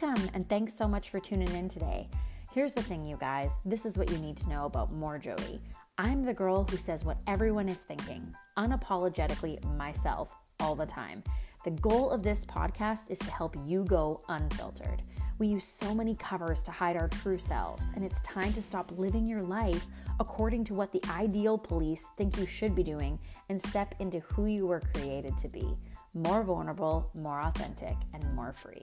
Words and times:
Welcome, 0.00 0.28
and 0.34 0.48
thanks 0.48 0.74
so 0.74 0.88
much 0.88 1.10
for 1.10 1.20
tuning 1.20 1.54
in 1.54 1.68
today. 1.68 2.08
Here's 2.52 2.72
the 2.72 2.82
thing, 2.82 3.06
you 3.06 3.16
guys 3.16 3.58
this 3.64 3.86
is 3.86 3.96
what 3.96 4.10
you 4.10 4.18
need 4.18 4.36
to 4.38 4.48
know 4.48 4.64
about 4.64 4.92
More 4.92 5.18
Jody. 5.18 5.60
I'm 5.98 6.24
the 6.24 6.34
girl 6.34 6.64
who 6.64 6.78
says 6.78 7.04
what 7.04 7.20
everyone 7.28 7.68
is 7.68 7.82
thinking, 7.82 8.34
unapologetically 8.58 9.62
myself, 9.76 10.34
all 10.58 10.74
the 10.74 10.84
time. 10.84 11.22
The 11.64 11.70
goal 11.70 12.10
of 12.10 12.24
this 12.24 12.44
podcast 12.44 13.08
is 13.08 13.20
to 13.20 13.30
help 13.30 13.56
you 13.64 13.84
go 13.84 14.20
unfiltered. 14.28 15.02
We 15.38 15.46
use 15.46 15.64
so 15.64 15.94
many 15.94 16.16
covers 16.16 16.64
to 16.64 16.72
hide 16.72 16.96
our 16.96 17.08
true 17.08 17.38
selves, 17.38 17.92
and 17.94 18.04
it's 18.04 18.20
time 18.22 18.52
to 18.54 18.62
stop 18.62 18.90
living 18.96 19.28
your 19.28 19.42
life 19.42 19.86
according 20.18 20.64
to 20.64 20.74
what 20.74 20.90
the 20.90 21.02
ideal 21.08 21.56
police 21.56 22.08
think 22.16 22.36
you 22.36 22.46
should 22.46 22.74
be 22.74 22.82
doing 22.82 23.16
and 23.48 23.64
step 23.64 23.94
into 24.00 24.18
who 24.20 24.46
you 24.46 24.66
were 24.66 24.80
created 24.80 25.36
to 25.36 25.48
be 25.48 25.76
more 26.14 26.42
vulnerable, 26.42 27.12
more 27.14 27.40
authentic, 27.42 27.96
and 28.12 28.34
more 28.34 28.52
free. 28.52 28.82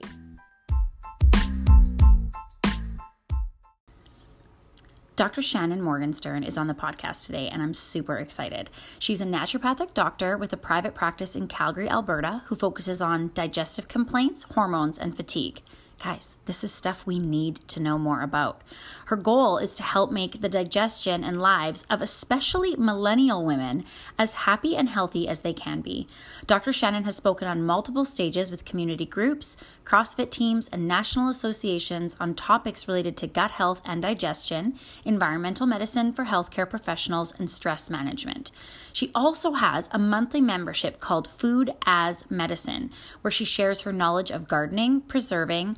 Dr. 5.21 5.43
Shannon 5.43 5.83
Morgenstern 5.83 6.43
is 6.43 6.57
on 6.57 6.65
the 6.65 6.73
podcast 6.73 7.27
today, 7.27 7.47
and 7.47 7.61
I'm 7.61 7.75
super 7.75 8.17
excited. 8.17 8.71
She's 8.97 9.21
a 9.21 9.25
naturopathic 9.25 9.93
doctor 9.93 10.35
with 10.35 10.51
a 10.51 10.57
private 10.57 10.95
practice 10.95 11.35
in 11.35 11.47
Calgary, 11.47 11.87
Alberta, 11.87 12.41
who 12.47 12.55
focuses 12.55 13.03
on 13.03 13.29
digestive 13.35 13.87
complaints, 13.87 14.41
hormones, 14.55 14.97
and 14.97 15.15
fatigue. 15.15 15.61
Guys, 16.03 16.37
this 16.45 16.63
is 16.63 16.73
stuff 16.73 17.05
we 17.05 17.19
need 17.19 17.57
to 17.67 17.79
know 17.79 17.99
more 17.99 18.21
about. 18.21 18.63
Her 19.05 19.15
goal 19.15 19.59
is 19.59 19.75
to 19.75 19.83
help 19.83 20.11
make 20.11 20.41
the 20.41 20.49
digestion 20.49 21.23
and 21.23 21.39
lives 21.39 21.85
of 21.91 22.01
especially 22.01 22.75
millennial 22.75 23.45
women 23.45 23.85
as 24.17 24.33
happy 24.33 24.75
and 24.75 24.89
healthy 24.89 25.27
as 25.27 25.41
they 25.41 25.53
can 25.53 25.81
be. 25.81 26.07
Dr. 26.47 26.73
Shannon 26.73 27.03
has 27.03 27.17
spoken 27.17 27.47
on 27.47 27.61
multiple 27.61 28.03
stages 28.03 28.49
with 28.49 28.65
community 28.65 29.05
groups, 29.05 29.57
CrossFit 29.85 30.31
teams, 30.31 30.67
and 30.69 30.87
national 30.87 31.29
associations 31.29 32.17
on 32.19 32.33
topics 32.33 32.87
related 32.87 33.15
to 33.17 33.27
gut 33.27 33.51
health 33.51 33.79
and 33.85 34.01
digestion, 34.01 34.79
environmental 35.05 35.67
medicine 35.67 36.13
for 36.13 36.25
healthcare 36.25 36.67
professionals, 36.67 37.31
and 37.37 37.47
stress 37.47 37.91
management. 37.91 38.49
She 38.93 39.11
also 39.15 39.53
has 39.53 39.89
a 39.91 39.99
monthly 39.99 40.41
membership 40.41 40.99
called 40.99 41.27
Food 41.27 41.71
as 41.85 42.29
Medicine, 42.29 42.91
where 43.21 43.31
she 43.31 43.45
shares 43.45 43.81
her 43.81 43.93
knowledge 43.93 44.31
of 44.31 44.47
gardening, 44.47 45.01
preserving, 45.01 45.77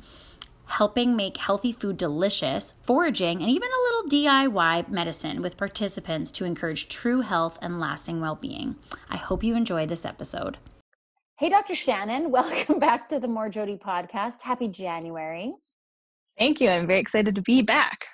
helping 0.66 1.14
make 1.14 1.36
healthy 1.36 1.72
food 1.72 1.96
delicious, 1.96 2.74
foraging, 2.82 3.40
and 3.40 3.50
even 3.50 3.68
a 3.68 3.82
little 3.82 4.10
DIY 4.10 4.88
medicine 4.88 5.42
with 5.42 5.56
participants 5.56 6.30
to 6.32 6.44
encourage 6.44 6.88
true 6.88 7.20
health 7.20 7.58
and 7.62 7.80
lasting 7.80 8.20
well 8.20 8.34
being. 8.34 8.76
I 9.10 9.16
hope 9.16 9.44
you 9.44 9.56
enjoy 9.56 9.86
this 9.86 10.04
episode. 10.04 10.58
Hey, 11.38 11.48
Dr. 11.48 11.74
Shannon, 11.74 12.30
welcome 12.30 12.78
back 12.78 13.08
to 13.10 13.20
the 13.20 13.28
More 13.28 13.48
Jody 13.48 13.76
podcast. 13.76 14.42
Happy 14.42 14.68
January. 14.68 15.52
Thank 16.38 16.60
you. 16.60 16.68
I'm 16.68 16.86
very 16.86 17.00
excited 17.00 17.34
to 17.36 17.42
be 17.42 17.62
back. 17.62 18.06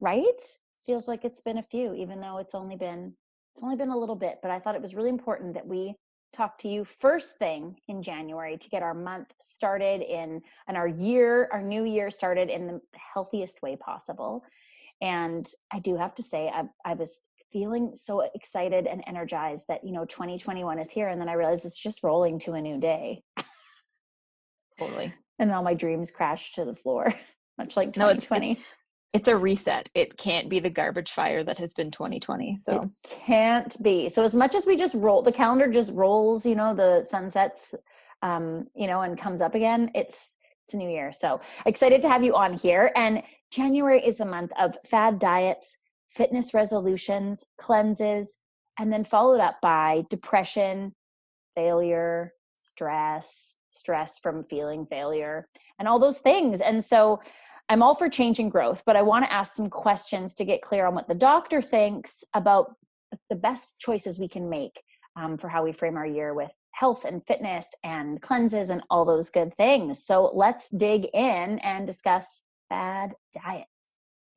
Right? 0.00 0.40
Feels 0.86 1.08
like 1.08 1.24
it's 1.24 1.40
been 1.40 1.58
a 1.58 1.62
few, 1.62 1.94
even 1.94 2.20
though 2.20 2.38
it's 2.38 2.54
only 2.54 2.76
been 2.76 3.14
it's 3.56 3.62
only 3.62 3.76
been 3.76 3.88
a 3.88 3.96
little 3.96 4.16
bit, 4.16 4.40
but 4.42 4.50
I 4.50 4.58
thought 4.58 4.74
it 4.74 4.82
was 4.82 4.94
really 4.94 5.08
important 5.08 5.54
that 5.54 5.66
we 5.66 5.94
talk 6.34 6.58
to 6.58 6.68
you 6.68 6.84
first 6.84 7.38
thing 7.38 7.74
in 7.88 8.02
January 8.02 8.58
to 8.58 8.68
get 8.68 8.82
our 8.82 8.92
month 8.92 9.32
started 9.40 10.02
in 10.02 10.42
and 10.68 10.76
our 10.76 10.86
year, 10.86 11.48
our 11.50 11.62
new 11.62 11.84
year 11.84 12.10
started 12.10 12.50
in 12.50 12.66
the 12.66 12.80
healthiest 12.94 13.62
way 13.62 13.74
possible. 13.74 14.44
And 15.00 15.50
I 15.72 15.78
do 15.78 15.96
have 15.96 16.14
to 16.16 16.22
say, 16.22 16.48
I, 16.48 16.64
I 16.84 16.92
was 16.92 17.18
feeling 17.50 17.94
so 17.94 18.28
excited 18.34 18.86
and 18.86 19.02
energized 19.06 19.64
that 19.68 19.82
you 19.84 19.92
know 19.92 20.04
2021 20.04 20.78
is 20.78 20.90
here, 20.90 21.08
and 21.08 21.18
then 21.18 21.30
I 21.30 21.32
realized 21.32 21.64
it's 21.64 21.78
just 21.78 22.02
rolling 22.02 22.38
to 22.40 22.52
a 22.52 22.60
new 22.60 22.78
day. 22.78 23.22
totally. 24.78 25.14
And 25.38 25.52
all 25.52 25.62
my 25.62 25.74
dreams 25.74 26.10
crashed 26.10 26.54
to 26.54 26.64
the 26.64 26.74
floor, 26.74 27.12
much 27.58 27.76
like 27.76 27.92
2020. 27.92 28.46
No, 28.46 28.50
it's, 28.50 28.58
it's, 28.58 28.68
it's 29.12 29.28
a 29.28 29.36
reset. 29.36 29.90
It 29.94 30.18
can't 30.18 30.50
be 30.50 30.60
the 30.60 30.70
garbage 30.70 31.10
fire 31.10 31.42
that 31.44 31.58
has 31.58 31.72
been 31.74 31.90
2020. 31.90 32.56
So 32.58 32.82
it 32.82 32.90
can't 33.02 33.82
be. 33.82 34.08
So 34.08 34.22
as 34.24 34.34
much 34.34 34.54
as 34.54 34.66
we 34.66 34.76
just 34.76 34.94
roll, 34.94 35.22
the 35.22 35.32
calendar 35.32 35.68
just 35.68 35.92
rolls. 35.92 36.44
You 36.44 36.54
know, 36.54 36.74
the 36.74 37.04
sunsets, 37.04 37.74
um, 38.22 38.66
you 38.74 38.86
know, 38.86 39.00
and 39.00 39.18
comes 39.18 39.40
up 39.40 39.54
again. 39.54 39.90
It's 39.94 40.32
it's 40.64 40.74
a 40.74 40.76
new 40.76 40.90
year. 40.90 41.12
So 41.12 41.40
excited 41.64 42.02
to 42.02 42.08
have 42.08 42.24
you 42.24 42.34
on 42.34 42.54
here. 42.54 42.90
And 42.96 43.22
January 43.52 44.04
is 44.04 44.16
the 44.16 44.26
month 44.26 44.52
of 44.58 44.76
fad 44.84 45.20
diets, 45.20 45.76
fitness 46.08 46.52
resolutions, 46.54 47.44
cleanses, 47.56 48.36
and 48.78 48.92
then 48.92 49.04
followed 49.04 49.40
up 49.40 49.56
by 49.62 50.04
depression, 50.10 50.92
failure, 51.54 52.32
stress, 52.54 53.56
stress 53.70 54.18
from 54.18 54.42
feeling 54.42 54.86
failure, 54.86 55.48
and 55.78 55.86
all 55.86 55.98
those 55.98 56.18
things. 56.18 56.60
And 56.60 56.82
so 56.82 57.20
I'm 57.68 57.82
all 57.82 57.94
for 57.94 58.08
change 58.08 58.38
and 58.38 58.50
growth, 58.50 58.82
but 58.86 58.96
I 58.96 59.02
want 59.02 59.24
to 59.24 59.32
ask 59.32 59.54
some 59.54 59.68
questions 59.68 60.34
to 60.34 60.44
get 60.44 60.62
clear 60.62 60.86
on 60.86 60.94
what 60.94 61.08
the 61.08 61.14
doctor 61.14 61.60
thinks 61.60 62.22
about 62.34 62.74
the 63.28 63.36
best 63.36 63.78
choices 63.78 64.18
we 64.18 64.28
can 64.28 64.48
make 64.48 64.80
um, 65.16 65.36
for 65.36 65.48
how 65.48 65.64
we 65.64 65.72
frame 65.72 65.96
our 65.96 66.06
year 66.06 66.34
with 66.34 66.50
health 66.72 67.04
and 67.04 67.26
fitness 67.26 67.68
and 67.82 68.20
cleanses 68.20 68.70
and 68.70 68.82
all 68.90 69.04
those 69.04 69.30
good 69.30 69.52
things. 69.54 70.04
So 70.04 70.30
let's 70.34 70.68
dig 70.68 71.06
in 71.14 71.58
and 71.60 71.86
discuss 71.86 72.42
bad 72.68 73.14
diets. 73.32 73.66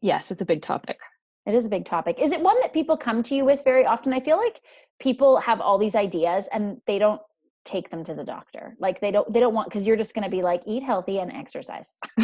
Yes, 0.02 0.32
it's 0.32 0.42
a 0.42 0.46
big 0.46 0.62
topic. 0.62 1.00
It 1.46 1.54
is 1.54 1.66
a 1.66 1.70
big 1.70 1.86
topic. 1.86 2.20
Is 2.20 2.32
it 2.32 2.42
one 2.42 2.60
that 2.62 2.74
people 2.74 2.96
come 2.96 3.22
to 3.24 3.36
you 3.36 3.44
with 3.44 3.64
very 3.64 3.86
often? 3.86 4.14
I 4.14 4.22
feel 4.22 4.38
like 4.38 4.62
people 5.00 5.38
have 5.38 5.62
all 5.62 5.78
these 5.78 5.96
ideas 5.96 6.48
and 6.52 6.80
they 6.88 7.00
don't 7.00 7.22
take 7.66 7.90
them 7.90 8.04
to 8.06 8.14
the 8.14 8.24
doctor. 8.24 8.76
Like 8.80 9.00
they 9.00 9.12
don't 9.12 9.32
they 9.32 9.40
don't 9.40 9.54
want 9.54 9.68
because 9.68 9.86
you're 9.86 9.98
just 9.98 10.14
going 10.14 10.24
to 10.24 10.30
be 10.30 10.42
like 10.42 10.62
eat 10.66 10.84
healthy 10.84 11.20
and 11.20 11.32
exercise. 11.32 11.94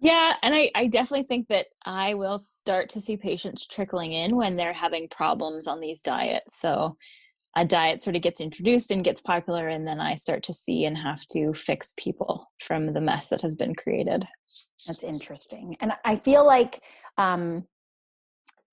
yeah, 0.00 0.34
and 0.42 0.54
I 0.54 0.70
I 0.74 0.86
definitely 0.86 1.24
think 1.24 1.48
that 1.48 1.66
I 1.84 2.14
will 2.14 2.38
start 2.38 2.88
to 2.90 3.00
see 3.00 3.16
patients 3.16 3.66
trickling 3.66 4.12
in 4.12 4.36
when 4.36 4.56
they're 4.56 4.72
having 4.72 5.08
problems 5.08 5.66
on 5.66 5.80
these 5.80 6.02
diets. 6.02 6.58
So 6.58 6.96
a 7.56 7.64
diet 7.64 8.02
sort 8.02 8.16
of 8.16 8.22
gets 8.22 8.40
introduced 8.40 8.90
and 8.90 9.02
gets 9.02 9.20
popular 9.20 9.68
and 9.68 9.86
then 9.86 9.98
I 9.98 10.14
start 10.14 10.44
to 10.44 10.52
see 10.52 10.84
and 10.84 10.96
have 10.96 11.26
to 11.32 11.52
fix 11.52 11.92
people 11.96 12.48
from 12.60 12.92
the 12.92 13.00
mess 13.00 13.28
that 13.28 13.40
has 13.40 13.56
been 13.56 13.74
created. 13.74 14.24
That's 14.86 15.02
interesting. 15.02 15.76
And 15.80 15.92
I 16.04 16.16
feel 16.16 16.46
like 16.46 16.80
um 17.18 17.64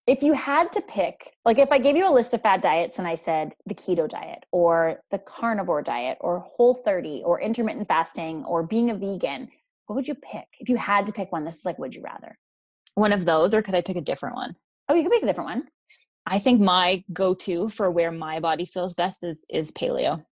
if 0.07 0.23
you 0.23 0.31
had 0.31 0.71
to 0.71 0.81
pick, 0.81 1.35
like 1.43 1.59
if 1.59 1.69
I 1.69 1.79
gave 1.79 1.97
you 1.97 2.07
a 2.07 2.11
list 2.11 2.33
of 2.33 2.41
fad 2.41 2.61
diets 2.61 2.97
and 2.97 3.07
I 3.07 3.15
said 3.15 3.53
the 3.65 3.75
keto 3.75 4.07
diet 4.07 4.45
or 4.53 5.01
the 5.11 5.19
carnivore 5.19 5.81
diet 5.81 6.17
or 6.21 6.39
whole 6.39 6.73
30 6.73 7.23
or 7.25 7.41
intermittent 7.41 7.89
fasting 7.89 8.45
or 8.45 8.63
being 8.63 8.89
a 8.89 8.95
vegan, 8.95 9.49
what 9.85 9.97
would 9.97 10.07
you 10.07 10.15
pick? 10.15 10.47
If 10.59 10.69
you 10.69 10.77
had 10.77 11.05
to 11.07 11.13
pick 11.13 11.31
one, 11.33 11.43
this 11.43 11.57
is 11.57 11.65
like, 11.65 11.77
would 11.77 11.93
you 11.93 12.01
rather? 12.01 12.37
One 12.95 13.11
of 13.11 13.25
those, 13.25 13.53
or 13.53 13.61
could 13.61 13.75
I 13.75 13.81
pick 13.81 13.97
a 13.97 14.01
different 14.01 14.35
one? 14.35 14.55
Oh, 14.87 14.95
you 14.95 15.03
could 15.03 15.11
pick 15.11 15.23
a 15.23 15.27
different 15.27 15.49
one. 15.49 15.63
I 16.25 16.39
think 16.39 16.61
my 16.61 17.03
go-to 17.11 17.69
for 17.69 17.91
where 17.91 18.11
my 18.11 18.39
body 18.39 18.65
feels 18.65 18.93
best 18.93 19.23
is 19.23 19.45
is 19.49 19.71
paleo. 19.71 20.23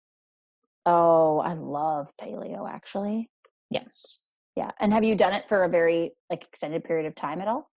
Oh, 0.87 1.39
I 1.39 1.55
love 1.55 2.11
paleo 2.21 2.63
actually. 2.69 3.29
Yes. 3.71 4.21
Yeah. 4.57 4.71
And 4.81 4.93
have 4.93 5.05
you 5.05 5.17
done 5.17 5.35
it 5.35 5.49
for 5.49 5.65
a 5.65 5.69
very 5.69 6.13
like 6.31 6.45
extended 6.45 6.85
period 6.85 7.07
of 7.07 7.15
time 7.15 7.41
at 7.41 7.49
all? 7.49 7.71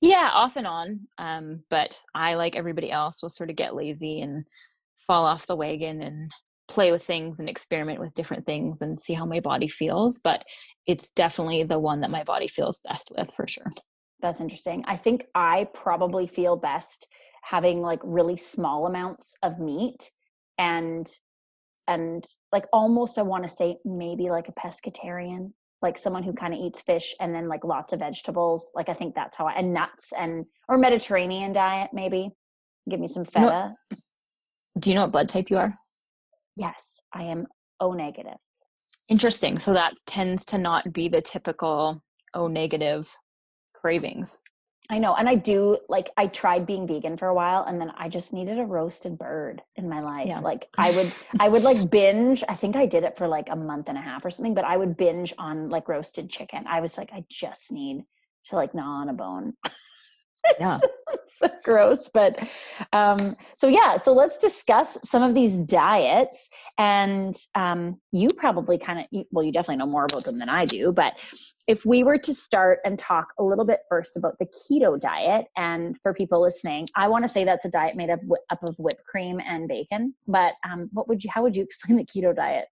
Yeah, 0.00 0.30
off 0.32 0.56
and 0.56 0.66
on. 0.66 1.00
Um, 1.18 1.64
but 1.68 1.94
I, 2.14 2.34
like 2.34 2.56
everybody 2.56 2.90
else, 2.90 3.22
will 3.22 3.28
sort 3.28 3.50
of 3.50 3.56
get 3.56 3.74
lazy 3.74 4.20
and 4.20 4.44
fall 5.06 5.26
off 5.26 5.46
the 5.46 5.56
wagon 5.56 6.02
and 6.02 6.30
play 6.68 6.92
with 6.92 7.04
things 7.04 7.40
and 7.40 7.48
experiment 7.48 7.98
with 7.98 8.14
different 8.14 8.46
things 8.46 8.80
and 8.80 8.98
see 8.98 9.12
how 9.12 9.26
my 9.26 9.40
body 9.40 9.68
feels. 9.68 10.20
But 10.22 10.44
it's 10.86 11.10
definitely 11.10 11.64
the 11.64 11.78
one 11.78 12.00
that 12.00 12.10
my 12.10 12.22
body 12.24 12.48
feels 12.48 12.80
best 12.80 13.10
with 13.16 13.30
for 13.34 13.46
sure. 13.46 13.70
That's 14.22 14.40
interesting. 14.40 14.84
I 14.86 14.96
think 14.96 15.26
I 15.34 15.68
probably 15.74 16.26
feel 16.26 16.56
best 16.56 17.08
having 17.42 17.80
like 17.80 18.00
really 18.04 18.36
small 18.36 18.86
amounts 18.86 19.34
of 19.42 19.58
meat 19.58 20.10
and 20.58 21.10
and 21.88 22.24
like 22.52 22.66
almost 22.72 23.18
I 23.18 23.22
want 23.22 23.44
to 23.44 23.48
say 23.48 23.76
maybe 23.84 24.30
like 24.30 24.48
a 24.48 24.52
pescatarian 24.52 25.52
like 25.82 25.96
someone 25.96 26.22
who 26.22 26.32
kind 26.32 26.52
of 26.52 26.60
eats 26.60 26.82
fish 26.82 27.14
and 27.20 27.34
then 27.34 27.48
like 27.48 27.64
lots 27.64 27.92
of 27.92 28.00
vegetables. 28.00 28.70
Like 28.74 28.88
I 28.88 28.94
think 28.94 29.14
that's 29.14 29.36
how 29.36 29.46
I 29.46 29.52
and 29.52 29.72
nuts 29.72 30.12
and 30.16 30.44
or 30.68 30.78
Mediterranean 30.78 31.52
diet 31.52 31.90
maybe. 31.92 32.30
Give 32.88 33.00
me 33.00 33.08
some 33.08 33.24
feta. 33.24 33.74
do 34.78 34.90
you 34.90 34.94
know 34.94 35.02
what 35.02 35.12
blood 35.12 35.28
type 35.28 35.50
you 35.50 35.58
are? 35.58 35.72
Yes, 36.56 37.00
I 37.12 37.24
am 37.24 37.46
O 37.80 37.92
negative. 37.92 38.36
Interesting. 39.08 39.58
So 39.58 39.72
that 39.72 39.94
tends 40.06 40.44
to 40.46 40.58
not 40.58 40.92
be 40.92 41.08
the 41.08 41.20
typical 41.20 42.02
O 42.34 42.46
negative 42.46 43.12
cravings. 43.74 44.40
I 44.90 44.98
know. 44.98 45.14
And 45.14 45.28
I 45.28 45.36
do 45.36 45.78
like 45.88 46.10
I 46.16 46.26
tried 46.26 46.66
being 46.66 46.86
vegan 46.86 47.16
for 47.16 47.28
a 47.28 47.34
while 47.34 47.62
and 47.62 47.80
then 47.80 47.92
I 47.96 48.08
just 48.08 48.32
needed 48.32 48.58
a 48.58 48.64
roasted 48.64 49.16
bird 49.16 49.62
in 49.76 49.88
my 49.88 50.00
life. 50.00 50.26
Yeah. 50.26 50.40
Like 50.40 50.68
I 50.76 50.90
would 50.90 51.12
I 51.38 51.48
would 51.48 51.62
like 51.62 51.88
binge. 51.90 52.42
I 52.48 52.54
think 52.54 52.74
I 52.74 52.86
did 52.86 53.04
it 53.04 53.16
for 53.16 53.28
like 53.28 53.50
a 53.50 53.56
month 53.56 53.88
and 53.88 53.96
a 53.96 54.00
half 54.00 54.24
or 54.24 54.30
something, 54.30 54.52
but 54.52 54.64
I 54.64 54.76
would 54.76 54.96
binge 54.96 55.32
on 55.38 55.70
like 55.70 55.88
roasted 55.88 56.28
chicken. 56.28 56.64
I 56.66 56.80
was 56.80 56.98
like 56.98 57.12
I 57.12 57.24
just 57.30 57.70
need 57.70 58.04
to 58.46 58.56
like 58.56 58.74
gnaw 58.74 59.00
on 59.00 59.08
a 59.08 59.12
bone. 59.12 59.54
Yeah. 60.58 60.78
so 61.26 61.48
gross. 61.62 62.08
But 62.12 62.38
um, 62.92 63.36
so, 63.56 63.66
yeah, 63.66 63.96
so 63.96 64.12
let's 64.12 64.38
discuss 64.38 64.98
some 65.04 65.22
of 65.22 65.34
these 65.34 65.58
diets. 65.58 66.48
And 66.78 67.36
um, 67.54 68.00
you 68.12 68.28
probably 68.36 68.78
kind 68.78 69.00
of, 69.00 69.24
well, 69.30 69.44
you 69.44 69.52
definitely 69.52 69.76
know 69.76 69.86
more 69.86 70.04
about 70.04 70.24
them 70.24 70.38
than 70.38 70.48
I 70.48 70.64
do. 70.64 70.92
But 70.92 71.14
if 71.66 71.84
we 71.86 72.02
were 72.02 72.18
to 72.18 72.34
start 72.34 72.80
and 72.84 72.98
talk 72.98 73.28
a 73.38 73.44
little 73.44 73.64
bit 73.64 73.80
first 73.88 74.16
about 74.16 74.38
the 74.38 74.46
keto 74.46 75.00
diet, 75.00 75.46
and 75.56 75.96
for 76.02 76.12
people 76.12 76.40
listening, 76.40 76.88
I 76.96 77.08
want 77.08 77.24
to 77.24 77.28
say 77.28 77.44
that's 77.44 77.64
a 77.64 77.70
diet 77.70 77.96
made 77.96 78.10
up, 78.10 78.20
up 78.50 78.62
of 78.68 78.76
whipped 78.78 79.04
cream 79.04 79.40
and 79.46 79.68
bacon. 79.68 80.14
But 80.26 80.54
um, 80.68 80.88
what 80.92 81.08
would 81.08 81.22
you, 81.22 81.30
how 81.32 81.42
would 81.42 81.56
you 81.56 81.62
explain 81.70 81.96
the 81.96 82.04
keto 82.04 82.34
diet? 82.34 82.66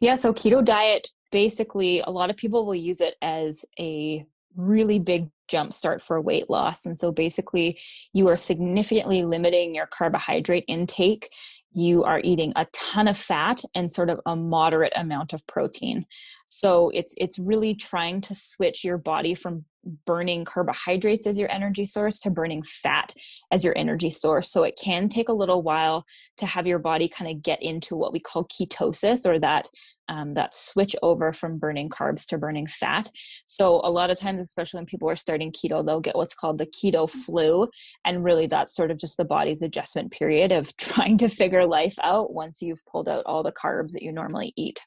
Yeah, 0.00 0.14
so 0.14 0.32
keto 0.32 0.64
diet 0.64 1.08
basically 1.32 2.00
a 2.00 2.10
lot 2.10 2.30
of 2.30 2.36
people 2.36 2.64
will 2.64 2.74
use 2.74 3.00
it 3.00 3.16
as 3.20 3.64
a 3.78 4.24
really 4.56 4.98
big 4.98 5.28
jump 5.48 5.72
start 5.72 6.02
for 6.02 6.20
weight 6.20 6.50
loss. 6.50 6.86
And 6.86 6.98
so 6.98 7.12
basically, 7.12 7.78
you 8.12 8.28
are 8.28 8.36
significantly 8.36 9.24
limiting 9.24 9.74
your 9.74 9.86
carbohydrate 9.86 10.64
intake. 10.66 11.30
You 11.72 12.04
are 12.04 12.20
eating 12.24 12.52
a 12.56 12.66
ton 12.72 13.06
of 13.06 13.16
fat 13.16 13.62
and 13.74 13.90
sort 13.90 14.10
of 14.10 14.20
a 14.26 14.34
moderate 14.34 14.94
amount 14.96 15.32
of 15.32 15.46
protein. 15.46 16.06
So 16.46 16.90
it's 16.90 17.14
it's 17.18 17.38
really 17.38 17.74
trying 17.74 18.22
to 18.22 18.34
switch 18.34 18.82
your 18.82 18.98
body 18.98 19.34
from 19.34 19.66
burning 20.04 20.44
carbohydrates 20.44 21.26
as 21.26 21.38
your 21.38 21.50
energy 21.52 21.84
source 21.84 22.18
to 22.20 22.30
burning 22.30 22.62
fat 22.62 23.14
as 23.50 23.64
your 23.64 23.76
energy 23.76 24.10
source. 24.10 24.50
So 24.50 24.62
it 24.64 24.78
can 24.82 25.08
take 25.08 25.28
a 25.28 25.34
little 25.34 25.62
while 25.62 26.04
to 26.38 26.46
have 26.46 26.66
your 26.66 26.78
body 26.78 27.08
kind 27.08 27.30
of 27.30 27.42
get 27.42 27.62
into 27.62 27.96
what 27.96 28.12
we 28.12 28.20
call 28.20 28.44
ketosis 28.44 29.26
or 29.26 29.38
that 29.38 29.68
um, 30.08 30.34
that 30.34 30.54
switch 30.54 30.94
over 31.02 31.32
from 31.32 31.58
burning 31.58 31.88
carbs 31.88 32.26
to 32.26 32.38
burning 32.38 32.66
fat. 32.66 33.10
So 33.46 33.80
a 33.82 33.90
lot 33.90 34.10
of 34.10 34.18
times, 34.18 34.40
especially 34.40 34.78
when 34.78 34.86
people 34.86 35.10
are 35.10 35.16
starting 35.16 35.52
keto, 35.52 35.84
they'll 35.84 36.00
get 36.00 36.16
what's 36.16 36.34
called 36.34 36.58
the 36.58 36.66
keto 36.66 37.10
flu, 37.10 37.68
and 38.04 38.24
really 38.24 38.46
that's 38.46 38.74
sort 38.74 38.90
of 38.90 38.98
just 38.98 39.16
the 39.16 39.24
body's 39.24 39.62
adjustment 39.62 40.12
period 40.12 40.52
of 40.52 40.76
trying 40.78 41.18
to 41.18 41.28
figure 41.28 41.66
life 41.66 41.96
out 42.02 42.32
once 42.32 42.62
you've 42.62 42.84
pulled 42.86 43.08
out 43.08 43.24
all 43.26 43.42
the 43.42 43.52
carbs 43.52 43.92
that 43.92 44.02
you 44.02 44.12
normally 44.12 44.52
eat. 44.56 44.80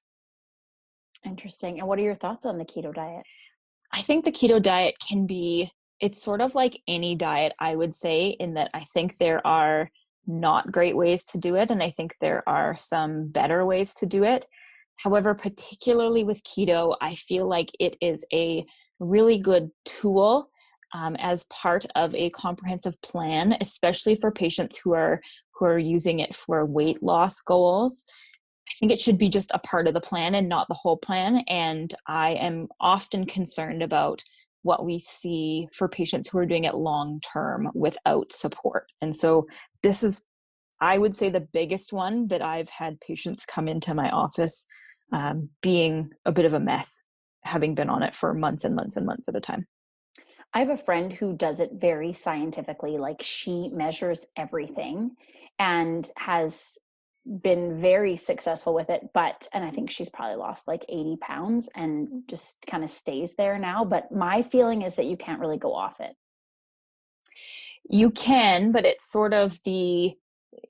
Interesting. 1.26 1.80
And 1.80 1.88
what 1.88 2.00
are 2.00 2.04
your 2.04 2.16
thoughts 2.16 2.46
on 2.46 2.58
the 2.58 2.66
keto 2.66 2.94
diet? 2.94 3.26
I 3.92 4.02
think 4.02 4.24
the 4.24 4.32
keto 4.32 4.62
diet 4.62 4.96
can 5.00 5.26
be, 5.26 5.72
it's 6.00 6.22
sort 6.22 6.42
of 6.42 6.56
like 6.56 6.82
any 6.88 7.16
diet, 7.16 7.54
I 7.60 7.76
would 7.76 7.96
say, 7.96 8.30
in 8.30 8.54
that 8.54 8.70
I 8.74 8.82
think 8.82 9.18
there 9.18 9.46
are 9.46 9.90
not 10.28 10.72
great 10.72 10.96
ways 10.96 11.24
to 11.26 11.38
do 11.38 11.56
it, 11.56 11.72
and 11.72 11.82
I 11.82 11.90
think 11.90 12.16
there 12.22 12.48
are 12.48 12.76
some 12.76 13.28
better 13.28 13.66
ways 13.66 13.94
to 13.96 14.06
do 14.06 14.24
it. 14.24 14.46
However, 14.98 15.34
particularly 15.34 16.24
with 16.24 16.44
keto, 16.44 16.96
I 17.02 17.16
feel 17.16 17.48
like 17.48 17.72
it 17.80 17.98
is 18.02 18.26
a 18.34 18.66
really 19.00 19.38
good 19.38 19.72
tool 19.86 20.50
um, 20.94 21.16
as 21.18 21.46
part 21.46 21.86
of 21.96 22.14
a 22.16 22.30
comprehensive 22.32 23.02
plan, 23.02 23.56
especially 23.62 24.16
for 24.16 24.32
patients 24.32 24.78
who 24.84 24.94
are 24.94 25.22
who 25.54 25.66
are 25.66 25.78
using 25.78 26.20
it 26.20 26.34
for 26.34 26.66
weight 26.66 27.04
loss 27.04 27.42
goals. 27.42 28.06
I 28.70 28.74
think 28.80 28.92
it 28.92 29.02
should 29.02 29.18
be 29.18 29.30
just 29.30 29.52
a 29.54 29.60
part 29.60 29.88
of 29.88 29.94
the 29.94 30.02
plan 30.02 30.36
and 30.36 30.48
not 30.48 30.68
the 30.68 30.76
whole 30.76 30.98
plan. 30.98 31.44
And 31.48 31.94
I 32.08 32.32
am 32.32 32.68
often 32.80 33.26
concerned 33.26 33.82
about 33.82 34.24
what 34.62 34.86
we 34.86 35.00
see 35.00 35.68
for 35.74 35.88
patients 35.88 36.30
who 36.30 36.38
are 36.38 36.46
doing 36.46 36.66
it 36.66 36.76
long 36.76 37.22
term 37.22 37.70
without 37.74 38.32
support. 38.32 38.92
And 39.02 39.16
so 39.16 39.48
this 39.82 40.04
is, 40.04 40.24
I 40.82 40.98
would 40.98 41.16
say, 41.16 41.30
the 41.30 41.42
biggest 41.42 41.94
one 41.94 42.28
that 42.28 42.42
I've 42.42 42.70
had 42.70 43.00
patients 43.00 43.46
come 43.46 43.68
into 43.68 43.94
my 43.94 44.10
office 44.10 44.66
um, 45.12 45.50
being 45.62 46.12
a 46.26 46.32
bit 46.32 46.46
of 46.46 46.54
a 46.54 46.60
mess, 46.60 47.02
having 47.44 47.74
been 47.74 47.90
on 47.90 48.04
it 48.04 48.14
for 48.14 48.34
months 48.34 48.66
and 48.66 48.76
months 48.76 48.98
and 48.98 49.06
months 49.06 49.28
at 49.28 49.36
a 49.36 49.42
time. 49.42 49.66
I 50.54 50.60
have 50.60 50.70
a 50.70 50.78
friend 50.78 51.14
who 51.14 51.36
does 51.36 51.60
it 51.60 51.72
very 51.74 52.12
scientifically, 52.12 52.98
like 52.98 53.22
she 53.22 53.70
measures 53.70 54.26
everything 54.36 55.12
and 55.60 56.10
has 56.18 56.78
been 57.26 57.80
very 57.80 58.18
successful 58.18 58.74
with 58.74 58.90
it 58.90 59.02
but 59.14 59.48
and 59.54 59.64
i 59.64 59.70
think 59.70 59.92
she's 59.92 60.10
probably 60.10 60.36
lost 60.36 60.68
like 60.68 60.84
80 60.90 61.18
pounds 61.18 61.70
and 61.76 62.08
mm. 62.08 62.28
just 62.28 62.58
kind 62.66 62.84
of 62.84 62.90
stays 62.90 63.36
there 63.36 63.60
now 63.60 63.86
but 63.86 64.12
my 64.12 64.42
feeling 64.42 64.82
is 64.82 64.96
that 64.96 65.06
you 65.06 65.18
can't 65.18 65.40
really 65.40 65.58
go 65.58 65.74
off 65.74 66.00
it. 66.00 66.16
You 67.90 68.12
can 68.12 68.72
but 68.72 68.86
it's 68.86 69.12
sort 69.12 69.34
of 69.34 69.60
the 69.64 70.14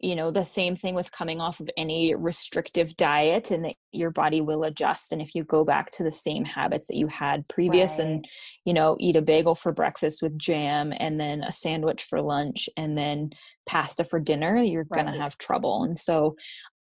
you 0.01 0.15
know 0.15 0.29
the 0.29 0.43
same 0.43 0.75
thing 0.75 0.93
with 0.93 1.11
coming 1.11 1.39
off 1.39 1.59
of 1.59 1.69
any 1.77 2.13
restrictive 2.13 2.95
diet 2.97 3.51
and 3.51 3.63
that 3.63 3.75
your 3.91 4.11
body 4.11 4.41
will 4.41 4.63
adjust 4.63 5.11
and 5.11 5.21
if 5.21 5.33
you 5.33 5.43
go 5.43 5.63
back 5.63 5.89
to 5.89 6.03
the 6.03 6.11
same 6.11 6.43
habits 6.43 6.87
that 6.87 6.97
you 6.97 7.07
had 7.07 7.47
previous 7.47 7.97
right. 7.97 8.07
and 8.07 8.27
you 8.65 8.73
know 8.73 8.97
eat 8.99 9.15
a 9.15 9.21
bagel 9.21 9.55
for 9.55 9.71
breakfast 9.71 10.21
with 10.21 10.37
jam 10.37 10.93
and 10.97 11.19
then 11.19 11.41
a 11.43 11.51
sandwich 11.51 12.03
for 12.03 12.21
lunch 12.21 12.69
and 12.75 12.97
then 12.97 13.29
pasta 13.65 14.03
for 14.03 14.19
dinner 14.19 14.61
you're 14.61 14.85
right. 14.89 15.03
going 15.03 15.13
to 15.13 15.21
have 15.21 15.37
trouble 15.37 15.83
and 15.83 15.97
so 15.97 16.35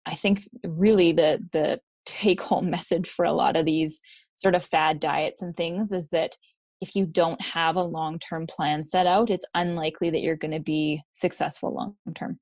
i 0.06 0.14
think 0.14 0.40
really 0.64 1.12
the 1.12 1.38
the 1.52 1.78
take 2.06 2.40
home 2.40 2.70
message 2.70 3.08
for 3.08 3.24
a 3.24 3.32
lot 3.32 3.56
of 3.56 3.66
these 3.66 4.00
sort 4.36 4.54
of 4.54 4.64
fad 4.64 4.98
diets 4.98 5.42
and 5.42 5.56
things 5.56 5.92
is 5.92 6.08
that 6.10 6.36
if 6.80 6.94
you 6.94 7.06
don't 7.06 7.40
have 7.42 7.76
a 7.76 7.82
long 7.82 8.18
term 8.18 8.46
plan 8.46 8.86
set 8.86 9.06
out, 9.06 9.30
it's 9.30 9.46
unlikely 9.54 10.10
that 10.10 10.22
you're 10.22 10.36
going 10.36 10.52
to 10.52 10.60
be 10.60 11.02
successful 11.12 11.74
long 11.74 11.96
term. 12.14 12.38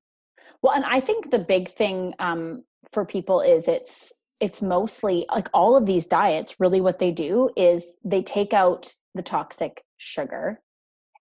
Well, 0.61 0.73
and 0.73 0.85
I 0.85 0.99
think 0.99 1.31
the 1.31 1.39
big 1.39 1.69
thing 1.69 2.13
um, 2.19 2.63
for 2.91 3.05
people 3.05 3.41
is 3.41 3.67
it's 3.67 4.11
it's 4.39 4.61
mostly 4.61 5.25
like 5.33 5.49
all 5.53 5.75
of 5.75 5.85
these 5.85 6.05
diets. 6.05 6.55
Really, 6.59 6.81
what 6.81 6.99
they 6.99 7.11
do 7.11 7.49
is 7.55 7.93
they 8.03 8.21
take 8.21 8.53
out 8.53 8.91
the 9.15 9.23
toxic 9.23 9.83
sugar 9.97 10.59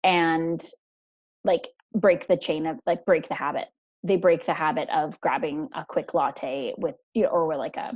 and 0.04 0.64
like 1.44 1.68
break 1.94 2.28
the 2.28 2.36
chain 2.36 2.66
of 2.66 2.78
like 2.86 3.04
break 3.04 3.28
the 3.28 3.34
habit. 3.34 3.68
They 4.02 4.16
break 4.16 4.46
the 4.46 4.54
habit 4.54 4.88
of 4.90 5.20
grabbing 5.20 5.68
a 5.74 5.84
quick 5.84 6.14
latte 6.14 6.74
with 6.78 6.96
you 7.14 7.24
know, 7.24 7.30
or 7.30 7.46
with 7.46 7.58
like 7.58 7.76
a 7.76 7.92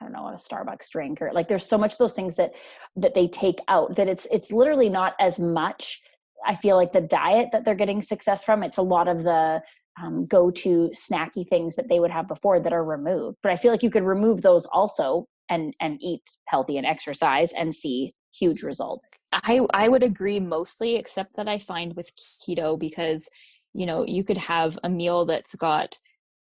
I 0.00 0.04
don't 0.04 0.12
know, 0.12 0.28
a 0.28 0.34
Starbucks 0.34 0.90
drink 0.90 1.22
or 1.22 1.32
like 1.32 1.48
there's 1.48 1.66
so 1.66 1.78
much 1.78 1.96
those 1.96 2.12
things 2.14 2.36
that 2.36 2.52
that 2.96 3.14
they 3.14 3.28
take 3.28 3.60
out 3.68 3.96
that 3.96 4.08
it's 4.08 4.26
it's 4.30 4.52
literally 4.52 4.88
not 4.88 5.14
as 5.20 5.38
much 5.38 6.00
I 6.46 6.54
feel 6.54 6.76
like 6.76 6.92
the 6.92 7.00
diet 7.00 7.48
that 7.52 7.64
they're 7.64 7.74
getting 7.74 8.02
success 8.02 8.44
from, 8.44 8.62
it's 8.62 8.78
a 8.78 8.82
lot 8.82 9.08
of 9.08 9.22
the 9.22 9.62
um, 10.02 10.26
go 10.26 10.50
to 10.50 10.90
snacky 10.94 11.48
things 11.48 11.74
that 11.76 11.88
they 11.88 12.00
would 12.00 12.10
have 12.10 12.28
before 12.28 12.60
that 12.60 12.72
are 12.72 12.84
removed. 12.84 13.38
But 13.42 13.52
I 13.52 13.56
feel 13.56 13.70
like 13.70 13.82
you 13.82 13.90
could 13.90 14.02
remove 14.02 14.42
those 14.42 14.66
also 14.66 15.26
and 15.48 15.74
and 15.80 15.98
eat 16.00 16.22
healthy 16.46 16.76
and 16.76 16.86
exercise 16.86 17.52
and 17.52 17.74
see 17.74 18.12
huge 18.38 18.62
results. 18.62 19.04
I 19.32 19.60
I 19.72 19.88
would 19.88 20.02
agree 20.02 20.40
mostly, 20.40 20.96
except 20.96 21.36
that 21.36 21.48
I 21.48 21.58
find 21.58 21.94
with 21.94 22.10
keto 22.16 22.78
because 22.78 23.28
you 23.72 23.86
know 23.86 24.04
you 24.04 24.24
could 24.24 24.38
have 24.38 24.78
a 24.84 24.90
meal 24.90 25.24
that's 25.24 25.54
got 25.54 25.98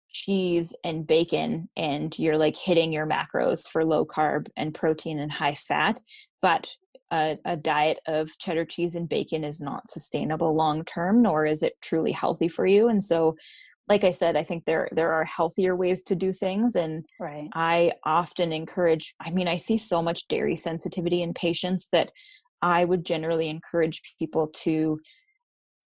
cheese 0.09 0.73
and 0.83 1.05
bacon 1.05 1.67
and 1.75 2.17
you're 2.17 2.37
like 2.37 2.55
hitting 2.55 2.93
your 2.93 3.05
macros 3.05 3.67
for 3.69 3.83
low 3.83 4.05
carb 4.05 4.47
and 4.55 4.73
protein 4.73 5.19
and 5.19 5.31
high 5.31 5.55
fat 5.55 5.99
but 6.41 6.73
a, 7.11 7.37
a, 7.45 7.55
diet 7.55 7.99
of 8.07 8.29
cheddar 8.39 8.65
cheese 8.65 8.95
and 8.95 9.09
bacon 9.09 9.43
is 9.43 9.61
not 9.61 9.87
sustainable 9.87 10.55
long 10.55 10.83
term 10.85 11.21
nor 11.21 11.45
is 11.45 11.63
it 11.63 11.73
truly 11.81 12.11
healthy 12.11 12.47
for 12.47 12.65
you 12.65 12.87
and 12.87 13.03
so 13.03 13.35
like 13.87 14.03
i 14.03 14.11
said 14.11 14.35
i 14.35 14.43
think 14.43 14.65
there 14.65 14.89
there 14.91 15.11
are 15.13 15.25
healthier 15.25 15.75
ways 15.75 16.01
to 16.03 16.15
do 16.15 16.33
things 16.33 16.75
and 16.75 17.05
right. 17.19 17.49
i 17.53 17.91
often 18.03 18.51
encourage 18.51 19.13
i 19.21 19.29
mean 19.29 19.47
i 19.47 19.55
see 19.55 19.77
so 19.77 20.01
much 20.01 20.27
dairy 20.27 20.55
sensitivity 20.55 21.21
in 21.21 21.33
patients 21.33 21.89
that 21.91 22.09
i 22.61 22.83
would 22.83 23.05
generally 23.05 23.49
encourage 23.49 24.01
people 24.19 24.47
to 24.47 24.99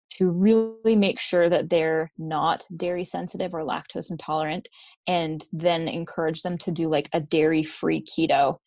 to 0.09 0.29
really 0.29 0.95
make 0.95 1.19
sure 1.19 1.49
that 1.49 1.69
they're 1.69 2.09
not 2.17 2.65
dairy 2.77 3.03
sensitive 3.03 3.53
or 3.53 3.63
lactose 3.63 4.11
intolerant 4.11 4.67
and 5.07 5.43
then 5.51 5.87
encourage 5.87 6.41
them 6.41 6.57
to 6.57 6.71
do 6.71 6.87
like 6.87 7.09
a 7.13 7.19
dairy 7.19 7.63
free 7.63 8.01
keto 8.01 8.57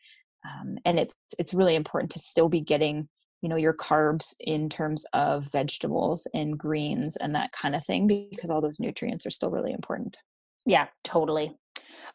um, 0.48 0.78
and 0.84 0.98
it's 0.98 1.14
it's 1.38 1.54
really 1.54 1.74
important 1.74 2.10
to 2.12 2.18
still 2.18 2.48
be 2.48 2.60
getting 2.60 3.08
you 3.42 3.48
know 3.48 3.56
your 3.56 3.74
carbs 3.74 4.34
in 4.40 4.68
terms 4.68 5.06
of 5.12 5.50
vegetables 5.50 6.26
and 6.34 6.58
greens 6.58 7.16
and 7.16 7.34
that 7.34 7.52
kind 7.52 7.74
of 7.74 7.84
thing 7.84 8.06
because 8.06 8.50
all 8.50 8.60
those 8.60 8.80
nutrients 8.80 9.26
are 9.26 9.30
still 9.30 9.50
really 9.50 9.72
important. 9.72 10.16
Yeah 10.66 10.88
totally. 11.04 11.56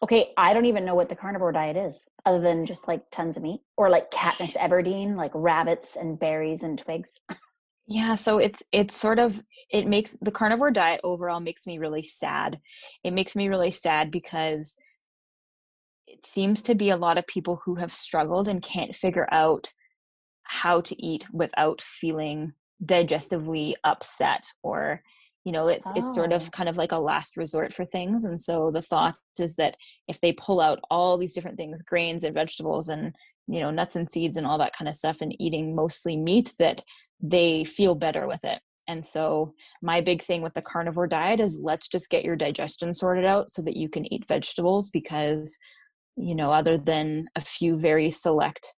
Okay 0.02 0.34
i 0.38 0.54
don't 0.54 0.66
even 0.66 0.86
know 0.86 0.96
what 0.96 1.10
the 1.10 1.16
carnivore 1.16 1.52
diet 1.52 1.78
is 1.78 2.06
other 2.26 2.40
than 2.40 2.66
just 2.66 2.88
like 2.88 3.04
tons 3.12 3.38
of 3.38 3.44
meat 3.44 3.62
or 3.78 3.90
like 3.90 4.12
Katniss 4.12 4.56
Everdeen 4.58 5.16
like 5.16 5.32
rabbits 5.34 5.96
and 5.96 6.20
berries 6.20 6.64
and 6.64 6.78
twigs. 6.78 7.20
Yeah 7.86 8.16
so 8.16 8.38
it's 8.38 8.64
it's 8.72 8.96
sort 8.96 9.20
of 9.20 9.44
it 9.70 9.88
makes 9.88 10.16
the 10.22 10.32
carnivore 10.32 10.72
diet 10.72 11.02
overall 11.04 11.42
makes 11.42 11.68
me 11.68 11.78
really 11.78 12.04
sad. 12.04 12.60
It 13.04 13.12
makes 13.12 13.36
me 13.36 13.50
really 13.50 13.72
sad 13.72 14.10
because 14.10 14.78
it 16.14 16.26
seems 16.26 16.62
to 16.64 16.76
be 16.76 16.90
a 16.90 16.98
lot 16.98 17.18
of 17.18 17.28
people 17.28 17.62
who 17.66 17.76
have 17.76 17.92
struggled 17.92 18.48
and 18.48 18.62
can't 18.62 18.96
figure 18.96 19.28
out 19.32 19.72
how 20.44 20.82
to 20.82 21.04
eat 21.04 21.26
without 21.32 21.82
feeling 21.82 22.54
digestively 22.84 23.74
upset 23.84 24.44
or 24.62 25.02
you 25.46 25.52
know 25.52 25.68
it's 25.68 25.90
oh. 25.90 25.94
it's 25.96 26.16
sort 26.16 26.34
of 26.34 26.44
oh. 26.44 26.50
kind 26.52 26.70
of 26.70 26.78
like 26.78 26.92
a 26.92 27.00
last 27.00 27.38
resort 27.38 27.74
for 27.74 27.86
things 27.86 28.26
and 28.26 28.40
so 28.40 28.72
the 28.72 28.82
thought 28.82 29.16
is 29.40 29.56
that 29.56 29.76
if 30.08 30.20
they 30.22 30.34
pull 30.34 30.60
out 30.62 30.80
all 30.92 31.18
these 31.18 31.34
different 31.34 31.58
things 31.58 31.82
grains 31.82 32.24
and 32.24 32.36
vegetables 32.36 32.90
and 32.90 33.16
you 33.48 33.60
know 33.60 33.72
nuts 33.72 33.96
and 33.96 34.10
seeds 34.10 34.38
and 34.38 34.46
all 34.46 34.58
that 34.58 34.76
kind 34.76 34.90
of 34.90 34.96
stuff 34.96 35.18
and 35.22 35.36
eating 35.40 35.76
mostly 35.76 36.16
meat 36.18 36.52
that 36.60 36.84
they 37.22 37.64
feel 37.64 37.96
better 37.96 38.28
with 38.28 38.44
it 38.44 38.60
And 38.88 39.06
so, 39.06 39.54
my 39.82 40.02
big 40.02 40.22
thing 40.22 40.42
with 40.42 40.54
the 40.54 40.62
carnivore 40.62 41.08
diet 41.08 41.40
is 41.40 41.60
let's 41.62 41.88
just 41.88 42.10
get 42.10 42.26
your 42.26 42.36
digestion 42.36 42.94
sorted 42.94 43.26
out 43.26 43.50
so 43.50 43.62
that 43.62 43.78
you 43.78 43.88
can 43.90 44.12
eat 44.14 44.28
vegetables 44.28 44.90
because, 44.90 45.58
you 46.16 46.36
know, 46.36 46.52
other 46.52 46.78
than 46.78 47.28
a 47.36 47.42
few 47.42 47.78
very 47.78 48.10
select 48.10 48.76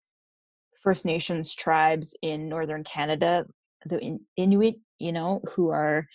First 0.82 1.06
Nations 1.06 1.54
tribes 1.54 2.16
in 2.22 2.48
northern 2.48 2.84
Canada, 2.84 3.46
the 3.86 4.18
Inuit, 4.36 4.76
you 4.98 5.12
know, 5.12 5.40
who 5.54 5.70
are 5.70 6.06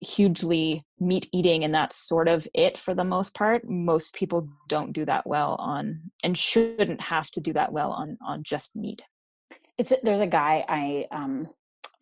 hugely 0.00 0.84
meat 1.00 1.28
eating 1.32 1.64
and 1.64 1.74
that's 1.74 1.96
sort 1.96 2.28
of 2.28 2.46
it 2.54 2.78
for 2.78 2.94
the 2.94 3.04
most 3.04 3.34
part. 3.34 3.68
Most 3.68 4.14
people 4.14 4.48
don't 4.68 4.92
do 4.92 5.04
that 5.04 5.26
well 5.26 5.56
on 5.58 6.00
and 6.22 6.38
shouldn't 6.38 7.00
have 7.00 7.30
to 7.32 7.40
do 7.40 7.52
that 7.54 7.72
well 7.72 7.92
on 7.92 8.16
on 8.24 8.42
just 8.44 8.76
meat. 8.76 9.02
It's 9.76 9.92
there's 10.02 10.20
a 10.20 10.26
guy 10.26 10.64
i 10.68 11.06
um 11.10 11.48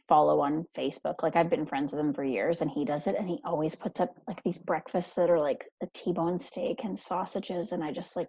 follow 0.09 0.41
on 0.41 0.67
Facebook. 0.77 1.23
Like 1.23 1.37
I've 1.37 1.51
been 1.51 1.67
friends 1.67 1.93
with 1.93 2.01
him 2.01 2.13
for 2.13 2.25
years 2.25 2.63
and 2.63 2.71
he 2.71 2.85
does 2.85 3.07
it 3.07 3.17
and 3.17 3.29
he 3.29 3.41
always 3.45 3.75
puts 3.75 4.01
up 4.01 4.15
like 4.27 4.43
these 4.43 4.59
breakfasts 4.59 5.15
that 5.15 5.31
are 5.31 5.41
like 5.41 5.65
a 5.83 5.87
T-bone 5.95 6.39
steak 6.39 6.85
and 6.85 6.99
sausages 6.99 7.73
and 7.73 7.83
I 7.83 7.93
just 7.93 8.17
like 8.17 8.29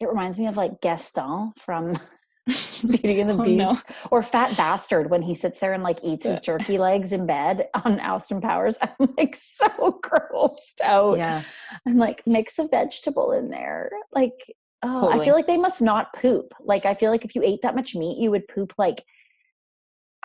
it 0.00 0.08
reminds 0.08 0.38
me 0.38 0.46
of 0.46 0.56
like 0.56 0.80
Gaston 0.80 1.52
from 1.58 1.98
Beauty 2.88 3.20
and 3.20 3.30
the 3.30 3.34
oh, 3.40 3.44
Beast 3.44 3.58
no. 3.58 3.76
or 4.10 4.22
Fat 4.22 4.56
Bastard 4.56 5.10
when 5.10 5.22
he 5.22 5.34
sits 5.34 5.60
there 5.60 5.72
and 5.72 5.82
like 5.82 5.98
eats 6.02 6.26
his 6.26 6.40
jerky 6.40 6.78
legs 6.78 7.12
in 7.12 7.26
bed 7.26 7.68
on 7.84 8.00
Austin 8.00 8.40
Powers. 8.40 8.76
I'm 8.82 9.14
like 9.16 9.36
so 9.36 10.00
grossed 10.04 10.80
out. 10.82 11.18
Yeah. 11.18 11.42
I'm 11.86 11.96
like 11.96 12.22
mix 12.26 12.58
a 12.58 12.68
vegetable 12.68 13.32
in 13.32 13.48
there. 13.48 13.90
Like 14.12 14.34
oh, 14.82 14.92
totally. 14.92 15.20
I 15.20 15.24
feel 15.24 15.34
like 15.34 15.46
they 15.46 15.56
must 15.56 15.80
not 15.80 16.12
poop. 16.12 16.52
Like 16.60 16.84
I 16.84 16.94
feel 16.94 17.10
like 17.10 17.24
if 17.24 17.34
you 17.34 17.42
ate 17.42 17.62
that 17.62 17.74
much 17.74 17.94
meat, 17.94 18.18
you 18.18 18.30
would 18.30 18.46
poop 18.48 18.74
like 18.76 19.02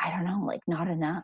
I 0.01 0.11
don't 0.11 0.25
know, 0.25 0.45
like 0.45 0.61
not 0.67 0.87
enough. 0.87 1.23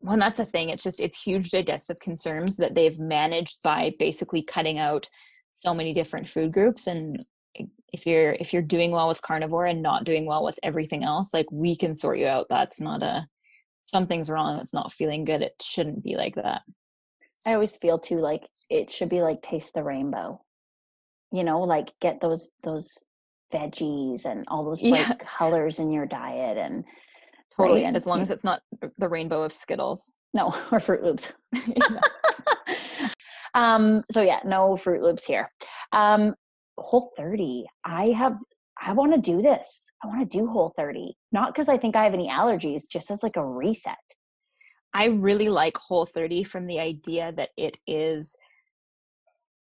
Well, 0.00 0.16
that's 0.16 0.38
the 0.38 0.46
thing. 0.46 0.70
It's 0.70 0.82
just 0.82 1.00
it's 1.00 1.22
huge 1.22 1.50
digestive 1.50 2.00
concerns 2.00 2.56
that 2.56 2.74
they've 2.74 2.98
managed 2.98 3.62
by 3.62 3.94
basically 3.98 4.42
cutting 4.42 4.78
out 4.78 5.08
so 5.54 5.74
many 5.74 5.94
different 5.94 6.28
food 6.28 6.52
groups 6.52 6.86
and 6.86 7.24
if 7.92 8.06
you're 8.06 8.32
if 8.32 8.52
you're 8.52 8.62
doing 8.62 8.90
well 8.90 9.08
with 9.08 9.22
carnivore 9.22 9.66
and 9.66 9.82
not 9.82 10.04
doing 10.04 10.26
well 10.26 10.42
with 10.42 10.58
everything 10.62 11.04
else 11.04 11.34
like 11.34 11.46
we 11.52 11.76
can 11.76 11.94
sort 11.94 12.18
you 12.18 12.26
out 12.26 12.46
that's 12.48 12.80
not 12.80 13.02
a 13.02 13.26
something's 13.84 14.30
wrong 14.30 14.58
it's 14.58 14.72
not 14.72 14.92
feeling 14.92 15.24
good 15.24 15.42
it 15.42 15.54
shouldn't 15.60 16.02
be 16.02 16.16
like 16.16 16.34
that 16.34 16.62
i 17.46 17.52
always 17.52 17.76
feel 17.76 17.98
too 17.98 18.18
like 18.18 18.48
it 18.70 18.90
should 18.90 19.08
be 19.08 19.22
like 19.22 19.42
taste 19.42 19.74
the 19.74 19.82
rainbow 19.82 20.40
you 21.32 21.44
know 21.44 21.60
like 21.60 21.92
get 22.00 22.20
those 22.20 22.48
those 22.62 22.96
veggies 23.52 24.24
and 24.24 24.44
all 24.48 24.64
those 24.64 24.80
bright 24.80 25.06
yeah. 25.06 25.14
colors 25.18 25.78
in 25.78 25.90
your 25.90 26.06
diet 26.06 26.56
and 26.56 26.84
Totally. 27.58 27.84
Right? 27.84 27.94
As 27.94 28.06
long 28.06 28.22
as 28.22 28.30
it's 28.30 28.44
not 28.44 28.62
the 28.98 29.08
rainbow 29.08 29.42
of 29.42 29.52
Skittles. 29.52 30.12
No, 30.34 30.46
or 30.72 30.78
Froot 30.78 31.02
Loops. 31.02 31.32
um, 33.54 34.02
so 34.10 34.22
yeah, 34.22 34.40
no 34.44 34.76
Froot 34.76 35.02
Loops 35.02 35.24
here. 35.24 35.48
Um, 35.92 36.34
Whole 36.78 37.12
30. 37.16 37.66
I 37.84 38.06
have 38.08 38.38
I 38.80 38.92
want 38.92 39.14
to 39.14 39.20
do 39.20 39.42
this. 39.42 39.90
I 40.02 40.08
want 40.08 40.28
to 40.28 40.38
do 40.38 40.46
Whole 40.46 40.72
30. 40.76 41.14
Not 41.30 41.52
because 41.52 41.68
I 41.68 41.76
think 41.76 41.94
I 41.94 42.04
have 42.04 42.14
any 42.14 42.28
allergies, 42.28 42.82
just 42.90 43.10
as 43.10 43.22
like 43.22 43.36
a 43.36 43.46
reset. 43.46 43.96
I 44.94 45.06
really 45.06 45.48
like 45.48 45.76
Whole 45.76 46.06
30 46.06 46.42
from 46.44 46.66
the 46.66 46.80
idea 46.80 47.32
that 47.32 47.50
it 47.56 47.76
is 47.86 48.36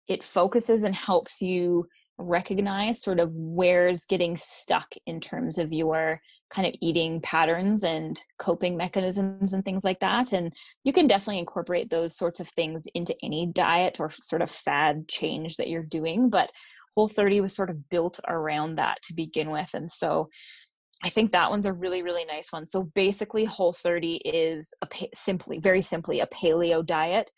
it 0.09 0.23
focuses 0.23 0.85
and 0.85 0.95
helps 0.95 1.43
you 1.43 1.87
recognize 2.19 3.03
sort 3.03 3.21
of 3.21 3.31
where's 3.35 4.07
getting 4.07 4.37
stuck 4.37 4.89
in 5.07 5.21
terms 5.21 5.59
of 5.59 5.73
your 5.73 6.21
kind 6.51 6.67
of 6.67 6.75
eating 6.81 7.21
patterns 7.21 7.85
and 7.85 8.21
coping 8.39 8.77
mechanisms 8.77 9.53
and 9.53 9.63
things 9.63 9.85
like 9.85 10.01
that. 10.01 10.33
And 10.33 10.53
you 10.85 10.93
can 10.93 11.07
definitely 11.07 11.39
incorporate 11.39 11.91
those 11.91 12.17
sorts 12.17 12.41
of 12.41 12.49
things 12.49 12.87
into 12.95 13.15
any 13.23 13.47
diet 13.47 14.01
or 14.01 14.11
sort 14.11 14.43
of 14.43 14.51
fad 14.51 15.09
change 15.09 15.57
that 15.57 15.69
you're 15.69 15.83
doing. 15.83 16.31
But 16.31 16.51
Whole 16.97 17.09
30 17.09 17.41
was 17.43 17.55
sort 17.55 17.71
of 17.71 17.89
built 17.91 18.19
around 18.27 18.77
that 18.77 18.99
to 19.05 19.15
begin 19.15 19.51
with. 19.51 19.73
And 19.75 19.93
so 19.93 20.29
I 21.05 21.11
think 21.11 21.31
that 21.31 21.51
one's 21.51 21.67
a 21.67 21.73
really, 21.73 22.03
really 22.03 22.25
nice 22.25 22.51
one. 22.51 22.67
So 22.67 22.87
basically, 22.95 23.45
Whole 23.45 23.73
30 23.73 24.17
is 24.25 24.73
a 24.83 24.87
pa- 24.87 25.07
simply, 25.15 25.61
very 25.61 25.81
simply, 25.81 26.21
a 26.21 26.27
paleo 26.27 26.85
diet. 26.85 27.31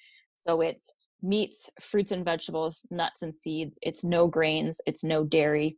So 0.48 0.62
it's 0.62 0.94
meats, 1.22 1.68
fruits 1.80 2.12
and 2.12 2.24
vegetables, 2.24 2.86
nuts 2.90 3.22
and 3.22 3.34
seeds. 3.34 3.78
It's 3.82 4.04
no 4.04 4.28
grains, 4.28 4.80
it's 4.86 5.04
no 5.04 5.24
dairy, 5.24 5.76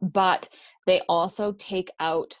but 0.00 0.48
they 0.86 1.00
also 1.08 1.52
take 1.52 1.90
out 2.00 2.38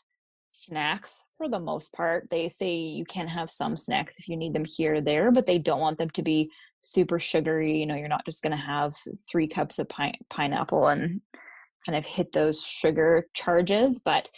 snacks 0.50 1.24
for 1.36 1.48
the 1.48 1.60
most 1.60 1.92
part. 1.92 2.28
They 2.30 2.48
say 2.48 2.74
you 2.74 3.04
can 3.04 3.28
have 3.28 3.50
some 3.50 3.76
snacks 3.76 4.18
if 4.18 4.28
you 4.28 4.36
need 4.36 4.54
them 4.54 4.64
here 4.64 4.94
or 4.94 5.00
there, 5.00 5.30
but 5.30 5.46
they 5.46 5.58
don't 5.58 5.80
want 5.80 5.98
them 5.98 6.10
to 6.10 6.22
be 6.22 6.50
super 6.80 7.18
sugary. 7.18 7.78
You 7.78 7.86
know, 7.86 7.94
you're 7.94 8.08
not 8.08 8.24
just 8.24 8.42
going 8.42 8.56
to 8.56 8.62
have 8.62 8.94
three 9.30 9.46
cups 9.46 9.78
of 9.78 9.88
pine- 9.88 10.18
pineapple 10.30 10.88
and 10.88 11.20
kind 11.86 11.96
of 11.96 12.06
hit 12.06 12.32
those 12.32 12.62
sugar 12.62 13.26
charges, 13.34 14.00
but 14.04 14.30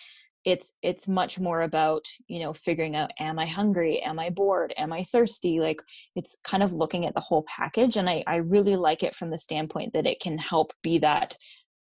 it's 0.45 0.75
it's 0.83 1.07
much 1.07 1.39
more 1.39 1.63
about 1.63 2.07
you 2.27 2.41
know 2.41 2.53
figuring 2.55 2.97
out 2.97 3.11
am 3.19 3.39
i 3.39 3.45
hungry 3.45 4.01
am 4.01 4.19
i 4.19 4.31
bored 4.31 4.73
am 4.79 4.91
i 4.91 5.05
thirsty 5.05 5.61
like 5.61 5.83
it's 6.17 6.39
kind 6.45 6.63
of 6.63 6.73
looking 6.73 7.05
at 7.05 7.15
the 7.15 7.21
whole 7.21 7.43
package 7.43 7.97
and 7.97 8.09
i 8.09 8.25
i 8.27 8.37
really 8.37 8.77
like 8.77 9.03
it 9.03 9.15
from 9.15 9.31
the 9.31 9.39
standpoint 9.39 9.93
that 9.93 10.07
it 10.07 10.19
can 10.19 10.39
help 10.39 10.73
be 10.83 10.97
that 10.97 11.37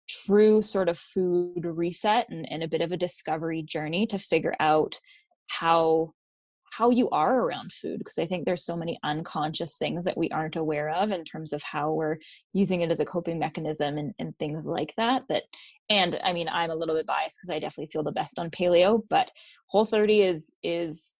true 0.10 0.62
sort 0.62 0.89
of 0.89 0.98
food 0.98 1.63
reset 1.63 2.28
and, 2.30 2.51
and 2.51 2.63
a 2.63 2.68
bit 2.68 2.82
of 2.82 2.92
a 2.92 2.98
discovery 2.98 3.62
journey 3.62 4.08
to 4.08 4.18
figure 4.18 4.56
out 4.60 5.00
how 5.48 6.13
how 6.72 6.92
you 6.92 7.10
are 7.10 7.42
around 7.42 7.72
food 7.72 7.98
because 7.98 8.18
i 8.20 8.25
think 8.25 8.46
there's 8.46 8.66
so 8.66 8.75
many 8.75 9.00
unconscious 9.04 9.78
things 9.78 10.06
that 10.06 10.18
we 10.18 10.30
aren't 10.30 10.56
aware 10.56 10.89
of 10.89 11.12
in 11.12 11.24
terms 11.24 11.54
of 11.54 11.63
how 11.63 11.92
we're 11.92 12.18
using 12.54 12.82
it 12.82 12.92
as 12.92 13.00
a 13.00 13.06
coping 13.06 13.39
mechanism 13.39 13.98
and, 13.98 14.13
and 14.20 14.38
things 14.38 14.66
like 14.66 14.94
that 14.96 15.24
that 15.30 15.44
and 15.89 16.20
i 16.24 16.32
mean 16.32 16.48
i'm 16.50 16.72
a 16.72 16.75
little 16.75 16.96
bit 16.96 17.08
biased 17.08 17.38
because 17.38 17.54
i 17.54 17.60
definitely 17.60 17.89
feel 17.92 18.04
the 18.04 18.12
best 18.12 18.38
on 18.38 18.50
paleo 18.50 19.01
but 19.10 19.32
whole 19.68 19.86
30 19.86 20.22
is 20.22 20.56
is 20.63 21.16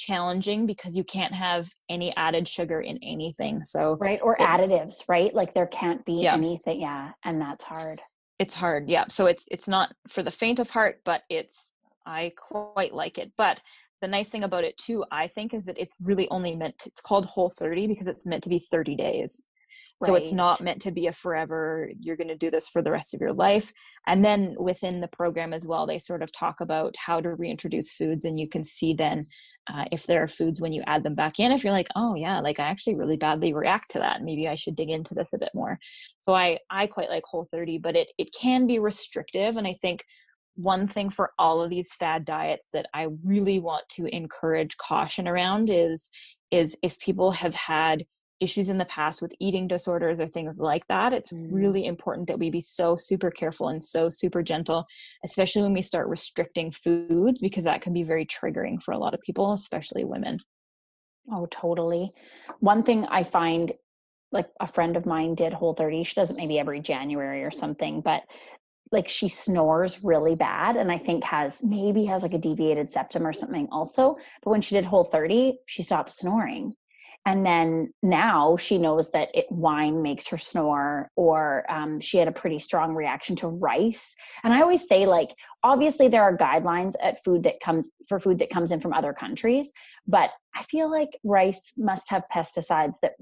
challenging 0.00 0.66
because 0.66 0.96
you 0.96 1.04
can't 1.04 1.34
have 1.34 1.68
any 1.88 2.14
added 2.16 2.48
sugar 2.48 2.80
in 2.80 2.98
anything 3.02 3.62
so 3.62 3.96
right 4.00 4.20
or 4.22 4.34
it, 4.34 4.40
additives 4.40 4.96
right? 5.08 5.34
Like 5.34 5.54
there 5.54 5.66
can't 5.66 6.04
be 6.04 6.22
yeah. 6.22 6.34
anything 6.34 6.80
yeah 6.80 7.12
and 7.24 7.40
that's 7.40 7.64
hard. 7.64 8.00
It's 8.38 8.54
hard 8.54 8.88
yeah 8.88 9.04
so 9.08 9.26
it's 9.26 9.46
it's 9.50 9.68
not 9.68 9.92
for 10.08 10.22
the 10.22 10.30
faint 10.30 10.58
of 10.58 10.70
heart 10.70 11.00
but 11.04 11.22
it's 11.28 11.72
i 12.06 12.32
quite 12.38 12.94
like 12.94 13.18
it 13.18 13.32
but 13.36 13.60
the 14.00 14.08
nice 14.08 14.28
thing 14.28 14.44
about 14.44 14.64
it 14.64 14.78
too 14.78 15.04
i 15.10 15.26
think 15.26 15.52
is 15.52 15.66
that 15.66 15.78
it's 15.78 15.98
really 16.02 16.26
only 16.30 16.56
meant 16.56 16.78
to, 16.78 16.88
it's 16.88 17.02
called 17.02 17.26
whole 17.26 17.50
30 17.50 17.86
because 17.86 18.06
it's 18.06 18.26
meant 18.26 18.42
to 18.42 18.48
be 18.48 18.58
30 18.58 18.96
days 18.96 19.42
so 20.02 20.12
right. 20.12 20.22
it's 20.22 20.32
not 20.32 20.62
meant 20.62 20.80
to 20.82 20.90
be 20.90 21.06
a 21.06 21.12
forever 21.12 21.90
you're 21.98 22.16
going 22.16 22.28
to 22.28 22.36
do 22.36 22.50
this 22.50 22.68
for 22.68 22.80
the 22.80 22.90
rest 22.90 23.12
of 23.12 23.20
your 23.20 23.32
life. 23.32 23.72
And 24.06 24.24
then 24.24 24.56
within 24.58 25.00
the 25.00 25.08
program 25.08 25.52
as 25.52 25.66
well 25.66 25.86
they 25.86 25.98
sort 25.98 26.22
of 26.22 26.32
talk 26.32 26.60
about 26.60 26.94
how 26.96 27.20
to 27.20 27.34
reintroduce 27.34 27.92
foods 27.92 28.24
and 28.24 28.40
you 28.40 28.48
can 28.48 28.64
see 28.64 28.94
then 28.94 29.26
uh, 29.70 29.84
if 29.92 30.06
there 30.06 30.22
are 30.22 30.28
foods 30.28 30.60
when 30.60 30.72
you 30.72 30.82
add 30.86 31.04
them 31.04 31.14
back 31.14 31.38
in 31.38 31.52
if 31.52 31.62
you're 31.62 31.72
like 31.72 31.88
oh 31.96 32.14
yeah 32.14 32.40
like 32.40 32.58
i 32.58 32.64
actually 32.64 32.96
really 32.96 33.16
badly 33.16 33.52
react 33.52 33.90
to 33.90 33.98
that. 33.98 34.22
Maybe 34.22 34.48
i 34.48 34.54
should 34.54 34.76
dig 34.76 34.90
into 34.90 35.14
this 35.14 35.32
a 35.32 35.38
bit 35.38 35.50
more. 35.54 35.78
So 36.20 36.34
i 36.34 36.58
i 36.70 36.86
quite 36.86 37.10
like 37.10 37.24
whole 37.24 37.48
30 37.52 37.78
but 37.78 37.96
it 37.96 38.12
it 38.18 38.30
can 38.38 38.66
be 38.66 38.78
restrictive 38.78 39.56
and 39.56 39.66
i 39.66 39.74
think 39.74 40.04
one 40.56 40.86
thing 40.86 41.08
for 41.08 41.30
all 41.38 41.62
of 41.62 41.70
these 41.70 41.94
fad 41.94 42.24
diets 42.24 42.68
that 42.72 42.86
i 42.94 43.06
really 43.24 43.58
want 43.58 43.84
to 43.88 44.06
encourage 44.14 44.76
caution 44.76 45.28
around 45.28 45.70
is 45.70 46.10
is 46.50 46.76
if 46.82 46.98
people 46.98 47.30
have 47.30 47.54
had 47.54 48.04
issues 48.40 48.68
in 48.68 48.78
the 48.78 48.84
past 48.86 49.22
with 49.22 49.34
eating 49.38 49.68
disorders 49.68 50.18
or 50.18 50.26
things 50.26 50.58
like 50.58 50.86
that, 50.88 51.12
it's 51.12 51.30
mm. 51.30 51.46
really 51.50 51.84
important 51.84 52.26
that 52.28 52.38
we 52.38 52.50
be 52.50 52.60
so 52.60 52.96
super 52.96 53.30
careful 53.30 53.68
and 53.68 53.84
so 53.84 54.08
super 54.08 54.42
gentle, 54.42 54.86
especially 55.24 55.62
when 55.62 55.72
we 55.72 55.82
start 55.82 56.08
restricting 56.08 56.70
foods, 56.70 57.40
because 57.40 57.64
that 57.64 57.82
can 57.82 57.92
be 57.92 58.02
very 58.02 58.26
triggering 58.26 58.82
for 58.82 58.92
a 58.92 58.98
lot 58.98 59.14
of 59.14 59.20
people, 59.20 59.52
especially 59.52 60.04
women. 60.04 60.38
Oh, 61.30 61.46
totally. 61.50 62.12
One 62.60 62.82
thing 62.82 63.06
I 63.06 63.22
find 63.22 63.72
like 64.32 64.48
a 64.60 64.66
friend 64.66 64.96
of 64.96 65.06
mine 65.06 65.34
did 65.34 65.52
whole 65.52 65.74
30 65.74 66.04
she 66.04 66.14
does 66.14 66.30
it 66.30 66.36
maybe 66.36 66.58
every 66.58 66.80
january 66.80 67.42
or 67.42 67.50
something 67.50 68.00
but 68.00 68.22
like 68.92 69.08
she 69.08 69.28
snores 69.28 70.02
really 70.02 70.34
bad 70.34 70.76
and 70.76 70.90
i 70.90 70.98
think 70.98 71.24
has 71.24 71.62
maybe 71.62 72.04
has 72.04 72.22
like 72.22 72.34
a 72.34 72.38
deviated 72.38 72.90
septum 72.90 73.26
or 73.26 73.32
something 73.32 73.66
also 73.70 74.16
but 74.42 74.50
when 74.50 74.60
she 74.60 74.74
did 74.74 74.84
whole 74.84 75.04
30 75.04 75.58
she 75.66 75.82
stopped 75.82 76.12
snoring 76.12 76.72
and 77.26 77.44
then 77.44 77.92
now 78.02 78.56
she 78.56 78.78
knows 78.78 79.10
that 79.10 79.28
it, 79.34 79.46
wine 79.50 80.00
makes 80.00 80.26
her 80.28 80.38
snore 80.38 81.10
or 81.16 81.70
um, 81.70 82.00
she 82.00 82.16
had 82.16 82.28
a 82.28 82.32
pretty 82.32 82.58
strong 82.58 82.94
reaction 82.94 83.36
to 83.36 83.48
rice. 83.48 84.14
And 84.42 84.52
i 84.54 84.60
always 84.62 84.88
say 84.88 85.06
like 85.06 85.34
obviously 85.62 86.08
there 86.08 86.22
are 86.22 86.36
guidelines 86.36 86.94
at 87.02 87.22
food 87.24 87.42
that 87.42 87.60
comes 87.60 87.90
for 88.08 88.18
food 88.18 88.38
that 88.38 88.50
comes 88.50 88.72
in 88.72 88.80
from 88.80 88.92
other 88.92 89.12
countries 89.12 89.72
but 90.06 90.30
i 90.54 90.62
feel 90.64 90.90
like 90.90 91.10
rice 91.24 91.72
must 91.76 92.08
have 92.10 92.24
pesticides 92.34 92.96
that 93.02 93.12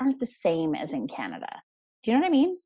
aren't 0.00 0.20
the 0.20 0.26
same 0.26 0.74
as 0.74 0.92
in 0.92 1.06
canada. 1.06 1.48
Do 2.02 2.10
you 2.10 2.16
know 2.16 2.22
what 2.22 2.28
i 2.28 2.30
mean? 2.30 2.56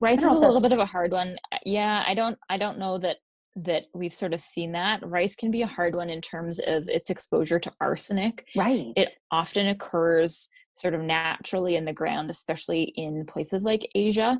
Rice 0.00 0.18
is 0.18 0.24
a 0.24 0.32
little 0.32 0.60
bit 0.60 0.72
of 0.72 0.78
a 0.78 0.86
hard 0.86 1.12
one. 1.12 1.36
Yeah 1.64 2.04
i 2.06 2.14
don't 2.14 2.38
i 2.48 2.56
don't 2.56 2.78
know 2.78 2.98
that 2.98 3.18
that 3.56 3.84
we've 3.94 4.14
sort 4.14 4.32
of 4.32 4.40
seen 4.40 4.72
that 4.72 5.06
rice 5.06 5.36
can 5.36 5.50
be 5.50 5.62
a 5.62 5.66
hard 5.66 5.94
one 5.94 6.08
in 6.08 6.20
terms 6.20 6.58
of 6.58 6.88
its 6.88 7.10
exposure 7.10 7.58
to 7.58 7.72
arsenic. 7.80 8.46
Right. 8.56 8.92
It 8.96 9.16
often 9.30 9.68
occurs 9.68 10.48
sort 10.74 10.94
of 10.94 11.02
naturally 11.02 11.76
in 11.76 11.84
the 11.84 11.92
ground, 11.92 12.30
especially 12.30 12.84
in 12.96 13.26
places 13.26 13.64
like 13.64 13.88
Asia. 13.94 14.38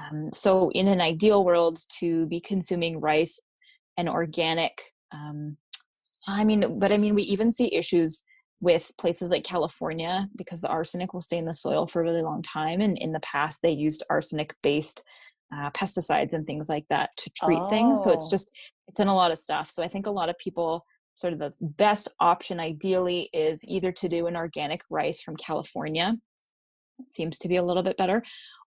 Um, 0.00 0.30
so, 0.32 0.70
in 0.70 0.88
an 0.88 1.00
ideal 1.00 1.44
world, 1.44 1.78
to 1.98 2.26
be 2.26 2.40
consuming 2.40 3.00
rice 3.00 3.40
and 3.96 4.08
organic, 4.08 4.80
um, 5.12 5.56
I 6.26 6.44
mean, 6.44 6.78
but 6.78 6.90
I 6.90 6.96
mean, 6.96 7.14
we 7.14 7.22
even 7.24 7.52
see 7.52 7.74
issues 7.74 8.24
with 8.60 8.90
places 8.98 9.30
like 9.30 9.44
California 9.44 10.26
because 10.36 10.62
the 10.62 10.68
arsenic 10.68 11.12
will 11.12 11.20
stay 11.20 11.36
in 11.36 11.44
the 11.44 11.54
soil 11.54 11.86
for 11.86 12.00
a 12.00 12.04
really 12.04 12.22
long 12.22 12.40
time. 12.42 12.80
And 12.80 12.96
in 12.96 13.12
the 13.12 13.20
past, 13.20 13.60
they 13.62 13.70
used 13.70 14.02
arsenic 14.08 14.54
based 14.62 15.04
uh, 15.54 15.70
pesticides 15.70 16.32
and 16.32 16.46
things 16.46 16.68
like 16.68 16.86
that 16.90 17.10
to 17.18 17.30
treat 17.30 17.60
oh. 17.60 17.70
things. 17.70 18.02
So 18.02 18.12
it's 18.12 18.26
oh. 18.26 18.30
just, 18.30 18.52
it's 18.88 19.00
in 19.00 19.08
a 19.08 19.14
lot 19.14 19.30
of 19.30 19.38
stuff. 19.38 19.70
So 19.70 19.82
I 19.82 19.88
think 19.88 20.06
a 20.06 20.10
lot 20.10 20.28
of 20.28 20.38
people 20.38 20.84
sort 21.16 21.32
of 21.32 21.38
the 21.38 21.52
best 21.60 22.08
option 22.18 22.58
ideally 22.58 23.30
is 23.32 23.64
either 23.68 23.92
to 23.92 24.08
do 24.08 24.26
an 24.26 24.36
organic 24.36 24.82
rice 24.90 25.20
from 25.20 25.36
California. 25.36 26.16
It 26.98 27.12
seems 27.12 27.38
to 27.38 27.48
be 27.48 27.56
a 27.56 27.62
little 27.62 27.82
bit 27.82 27.96
better. 27.96 28.22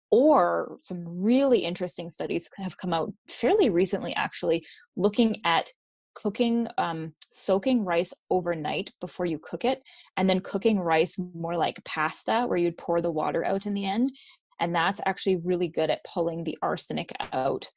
Or 0.10 0.78
some 0.82 1.04
really 1.06 1.60
interesting 1.60 2.10
studies 2.10 2.50
have 2.58 2.78
come 2.78 2.94
out 2.94 3.12
fairly 3.28 3.70
recently, 3.70 4.16
actually, 4.16 4.66
looking 4.96 5.42
at 5.44 5.70
cooking, 6.16 6.68
um, 6.78 7.14
soaking 7.30 7.84
rice 7.84 8.14
overnight 8.30 8.92
before 9.02 9.26
you 9.26 9.38
cook 9.38 9.66
it, 9.66 9.84
and 10.16 10.30
then 10.30 10.40
cooking 10.40 10.80
rice 10.80 11.20
more 11.36 11.58
like 11.58 11.84
pasta, 11.84 12.46
where 12.48 12.58
you'd 12.58 12.78
pour 12.78 13.02
the 13.02 13.12
water 13.12 13.44
out 13.44 13.66
in 13.66 13.74
the 13.74 13.86
end. 13.86 14.12
And 14.60 14.76
that's 14.76 15.02
actually 15.06 15.38
really 15.38 15.68
good 15.68 15.90
at 15.90 16.04
pulling 16.04 16.44
the 16.44 16.58
arsenic 16.62 17.12
out 17.32 17.70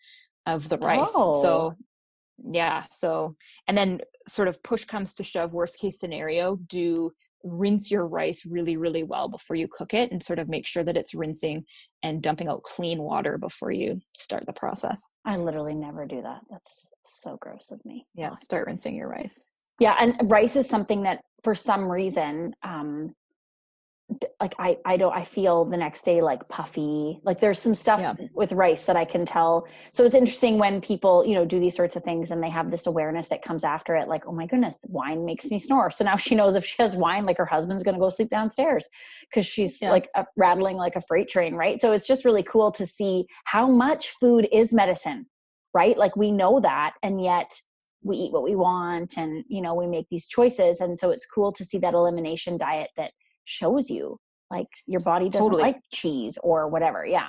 of 0.46 0.68
the 0.68 0.78
rice. 0.78 1.12
Oh. 1.14 1.42
So 1.42 1.76
yeah 2.48 2.84
so 2.90 3.32
and 3.68 3.76
then 3.76 4.00
sort 4.26 4.48
of 4.48 4.62
push 4.62 4.84
comes 4.84 5.14
to 5.14 5.24
shove 5.24 5.52
worst 5.52 5.78
case 5.78 5.98
scenario 5.98 6.56
do 6.66 7.12
rinse 7.42 7.90
your 7.90 8.06
rice 8.06 8.44
really 8.44 8.76
really 8.76 9.02
well 9.02 9.28
before 9.28 9.56
you 9.56 9.66
cook 9.68 9.94
it 9.94 10.10
and 10.12 10.22
sort 10.22 10.38
of 10.38 10.48
make 10.48 10.66
sure 10.66 10.84
that 10.84 10.96
it's 10.96 11.14
rinsing 11.14 11.64
and 12.02 12.22
dumping 12.22 12.48
out 12.48 12.62
clean 12.62 13.02
water 13.02 13.38
before 13.38 13.70
you 13.70 14.00
start 14.14 14.44
the 14.46 14.52
process. 14.52 15.02
I 15.24 15.36
literally 15.36 15.74
never 15.74 16.06
do 16.06 16.22
that. 16.22 16.40
That's 16.50 16.88
so 17.06 17.38
gross 17.40 17.70
of 17.70 17.82
me. 17.84 18.04
Yeah 18.14 18.32
start 18.34 18.66
rinsing 18.66 18.94
your 18.94 19.08
rice. 19.08 19.42
Yeah 19.78 19.96
and 19.98 20.30
rice 20.30 20.56
is 20.56 20.68
something 20.68 21.02
that 21.02 21.22
for 21.42 21.54
some 21.54 21.90
reason 21.90 22.52
um 22.62 23.14
like 24.40 24.54
I 24.58 24.78
I 24.84 24.96
don't 24.96 25.12
I 25.12 25.24
feel 25.24 25.64
the 25.64 25.76
next 25.76 26.02
day 26.04 26.20
like 26.20 26.46
puffy. 26.48 27.20
Like 27.22 27.40
there's 27.40 27.58
some 27.58 27.74
stuff 27.74 28.00
yeah. 28.00 28.14
with 28.34 28.52
rice 28.52 28.82
that 28.82 28.96
I 28.96 29.04
can 29.04 29.24
tell. 29.24 29.66
So 29.92 30.04
it's 30.04 30.14
interesting 30.14 30.58
when 30.58 30.80
people, 30.80 31.24
you 31.24 31.34
know, 31.34 31.44
do 31.44 31.60
these 31.60 31.74
sorts 31.74 31.96
of 31.96 32.02
things 32.02 32.30
and 32.30 32.42
they 32.42 32.50
have 32.50 32.70
this 32.70 32.86
awareness 32.86 33.28
that 33.28 33.42
comes 33.42 33.64
after 33.64 33.96
it 33.96 34.08
like, 34.08 34.26
"Oh 34.26 34.32
my 34.32 34.46
goodness, 34.46 34.78
wine 34.84 35.24
makes 35.24 35.50
me 35.50 35.58
snore." 35.58 35.90
So 35.90 36.04
now 36.04 36.16
she 36.16 36.34
knows 36.34 36.54
if 36.54 36.64
she 36.64 36.82
has 36.82 36.96
wine 36.96 37.24
like 37.24 37.38
her 37.38 37.46
husband's 37.46 37.82
going 37.82 37.94
to 37.94 38.00
go 38.00 38.10
sleep 38.10 38.30
downstairs 38.30 38.88
cuz 39.32 39.46
she's 39.46 39.80
yeah. 39.80 39.90
like 39.90 40.08
a, 40.14 40.26
rattling 40.36 40.76
like 40.76 40.96
a 40.96 41.00
freight 41.02 41.28
train, 41.28 41.54
right? 41.54 41.80
So 41.80 41.92
it's 41.92 42.06
just 42.06 42.24
really 42.24 42.42
cool 42.42 42.72
to 42.72 42.86
see 42.86 43.26
how 43.44 43.68
much 43.68 44.10
food 44.20 44.48
is 44.52 44.72
medicine, 44.72 45.26
right? 45.74 45.96
Like 45.96 46.16
we 46.16 46.32
know 46.32 46.60
that 46.60 46.94
and 47.02 47.22
yet 47.22 47.52
we 48.02 48.16
eat 48.16 48.32
what 48.32 48.42
we 48.42 48.56
want 48.56 49.18
and 49.18 49.44
you 49.48 49.60
know 49.60 49.74
we 49.74 49.86
make 49.86 50.08
these 50.08 50.26
choices 50.26 50.80
and 50.80 50.98
so 50.98 51.10
it's 51.10 51.26
cool 51.26 51.52
to 51.52 51.64
see 51.64 51.78
that 51.78 51.94
elimination 51.94 52.56
diet 52.56 52.90
that 52.96 53.12
shows 53.44 53.90
you 53.90 54.18
like 54.50 54.68
your 54.86 55.00
body 55.00 55.28
doesn't 55.28 55.50
totally. 55.50 55.62
like 55.62 55.80
cheese 55.92 56.38
or 56.42 56.68
whatever 56.68 57.04
yeah 57.04 57.28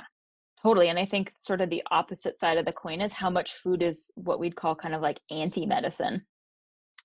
totally 0.62 0.89
and 0.89 1.00
i 1.00 1.06
think 1.06 1.32
sort 1.38 1.62
of 1.62 1.70
the 1.70 1.84
opposite 1.91 2.39
side 2.39 2.58
of 2.58 2.65
the 2.65 2.72
coin 2.72 3.01
is 3.01 3.13
how 3.13 3.30
much 3.30 3.53
food 3.53 3.82
is 3.82 4.12
what 4.15 4.39
we'd 4.39 4.56
call 4.56 4.75
kind 4.75 4.96
of 4.96 5.01
like 5.01 5.20
anti-medicine 5.30 6.25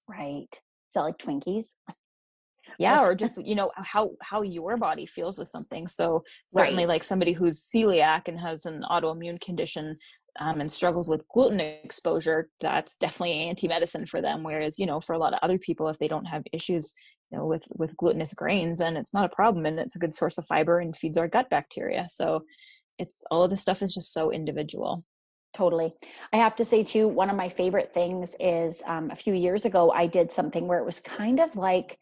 right 0.09 0.49
is 0.53 0.95
that 0.95 1.03
like 1.03 1.19
twinkies 1.19 1.75
yeah 2.79 3.01
or 3.01 3.15
just 3.15 3.39
you 3.45 3.55
know 3.55 3.71
how 3.77 4.11
how 4.23 4.43
your 4.43 4.77
body 4.77 5.07
feels 5.07 5.39
with 5.39 5.49
something 5.49 5.87
so 5.87 6.23
certainly 6.49 6.85
right. 6.85 6.89
like 6.89 7.05
somebody 7.05 7.33
who's 7.33 7.65
celiac 7.75 8.23
and 8.27 8.41
has 8.41 8.67
an 8.67 8.83
autoimmune 8.91 9.41
condition 9.41 9.93
um, 10.41 10.61
and 10.61 10.71
struggles 10.71 11.09
with 11.09 11.27
gluten 11.29 11.61
exposure 11.61 12.49
that's 12.61 12.97
definitely 12.99 13.49
anti-medicine 13.49 14.07
for 14.07 14.21
them 14.21 14.43
whereas 14.43 14.79
you 14.79 14.87
know 14.87 15.01
for 15.01 15.15
a 15.15 15.19
lot 15.19 15.33
of 15.33 15.39
other 15.43 15.59
people 15.59 15.89
if 15.89 15.99
they 15.99 16.09
don't 16.09 16.27
have 16.27 16.43
issues 16.53 16.93
you 17.31 17.39
know 17.39 17.47
with 17.47 17.67
with 17.77 17.97
glutinous 17.97 18.35
grains 18.35 18.81
and 18.81 18.97
it's 18.97 19.15
not 19.15 19.25
a 19.25 19.35
problem 19.35 19.67
and 19.67 19.79
it's 19.79 19.97
a 19.97 19.99
good 19.99 20.15
source 20.15 20.39
of 20.39 20.47
fiber 20.47 20.79
and 20.79 20.97
feeds 20.97 21.19
our 21.19 21.29
gut 21.29 21.49
bacteria 21.51 22.07
so 22.09 22.43
it's 22.99 23.25
all 23.31 23.45
of 23.45 23.51
this 23.51 23.63
stuff 23.63 23.83
is 23.83 23.95
just 23.95 24.13
so 24.13 24.31
individual 24.31 25.03
totally 25.55 25.93
i 26.33 26.37
have 26.37 26.57
to 26.57 26.65
say 26.65 26.83
too 26.83 27.09
one 27.09 27.31
of 27.31 27.37
my 27.37 27.49
favorite 27.49 27.93
things 27.93 28.37
is 28.41 28.83
um, 28.87 29.11
a 29.11 29.17
few 29.17 29.35
years 29.35 29.65
ago 29.65 29.91
i 29.93 30.07
did 30.07 30.31
something 30.31 30.67
where 30.67 30.79
it 30.79 30.87
was 30.87 31.01
kind 31.01 31.41
of 31.41 31.55
like 31.57 31.99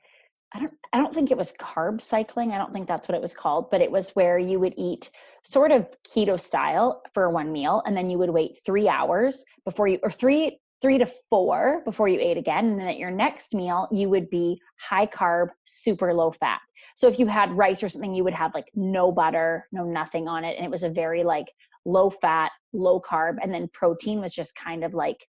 I 0.55 0.61
don't 0.61 0.73
I 0.93 0.99
don't 0.99 1.13
think 1.13 1.33
it 1.33 1.37
was 1.37 1.53
carb 1.55 2.01
cycling. 2.01 2.53
I 2.53 2.59
don't 2.59 2.73
think 2.73 2.87
that's 2.87 3.09
what 3.09 3.17
it 3.17 3.21
was 3.21 3.35
called, 3.35 3.71
but 3.71 3.81
it 3.81 3.91
was 3.91 4.11
where 4.11 4.39
you 4.39 4.61
would 4.61 4.75
eat 4.77 5.11
sort 5.43 5.73
of 5.73 5.89
keto 6.07 6.39
style 6.39 7.03
for 7.13 7.29
one 7.29 7.51
meal 7.51 7.83
and 7.85 7.97
then 7.97 8.09
you 8.09 8.19
would 8.19 8.31
wait 8.31 8.61
3 8.65 8.89
hours 8.89 9.45
before 9.65 9.89
you 9.89 9.99
or 10.05 10.13
3 10.13 10.57
three 10.85 10.99
to 10.99 11.07
four 11.31 11.81
before 11.87 12.09
you 12.09 12.21
ate 12.21 12.37
again. 12.37 12.67
And 12.67 12.79
then 12.79 12.89
at 12.89 12.99
your 12.99 13.11
next 13.11 13.55
meal, 13.55 13.89
you 13.91 14.11
would 14.11 14.29
be 14.29 14.61
high 14.77 15.07
carb, 15.07 15.49
super 15.65 16.13
low 16.13 16.31
fat. 16.31 16.61
So 16.95 17.09
if 17.09 17.19
you 17.19 17.27
had 17.27 17.57
rice 17.57 17.83
or 17.83 17.89
something, 17.89 18.15
you 18.15 18.23
would 18.23 18.35
have 18.35 18.53
like 18.53 18.71
no 18.75 19.11
butter, 19.11 19.67
no 19.73 19.85
nothing 19.85 20.29
on 20.29 20.45
it. 20.45 20.59
And 20.59 20.67
it 20.67 20.71
was 20.71 20.83
a 20.83 20.91
very 20.91 21.25
like 21.25 21.51
low 21.87 22.11
fat, 22.11 22.53
low 22.75 23.01
carb. 23.01 23.37
And 23.43 23.51
then 23.51 23.71
protein 23.73 24.21
was 24.21 24.35
just 24.35 24.55
kind 24.57 24.85
of 24.85 24.93
like 24.93 25.27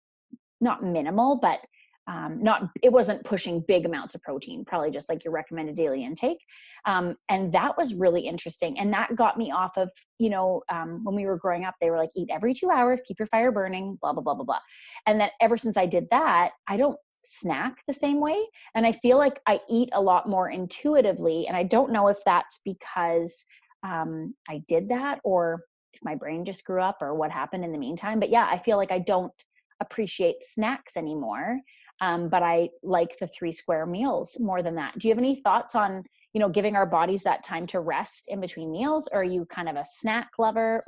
not 0.61 0.83
minimal, 0.83 1.39
but 1.41 1.61
um, 2.09 2.41
not 2.41 2.69
it 2.81 2.91
wasn't 2.91 3.23
pushing 3.23 3.63
big 3.67 3.85
amounts 3.85 4.15
of 4.15 4.21
protein 4.23 4.65
probably 4.65 4.89
just 4.89 5.07
like 5.07 5.23
your 5.23 5.31
recommended 5.31 5.75
daily 5.75 6.03
intake. 6.03 6.39
Um, 6.85 7.15
and 7.29 7.53
that 7.53 7.77
was 7.77 7.93
really 7.93 8.21
interesting 8.21 8.79
and 8.79 8.91
that 8.91 9.15
got 9.15 9.37
me 9.37 9.51
off 9.51 9.77
of 9.77 9.91
you 10.17 10.29
know 10.29 10.63
um, 10.69 11.03
when 11.03 11.15
we 11.15 11.25
were 11.25 11.37
growing 11.37 11.65
up 11.65 11.75
they 11.79 11.89
were 11.89 11.97
like 11.97 12.09
eat 12.15 12.29
every 12.31 12.53
two 12.53 12.71
hours 12.71 13.01
keep 13.05 13.19
your 13.19 13.27
fire 13.27 13.51
burning 13.51 13.97
blah 14.01 14.11
blah 14.11 14.23
blah 14.23 14.33
blah 14.33 14.43
blah. 14.43 14.59
And 15.05 15.21
then 15.21 15.29
ever 15.39 15.57
since 15.57 15.77
i 15.77 15.85
did 15.85 16.07
that 16.11 16.51
i 16.67 16.77
don't 16.77 16.97
snack 17.25 17.83
the 17.85 17.93
same 17.93 18.19
way 18.19 18.37
and 18.75 18.85
i 18.85 18.91
feel 18.91 19.17
like 19.17 19.39
i 19.47 19.59
eat 19.69 19.89
a 19.93 20.01
lot 20.01 20.27
more 20.27 20.49
intuitively 20.49 21.47
and 21.47 21.55
i 21.55 21.63
don't 21.63 21.91
know 21.91 22.07
if 22.07 22.17
that's 22.25 22.59
because 22.65 23.45
um, 23.83 24.33
i 24.49 24.61
did 24.67 24.89
that 24.89 25.19
or 25.23 25.61
if 25.93 25.99
my 26.03 26.15
brain 26.15 26.45
just 26.45 26.63
grew 26.63 26.81
up 26.81 26.97
or 27.01 27.13
what 27.13 27.29
happened 27.29 27.63
in 27.63 27.71
the 27.71 27.77
meantime 27.77 28.19
but 28.19 28.29
yeah 28.29 28.47
i 28.49 28.57
feel 28.57 28.77
like 28.77 28.91
i 28.91 28.99
don't 28.99 29.33
appreciate 29.81 30.35
snacks 30.43 30.97
anymore 30.97 31.59
um, 32.01 32.29
but 32.29 32.43
I 32.43 32.69
like 32.83 33.17
the 33.19 33.27
three 33.27 33.51
square 33.51 33.85
meals 33.85 34.37
more 34.39 34.61
than 34.61 34.75
that. 34.75 34.97
Do 34.97 35.07
you 35.07 35.13
have 35.13 35.19
any 35.19 35.41
thoughts 35.41 35.75
on 35.75 36.03
you 36.33 36.39
know 36.39 36.49
giving 36.49 36.75
our 36.75 36.85
bodies 36.85 37.23
that 37.23 37.43
time 37.43 37.67
to 37.67 37.79
rest 37.79 38.25
in 38.27 38.39
between 38.39 38.71
meals, 38.71 39.09
or 39.11 39.21
are 39.21 39.23
you 39.23 39.45
kind 39.45 39.69
of 39.69 39.75
a 39.75 39.85
snack 39.85 40.29
lover? 40.37 40.79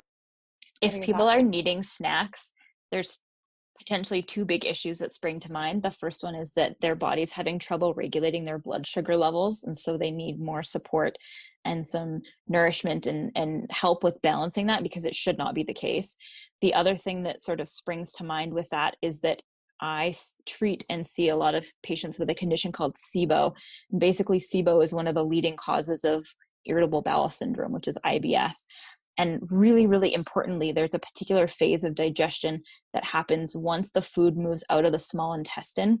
If 0.80 1.00
people 1.00 1.26
thoughts? 1.26 1.40
are 1.40 1.42
needing 1.42 1.82
snacks, 1.82 2.54
there's 2.90 3.20
potentially 3.78 4.22
two 4.22 4.44
big 4.44 4.64
issues 4.64 4.98
that 4.98 5.14
spring 5.14 5.40
to 5.40 5.52
mind. 5.52 5.82
The 5.82 5.90
first 5.90 6.22
one 6.22 6.34
is 6.34 6.52
that 6.52 6.80
their 6.80 6.94
body's 6.94 7.32
having 7.32 7.58
trouble 7.58 7.94
regulating 7.94 8.44
their 8.44 8.58
blood 8.58 8.86
sugar 8.86 9.16
levels, 9.16 9.64
and 9.64 9.76
so 9.76 9.96
they 9.96 10.10
need 10.10 10.40
more 10.40 10.62
support 10.62 11.16
and 11.64 11.86
some 11.86 12.22
nourishment 12.48 13.06
and, 13.06 13.30
and 13.36 13.66
help 13.70 14.02
with 14.02 14.20
balancing 14.22 14.66
that 14.66 14.82
because 14.82 15.04
it 15.04 15.14
should 15.14 15.38
not 15.38 15.54
be 15.54 15.62
the 15.62 15.74
case. 15.74 16.16
The 16.60 16.74
other 16.74 16.94
thing 16.94 17.22
that 17.22 17.42
sort 17.42 17.60
of 17.60 17.68
springs 17.68 18.12
to 18.14 18.24
mind 18.24 18.52
with 18.52 18.68
that 18.70 18.96
is 19.00 19.20
that 19.20 19.42
I 19.82 20.14
treat 20.46 20.86
and 20.88 21.04
see 21.04 21.28
a 21.28 21.36
lot 21.36 21.56
of 21.56 21.66
patients 21.82 22.18
with 22.18 22.30
a 22.30 22.34
condition 22.34 22.70
called 22.70 22.94
SIBO. 22.94 23.52
And 23.90 24.00
basically, 24.00 24.38
SIBO 24.38 24.82
is 24.82 24.94
one 24.94 25.08
of 25.08 25.14
the 25.14 25.24
leading 25.24 25.56
causes 25.56 26.04
of 26.04 26.24
irritable 26.64 27.02
bowel 27.02 27.28
syndrome, 27.28 27.72
which 27.72 27.88
is 27.88 27.98
IBS. 28.06 28.54
And 29.18 29.40
really, 29.50 29.86
really 29.86 30.14
importantly, 30.14 30.72
there's 30.72 30.94
a 30.94 30.98
particular 30.98 31.46
phase 31.46 31.84
of 31.84 31.94
digestion 31.94 32.62
that 32.94 33.04
happens 33.04 33.56
once 33.56 33.90
the 33.90 34.00
food 34.00 34.36
moves 34.36 34.64
out 34.70 34.86
of 34.86 34.92
the 34.92 34.98
small 34.98 35.34
intestine. 35.34 36.00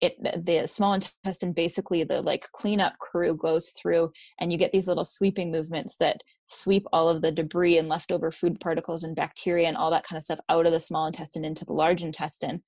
It 0.00 0.16
the 0.22 0.66
small 0.66 0.94
intestine 0.94 1.52
basically 1.52 2.04
the 2.04 2.22
like 2.22 2.46
cleanup 2.52 2.98
crew 2.98 3.36
goes 3.36 3.70
through, 3.70 4.12
and 4.40 4.50
you 4.50 4.56
get 4.56 4.72
these 4.72 4.88
little 4.88 5.04
sweeping 5.04 5.52
movements 5.52 5.96
that 5.98 6.22
sweep 6.46 6.86
all 6.92 7.08
of 7.08 7.22
the 7.22 7.30
debris 7.30 7.78
and 7.78 7.88
leftover 7.88 8.30
food 8.32 8.58
particles 8.58 9.04
and 9.04 9.14
bacteria 9.14 9.68
and 9.68 9.76
all 9.76 9.90
that 9.90 10.04
kind 10.04 10.16
of 10.16 10.24
stuff 10.24 10.40
out 10.48 10.66
of 10.66 10.72
the 10.72 10.80
small 10.80 11.06
intestine 11.06 11.44
into 11.44 11.64
the 11.64 11.72
large 11.72 12.02
intestine. 12.02 12.62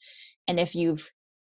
And 0.49 0.59
if 0.61 0.75
you've 0.75 1.11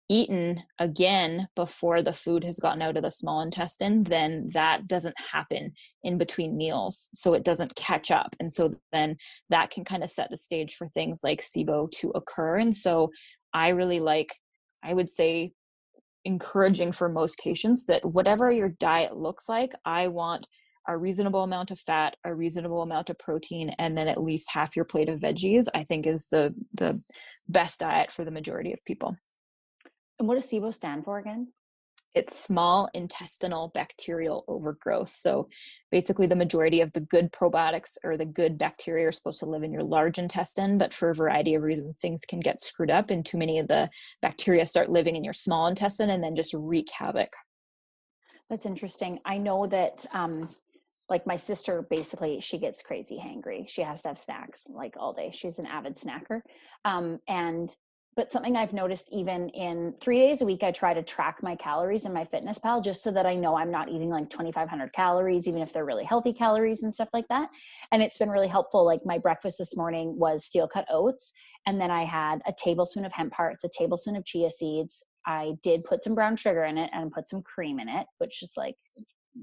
eaten 0.09 0.63
again 0.79 1.47
before 1.55 2.01
the 2.01 2.13
food 2.13 2.43
has 2.43 2.59
gotten 2.59 2.81
out 2.81 2.95
of 2.95 3.03
the 3.03 3.11
small 3.11 3.41
intestine, 3.41 4.03
then 4.03 4.49
that 4.53 4.87
doesn't 4.87 5.15
happen 5.31 5.73
in 6.03 6.17
between 6.17 6.55
meals. 6.55 7.09
So 7.13 7.33
it 7.33 7.43
doesn't 7.43 7.75
catch 7.75 8.09
up. 8.09 8.35
And 8.39 8.51
so 8.51 8.75
then 8.91 9.17
that 9.49 9.69
can 9.69 9.83
kind 9.83 10.03
of 10.03 10.09
set 10.09 10.29
the 10.31 10.37
stage 10.37 10.75
for 10.75 10.87
things 10.87 11.21
like 11.23 11.41
SIBO 11.41 11.91
to 11.91 12.09
occur. 12.11 12.57
And 12.57 12.75
so 12.75 13.11
I 13.53 13.69
really 13.69 13.99
like, 13.99 14.33
I 14.83 14.93
would 14.93 15.09
say, 15.09 15.51
encouraging 16.25 16.91
for 16.91 17.07
most 17.07 17.37
patients 17.39 17.85
that 17.85 18.03
whatever 18.03 18.51
your 18.51 18.69
diet 18.69 19.15
looks 19.15 19.47
like, 19.47 19.71
I 19.85 20.07
want 20.07 20.47
a 20.87 20.97
reasonable 20.97 21.43
amount 21.43 21.71
of 21.71 21.79
fat, 21.79 22.15
a 22.23 22.33
reasonable 22.33 22.81
amount 22.81 23.09
of 23.09 23.19
protein, 23.19 23.71
and 23.77 23.97
then 23.97 24.07
at 24.07 24.21
least 24.21 24.51
half 24.51 24.75
your 24.75 24.85
plate 24.85 25.09
of 25.09 25.19
veggies, 25.19 25.67
I 25.73 25.83
think 25.83 26.07
is 26.07 26.27
the 26.31 26.53
the 26.73 27.01
best 27.49 27.79
diet 27.79 28.11
for 28.11 28.25
the 28.25 28.31
majority 28.31 28.73
of 28.73 28.83
people. 28.85 29.15
And 30.19 30.27
what 30.27 30.35
does 30.35 30.49
SIBO 30.49 30.73
stand 30.73 31.05
for 31.05 31.19
again? 31.19 31.47
It's 32.15 32.35
small 32.35 32.89
intestinal 32.95 33.69
bacterial 33.75 34.43
overgrowth. 34.47 35.13
So 35.13 35.49
basically, 35.91 36.25
the 36.25 36.35
majority 36.35 36.81
of 36.81 36.91
the 36.93 37.01
good 37.01 37.31
probiotics 37.31 37.97
or 38.03 38.17
the 38.17 38.25
good 38.25 38.57
bacteria 38.57 39.07
are 39.07 39.11
supposed 39.11 39.39
to 39.41 39.45
live 39.45 39.61
in 39.61 39.71
your 39.71 39.83
large 39.83 40.17
intestine, 40.17 40.79
but 40.79 40.95
for 40.95 41.11
a 41.11 41.15
variety 41.15 41.53
of 41.53 41.61
reasons, 41.61 41.97
things 41.97 42.21
can 42.27 42.39
get 42.39 42.59
screwed 42.59 42.89
up, 42.89 43.11
and 43.11 43.23
too 43.23 43.37
many 43.37 43.59
of 43.59 43.67
the 43.67 43.87
bacteria 44.21 44.65
start 44.65 44.89
living 44.89 45.15
in 45.15 45.23
your 45.23 45.33
small 45.33 45.67
intestine 45.67 46.09
and 46.09 46.23
then 46.23 46.35
just 46.35 46.55
wreak 46.55 46.87
havoc. 46.91 47.33
That's 48.49 48.65
interesting. 48.65 49.19
I 49.25 49.37
know 49.37 49.67
that 49.67 50.03
um, 50.11 50.55
like 51.09 51.25
my 51.25 51.37
sister 51.37 51.85
basically 51.89 52.39
she 52.39 52.57
gets 52.57 52.81
crazy 52.81 53.17
hangry. 53.17 53.67
She 53.67 53.81
has 53.81 54.01
to 54.01 54.09
have 54.09 54.17
snacks 54.17 54.67
like 54.69 54.95
all 54.97 55.13
day. 55.13 55.31
She's 55.33 55.59
an 55.59 55.65
avid 55.65 55.95
snacker. 55.95 56.41
Um, 56.85 57.19
and 57.27 57.75
but 58.17 58.31
something 58.31 58.57
i've 58.57 58.73
noticed 58.73 59.09
even 59.11 59.47
in 59.49 59.93
three 60.01 60.17
days 60.17 60.41
a 60.41 60.45
week 60.45 60.63
i 60.63 60.71
try 60.71 60.93
to 60.93 61.03
track 61.03 61.37
my 61.43 61.55
calories 61.55 62.03
in 62.03 62.11
MyFitnessPal 62.11 62.83
just 62.83 63.03
so 63.03 63.11
that 63.11 63.27
i 63.27 63.35
know 63.35 63.55
i'm 63.55 63.71
not 63.71 63.89
eating 63.89 64.09
like 64.09 64.29
2500 64.29 64.91
calories 64.91 65.47
even 65.47 65.61
if 65.61 65.71
they're 65.71 65.85
really 65.85 66.03
healthy 66.03 66.33
calories 66.33 66.83
and 66.83 66.93
stuff 66.93 67.09
like 67.13 67.27
that. 67.29 67.49
And 67.91 68.01
it's 68.01 68.17
been 68.17 68.31
really 68.31 68.47
helpful 68.47 68.83
like 68.83 69.05
my 69.05 69.17
breakfast 69.19 69.59
this 69.59 69.77
morning 69.77 70.17
was 70.17 70.43
steel 70.43 70.67
cut 70.67 70.87
oats 70.89 71.31
and 71.65 71.79
then 71.79 71.91
i 71.91 72.03
had 72.03 72.41
a 72.47 72.53
tablespoon 72.57 73.05
of 73.05 73.13
hemp 73.13 73.33
hearts 73.33 73.63
a 73.63 73.69
tablespoon 73.69 74.17
of 74.17 74.25
chia 74.25 74.49
seeds. 74.49 75.03
I 75.25 75.53
did 75.61 75.83
put 75.83 76.03
some 76.03 76.15
brown 76.15 76.37
sugar 76.37 76.63
in 76.63 76.77
it 76.77 76.89
and 76.93 77.11
put 77.11 77.27
some 77.27 77.41
cream 77.41 77.79
in 77.79 77.89
it, 77.89 78.07
which 78.17 78.41
is 78.41 78.53
like 78.55 78.75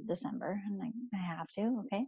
December 0.05 0.61
and 0.67 0.81
I, 0.83 0.93
I 1.15 1.21
have 1.21 1.51
to. 1.53 1.83
Okay. 1.87 2.05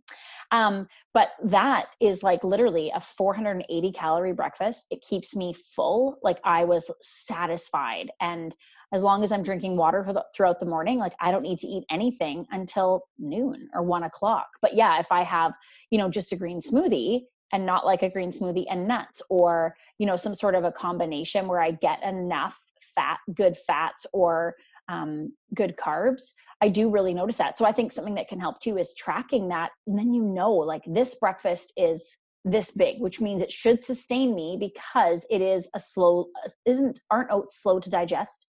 Um, 0.51 0.88
but 1.14 1.31
that 1.44 1.87
is 2.01 2.22
like 2.22 2.44
literally 2.44 2.92
a 2.94 3.01
480 3.01 3.92
calorie 3.92 4.33
breakfast. 4.33 4.87
It 4.90 5.03
keeps 5.03 5.35
me 5.35 5.55
full. 5.55 6.18
Like 6.22 6.38
I 6.44 6.64
was 6.64 6.90
satisfied. 7.01 8.11
And 8.20 8.55
as 8.92 9.03
long 9.03 9.25
as 9.25 9.33
I'm 9.33 9.42
drinking 9.42 9.77
water 9.77 10.07
throughout 10.35 10.61
the 10.61 10.66
morning, 10.66 10.99
like 10.99 11.14
I 11.20 11.31
don't 11.31 11.42
need 11.42 11.59
to 11.59 11.66
eat 11.66 11.85
anything 11.90 12.46
until 12.51 13.05
noon 13.18 13.68
or 13.75 13.83
one 13.83 14.05
o'clock. 14.05 14.49
But 14.62 14.75
yeah, 14.75 14.99
if 14.99 15.11
I 15.11 15.22
have, 15.22 15.55
you 15.90 15.99
know, 15.99 16.09
just 16.09 16.33
a 16.33 16.37
green 16.37 16.61
smoothie, 16.61 17.22
and 17.53 17.64
not 17.64 17.87
like 17.87 18.03
a 18.03 18.11
green 18.11 18.33
smoothie 18.33 18.66
and 18.68 18.88
nuts 18.88 19.22
or 19.31 19.77
you 19.99 20.07
know 20.07 20.16
some 20.16 20.35
sort 20.35 20.57
of 20.57 20.64
a 20.64 20.72
combination 20.72 21.46
where 21.46 21.61
i 21.61 21.70
get 21.70 22.03
enough 22.03 22.59
fat 22.96 23.18
good 23.35 23.57
fats 23.57 24.05
or 24.12 24.57
um, 24.88 25.33
good 25.55 25.77
carbs 25.77 26.33
i 26.62 26.68
do 26.68 26.90
really 26.90 27.14
notice 27.14 27.37
that. 27.37 27.59
So 27.59 27.64
i 27.64 27.72
think 27.72 27.92
something 27.92 28.14
that 28.14 28.29
can 28.29 28.40
help 28.40 28.61
too 28.61 28.79
is 28.79 28.94
tracking 28.94 29.49
that 29.49 29.70
and 29.87 29.99
then 29.99 30.12
you 30.14 30.22
know 30.22 30.53
like 30.53 30.83
this 30.87 31.14
breakfast 31.16 31.72
is 31.77 32.16
this 32.46 32.70
big 32.70 33.01
which 33.01 33.20
means 33.20 33.42
it 33.42 33.53
should 33.53 33.83
sustain 33.83 34.35
me 34.35 34.57
because 34.59 35.27
it 35.31 35.42
is 35.42 35.68
a 35.75 35.81
slow 35.81 36.29
isn't 36.64 37.01
aren't 37.11 37.31
oats 37.33 37.61
slow 37.61 37.81
to 37.81 37.90
digest? 37.90 38.46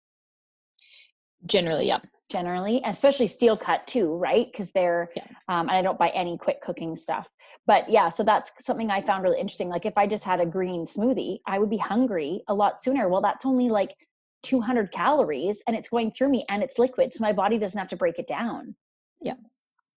Generally 1.46 1.88
yeah. 1.88 2.00
Generally 2.30 2.82
especially 2.86 3.26
steel 3.26 3.58
cut 3.58 3.88
too 3.88 4.16
right? 4.16 4.48
Because 4.52 4.72
they're 4.72 5.10
yeah. 5.16 5.26
um, 5.48 5.68
and 5.68 5.72
i 5.72 5.82
don't 5.82 5.98
buy 5.98 6.10
any 6.10 6.38
quick 6.38 6.62
cooking 6.62 6.96
stuff. 6.96 7.28
But 7.66 7.90
yeah 7.90 8.10
so 8.10 8.24
that's 8.24 8.52
something 8.64 8.92
i 8.92 9.02
found 9.02 9.24
really 9.24 9.40
interesting. 9.40 9.68
Like 9.70 9.88
if 9.88 9.98
i 9.98 10.06
just 10.06 10.24
had 10.24 10.40
a 10.40 10.46
green 10.46 10.86
smoothie 10.86 11.40
i 11.48 11.58
would 11.58 11.70
be 11.70 11.78
hungry 11.78 12.44
a 12.48 12.54
lot 12.54 12.84
sooner. 12.84 13.10
Well 13.10 13.22
that's 13.22 13.48
only 13.48 13.70
like 13.70 13.96
200 14.44 14.92
calories 14.92 15.62
and 15.68 15.76
it's 15.76 15.90
going 15.90 16.12
through 16.12 16.30
me 16.30 16.46
and 16.50 16.64
it's 16.64 16.80
liquid 16.80 17.14
so 17.14 17.22
my 17.22 17.34
body 17.34 17.58
doesn't 17.58 17.78
have 17.78 17.90
to 17.90 17.98
break 17.98 18.20
it 18.20 18.28
down. 18.28 18.76
Yeah. 19.22 19.36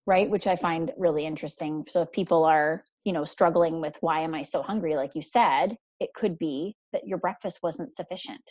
Right? 0.07 0.29
Which 0.29 0.47
i 0.47 0.55
find 0.55 0.91
really 0.97 1.25
interesting. 1.25 1.85
So 1.89 2.01
if 2.01 2.11
people 2.11 2.43
are 2.43 2.83
you 3.03 3.13
know 3.13 3.25
struggling 3.25 3.81
with 3.81 3.97
why 4.01 4.21
am 4.21 4.35
i 4.35 4.43
so 4.43 4.61
hungry? 4.61 4.95
like 4.95 5.15
you 5.15 5.21
said 5.21 5.77
it 5.99 6.13
could 6.15 6.37
be 6.39 6.75
that 6.93 7.07
your 7.07 7.17
breakfast 7.17 7.59
wasn't 7.61 7.91
sufficient. 7.91 8.41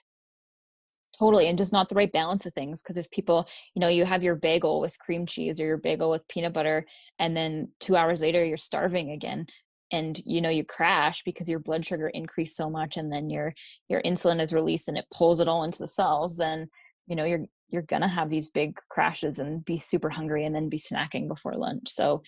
Totally 1.19 1.49
and 1.49 1.59
just 1.59 1.73
not 1.73 1.89
the 1.89 1.97
right 1.97 2.11
balance 2.11 2.47
of 2.47 2.55
things 2.55 2.83
because 2.83 2.97
if 2.97 3.11
people 3.11 3.47
you 3.75 3.81
know 3.81 3.89
you 3.89 4.05
have 4.05 4.23
your 4.23 4.37
bagel 4.37 4.81
with 4.81 4.99
cream 4.99 5.27
cheese 5.27 5.61
or 5.61 5.67
your 5.67 5.77
bagel 5.77 6.11
with 6.11 6.27
peanut 6.29 6.53
butter 6.53 6.87
and 7.19 7.37
then 7.37 7.69
two 7.81 7.97
hours 7.97 8.23
later 8.23 8.45
you're 8.45 8.57
starving 8.57 9.11
again 9.11 9.47
and 9.93 10.21
you 10.25 10.41
know 10.41 10.51
you 10.51 10.65
crash 10.65 11.23
because 11.25 11.49
your 11.49 11.59
blood 11.59 11.85
sugar 11.85 12.09
increased 12.09 12.57
so 12.57 12.71
much 12.71 12.97
and 12.97 13.13
then 13.13 13.29
your 13.31 13.53
your 13.89 14.03
insulin 14.03 14.41
is 14.41 14.53
released 14.53 14.89
and 14.89 14.99
it 14.99 15.07
pulls 15.17 15.41
it 15.41 15.49
all 15.49 15.65
into 15.65 15.79
the 15.79 15.89
cells 15.89 16.37
then 16.37 16.69
you 17.07 17.17
know 17.17 17.25
you're 17.25 17.45
you're 17.71 17.83
gonna 17.83 18.09
have 18.09 18.31
these 18.31 18.51
big 18.51 18.77
crashes 18.89 19.39
and 19.39 19.65
be 19.65 19.79
super 19.79 20.11
hungry 20.11 20.45
and 20.45 20.55
then 20.55 20.69
be 20.69 20.79
snacking 20.79 21.29
before 21.29 21.53
lunch. 21.55 21.89
So 21.89 22.23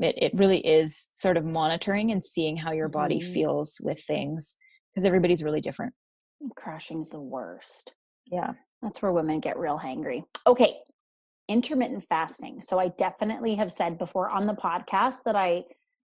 it, 0.00 0.14
it 0.18 0.32
really 0.34 0.58
is 0.66 1.08
sort 1.12 1.36
of 1.36 1.44
monitoring 1.44 2.10
and 2.10 2.22
seeing 2.22 2.56
how 2.56 2.72
your 2.72 2.88
body 2.88 3.20
mm-hmm. 3.20 3.32
feels 3.32 3.80
with 3.82 4.02
things 4.02 4.56
because 4.92 5.04
everybody's 5.04 5.44
really 5.44 5.60
different. 5.60 5.92
Crashing's 6.56 7.10
the 7.10 7.20
worst. 7.20 7.92
Yeah. 8.30 8.52
That's 8.82 9.02
where 9.02 9.12
women 9.12 9.40
get 9.40 9.58
real 9.58 9.78
hangry. 9.78 10.22
Okay 10.46 10.78
intermittent 11.48 12.04
fasting. 12.10 12.60
So 12.60 12.78
i 12.78 12.88
definitely 12.98 13.54
have 13.54 13.72
said 13.72 13.96
before 13.96 14.28
on 14.28 14.46
the 14.46 14.52
podcast 14.52 15.22
that 15.24 15.34
i 15.34 15.64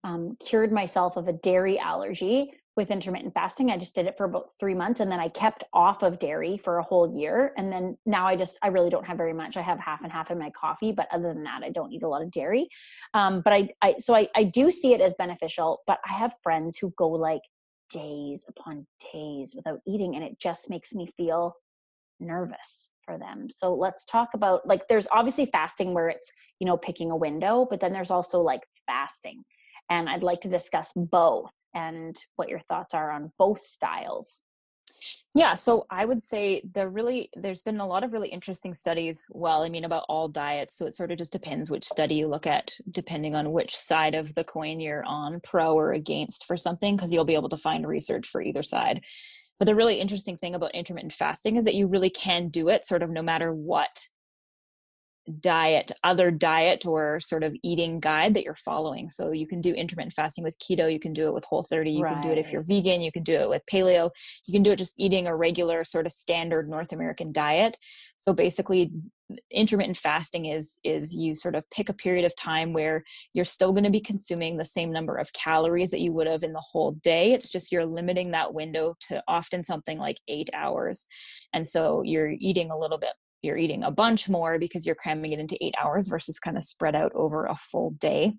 um, 0.04 0.36
cured 0.40 0.72
myself 0.72 1.16
of 1.16 1.28
a 1.28 1.32
dairy 1.32 1.78
allergy 1.78 2.52
with 2.78 2.92
intermittent 2.92 3.34
fasting. 3.34 3.72
I 3.72 3.76
just 3.76 3.96
did 3.96 4.06
it 4.06 4.16
for 4.16 4.24
about 4.24 4.50
three 4.60 4.72
months 4.72 5.00
and 5.00 5.10
then 5.10 5.18
I 5.18 5.28
kept 5.28 5.64
off 5.72 6.04
of 6.04 6.20
dairy 6.20 6.56
for 6.56 6.78
a 6.78 6.82
whole 6.82 7.12
year. 7.12 7.52
And 7.56 7.72
then 7.72 7.98
now 8.06 8.24
I 8.24 8.36
just, 8.36 8.56
I 8.62 8.68
really 8.68 8.88
don't 8.88 9.04
have 9.04 9.16
very 9.16 9.32
much. 9.32 9.56
I 9.56 9.62
have 9.62 9.80
half 9.80 10.02
and 10.02 10.12
half 10.12 10.30
in 10.30 10.38
my 10.38 10.50
coffee, 10.50 10.92
but 10.92 11.08
other 11.10 11.34
than 11.34 11.42
that, 11.42 11.64
I 11.64 11.70
don't 11.70 11.92
eat 11.92 12.04
a 12.04 12.08
lot 12.08 12.22
of 12.22 12.30
dairy. 12.30 12.68
Um, 13.14 13.40
but 13.40 13.52
I, 13.52 13.68
I, 13.82 13.96
so 13.98 14.14
I, 14.14 14.28
I 14.36 14.44
do 14.44 14.70
see 14.70 14.94
it 14.94 15.00
as 15.00 15.12
beneficial, 15.18 15.80
but 15.88 15.98
I 16.08 16.12
have 16.12 16.36
friends 16.40 16.78
who 16.78 16.92
go 16.96 17.08
like 17.08 17.42
days 17.90 18.44
upon 18.48 18.86
days 19.12 19.54
without 19.56 19.80
eating 19.84 20.14
and 20.14 20.22
it 20.22 20.38
just 20.38 20.70
makes 20.70 20.94
me 20.94 21.12
feel 21.16 21.54
nervous 22.20 22.90
for 23.04 23.18
them. 23.18 23.48
So 23.50 23.74
let's 23.74 24.04
talk 24.04 24.34
about 24.34 24.64
like, 24.68 24.86
there's 24.86 25.08
obviously 25.10 25.46
fasting 25.46 25.94
where 25.94 26.10
it's, 26.10 26.30
you 26.60 26.66
know, 26.66 26.76
picking 26.76 27.10
a 27.10 27.16
window, 27.16 27.66
but 27.68 27.80
then 27.80 27.92
there's 27.92 28.12
also 28.12 28.40
like 28.40 28.62
fasting 28.86 29.42
and 29.90 30.08
I'd 30.08 30.22
like 30.22 30.40
to 30.42 30.48
discuss 30.48 30.92
both 30.94 31.52
and 31.74 32.16
what 32.36 32.48
your 32.48 32.60
thoughts 32.60 32.94
are 32.94 33.10
on 33.10 33.32
both 33.38 33.60
styles. 33.60 34.42
Yeah, 35.34 35.54
so 35.54 35.86
I 35.90 36.04
would 36.04 36.22
say 36.22 36.62
there 36.74 36.88
really 36.88 37.30
there's 37.36 37.62
been 37.62 37.78
a 37.78 37.86
lot 37.86 38.02
of 38.02 38.12
really 38.12 38.28
interesting 38.28 38.74
studies. 38.74 39.26
Well, 39.30 39.62
I 39.62 39.68
mean 39.68 39.84
about 39.84 40.04
all 40.08 40.26
diets, 40.28 40.76
so 40.76 40.86
it 40.86 40.94
sort 40.94 41.12
of 41.12 41.18
just 41.18 41.32
depends 41.32 41.70
which 41.70 41.84
study 41.84 42.16
you 42.16 42.26
look 42.26 42.46
at, 42.46 42.72
depending 42.90 43.36
on 43.36 43.52
which 43.52 43.76
side 43.76 44.14
of 44.14 44.34
the 44.34 44.44
coin 44.44 44.80
you're 44.80 45.04
on, 45.04 45.40
pro 45.44 45.74
or 45.74 45.92
against 45.92 46.46
for 46.46 46.56
something, 46.56 46.96
because 46.96 47.12
you'll 47.12 47.24
be 47.24 47.34
able 47.36 47.50
to 47.50 47.56
find 47.56 47.86
research 47.86 48.26
for 48.26 48.42
either 48.42 48.62
side. 48.62 49.04
But 49.58 49.66
the 49.66 49.74
really 49.74 50.00
interesting 50.00 50.36
thing 50.36 50.54
about 50.54 50.74
intermittent 50.74 51.12
fasting 51.12 51.56
is 51.56 51.64
that 51.64 51.74
you 51.74 51.86
really 51.86 52.10
can 52.10 52.48
do 52.48 52.68
it 52.68 52.84
sort 52.84 53.02
of 53.02 53.10
no 53.10 53.22
matter 53.22 53.52
what 53.52 54.06
diet 55.40 55.92
other 56.04 56.30
diet 56.30 56.86
or 56.86 57.20
sort 57.20 57.44
of 57.44 57.54
eating 57.62 58.00
guide 58.00 58.34
that 58.34 58.44
you're 58.44 58.54
following. 58.54 59.08
So 59.08 59.32
you 59.32 59.46
can 59.46 59.60
do 59.60 59.72
intermittent 59.72 60.14
fasting 60.14 60.44
with 60.44 60.58
keto 60.58 60.92
you 60.92 61.00
can 61.00 61.12
do 61.12 61.28
it 61.28 61.34
with 61.34 61.44
whole 61.44 61.64
30 61.64 61.90
you 61.90 62.02
right. 62.02 62.14
can 62.14 62.22
do 62.22 62.30
it 62.30 62.38
if 62.38 62.52
you're 62.52 62.62
vegan 62.62 63.02
you 63.02 63.12
can 63.12 63.22
do 63.22 63.34
it 63.34 63.48
with 63.48 63.62
paleo 63.70 64.10
you 64.46 64.52
can 64.52 64.62
do 64.62 64.72
it 64.72 64.76
just 64.76 64.94
eating 64.98 65.26
a 65.26 65.36
regular 65.36 65.84
sort 65.84 66.06
of 66.06 66.12
standard 66.12 66.68
north 66.68 66.92
american 66.92 67.32
diet. 67.32 67.76
So 68.16 68.32
basically 68.32 68.90
intermittent 69.50 69.96
fasting 69.96 70.46
is 70.46 70.78
is 70.84 71.14
you 71.14 71.34
sort 71.34 71.54
of 71.54 71.68
pick 71.70 71.88
a 71.88 71.94
period 71.94 72.24
of 72.24 72.34
time 72.36 72.72
where 72.72 73.04
you're 73.34 73.44
still 73.44 73.72
going 73.72 73.84
to 73.84 73.90
be 73.90 74.00
consuming 74.00 74.56
the 74.56 74.64
same 74.64 74.90
number 74.90 75.16
of 75.16 75.32
calories 75.32 75.90
that 75.90 76.00
you 76.00 76.12
would 76.12 76.26
have 76.26 76.42
in 76.42 76.52
the 76.52 76.64
whole 76.72 76.92
day. 77.02 77.32
It's 77.32 77.50
just 77.50 77.70
you're 77.70 77.86
limiting 77.86 78.30
that 78.30 78.54
window 78.54 78.96
to 79.08 79.22
often 79.28 79.64
something 79.64 79.98
like 79.98 80.18
8 80.28 80.50
hours. 80.54 81.06
And 81.52 81.66
so 81.66 82.02
you're 82.02 82.34
eating 82.38 82.70
a 82.70 82.78
little 82.78 82.98
bit 82.98 83.12
you're 83.42 83.56
eating 83.56 83.84
a 83.84 83.90
bunch 83.90 84.28
more 84.28 84.58
because 84.58 84.84
you're 84.84 84.94
cramming 84.94 85.32
it 85.32 85.38
into 85.38 85.62
eight 85.64 85.74
hours 85.80 86.08
versus 86.08 86.38
kind 86.38 86.56
of 86.56 86.64
spread 86.64 86.94
out 86.94 87.12
over 87.14 87.46
a 87.46 87.54
full 87.56 87.90
day. 87.98 88.34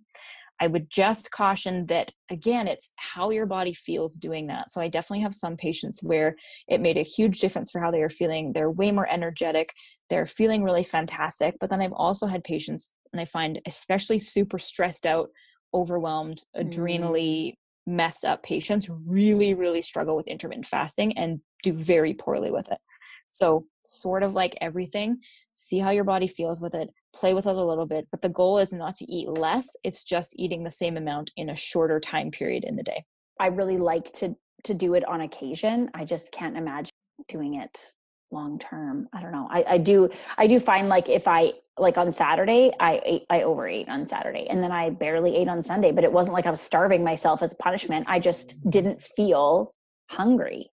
I 0.61 0.67
would 0.67 0.89
just 0.89 1.31
caution 1.31 1.85
that 1.85 2.11
again, 2.29 2.67
it's 2.67 2.91
how 2.97 3.29
your 3.29 3.45
body 3.45 3.73
feels 3.73 4.15
doing 4.15 4.47
that. 4.47 4.71
So 4.71 4.81
I 4.81 4.89
definitely 4.89 5.23
have 5.23 5.33
some 5.33 5.55
patients 5.55 6.03
where 6.03 6.35
it 6.67 6.81
made 6.81 6.97
a 6.97 7.01
huge 7.01 7.39
difference 7.39 7.71
for 7.71 7.79
how 7.79 7.91
they 7.91 8.01
are 8.01 8.09
feeling. 8.09 8.51
They're 8.51 8.69
way 8.71 8.91
more 8.91 9.07
energetic, 9.09 9.73
they're 10.09 10.25
feeling 10.25 10.63
really 10.63 10.83
fantastic. 10.83 11.55
But 11.59 11.69
then 11.69 11.81
I've 11.81 11.93
also 11.93 12.27
had 12.27 12.43
patients, 12.43 12.91
and 13.13 13.21
I 13.21 13.25
find 13.25 13.61
especially 13.65 14.19
super 14.19 14.59
stressed 14.59 15.05
out, 15.05 15.29
overwhelmed, 15.73 16.43
adrenally 16.57 17.51
mm. 17.51 17.53
messed 17.87 18.25
up 18.25 18.43
patients 18.43 18.89
really, 18.89 19.53
really 19.53 19.81
struggle 19.81 20.15
with 20.15 20.27
intermittent 20.27 20.67
fasting 20.67 21.17
and 21.17 21.39
do 21.63 21.71
very 21.73 22.13
poorly 22.13 22.51
with 22.51 22.69
it. 22.69 22.79
So, 23.29 23.65
sort 23.85 24.23
of 24.23 24.33
like 24.33 24.57
everything, 24.61 25.19
see 25.53 25.79
how 25.79 25.91
your 25.91 26.03
body 26.03 26.27
feels 26.27 26.61
with 26.61 26.75
it, 26.75 26.89
play 27.13 27.33
with 27.33 27.45
it 27.45 27.55
a 27.55 27.63
little 27.63 27.85
bit. 27.85 28.07
But 28.11 28.21
the 28.21 28.29
goal 28.29 28.57
is 28.59 28.73
not 28.73 28.95
to 28.97 29.11
eat 29.11 29.27
less, 29.27 29.67
it's 29.83 30.03
just 30.03 30.35
eating 30.37 30.63
the 30.63 30.71
same 30.71 30.97
amount 30.97 31.31
in 31.37 31.49
a 31.49 31.55
shorter 31.55 31.99
time 31.99 32.31
period 32.31 32.63
in 32.63 32.75
the 32.75 32.83
day. 32.83 33.05
I 33.39 33.47
really 33.47 33.77
like 33.77 34.11
to 34.13 34.35
to 34.65 34.73
do 34.73 34.93
it 34.93 35.05
on 35.05 35.21
occasion. 35.21 35.89
I 35.93 36.03
just 36.05 36.31
can't 36.31 36.57
imagine 36.57 36.91
doing 37.27 37.55
it 37.55 37.93
long 38.31 38.59
term. 38.59 39.07
I 39.13 39.21
don't 39.21 39.31
know. 39.31 39.47
I, 39.49 39.63
I 39.67 39.77
do 39.77 40.09
I 40.37 40.47
do 40.47 40.59
find 40.59 40.89
like 40.89 41.09
if 41.09 41.27
I 41.27 41.53
like 41.77 41.97
on 41.97 42.11
Saturday, 42.11 42.71
I 42.79 43.01
ate 43.05 43.25
I 43.29 43.43
overate 43.43 43.89
on 43.89 44.05
Saturday 44.05 44.47
and 44.49 44.61
then 44.61 44.71
I 44.71 44.89
barely 44.89 45.35
ate 45.37 45.47
on 45.47 45.63
Sunday, 45.63 45.91
but 45.91 46.03
it 46.03 46.11
wasn't 46.11 46.33
like 46.33 46.45
I 46.45 46.51
was 46.51 46.61
starving 46.61 47.03
myself 47.03 47.41
as 47.41 47.53
a 47.53 47.57
punishment. 47.57 48.05
I 48.09 48.19
just 48.19 48.55
didn't 48.69 49.01
feel 49.01 49.73
hungry 50.09 50.71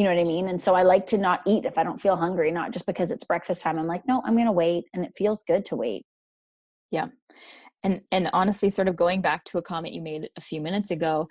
You 0.00 0.04
know 0.04 0.14
what 0.14 0.20
I 0.22 0.24
mean? 0.24 0.48
And 0.48 0.58
so 0.58 0.74
I 0.74 0.82
like 0.82 1.06
to 1.08 1.18
not 1.18 1.42
eat 1.46 1.66
if 1.66 1.76
I 1.76 1.84
don't 1.84 2.00
feel 2.00 2.16
hungry, 2.16 2.50
not 2.50 2.70
just 2.70 2.86
because 2.86 3.10
it's 3.10 3.22
breakfast 3.22 3.60
time. 3.60 3.78
I'm 3.78 3.84
like, 3.84 4.08
no, 4.08 4.22
I'm 4.24 4.32
going 4.32 4.46
to 4.46 4.50
wait. 4.50 4.84
And 4.94 5.04
it 5.04 5.12
feels 5.14 5.42
good 5.42 5.62
to 5.66 5.76
wait. 5.76 6.06
Yeah. 6.90 7.08
And, 7.84 8.00
and 8.10 8.30
honestly, 8.32 8.70
sort 8.70 8.88
of 8.88 8.96
going 8.96 9.20
back 9.20 9.44
to 9.44 9.58
a 9.58 9.62
comment 9.62 9.92
you 9.92 10.00
made 10.00 10.30
a 10.38 10.40
few 10.40 10.62
minutes 10.62 10.90
ago, 10.90 11.28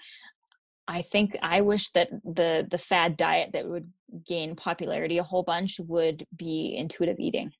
I 0.87 1.01
think 1.01 1.35
I 1.41 1.61
wish 1.61 1.89
that 1.93 2.11
the 2.23 2.67
the 2.69 2.77
fad 2.77 3.17
diet 3.17 3.53
that 3.53 3.67
would 3.67 3.91
gain 4.27 4.55
popularity 4.55 5.17
a 5.17 5.23
whole 5.23 5.41
bunch 5.41 5.79
would 5.79 6.27
be 6.35 6.75
intuitive 6.77 7.19
eating 7.19 7.51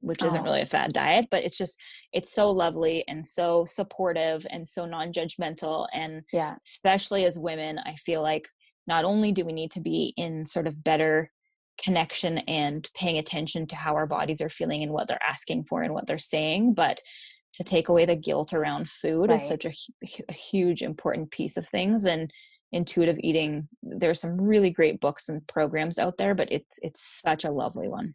which 0.00 0.22
isn't 0.22 0.40
oh. 0.40 0.44
really 0.44 0.60
oh. 0.60 0.64
a 0.64 0.66
fad 0.66 0.92
diet 0.92 1.26
but 1.30 1.42
it's 1.42 1.56
just 1.56 1.80
it's 2.12 2.32
so 2.32 2.50
lovely 2.50 3.02
and 3.08 3.26
so 3.26 3.64
supportive 3.64 4.46
and 4.50 4.68
so 4.68 4.84
non-judgmental 4.84 5.88
and 5.92 6.22
yeah 6.32 6.54
especially 6.64 7.24
as 7.24 7.38
women 7.38 7.80
i 7.86 7.94
feel 7.94 8.22
like 8.22 8.46
not 8.86 9.04
only 9.04 9.32
do 9.32 9.44
we 9.44 9.52
need 9.52 9.70
to 9.72 9.80
be 9.80 10.12
in 10.16 10.46
sort 10.46 10.66
of 10.66 10.82
better 10.82 11.30
connection 11.82 12.38
and 12.48 12.88
paying 12.94 13.18
attention 13.18 13.66
to 13.66 13.76
how 13.76 13.94
our 13.94 14.06
bodies 14.06 14.40
are 14.40 14.48
feeling 14.48 14.82
and 14.82 14.92
what 14.92 15.08
they're 15.08 15.22
asking 15.22 15.64
for 15.64 15.82
and 15.82 15.92
what 15.92 16.06
they're 16.06 16.18
saying 16.18 16.72
but 16.72 17.00
to 17.52 17.64
take 17.64 17.88
away 17.88 18.04
the 18.04 18.16
guilt 18.16 18.52
around 18.52 18.88
food 18.88 19.28
right. 19.28 19.36
is 19.36 19.46
such 19.46 19.64
a, 19.64 19.72
a 20.28 20.32
huge 20.32 20.82
important 20.82 21.30
piece 21.30 21.56
of 21.56 21.68
things 21.68 22.06
and 22.06 22.30
intuitive 22.72 23.16
eating 23.20 23.68
there's 23.82 24.20
some 24.20 24.40
really 24.40 24.70
great 24.70 25.00
books 25.00 25.28
and 25.28 25.46
programs 25.46 25.98
out 25.98 26.16
there 26.16 26.34
but 26.34 26.48
it's 26.50 26.78
it's 26.82 27.20
such 27.22 27.44
a 27.44 27.50
lovely 27.50 27.88
one 27.88 28.14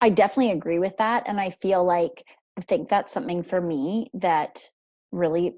I 0.00 0.10
definitely 0.10 0.52
agree 0.52 0.78
with 0.78 0.96
that. 0.98 1.24
And 1.26 1.40
I 1.40 1.50
feel 1.50 1.84
like 1.84 2.24
I 2.58 2.62
think 2.62 2.88
that's 2.88 3.12
something 3.12 3.42
for 3.42 3.60
me 3.60 4.10
that 4.14 4.68
really 5.12 5.56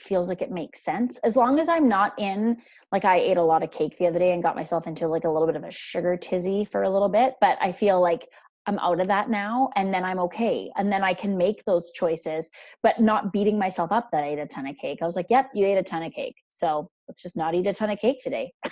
feels 0.00 0.28
like 0.28 0.42
it 0.42 0.50
makes 0.50 0.82
sense. 0.82 1.18
As 1.18 1.36
long 1.36 1.58
as 1.58 1.68
I'm 1.68 1.88
not 1.88 2.12
in, 2.18 2.56
like, 2.92 3.04
I 3.04 3.18
ate 3.18 3.36
a 3.36 3.42
lot 3.42 3.62
of 3.62 3.70
cake 3.70 3.96
the 3.98 4.06
other 4.06 4.18
day 4.18 4.32
and 4.32 4.42
got 4.42 4.56
myself 4.56 4.86
into 4.86 5.08
like 5.08 5.24
a 5.24 5.30
little 5.30 5.46
bit 5.46 5.56
of 5.56 5.64
a 5.64 5.70
sugar 5.70 6.16
tizzy 6.16 6.64
for 6.64 6.82
a 6.82 6.90
little 6.90 7.08
bit, 7.08 7.34
but 7.40 7.58
I 7.60 7.72
feel 7.72 8.00
like 8.00 8.28
I'm 8.66 8.78
out 8.78 9.00
of 9.00 9.08
that 9.08 9.28
now 9.28 9.70
and 9.76 9.92
then 9.92 10.04
I'm 10.04 10.18
okay. 10.20 10.70
And 10.76 10.90
then 10.90 11.04
I 11.04 11.14
can 11.14 11.36
make 11.36 11.64
those 11.64 11.92
choices, 11.92 12.50
but 12.82 13.00
not 13.00 13.32
beating 13.32 13.58
myself 13.58 13.92
up 13.92 14.08
that 14.12 14.24
I 14.24 14.28
ate 14.28 14.38
a 14.38 14.46
ton 14.46 14.66
of 14.66 14.76
cake. 14.76 15.00
I 15.02 15.04
was 15.04 15.16
like, 15.16 15.26
yep, 15.28 15.50
you 15.54 15.66
ate 15.66 15.76
a 15.76 15.82
ton 15.82 16.02
of 16.02 16.12
cake. 16.12 16.36
So 16.48 16.88
let's 17.08 17.22
just 17.22 17.36
not 17.36 17.54
eat 17.54 17.66
a 17.66 17.74
ton 17.74 17.90
of 17.90 17.98
cake 17.98 18.18
today. 18.22 18.52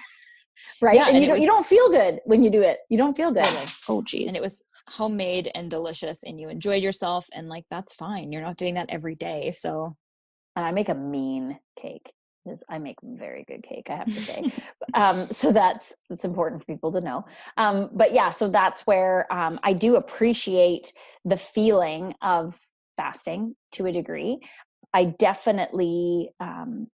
right 0.80 0.96
yeah, 0.96 1.06
and, 1.06 1.16
and 1.16 1.24
you 1.24 1.28
don't 1.28 1.36
was, 1.36 1.44
you 1.44 1.50
don't 1.50 1.66
feel 1.66 1.88
good 1.90 2.20
when 2.24 2.42
you 2.42 2.50
do 2.50 2.60
it 2.60 2.80
you 2.88 2.98
don't 2.98 3.16
feel 3.16 3.32
good 3.32 3.42
like, 3.42 3.68
oh 3.88 4.02
geez 4.02 4.28
and 4.28 4.36
it 4.36 4.42
was 4.42 4.62
homemade 4.88 5.50
and 5.54 5.70
delicious 5.70 6.22
and 6.24 6.40
you 6.40 6.48
enjoyed 6.48 6.82
yourself 6.82 7.26
and 7.32 7.48
like 7.48 7.64
that's 7.70 7.94
fine 7.94 8.30
you're 8.30 8.42
not 8.42 8.56
doing 8.56 8.74
that 8.74 8.86
every 8.88 9.14
day 9.14 9.50
so 9.52 9.96
and 10.56 10.64
i 10.64 10.70
make 10.70 10.88
a 10.88 10.94
mean 10.94 11.58
cake 11.76 12.12
because 12.44 12.62
i 12.68 12.78
make 12.78 12.96
very 13.02 13.44
good 13.46 13.62
cake 13.62 13.88
i 13.90 13.96
have 13.96 14.06
to 14.06 14.20
say 14.20 14.44
um, 14.94 15.28
so 15.30 15.52
that's 15.52 15.94
that's 16.08 16.24
important 16.24 16.60
for 16.60 16.66
people 16.66 16.92
to 16.92 17.00
know 17.00 17.24
um, 17.56 17.90
but 17.92 18.12
yeah 18.12 18.30
so 18.30 18.48
that's 18.48 18.86
where 18.86 19.32
um, 19.32 19.58
i 19.62 19.72
do 19.72 19.96
appreciate 19.96 20.92
the 21.24 21.36
feeling 21.36 22.14
of 22.22 22.58
fasting 22.96 23.54
to 23.70 23.86
a 23.86 23.92
degree 23.92 24.38
i 24.92 25.04
definitely 25.04 26.30
um, 26.40 26.88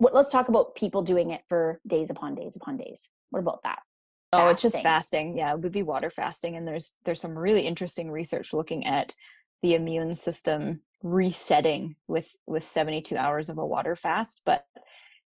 let's 0.00 0.30
talk 0.30 0.48
about 0.48 0.74
people 0.74 1.02
doing 1.02 1.30
it 1.30 1.42
for 1.48 1.80
days 1.86 2.10
upon 2.10 2.34
days 2.34 2.56
upon 2.56 2.76
days. 2.76 3.08
What 3.30 3.40
about 3.40 3.62
that? 3.62 3.80
Oh, 4.32 4.38
fasting. 4.38 4.52
it's 4.52 4.62
just 4.62 4.82
fasting. 4.82 5.38
Yeah, 5.38 5.52
it 5.52 5.60
would 5.60 5.72
be 5.72 5.82
water 5.82 6.10
fasting. 6.10 6.56
And 6.56 6.66
there's 6.66 6.92
there's 7.04 7.20
some 7.20 7.38
really 7.38 7.62
interesting 7.62 8.10
research 8.10 8.52
looking 8.52 8.86
at 8.86 9.14
the 9.62 9.74
immune 9.74 10.14
system 10.14 10.80
resetting 11.06 11.96
with 12.08 12.36
with 12.46 12.64
72 12.64 13.16
hours 13.16 13.48
of 13.48 13.58
a 13.58 13.66
water 13.66 13.96
fast. 13.96 14.42
But 14.44 14.64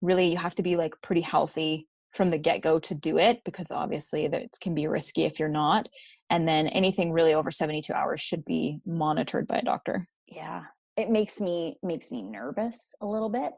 really 0.02 0.30
you 0.30 0.38
have 0.38 0.56
to 0.56 0.64
be 0.64 0.76
like 0.76 0.94
pretty 1.02 1.22
healthy 1.22 1.88
from 2.12 2.30
the 2.30 2.38
get-go 2.38 2.78
to 2.78 2.94
do 2.94 3.18
it 3.18 3.44
because 3.44 3.72
obviously 3.72 4.28
that 4.28 4.44
can 4.62 4.76
be 4.76 4.86
risky 4.86 5.24
if 5.24 5.40
you're 5.40 5.50
not 5.50 5.90
and 6.30 6.48
then 6.48 6.68
anything 6.68 7.12
really 7.12 7.34
over 7.34 7.50
72 7.50 7.92
hours 7.92 8.22
should 8.22 8.46
be 8.46 8.80
monitored 8.86 9.48
by 9.48 9.58
a 9.58 9.64
doctor 9.64 10.06
yeah 10.28 10.64
it 10.96 11.10
makes 11.10 11.40
me 11.40 11.78
makes 11.82 12.12
me 12.12 12.22
nervous 12.22 12.94
a 13.02 13.06
little 13.06 13.30
bit 13.30 13.54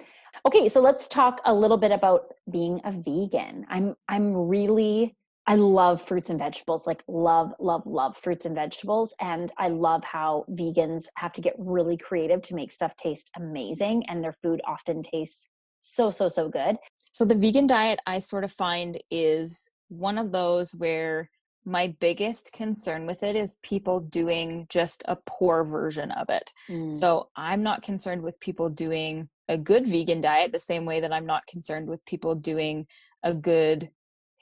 okay 0.46 0.70
so 0.70 0.80
let's 0.80 1.08
talk 1.10 1.42
a 1.46 1.54
little 1.54 1.78
bit 1.78 1.92
about 1.92 2.34
being 2.50 2.80
a 2.86 2.92
vegan 2.92 3.66
i'm 3.70 3.94
i'm 4.08 4.34
really 4.34 5.18
i 5.48 5.56
love 5.56 6.02
fruits 6.02 6.30
and 6.30 6.40
vegetables 6.40 6.88
like 6.88 7.04
love 7.08 7.54
love 7.60 7.84
love 7.86 8.18
fruits 8.18 8.46
and 8.46 8.56
vegetables 8.56 9.14
and 9.20 9.52
i 9.58 9.68
love 9.68 10.04
how 10.04 10.46
vegans 10.52 11.06
have 11.16 11.34
to 11.34 11.42
get 11.42 11.56
really 11.58 11.98
creative 11.98 12.42
to 12.42 12.56
make 12.56 12.72
stuff 12.72 12.96
taste 12.96 13.30
amazing 13.36 14.04
and 14.08 14.24
their 14.24 14.36
food 14.44 14.62
often 14.66 15.02
tastes 15.04 15.48
so 15.80 16.10
so 16.12 16.28
so 16.28 16.50
good 16.50 16.78
so 17.12 17.26
the 17.26 17.36
vegan 17.36 17.68
diet 17.68 18.00
i 18.06 18.20
sort 18.20 18.44
of 18.44 18.52
find 18.52 19.02
is 19.12 19.70
one 19.90 20.18
of 20.18 20.32
those 20.32 20.74
where 20.76 21.30
my 21.66 21.88
biggest 22.00 22.52
concern 22.54 23.08
with 23.08 23.24
it 23.24 23.36
is 23.36 23.58
people 23.64 24.00
doing 24.00 24.68
just 24.70 25.04
a 25.08 25.18
poor 25.26 25.64
version 25.64 26.12
of 26.12 26.30
it. 26.30 26.54
Mm. 26.70 26.94
So 26.94 27.30
I'm 27.36 27.64
not 27.64 27.82
concerned 27.82 28.22
with 28.22 28.40
people 28.40 28.70
doing 28.70 29.30
a 29.48 29.58
good 29.58 29.88
vegan 29.88 30.22
diet 30.22 30.52
the 30.54 30.60
same 30.60 30.86
way 30.86 31.00
that 31.00 31.12
I'm 31.12 31.26
not 31.26 31.48
concerned 31.48 31.88
with 31.88 32.06
people 32.06 32.36
doing 32.36 32.86
a 33.24 33.34
good 33.34 33.90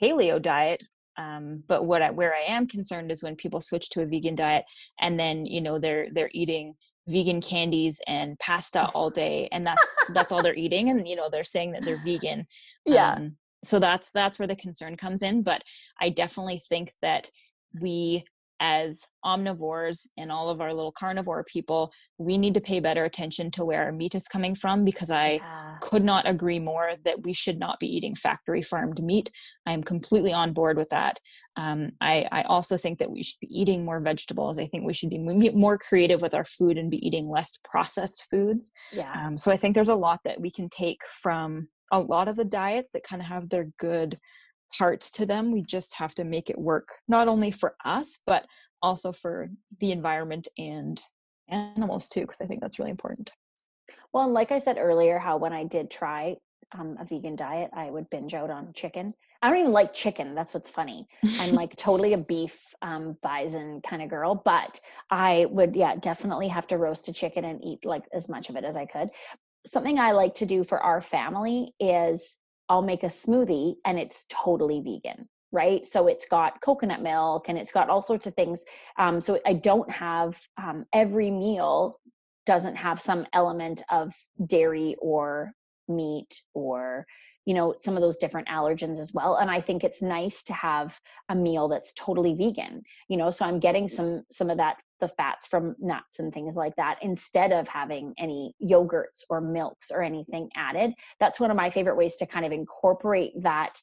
paleo 0.01 0.41
diet. 0.41 0.83
Um, 1.17 1.63
but 1.67 1.85
what 1.85 2.01
I, 2.01 2.09
where 2.09 2.33
I 2.33 2.41
am 2.41 2.67
concerned 2.67 3.11
is 3.11 3.23
when 3.23 3.35
people 3.35 3.61
switch 3.61 3.89
to 3.91 4.01
a 4.01 4.05
vegan 4.05 4.35
diet 4.35 4.65
and 4.99 5.19
then 5.19 5.45
you 5.45 5.61
know 5.61 5.77
they're 5.77 6.07
they're 6.11 6.31
eating 6.33 6.75
vegan 7.07 7.41
candies 7.41 8.01
and 8.07 8.39
pasta 8.39 8.87
all 8.89 9.09
day 9.23 9.47
and 9.51 9.65
that's 9.65 10.05
that's 10.13 10.31
all 10.31 10.41
they're 10.41 10.55
eating 10.55 10.89
and 10.89 11.07
you 11.07 11.15
know 11.15 11.29
they're 11.31 11.43
saying 11.43 11.71
that 11.71 11.83
they're 11.83 12.01
vegan. 12.03 12.47
Yeah. 12.85 13.13
Um, 13.13 13.37
so 13.63 13.79
that's 13.79 14.11
that's 14.11 14.37
where 14.37 14.47
the 14.47 14.55
concern 14.55 14.97
comes 14.97 15.23
in 15.23 15.41
but 15.41 15.63
i 16.01 16.09
definitely 16.09 16.61
think 16.67 16.91
that 17.01 17.29
we 17.79 18.23
as 18.63 19.05
omnivores 19.25 20.07
and 20.17 20.31
all 20.31 20.49
of 20.49 20.61
our 20.61 20.73
little 20.73 20.91
carnivore 20.93 21.43
people 21.43 21.91
we 22.17 22.37
need 22.37 22.53
to 22.53 22.61
pay 22.61 22.79
better 22.79 23.03
attention 23.03 23.51
to 23.51 23.65
where 23.65 23.83
our 23.83 23.91
meat 23.91 24.15
is 24.15 24.25
coming 24.29 24.55
from 24.55 24.85
because 24.85 25.11
i 25.11 25.31
yeah. 25.33 25.75
could 25.81 26.03
not 26.03 26.27
agree 26.27 26.59
more 26.59 26.93
that 27.03 27.21
we 27.23 27.33
should 27.33 27.59
not 27.59 27.77
be 27.77 27.87
eating 27.87 28.15
factory 28.15 28.61
farmed 28.61 29.03
meat 29.03 29.29
i 29.67 29.73
am 29.73 29.83
completely 29.83 30.31
on 30.31 30.53
board 30.53 30.77
with 30.77 30.89
that 30.89 31.19
um, 31.55 31.91
I, 32.01 32.27
I 32.31 32.41
also 32.43 32.77
think 32.77 32.97
that 32.97 33.11
we 33.11 33.21
should 33.21 33.39
be 33.39 33.47
eating 33.51 33.83
more 33.83 33.99
vegetables 33.99 34.57
i 34.57 34.65
think 34.65 34.85
we 34.85 34.93
should 34.93 35.09
be 35.09 35.19
more 35.19 35.77
creative 35.77 36.21
with 36.21 36.33
our 36.33 36.45
food 36.45 36.77
and 36.77 36.89
be 36.89 37.05
eating 37.05 37.29
less 37.29 37.59
processed 37.65 38.27
foods 38.31 38.71
yeah. 38.93 39.11
Um, 39.13 39.37
so 39.37 39.51
i 39.51 39.57
think 39.57 39.75
there's 39.75 39.89
a 39.89 39.95
lot 39.95 40.21
that 40.23 40.39
we 40.39 40.49
can 40.49 40.69
take 40.69 40.99
from 41.21 41.67
a 41.91 41.99
lot 41.99 42.29
of 42.29 42.37
the 42.37 42.45
diets 42.45 42.91
that 42.93 43.03
kind 43.03 43.21
of 43.21 43.27
have 43.27 43.49
their 43.49 43.67
good 43.77 44.17
parts 44.77 45.11
to 45.11 45.25
them. 45.25 45.51
We 45.51 45.61
just 45.61 45.95
have 45.95 46.15
to 46.15 46.23
make 46.23 46.49
it 46.49 46.57
work 46.57 46.89
not 47.07 47.27
only 47.27 47.51
for 47.51 47.75
us, 47.85 48.19
but 48.25 48.45
also 48.81 49.11
for 49.11 49.49
the 49.79 49.91
environment 49.91 50.47
and 50.57 50.99
animals 51.47 52.07
too, 52.07 52.21
because 52.21 52.41
I 52.41 52.45
think 52.45 52.61
that's 52.61 52.79
really 52.79 52.91
important. 52.91 53.29
Well, 54.13 54.29
like 54.29 54.51
I 54.51 54.59
said 54.59 54.77
earlier, 54.77 55.17
how 55.17 55.37
when 55.37 55.53
I 55.53 55.63
did 55.63 55.89
try 55.89 56.37
um, 56.71 56.97
a 56.99 57.05
vegan 57.05 57.35
diet, 57.35 57.69
I 57.73 57.89
would 57.89 58.09
binge 58.09 58.33
out 58.33 58.49
on 58.49 58.73
chicken. 58.73 59.13
I 59.41 59.49
don't 59.49 59.59
even 59.59 59.71
like 59.71 59.93
chicken. 59.93 60.33
That's 60.33 60.53
what's 60.53 60.69
funny. 60.69 61.07
I'm 61.39 61.51
like 61.53 61.75
totally 61.75 62.13
a 62.13 62.17
beef 62.17 62.59
um, 62.81 63.17
bison 63.21 63.81
kind 63.81 64.01
of 64.01 64.09
girl, 64.09 64.41
but 64.43 64.79
I 65.09 65.45
would, 65.49 65.75
yeah, 65.75 65.95
definitely 65.95 66.47
have 66.47 66.67
to 66.67 66.77
roast 66.77 67.07
a 67.09 67.13
chicken 67.13 67.45
and 67.45 67.63
eat 67.63 67.85
like 67.85 68.03
as 68.13 68.29
much 68.29 68.49
of 68.49 68.55
it 68.55 68.63
as 68.63 68.77
I 68.77 68.85
could 68.85 69.09
something 69.65 69.99
I 69.99 70.11
like 70.11 70.35
to 70.35 70.45
do 70.45 70.63
for 70.63 70.81
our 70.81 71.01
family 71.01 71.73
is 71.79 72.37
I'll 72.69 72.81
make 72.81 73.03
a 73.03 73.07
smoothie 73.07 73.75
and 73.85 73.99
it's 73.99 74.25
totally 74.29 74.81
vegan, 74.81 75.27
right? 75.51 75.87
So 75.87 76.07
it's 76.07 76.27
got 76.27 76.61
coconut 76.61 77.01
milk 77.01 77.49
and 77.49 77.57
it's 77.57 77.71
got 77.71 77.89
all 77.89 78.01
sorts 78.01 78.27
of 78.27 78.33
things. 78.35 78.63
Um, 78.97 79.21
so 79.21 79.39
I 79.45 79.53
don't 79.53 79.89
have 79.91 80.39
um, 80.61 80.85
every 80.93 81.29
meal 81.29 81.99
doesn't 82.45 82.75
have 82.75 82.99
some 82.99 83.25
element 83.33 83.81
of 83.89 84.13
dairy 84.47 84.95
or 85.01 85.53
meat 85.87 86.41
or 86.53 87.05
you 87.45 87.53
know 87.53 87.73
some 87.77 87.95
of 87.95 88.01
those 88.01 88.17
different 88.17 88.47
allergens 88.47 88.99
as 88.99 89.13
well 89.13 89.35
and 89.35 89.49
i 89.49 89.59
think 89.59 89.83
it's 89.83 90.01
nice 90.01 90.43
to 90.43 90.53
have 90.53 90.99
a 91.29 91.35
meal 91.35 91.67
that's 91.67 91.93
totally 91.93 92.33
vegan 92.35 92.81
you 93.09 93.17
know 93.17 93.29
so 93.29 93.45
i'm 93.45 93.59
getting 93.59 93.87
some 93.87 94.23
some 94.31 94.49
of 94.49 94.57
that 94.57 94.77
the 95.03 95.07
fats 95.09 95.47
from 95.47 95.75
nuts 95.79 96.19
and 96.19 96.33
things 96.33 96.55
like 96.55 96.73
that 96.77 96.97
instead 97.01 97.51
of 97.51 97.67
having 97.67 98.13
any 98.17 98.55
yogurts 98.63 99.23
or 99.29 99.41
milks 99.41 99.91
or 99.91 100.01
anything 100.01 100.49
added. 100.55 100.93
That's 101.19 101.41
one 101.41 101.51
of 101.51 101.57
my 101.57 101.69
favorite 101.69 101.97
ways 101.97 102.15
to 102.17 102.25
kind 102.25 102.45
of 102.45 102.53
incorporate 102.53 103.33
that 103.41 103.73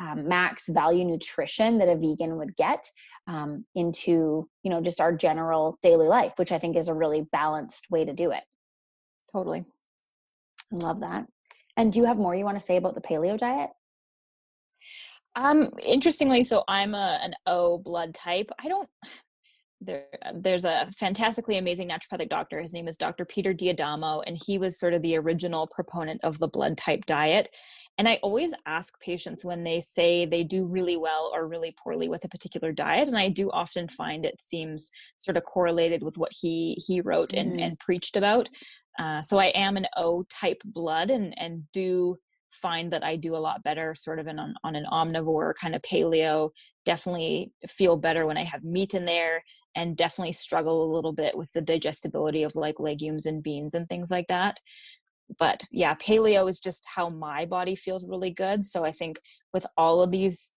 um, 0.00 0.26
max 0.26 0.68
value 0.68 1.04
nutrition 1.04 1.76
that 1.76 1.90
a 1.90 1.96
vegan 1.96 2.38
would 2.38 2.56
get 2.56 2.82
um, 3.26 3.66
into 3.74 4.48
you 4.62 4.70
know 4.70 4.80
just 4.80 4.98
our 4.98 5.14
general 5.14 5.76
daily 5.82 6.06
life 6.06 6.32
which 6.36 6.50
i 6.50 6.58
think 6.58 6.76
is 6.76 6.88
a 6.88 6.94
really 6.94 7.26
balanced 7.32 7.90
way 7.90 8.06
to 8.06 8.14
do 8.14 8.30
it. 8.30 8.42
Totally. 9.34 9.66
I 10.72 10.76
love 10.76 11.00
that 11.00 11.26
and 11.76 11.92
do 11.92 11.98
you 11.98 12.04
have 12.06 12.18
more 12.18 12.34
you 12.34 12.44
want 12.44 12.58
to 12.58 12.64
say 12.64 12.76
about 12.76 12.94
the 12.94 13.00
paleo 13.00 13.38
diet? 13.38 13.70
Um 15.34 15.70
interestingly 15.82 16.44
so 16.44 16.62
i'm 16.68 16.94
a 16.94 17.18
an 17.22 17.34
o 17.46 17.78
blood 17.78 18.14
type. 18.14 18.50
I 18.62 18.68
don't 18.68 18.88
there, 19.84 20.04
there's 20.34 20.64
a 20.64 20.88
fantastically 20.96 21.58
amazing 21.58 21.88
naturopathic 21.88 22.28
doctor. 22.28 22.60
His 22.60 22.72
name 22.72 22.88
is 22.88 22.96
Dr. 22.96 23.24
Peter 23.24 23.52
D'Adamo, 23.52 24.22
and 24.26 24.38
he 24.46 24.58
was 24.58 24.78
sort 24.78 24.94
of 24.94 25.02
the 25.02 25.16
original 25.16 25.66
proponent 25.66 26.20
of 26.22 26.38
the 26.38 26.48
blood 26.48 26.76
type 26.76 27.04
diet. 27.06 27.48
And 27.98 28.08
I 28.08 28.18
always 28.22 28.54
ask 28.66 28.98
patients 29.00 29.44
when 29.44 29.64
they 29.64 29.80
say 29.80 30.24
they 30.24 30.44
do 30.44 30.64
really 30.64 30.96
well 30.96 31.30
or 31.34 31.46
really 31.46 31.74
poorly 31.82 32.08
with 32.08 32.24
a 32.24 32.28
particular 32.28 32.72
diet, 32.72 33.08
and 33.08 33.18
I 33.18 33.28
do 33.28 33.50
often 33.50 33.88
find 33.88 34.24
it 34.24 34.40
seems 34.40 34.90
sort 35.18 35.36
of 35.36 35.44
correlated 35.44 36.02
with 36.02 36.16
what 36.16 36.32
he 36.32 36.74
he 36.86 37.00
wrote 37.00 37.30
mm-hmm. 37.30 37.50
and, 37.50 37.60
and 37.60 37.78
preached 37.78 38.16
about. 38.16 38.48
Uh, 38.98 39.22
so 39.22 39.38
I 39.38 39.46
am 39.46 39.76
an 39.76 39.86
O 39.96 40.24
type 40.30 40.62
blood, 40.64 41.10
and 41.10 41.34
and 41.38 41.64
do 41.72 42.16
find 42.50 42.92
that 42.92 43.04
I 43.04 43.16
do 43.16 43.34
a 43.34 43.38
lot 43.38 43.62
better 43.62 43.94
sort 43.94 44.18
of 44.18 44.26
in, 44.26 44.38
on, 44.38 44.54
on 44.62 44.76
an 44.76 44.84
omnivore 44.92 45.54
kind 45.58 45.74
of 45.74 45.82
paleo 45.82 46.50
definitely 46.84 47.52
feel 47.68 47.96
better 47.96 48.26
when 48.26 48.36
I 48.36 48.42
have 48.42 48.64
meat 48.64 48.94
in 48.94 49.04
there 49.04 49.42
and 49.74 49.96
definitely 49.96 50.32
struggle 50.32 50.84
a 50.84 50.92
little 50.94 51.12
bit 51.12 51.36
with 51.36 51.52
the 51.52 51.62
digestibility 51.62 52.42
of 52.42 52.52
like 52.54 52.80
legumes 52.80 53.26
and 53.26 53.42
beans 53.42 53.74
and 53.74 53.88
things 53.88 54.10
like 54.10 54.26
that. 54.28 54.60
But 55.38 55.64
yeah 55.70 55.94
paleo 55.94 56.48
is 56.48 56.60
just 56.60 56.84
how 56.94 57.08
my 57.08 57.46
body 57.46 57.74
feels 57.74 58.06
really 58.06 58.30
good 58.30 58.66
so 58.66 58.84
i 58.84 58.92
think 58.92 59.20
with 59.52 59.66
all 59.76 60.02
of 60.02 60.10
these 60.10 60.52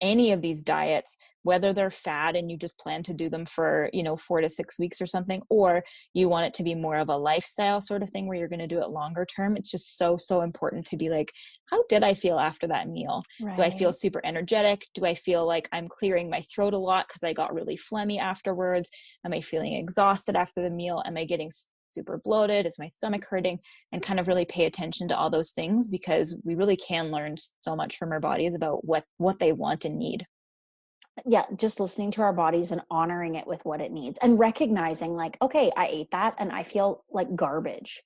any 0.00 0.32
of 0.32 0.40
these 0.40 0.62
diets 0.62 1.18
whether 1.42 1.72
they're 1.72 1.90
fad 1.90 2.36
and 2.36 2.50
you 2.50 2.56
just 2.56 2.78
plan 2.78 3.02
to 3.02 3.14
do 3.14 3.28
them 3.28 3.44
for 3.44 3.90
you 3.92 4.02
know 4.02 4.16
four 4.16 4.40
to 4.40 4.48
six 4.48 4.78
weeks 4.78 5.00
or 5.00 5.06
something 5.06 5.42
or 5.50 5.82
you 6.14 6.28
want 6.28 6.46
it 6.46 6.54
to 6.54 6.62
be 6.62 6.74
more 6.74 6.96
of 6.96 7.08
a 7.08 7.16
lifestyle 7.16 7.80
sort 7.80 8.02
of 8.02 8.10
thing 8.10 8.26
where 8.26 8.36
you're 8.36 8.48
going 8.48 8.58
to 8.58 8.66
do 8.66 8.80
it 8.80 8.90
longer 8.90 9.26
term 9.26 9.56
it's 9.56 9.70
just 9.70 9.98
so 9.98 10.16
so 10.16 10.40
important 10.40 10.86
to 10.86 10.96
be 10.96 11.08
like 11.10 11.32
how 11.70 11.82
did 11.88 12.02
i 12.02 12.12
feel 12.12 12.38
after 12.38 12.66
that 12.66 12.88
meal 12.88 13.22
right. 13.40 13.56
do 13.56 13.62
i 13.62 13.70
feel 13.70 13.92
super 13.92 14.20
energetic 14.24 14.86
do 14.94 15.04
i 15.04 15.14
feel 15.14 15.46
like 15.46 15.68
i'm 15.72 15.88
clearing 15.88 16.28
my 16.28 16.40
throat 16.54 16.74
a 16.74 16.78
lot 16.78 17.06
because 17.08 17.22
i 17.22 17.32
got 17.32 17.54
really 17.54 17.76
phlegmy 17.76 18.18
afterwards 18.20 18.90
am 19.24 19.32
i 19.32 19.40
feeling 19.40 19.74
exhausted 19.74 20.36
after 20.36 20.62
the 20.62 20.70
meal 20.70 21.02
am 21.06 21.16
i 21.16 21.24
getting 21.24 21.50
super 21.94 22.18
bloated? 22.18 22.66
Is 22.66 22.78
my 22.78 22.88
stomach 22.88 23.24
hurting? 23.28 23.58
And 23.92 24.02
kind 24.02 24.20
of 24.20 24.28
really 24.28 24.44
pay 24.44 24.66
attention 24.66 25.08
to 25.08 25.16
all 25.16 25.30
those 25.30 25.52
things 25.52 25.88
because 25.88 26.40
we 26.44 26.54
really 26.54 26.76
can 26.76 27.10
learn 27.10 27.36
so 27.60 27.76
much 27.76 27.96
from 27.96 28.12
our 28.12 28.20
bodies 28.20 28.54
about 28.54 28.84
what 28.84 29.04
what 29.18 29.38
they 29.38 29.52
want 29.52 29.84
and 29.84 29.98
need. 29.98 30.26
Yeah, 31.26 31.44
just 31.56 31.80
listening 31.80 32.12
to 32.12 32.22
our 32.22 32.32
bodies 32.32 32.72
and 32.72 32.82
honoring 32.90 33.34
it 33.34 33.46
with 33.46 33.62
what 33.64 33.80
it 33.80 33.92
needs 33.92 34.18
and 34.22 34.38
recognizing 34.38 35.14
like, 35.14 35.36
okay, 35.42 35.70
I 35.76 35.88
ate 35.88 36.10
that 36.12 36.34
and 36.38 36.50
I 36.50 36.62
feel 36.62 37.04
like 37.10 37.34
garbage. 37.34 38.02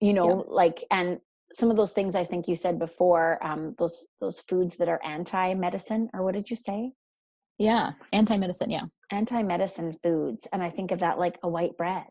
You 0.00 0.12
know, 0.12 0.44
yeah. 0.46 0.54
like 0.54 0.84
and 0.90 1.20
some 1.52 1.70
of 1.70 1.76
those 1.76 1.92
things 1.92 2.14
I 2.14 2.24
think 2.24 2.46
you 2.46 2.56
said 2.56 2.78
before, 2.78 3.44
um, 3.44 3.74
those 3.78 4.04
those 4.20 4.40
foods 4.40 4.76
that 4.76 4.88
are 4.88 5.00
anti-medicine, 5.04 6.10
or 6.14 6.22
what 6.22 6.34
did 6.34 6.50
you 6.50 6.56
say? 6.56 6.92
Yeah, 7.58 7.92
anti-medicine. 8.12 8.70
Yeah, 8.70 8.84
anti-medicine 9.10 9.98
foods, 10.02 10.46
and 10.52 10.62
I 10.62 10.70
think 10.70 10.90
of 10.90 11.00
that 11.00 11.18
like 11.18 11.38
a 11.42 11.48
white 11.48 11.76
bread 11.76 12.06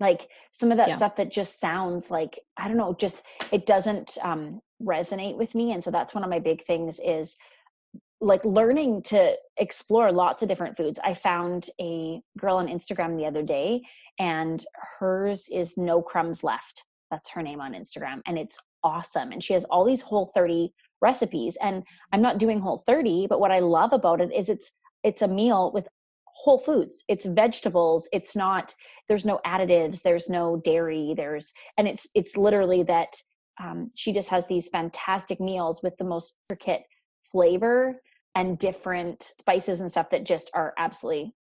like 0.00 0.28
some 0.50 0.72
of 0.72 0.78
that 0.78 0.88
yeah. 0.88 0.96
stuff 0.96 1.14
that 1.16 1.30
just 1.30 1.60
sounds 1.60 2.10
like 2.10 2.40
i 2.56 2.66
don't 2.66 2.76
know 2.76 2.96
just 2.98 3.22
it 3.52 3.66
doesn't 3.66 4.16
um 4.22 4.60
resonate 4.82 5.36
with 5.36 5.54
me 5.54 5.72
and 5.72 5.84
so 5.84 5.90
that's 5.90 6.14
one 6.14 6.24
of 6.24 6.30
my 6.30 6.38
big 6.38 6.64
things 6.64 6.98
is 7.04 7.36
like 8.22 8.44
learning 8.44 9.02
to 9.02 9.34
explore 9.58 10.10
lots 10.10 10.42
of 10.42 10.48
different 10.48 10.76
foods 10.76 10.98
i 11.04 11.14
found 11.14 11.68
a 11.80 12.20
girl 12.38 12.56
on 12.56 12.66
instagram 12.66 13.16
the 13.16 13.26
other 13.26 13.42
day 13.42 13.80
and 14.18 14.64
hers 14.98 15.48
is 15.52 15.76
no 15.76 16.02
crumbs 16.02 16.42
left 16.42 16.84
that's 17.10 17.30
her 17.30 17.42
name 17.42 17.60
on 17.60 17.74
instagram 17.74 18.20
and 18.26 18.38
it's 18.38 18.56
awesome 18.82 19.32
and 19.32 19.42
she 19.44 19.52
has 19.52 19.64
all 19.64 19.84
these 19.84 20.00
whole 20.00 20.30
30 20.34 20.72
recipes 21.00 21.56
and 21.62 21.82
i'm 22.12 22.22
not 22.22 22.38
doing 22.38 22.60
whole 22.60 22.82
30 22.86 23.26
but 23.28 23.40
what 23.40 23.50
i 23.50 23.58
love 23.58 23.92
about 23.92 24.20
it 24.20 24.32
is 24.32 24.48
it's 24.48 24.72
it's 25.02 25.22
a 25.22 25.28
meal 25.28 25.70
with 25.72 25.88
whole 26.32 26.58
foods. 26.58 27.04
It's 27.08 27.26
vegetables 27.26 28.08
it's 28.12 28.34
not 28.34 28.74
there's 29.08 29.26
no 29.26 29.40
additives 29.46 30.02
there's 30.02 30.28
no 30.28 30.56
dairy 30.64 31.12
there's 31.16 31.52
and 31.76 31.86
it's 31.86 32.06
it's 32.14 32.36
literally 32.36 32.82
that 32.84 33.14
um, 33.60 33.90
she 33.94 34.12
just 34.12 34.30
has 34.30 34.46
these 34.46 34.68
fantastic 34.68 35.38
meals 35.38 35.82
with 35.82 35.96
the 35.98 36.04
most 36.04 36.36
intricate 36.48 36.82
flavor 37.30 38.00
and 38.34 38.58
different 38.58 39.32
spices 39.38 39.80
and 39.80 39.90
stuff 39.90 40.08
that 40.10 40.24
just 40.24 40.50
are 40.54 40.72
absolutely 40.78 41.34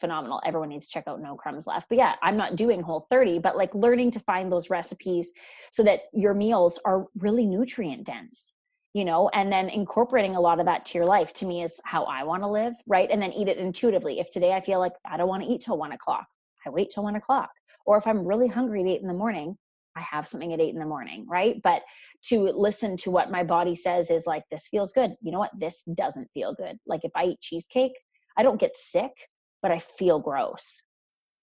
phenomenal. 0.00 0.40
Everyone 0.44 0.68
needs 0.68 0.86
to 0.86 0.92
check 0.92 1.04
out 1.06 1.20
no 1.20 1.36
crumbs 1.36 1.66
left. 1.66 1.88
But 1.88 1.98
yeah 1.98 2.14
i'm 2.22 2.36
not 2.36 2.56
doing 2.56 2.82
whole 2.82 3.06
30 3.10 3.38
but 3.38 3.56
like 3.56 3.74
learning 3.74 4.10
to 4.12 4.20
find 4.20 4.50
those 4.50 4.70
recipes 4.70 5.32
so 5.72 5.82
that 5.82 6.00
your 6.12 6.34
meals 6.34 6.78
are 6.84 7.06
really 7.18 7.46
nutrient 7.46 8.04
dense 8.04 8.52
you 8.94 9.04
know 9.04 9.28
and 9.32 9.50
then 9.52 9.68
incorporating 9.68 10.36
a 10.36 10.40
lot 10.40 10.60
of 10.60 10.66
that 10.66 10.84
to 10.84 10.98
your 10.98 11.06
life 11.06 11.32
to 11.32 11.46
me 11.46 11.62
is 11.62 11.80
how 11.84 12.04
i 12.04 12.22
want 12.22 12.42
to 12.42 12.48
live 12.48 12.74
right? 12.86 13.10
And 13.10 13.20
then 13.20 13.32
eat 13.32 13.48
it 13.48 13.58
intuitively. 13.58 14.20
If 14.20 14.30
today 14.30 14.52
i 14.52 14.60
feel 14.60 14.78
like 14.78 14.92
i 15.10 15.16
don't 15.16 15.28
want 15.28 15.42
to 15.42 15.48
eat 15.48 15.62
till 15.62 15.78
one 15.78 15.92
o'clock 15.92 16.26
i 16.66 16.70
wait 16.70 16.90
till 16.94 17.04
one 17.04 17.16
o'clock. 17.16 17.50
Or 17.86 17.96
if 17.96 18.06
i'm 18.06 18.26
really 18.26 18.48
hungry 18.48 18.82
at 18.82 18.88
eight 18.88 19.00
in 19.00 19.08
the 19.08 19.14
morning 19.14 19.56
i 19.96 20.00
have 20.00 20.26
something 20.26 20.52
at 20.52 20.60
eight 20.60 20.74
in 20.74 20.80
the 20.80 20.86
morning 20.86 21.26
right? 21.28 21.60
But 21.62 21.82
to 22.24 22.40
listen 22.40 22.96
to 22.98 23.10
what 23.10 23.30
my 23.30 23.42
body 23.42 23.74
says 23.74 24.10
is 24.10 24.26
like 24.26 24.44
this 24.50 24.68
feels 24.68 24.92
good. 24.92 25.14
You 25.22 25.32
know 25.32 25.38
what? 25.38 25.58
This 25.58 25.82
doesn't 25.94 26.28
feel 26.34 26.54
good. 26.54 26.76
Like 26.86 27.04
if 27.04 27.12
i 27.14 27.24
eat 27.24 27.40
cheesecake 27.40 27.98
i 28.36 28.42
don't 28.42 28.60
get 28.60 28.76
sick 28.76 29.12
but 29.62 29.70
i 29.70 29.78
feel 29.78 30.18
gross. 30.18 30.82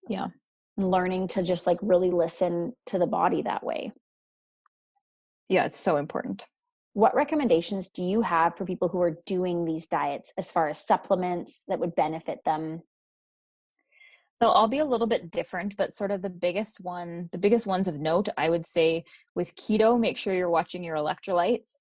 Yeah. 0.10 0.28
Learning 0.78 1.28
to 1.30 1.44
just 1.44 1.68
like 1.68 1.78
really 1.82 2.12
listen 2.12 2.74
to 2.88 3.00
the 3.00 3.08
body 3.08 3.42
that 3.44 3.64
way. 3.64 3.92
Yeah 5.50 5.66
it's 5.66 5.78
so 5.78 5.98
important. 5.98 6.46
What 6.94 7.16
recommendations 7.16 7.90
do 7.90 8.04
you 8.04 8.22
have 8.22 8.56
for 8.56 8.66
people 8.66 8.88
who 8.88 9.02
are 9.02 9.18
doing 9.26 9.66
these 9.66 9.88
diets 9.88 10.32
as 10.38 10.52
far 10.52 10.70
as 10.70 10.86
supplements 10.86 11.64
that 11.68 11.80
would 11.80 11.96
benefit 11.96 12.40
them? 12.46 12.84
They'll 14.40 14.52
all 14.52 14.68
be 14.68 14.80
a 14.80 14.86
little 14.86 15.08
bit 15.08 15.32
different 15.32 15.78
but 15.78 15.94
sort 15.94 16.12
of 16.12 16.22
the 16.22 16.30
biggest 16.30 16.82
one 16.82 17.30
the 17.32 17.38
biggest 17.38 17.66
ones 17.66 17.88
of 17.88 18.00
note 18.00 18.28
i 18.38 18.50
would 18.50 18.66
say 18.66 19.06
with 19.36 19.56
keto 19.56 19.98
make 19.98 20.18
sure 20.18 20.34
you're 20.34 20.50
watching 20.50 20.84
your 20.84 20.98
electrolytes 20.98 21.78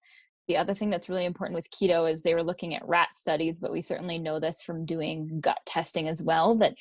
the 0.48 0.56
other 0.56 0.74
thing 0.74 0.90
that's 0.90 1.08
really 1.08 1.24
important 1.24 1.54
with 1.54 1.70
keto 1.70 2.10
is 2.10 2.22
they 2.22 2.34
were 2.34 2.42
looking 2.42 2.74
at 2.74 2.86
rat 2.86 3.08
studies 3.14 3.58
but 3.58 3.72
we 3.72 3.80
certainly 3.80 4.18
know 4.18 4.38
this 4.38 4.62
from 4.62 4.84
doing 4.84 5.40
gut 5.40 5.60
testing 5.66 6.08
as 6.08 6.22
well 6.22 6.54
that 6.54 6.74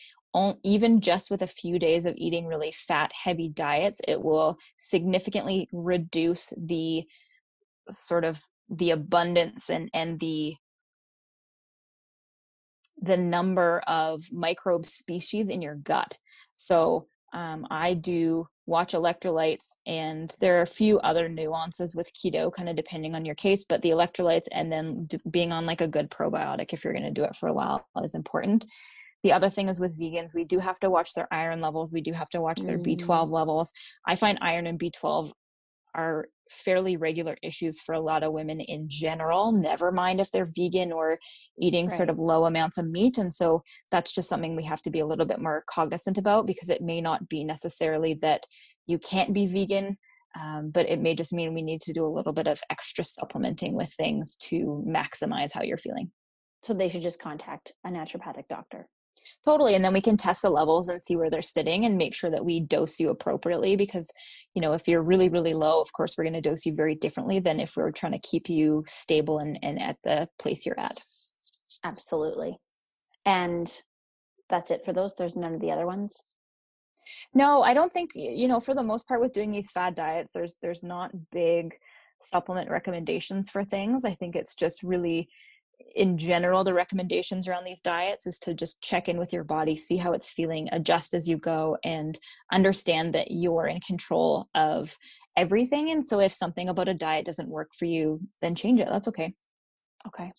even 0.64 1.02
just 1.02 1.30
with 1.30 1.42
a 1.42 1.48
few 1.48 1.78
days 1.78 2.06
of 2.06 2.16
eating 2.18 2.48
really 2.48 2.72
fat 2.72 3.12
heavy 3.14 3.50
diets 3.50 4.02
it 4.08 4.22
will 4.22 4.58
significantly 4.78 5.68
reduce 5.72 6.54
the 6.58 7.04
sort 7.90 8.24
of 8.24 8.42
the 8.70 8.92
abundance 8.92 9.70
and 9.70 9.90
and 9.94 10.20
the 10.20 10.56
the 13.02 13.18
number 13.18 13.82
of 13.88 14.32
microbe 14.32 14.86
species 14.86 15.50
in 15.50 15.62
your 15.62 15.76
gut. 15.76 16.18
So 16.56 17.08
um, 17.34 17.66
I 17.72 17.96
do 17.96 18.48
watch 18.72 18.94
electrolytes, 18.94 19.76
and 19.86 20.34
there 20.40 20.58
are 20.58 20.64
a 20.64 20.78
few 20.82 20.98
other 21.02 21.30
nuances 21.30 21.96
with 21.96 22.12
keto, 22.14 22.52
kind 22.52 22.70
of 22.70 22.76
depending 22.76 23.14
on 23.16 23.26
your 23.26 23.36
case. 23.36 23.66
But 23.66 23.82
the 23.82 23.90
electrolytes 23.90 24.48
and 24.52 24.72
then 24.72 25.04
d- 25.04 25.20
being 25.30 25.52
on 25.52 25.66
like 25.66 25.82
a 25.82 25.88
good 25.88 26.10
probiotic 26.10 26.74
if 26.74 26.84
you're 26.84 26.94
going 26.94 27.04
to 27.04 27.12
do 27.12 27.26
it 27.26 27.36
for 27.36 27.50
a 27.50 27.54
while 27.54 27.86
is 28.04 28.16
important. 28.16 28.66
The 29.24 29.34
other 29.34 29.50
thing 29.50 29.70
is 29.70 29.80
with 29.80 30.00
vegans, 30.00 30.34
we 30.34 30.46
do 30.46 30.58
have 30.58 30.80
to 30.80 30.90
watch 30.90 31.14
their 31.14 31.28
iron 31.32 31.62
levels. 31.62 31.94
We 31.94 32.02
do 32.02 32.14
have 32.14 32.30
to 32.30 32.42
watch 32.42 32.62
their 32.62 32.80
mm. 32.80 32.98
B12 32.98 33.30
levels. 33.30 33.72
I 34.08 34.16
find 34.16 34.40
iron 34.42 34.66
and 34.66 34.80
B12 34.80 35.32
are 35.96 36.28
fairly 36.50 36.98
regular 36.98 37.38
issues 37.42 37.80
for 37.80 37.94
a 37.94 38.02
lot 38.02 38.24
of 38.24 38.34
women 38.34 38.60
in 38.60 38.88
general, 38.90 39.52
never 39.52 39.92
mind 39.92 40.20
if 40.20 40.32
they're 40.32 40.52
vegan 40.56 40.92
or 40.92 41.18
eating 41.60 41.88
right. 41.88 41.96
sort 41.96 42.10
of 42.10 42.20
low 42.20 42.46
amounts 42.46 42.78
of 42.78 42.88
meat. 42.88 43.18
And 43.18 43.34
so 43.34 43.64
that's 43.90 44.14
just 44.14 44.30
something 44.30 44.56
we 44.56 44.66
have 44.66 44.82
to 44.84 44.92
be 44.92 45.00
a 45.00 45.06
little 45.06 45.26
bit 45.26 45.40
more 45.40 45.64
cognizant 45.68 46.18
about 46.18 46.46
because 46.46 46.70
it 46.70 46.82
may 46.82 47.02
not 47.02 47.30
be 47.30 47.44
necessarily 47.44 48.14
that 48.16 48.46
you 48.86 49.00
can't 49.00 49.34
be 49.34 49.48
vegan. 49.48 49.98
Um, 50.40 50.72
but 50.72 50.88
it 50.88 51.02
may 51.02 51.14
just 51.14 51.34
mean 51.34 51.54
we 51.54 51.62
need 51.62 51.82
to 51.82 51.94
do 51.94 52.06
a 52.06 52.08
little 52.08 52.32
bit 52.32 52.48
of 52.48 52.62
extra 52.70 53.04
supplementing 53.04 53.76
with 53.76 53.92
things 53.92 54.36
to 54.36 54.82
maximize 54.88 55.52
how 55.54 55.62
you're 55.62 55.78
feeling. 55.78 56.12
So 56.64 56.74
they 56.74 56.88
should 56.88 57.02
just 57.02 57.20
contact 57.20 57.74
a 57.86 57.90
naturopathic 57.90 58.48
doctor. 58.50 58.88
Totally. 59.46 59.76
And 59.76 59.84
then 59.84 59.94
we 59.94 60.02
can 60.02 60.18
test 60.18 60.42
the 60.42 60.50
levels 60.50 60.90
and 60.90 61.02
see 61.02 61.16
where 61.16 61.30
they're 61.30 61.42
sitting 61.42 61.86
and 61.86 61.98
make 61.98 62.14
sure 62.14 62.30
that 62.30 62.46
we 62.46 62.60
dose 62.60 63.00
you 63.00 63.10
appropriately 63.10 63.76
because, 63.76 64.12
you 64.54 64.62
know, 64.62 64.74
if 64.74 64.88
you're 64.88 65.02
really, 65.02 65.30
really 65.30 65.54
low, 65.54 65.82
of 65.82 65.92
course, 65.94 66.18
we're 66.18 66.24
going 66.24 66.34
to 66.34 66.42
dose 66.42 66.66
you 66.66 66.76
very 66.76 66.96
differently 66.96 67.40
than 67.40 67.60
if 67.60 67.76
we're 67.76 67.92
trying 67.92 68.14
to 68.14 68.20
keep 68.20 68.50
you 68.50 68.84
stable 68.88 69.40
and, 69.40 69.60
and 69.62 69.82
at 69.82 69.98
the 70.04 70.28
place 70.40 70.66
you're 70.66 70.80
at. 70.80 70.98
Absolutely. 71.84 72.58
And 73.26 73.72
that's 74.50 74.72
it 74.72 74.84
for 74.84 74.94
those. 74.94 75.16
There's 75.16 75.36
none 75.36 75.54
of 75.54 75.62
the 75.62 75.72
other 75.72 75.86
ones. 75.86 76.22
No, 77.34 77.64
I 77.64 77.74
don't 77.74 77.92
think, 77.92 78.12
you 78.16 78.48
know, 78.48 78.60
for 78.60 78.76
the 78.76 78.84
most 78.84 79.08
part 79.08 79.22
with 79.22 79.34
doing 79.34 79.50
these 79.50 79.72
fad 79.72 79.96
diets, 79.96 80.34
there's, 80.34 80.56
there's 80.62 80.84
not 80.84 81.12
big 81.32 81.76
supplement 82.20 82.70
recommendations 82.70 83.50
for 83.50 83.64
things. 83.64 84.06
I 84.06 84.14
think 84.14 84.36
it's 84.36 84.56
just 84.56 84.84
really 84.84 85.30
in 85.96 86.18
general 86.18 86.64
the 86.64 86.74
recommendations 86.74 87.48
around 87.48 87.64
these 87.64 87.82
diets 87.82 88.28
is 88.28 88.40
to 88.40 88.54
just 88.54 88.82
check 88.82 89.10
in 89.10 89.18
with 89.18 89.34
your 89.34 89.44
body 89.44 89.76
see 89.78 89.98
how 89.98 90.12
it's 90.12 90.30
feeling 90.30 90.68
adjust 90.72 91.14
as 91.14 91.28
you 91.28 91.38
go 91.38 91.78
and 91.84 92.20
understand 92.52 93.14
that 93.14 93.32
you're 93.32 93.68
in 93.68 93.80
control 93.80 94.48
of 94.56 94.98
everything 95.38 95.92
and 95.92 96.06
so 96.06 96.20
if 96.20 96.32
something 96.32 96.70
about 96.70 96.88
a 96.88 96.94
diet 96.94 97.26
doesn't 97.26 97.50
work 97.50 97.70
for 97.74 97.86
you 97.86 98.20
then 98.42 98.56
change 98.56 98.80
it 98.80 98.88
that's 98.88 99.08
okay 99.08 99.34
okay 100.08 100.32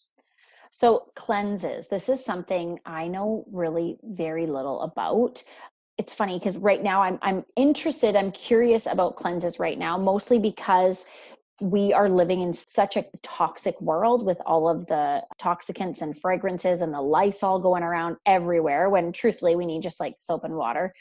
So, 0.74 1.08
cleanses. 1.14 1.88
This 1.88 2.08
is 2.08 2.24
something 2.24 2.80
I 2.86 3.06
know 3.06 3.44
really 3.52 3.98
very 4.02 4.46
little 4.46 4.80
about. 4.80 5.42
It's 5.98 6.14
funny 6.14 6.38
because 6.38 6.56
right 6.56 6.82
now 6.82 6.98
I'm 7.00 7.18
I'm 7.20 7.44
interested, 7.56 8.16
I'm 8.16 8.32
curious 8.32 8.86
about 8.86 9.16
cleanses 9.16 9.58
right 9.60 9.78
now, 9.78 9.98
mostly 9.98 10.38
because 10.38 11.04
we 11.62 11.92
are 11.92 12.08
living 12.08 12.40
in 12.40 12.52
such 12.52 12.96
a 12.96 13.04
toxic 13.22 13.80
world 13.80 14.26
with 14.26 14.40
all 14.44 14.68
of 14.68 14.84
the 14.86 15.22
toxicants 15.40 16.02
and 16.02 16.20
fragrances 16.20 16.82
and 16.82 16.92
the 16.92 17.00
Lysol 17.00 17.60
going 17.60 17.84
around 17.84 18.16
everywhere 18.26 18.90
when 18.90 19.12
truthfully 19.12 19.54
we 19.54 19.64
need 19.64 19.82
just 19.82 20.00
like 20.00 20.16
soap 20.18 20.42
and 20.44 20.54
water 20.54 20.92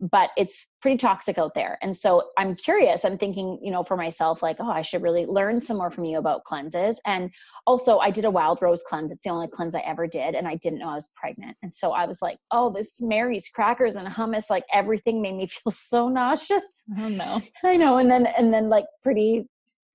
but 0.00 0.30
it's 0.36 0.68
pretty 0.80 0.96
toxic 0.96 1.38
out 1.38 1.54
there. 1.54 1.76
And 1.82 1.94
so 1.94 2.30
I'm 2.38 2.54
curious. 2.54 3.04
I'm 3.04 3.18
thinking, 3.18 3.58
you 3.62 3.72
know, 3.72 3.82
for 3.82 3.96
myself, 3.96 4.42
like, 4.42 4.56
oh, 4.60 4.70
I 4.70 4.82
should 4.82 5.02
really 5.02 5.26
learn 5.26 5.60
some 5.60 5.76
more 5.76 5.90
from 5.90 6.04
you 6.04 6.18
about 6.18 6.44
cleanses. 6.44 7.00
And 7.04 7.30
also, 7.66 7.98
I 7.98 8.10
did 8.10 8.24
a 8.24 8.30
wild 8.30 8.62
rose 8.62 8.82
cleanse. 8.86 9.10
It's 9.10 9.24
the 9.24 9.30
only 9.30 9.48
cleanse 9.48 9.74
I 9.74 9.80
ever 9.80 10.06
did. 10.06 10.34
And 10.34 10.46
I 10.46 10.54
didn't 10.56 10.78
know 10.78 10.88
I 10.88 10.94
was 10.94 11.08
pregnant. 11.16 11.56
And 11.62 11.74
so 11.74 11.92
I 11.92 12.06
was 12.06 12.22
like, 12.22 12.38
oh, 12.52 12.70
this 12.70 13.00
Mary's 13.00 13.48
crackers 13.48 13.96
and 13.96 14.06
hummus, 14.06 14.50
like 14.50 14.64
everything 14.72 15.20
made 15.20 15.34
me 15.34 15.46
feel 15.64 15.72
so 15.72 16.08
nauseous. 16.08 16.84
Oh, 16.98 17.08
no. 17.08 17.40
I 17.64 17.76
know. 17.76 17.98
And 17.98 18.10
then, 18.10 18.26
and 18.26 18.52
then, 18.52 18.68
like, 18.68 18.86
pretty, 19.02 19.48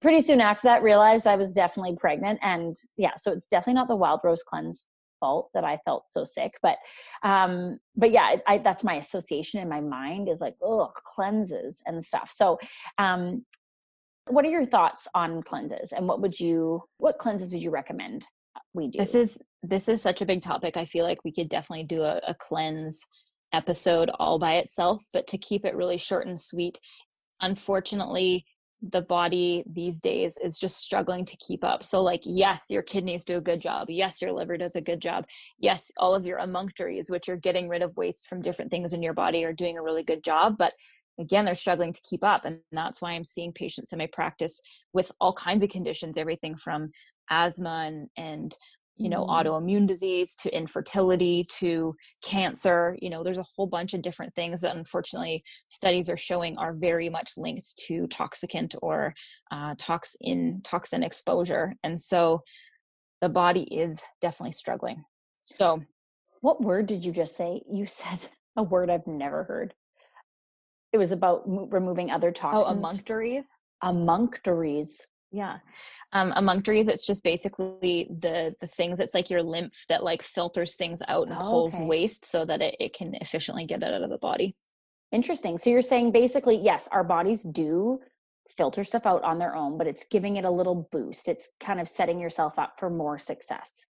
pretty 0.03 0.21
soon 0.21 0.39
after 0.41 0.67
that, 0.67 0.83
realized 0.83 1.25
I 1.25 1.35
was 1.35 1.53
definitely 1.53 1.95
pregnant. 1.95 2.37
And 2.43 2.75
yeah, 2.97 3.13
so 3.17 3.31
it's 3.31 3.47
definitely 3.47 3.79
not 3.79 3.87
the 3.87 3.95
wild 3.95 4.19
rose 4.23 4.43
cleanse 4.43 4.85
fault 5.19 5.49
that 5.55 5.63
I 5.63 5.79
felt 5.85 6.07
so 6.07 6.23
sick. 6.25 6.53
But 6.61 6.77
um, 7.23 7.79
but 7.95 8.11
yeah, 8.11 8.35
I, 8.45 8.59
that's 8.59 8.83
my 8.83 8.95
association 8.95 9.61
in 9.61 9.69
my 9.69 9.79
mind 9.79 10.29
is 10.29 10.41
like, 10.41 10.55
oh, 10.61 10.91
cleanses 11.15 11.81
and 11.87 12.03
stuff. 12.03 12.31
So 12.35 12.59
um, 12.99 13.43
what 14.27 14.45
are 14.45 14.49
your 14.49 14.65
thoughts 14.65 15.07
on 15.15 15.41
cleanses 15.41 15.93
and 15.93 16.07
what 16.07 16.21
would 16.21 16.39
you 16.39 16.83
what 16.97 17.17
cleanses 17.17 17.51
would 17.51 17.63
you 17.63 17.71
recommend 17.71 18.25
we 18.73 18.89
do? 18.89 18.99
This 18.99 19.15
is 19.15 19.41
this 19.63 19.87
is 19.87 20.01
such 20.01 20.21
a 20.21 20.25
big 20.25 20.41
topic. 20.41 20.77
I 20.77 20.85
feel 20.85 21.05
like 21.05 21.23
we 21.23 21.31
could 21.31 21.49
definitely 21.49 21.85
do 21.85 22.03
a, 22.03 22.19
a 22.27 22.35
cleanse 22.35 23.01
episode 23.53 24.09
all 24.19 24.39
by 24.39 24.55
itself, 24.55 25.01
but 25.13 25.27
to 25.27 25.37
keep 25.37 25.63
it 25.65 25.75
really 25.75 25.97
short 25.97 26.27
and 26.27 26.39
sweet, 26.39 26.79
unfortunately, 27.39 28.45
the 28.91 29.01
body 29.01 29.63
these 29.65 29.99
days 29.99 30.37
is 30.43 30.59
just 30.59 30.77
struggling 30.77 31.23
to 31.25 31.37
keep 31.37 31.63
up. 31.63 31.83
So, 31.83 32.03
like, 32.03 32.21
yes, 32.25 32.65
your 32.69 32.81
kidneys 32.81 33.23
do 33.23 33.37
a 33.37 33.41
good 33.41 33.61
job. 33.61 33.89
Yes, 33.89 34.21
your 34.21 34.33
liver 34.33 34.57
does 34.57 34.75
a 34.75 34.81
good 34.81 35.01
job. 35.01 35.25
Yes, 35.57 35.91
all 35.97 36.13
of 36.13 36.25
your 36.25 36.39
emunctories, 36.39 37.09
which 37.09 37.29
are 37.29 37.37
getting 37.37 37.69
rid 37.69 37.81
of 37.81 37.95
waste 37.95 38.27
from 38.27 38.41
different 38.41 38.71
things 38.71 38.93
in 38.93 39.01
your 39.01 39.13
body, 39.13 39.45
are 39.45 39.53
doing 39.53 39.77
a 39.77 39.83
really 39.83 40.03
good 40.03 40.23
job. 40.23 40.57
But 40.57 40.73
again, 41.19 41.45
they're 41.45 41.55
struggling 41.55 41.93
to 41.93 42.01
keep 42.01 42.23
up. 42.23 42.43
And 42.43 42.59
that's 42.71 43.01
why 43.01 43.11
I'm 43.11 43.23
seeing 43.23 43.53
patients 43.53 43.93
in 43.93 43.99
my 43.99 44.09
practice 44.11 44.61
with 44.93 45.11
all 45.21 45.33
kinds 45.33 45.63
of 45.63 45.69
conditions, 45.69 46.17
everything 46.17 46.57
from 46.57 46.91
asthma 47.29 47.85
and, 47.87 48.09
and 48.17 48.55
you 48.95 49.09
know 49.09 49.25
mm. 49.25 49.29
autoimmune 49.29 49.87
disease 49.87 50.35
to 50.35 50.55
infertility 50.55 51.45
to 51.49 51.95
cancer 52.23 52.95
you 53.01 53.09
know 53.09 53.23
there's 53.23 53.37
a 53.37 53.45
whole 53.55 53.67
bunch 53.67 53.93
of 53.93 54.01
different 54.01 54.33
things 54.33 54.61
that 54.61 54.75
unfortunately 54.75 55.43
studies 55.67 56.09
are 56.09 56.17
showing 56.17 56.57
are 56.57 56.73
very 56.73 57.09
much 57.09 57.31
linked 57.37 57.75
to 57.77 58.07
toxicant 58.07 58.75
or 58.81 59.13
uh, 59.51 59.73
toxin 59.77 60.57
toxin 60.63 61.03
exposure 61.03 61.73
and 61.83 61.99
so 61.99 62.41
the 63.23 63.29
body 63.29 63.63
is 63.73 64.03
definitely 64.19 64.51
struggling. 64.51 65.05
So 65.39 65.81
what 66.41 66.59
word 66.59 66.87
did 66.87 67.05
you 67.05 67.13
just 67.13 67.37
say? 67.37 67.61
You 67.71 67.85
said 67.85 68.19
a 68.57 68.63
word 68.63 68.89
i've 68.89 69.07
never 69.07 69.45
heard. 69.45 69.73
It 70.91 70.97
was 70.97 71.13
about 71.13 71.43
removing 71.47 72.11
other 72.11 72.27
oh, 72.27 72.31
toxins? 72.31 72.65
oh 72.67 72.75
emunctories 72.75 73.45
emunctories 73.81 75.01
yeah. 75.33 75.57
Um, 76.13 76.31
emunctories, 76.33 76.87
it's 76.87 77.05
just 77.05 77.23
basically 77.23 78.07
the 78.09 78.53
the 78.61 78.67
things. 78.67 78.99
It's 78.99 79.15
like 79.15 79.31
your 79.31 79.41
lymph 79.41 79.83
that 79.89 80.03
like 80.03 80.21
filters 80.21 80.75
things 80.75 81.01
out 81.07 81.27
and 81.27 81.35
oh, 81.35 81.49
pulls 81.49 81.75
okay. 81.75 81.85
waste 81.85 82.25
so 82.25 82.45
that 82.45 82.61
it, 82.61 82.75
it 82.79 82.93
can 82.93 83.15
efficiently 83.15 83.65
get 83.65 83.81
it 83.81 83.91
out 83.91 84.03
of 84.03 84.11
the 84.11 84.19
body. 84.19 84.55
Interesting. 85.11 85.57
So 85.57 85.71
you're 85.71 85.81
saying 85.81 86.11
basically, 86.11 86.55
yes, 86.55 86.87
our 86.91 87.03
bodies 87.03 87.41
do 87.41 87.99
filter 88.55 88.83
stuff 88.83 89.07
out 89.07 89.23
on 89.23 89.39
their 89.39 89.55
own, 89.55 89.77
but 89.77 89.87
it's 89.87 90.05
giving 90.05 90.35
it 90.35 90.45
a 90.45 90.49
little 90.49 90.87
boost. 90.91 91.27
It's 91.27 91.49
kind 91.59 91.81
of 91.81 91.89
setting 91.89 92.19
yourself 92.19 92.59
up 92.59 92.73
for 92.77 92.91
more 92.91 93.17
success. 93.17 93.85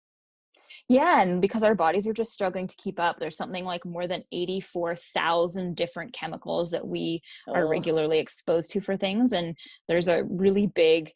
Yeah, 0.89 1.21
and 1.21 1.39
because 1.39 1.63
our 1.63 1.75
bodies 1.75 2.07
are 2.07 2.13
just 2.13 2.33
struggling 2.33 2.67
to 2.67 2.75
keep 2.75 2.99
up, 2.99 3.19
there's 3.19 3.37
something 3.37 3.63
like 3.63 3.85
more 3.85 4.07
than 4.07 4.23
84,000 4.31 5.75
different 5.75 6.13
chemicals 6.13 6.71
that 6.71 6.87
we 6.87 7.21
oh. 7.47 7.53
are 7.53 7.67
regularly 7.67 8.17
exposed 8.17 8.71
to 8.71 8.81
for 8.81 8.97
things. 8.97 9.31
And 9.31 9.55
there's 9.87 10.07
a 10.07 10.23
really 10.23 10.65
big 10.65 11.11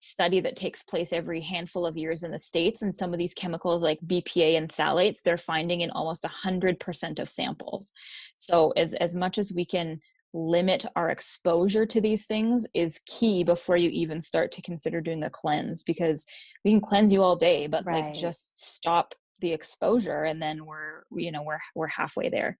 study 0.00 0.40
that 0.40 0.56
takes 0.56 0.82
place 0.82 1.12
every 1.12 1.40
handful 1.40 1.86
of 1.86 1.96
years 1.96 2.24
in 2.24 2.32
the 2.32 2.38
states 2.38 2.82
and 2.82 2.92
some 2.92 3.12
of 3.12 3.20
these 3.20 3.34
chemicals 3.34 3.82
like 3.82 4.00
bpa 4.00 4.56
and 4.56 4.68
phthalates 4.68 5.22
they're 5.22 5.36
finding 5.36 5.80
in 5.80 5.92
almost 5.92 6.24
100% 6.24 7.18
of 7.20 7.28
samples 7.28 7.92
so 8.34 8.72
as 8.72 8.94
as 8.94 9.14
much 9.14 9.38
as 9.38 9.52
we 9.52 9.64
can 9.64 10.00
limit 10.34 10.84
our 10.96 11.10
exposure 11.10 11.84
to 11.84 12.00
these 12.00 12.26
things 12.26 12.66
is 12.74 13.00
key 13.06 13.44
before 13.44 13.76
you 13.76 13.90
even 13.90 14.20
start 14.20 14.50
to 14.50 14.62
consider 14.62 15.00
doing 15.00 15.22
a 15.24 15.30
cleanse 15.30 15.82
because 15.82 16.26
we 16.64 16.70
can 16.70 16.80
cleanse 16.80 17.12
you 17.12 17.22
all 17.22 17.36
day 17.36 17.66
but 17.66 17.84
right. 17.84 18.06
like 18.06 18.14
just 18.14 18.58
stop 18.58 19.14
the 19.40 19.52
exposure 19.52 20.22
and 20.24 20.40
then 20.40 20.64
we're 20.64 21.02
you 21.14 21.30
know 21.30 21.42
we're 21.42 21.58
we're 21.74 21.88
halfway 21.88 22.28
there 22.28 22.58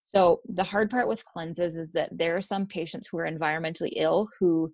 so 0.00 0.40
the 0.48 0.64
hard 0.64 0.90
part 0.90 1.06
with 1.06 1.24
cleanses 1.24 1.76
is 1.76 1.92
that 1.92 2.10
there 2.12 2.36
are 2.36 2.42
some 2.42 2.66
patients 2.66 3.08
who 3.08 3.18
are 3.18 3.30
environmentally 3.30 3.92
ill 3.96 4.28
who 4.40 4.72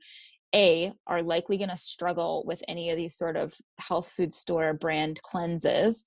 a 0.54 0.92
are 1.06 1.22
likely 1.22 1.58
going 1.58 1.68
to 1.68 1.76
struggle 1.76 2.42
with 2.46 2.62
any 2.68 2.90
of 2.90 2.96
these 2.96 3.16
sort 3.16 3.36
of 3.36 3.54
health 3.78 4.10
food 4.16 4.32
store 4.32 4.72
brand 4.72 5.20
cleanses 5.22 6.06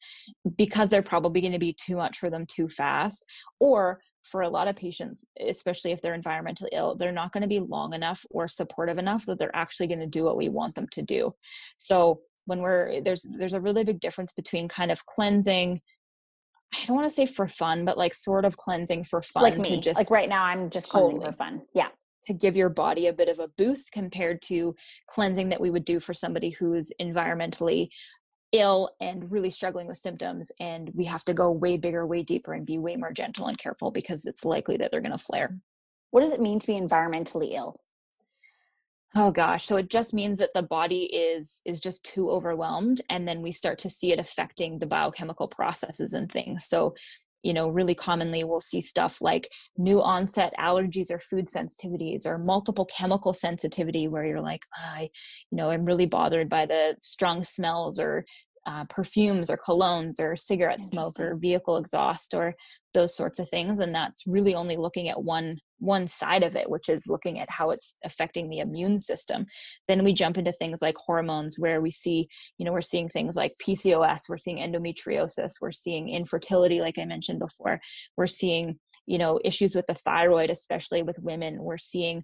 because 0.58 0.90
they're 0.90 1.04
probably 1.04 1.42
going 1.42 1.54
to 1.54 1.60
be 1.60 1.74
too 1.74 1.96
much 1.96 2.18
for 2.18 2.30
them 2.30 2.46
too 2.48 2.68
fast 2.68 3.26
or 3.60 4.00
for 4.24 4.42
a 4.42 4.50
lot 4.50 4.68
of 4.68 4.76
patients 4.76 5.26
especially 5.40 5.92
if 5.92 6.02
they're 6.02 6.18
environmentally 6.18 6.70
ill 6.72 6.96
they're 6.96 7.12
not 7.12 7.32
going 7.32 7.42
to 7.42 7.48
be 7.48 7.60
long 7.60 7.94
enough 7.94 8.26
or 8.30 8.48
supportive 8.48 8.98
enough 8.98 9.26
that 9.26 9.40
they're 9.40 9.56
actually 9.56 9.88
going 9.88 10.00
to 10.00 10.08
do 10.08 10.24
what 10.24 10.38
we 10.38 10.50
want 10.50 10.76
them 10.76 10.88
to 10.92 11.02
do 11.02 11.34
so 11.78 12.20
when 12.46 12.60
we're 12.60 13.02
there's 13.02 13.26
there's 13.38 13.54
a 13.54 13.62
really 13.62 13.84
big 13.84 14.00
difference 14.00 14.34
between 14.34 14.68
kind 14.68 14.92
of 14.92 15.06
cleansing 15.06 15.82
I 16.74 16.86
don't 16.86 16.96
want 16.96 17.10
to 17.10 17.14
say 17.14 17.26
for 17.26 17.50
fun, 17.50 17.84
but 17.84 17.98
like 17.98 18.14
sort 18.14 18.46
of 18.46 18.56
cleansing 18.56 19.04
for 19.04 19.22
fun. 19.22 19.44
Like 19.44 19.58
me, 19.58 19.82
just 19.82 19.98
like 19.98 20.10
right 20.10 20.30
now, 20.30 20.46
I'm 20.46 20.70
just 20.70 20.90
totally. 20.90 21.20
cleansing 21.20 21.32
for 21.34 21.38
fun. 21.38 21.62
Yeah, 21.74 21.90
to 22.28 22.34
give 22.34 22.56
your 22.56 22.70
body 22.70 23.08
a 23.08 23.14
bit 23.14 23.28
of 23.28 23.40
a 23.40 23.50
boost 23.58 23.92
compared 23.92 24.42
to 24.44 24.76
cleansing 25.08 25.50
that 25.50 25.60
we 25.60 25.70
would 25.70 25.86
do 25.86 26.00
for 26.00 26.14
somebody 26.14 26.52
who's 26.52 26.92
environmentally 27.02 27.90
ill 28.52 28.92
and 29.00 29.32
really 29.32 29.50
struggling 29.50 29.88
with 29.88 29.98
symptoms 29.98 30.52
and 30.60 30.92
we 30.94 31.06
have 31.06 31.24
to 31.24 31.34
go 31.34 31.50
way 31.52 31.78
bigger 31.78 32.06
way 32.06 32.22
deeper 32.22 32.54
and 32.54 32.66
be 32.66 32.78
way 32.78 32.96
more 32.96 33.14
gentle 33.14 33.48
and 33.48 33.58
careful 33.58 33.92
because 33.92 34.26
it's 34.26 34.44
likely 34.44 34.78
that 34.78 34.92
they're 34.92 35.02
going 35.02 35.12
to 35.12 35.18
flare. 35.18 35.58
What 36.12 36.22
does 36.22 36.34
it 36.34 36.42
mean 36.42 36.60
to 36.60 36.68
be 36.68 36.74
environmentally 36.74 37.54
ill? 37.54 37.80
Oh 39.16 39.32
gosh. 39.32 39.66
So 39.66 39.76
it 39.76 39.90
just 39.90 40.14
means 40.14 40.38
that 40.40 40.54
the 40.54 40.64
body 40.64 41.04
is 41.04 41.62
is 41.66 41.82
just 41.82 42.04
too 42.06 42.30
overwhelmed 42.30 43.02
and 43.10 43.28
then 43.28 43.42
we 43.42 43.52
start 43.52 43.78
to 43.80 43.90
see 43.90 44.12
it 44.12 44.20
affecting 44.20 44.80
the 44.80 44.88
biochemical 44.88 45.48
processes 45.48 46.14
and 46.14 46.32
things. 46.32 46.66
So 46.66 46.96
you 47.44 47.54
know 47.54 47.70
really 47.70 47.96
commonly 47.96 48.44
we'll 48.44 48.60
see 48.60 48.82
stuff 48.82 49.22
like 49.22 49.50
new 49.78 50.02
onset 50.02 50.54
allergies 50.60 51.12
or 51.12 51.20
food 51.20 51.46
sensitivities 51.46 52.26
or 52.26 52.38
multiple 52.40 52.86
chemical 52.86 53.34
sensitivity 53.34 54.08
where 54.08 54.26
you're 54.26 54.42
like 54.42 54.66
oh, 54.78 54.94
i 54.96 55.10
you 55.52 55.58
know 55.58 55.70
i'm 55.70 55.86
really 55.86 56.06
bothered 56.06 56.50
by 56.50 56.66
the 56.66 56.96
strong 57.00 57.44
smells 57.44 58.00
or 58.00 58.26
uh, 58.66 58.86
perfumes 58.90 59.50
or 59.50 59.58
colognes 59.58 60.20
or 60.20 60.36
cigarette 60.36 60.84
smoke 60.84 61.20
or 61.20 61.36
vehicle 61.36 61.78
exhaust 61.78 62.34
or 62.34 62.54
those 62.94 63.16
sorts 63.16 63.40
of 63.40 63.50
things 63.50 63.80
and 63.80 63.96
that's 63.96 64.28
really 64.28 64.54
only 64.54 64.78
looking 64.78 65.10
at 65.10 65.24
one 65.24 65.58
one 65.80 66.08
side 66.08 66.44
of 66.44 66.56
it 66.56 66.70
which 66.70 66.90
is 66.90 67.08
looking 67.08 67.40
at 67.40 67.50
how 67.50 67.72
it's 67.72 67.98
affecting 68.04 68.50
the 68.50 68.60
immune 68.60 69.00
system. 69.00 69.46
Then 69.88 70.04
we 70.04 70.14
jump 70.14 70.38
into 70.38 70.52
things 70.52 70.80
like 70.82 70.96
hormones 70.96 71.58
where 71.58 71.82
we 71.82 71.90
see 71.90 72.28
you 72.58 72.66
know 72.66 72.72
we're 72.72 72.82
seeing 72.82 73.08
things 73.08 73.36
like 73.36 73.54
pcos 73.66 74.30
we're 74.30 74.38
seeing 74.38 74.58
endometriosis 74.58 75.54
we're 75.62 75.72
seeing 75.72 76.10
infertility 76.10 76.82
like 76.82 76.98
i 77.00 77.06
mentioned 77.06 77.40
before 77.40 77.80
we're 78.18 78.28
seeing 78.28 78.78
you 79.06 79.18
know 79.18 79.40
issues 79.44 79.76
with 79.76 79.86
the 79.88 79.96
thyroid 79.96 80.50
especially 80.50 81.02
with 81.02 81.18
women 81.22 81.62
we're 81.62 81.78
seeing 81.78 82.24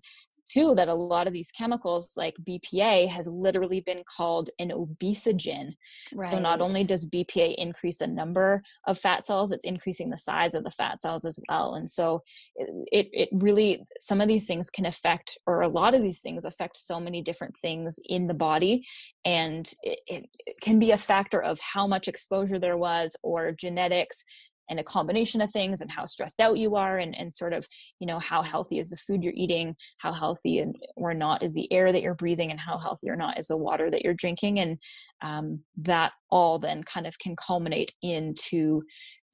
too 0.49 0.75
that 0.75 0.87
a 0.87 0.95
lot 0.95 1.27
of 1.27 1.33
these 1.33 1.51
chemicals 1.51 2.09
like 2.15 2.35
BPA 2.47 3.07
has 3.07 3.27
literally 3.27 3.81
been 3.81 4.03
called 4.03 4.49
an 4.59 4.71
obesogen. 4.71 5.75
Right. 6.13 6.29
So 6.29 6.39
not 6.39 6.61
only 6.61 6.83
does 6.83 7.09
BPA 7.09 7.55
increase 7.55 7.97
the 7.97 8.07
number 8.07 8.61
of 8.87 8.97
fat 8.97 9.25
cells, 9.25 9.51
it's 9.51 9.65
increasing 9.65 10.09
the 10.09 10.17
size 10.17 10.53
of 10.53 10.63
the 10.63 10.71
fat 10.71 11.01
cells 11.01 11.25
as 11.25 11.39
well. 11.49 11.75
And 11.75 11.89
so 11.89 12.23
it, 12.55 13.09
it 13.11 13.29
really, 13.31 13.83
some 13.99 14.21
of 14.21 14.27
these 14.27 14.47
things 14.47 14.69
can 14.69 14.85
affect, 14.85 15.37
or 15.45 15.61
a 15.61 15.67
lot 15.67 15.93
of 15.93 16.01
these 16.01 16.21
things 16.21 16.45
affect 16.45 16.77
so 16.77 16.99
many 16.99 17.21
different 17.21 17.55
things 17.57 17.99
in 18.05 18.27
the 18.27 18.33
body. 18.33 18.85
And 19.25 19.69
it, 19.83 19.99
it 20.07 20.55
can 20.61 20.79
be 20.79 20.91
a 20.91 20.97
factor 20.97 21.41
of 21.41 21.59
how 21.59 21.87
much 21.87 22.07
exposure 22.07 22.59
there 22.59 22.77
was 22.77 23.15
or 23.23 23.51
genetics 23.51 24.23
and 24.69 24.79
a 24.79 24.83
combination 24.83 25.41
of 25.41 25.51
things 25.51 25.81
and 25.81 25.91
how 25.91 26.05
stressed 26.05 26.41
out 26.41 26.57
you 26.57 26.75
are 26.75 26.97
and, 26.97 27.17
and 27.17 27.33
sort 27.33 27.53
of 27.53 27.67
you 27.99 28.07
know 28.07 28.19
how 28.19 28.41
healthy 28.41 28.79
is 28.79 28.89
the 28.89 28.97
food 28.97 29.23
you're 29.23 29.33
eating 29.35 29.75
how 29.97 30.11
healthy 30.11 30.59
and 30.59 30.75
or 30.95 31.13
not 31.13 31.43
is 31.43 31.53
the 31.53 31.71
air 31.71 31.91
that 31.91 32.01
you're 32.01 32.15
breathing 32.15 32.51
and 32.51 32.59
how 32.59 32.77
healthy 32.77 33.09
or 33.09 33.15
not 33.15 33.39
is 33.39 33.47
the 33.47 33.57
water 33.57 33.89
that 33.89 34.03
you're 34.03 34.13
drinking 34.13 34.59
and 34.59 34.77
um, 35.21 35.59
that 35.77 36.11
all 36.29 36.59
then 36.59 36.83
kind 36.83 37.07
of 37.07 37.17
can 37.19 37.35
culminate 37.35 37.93
into 38.01 38.81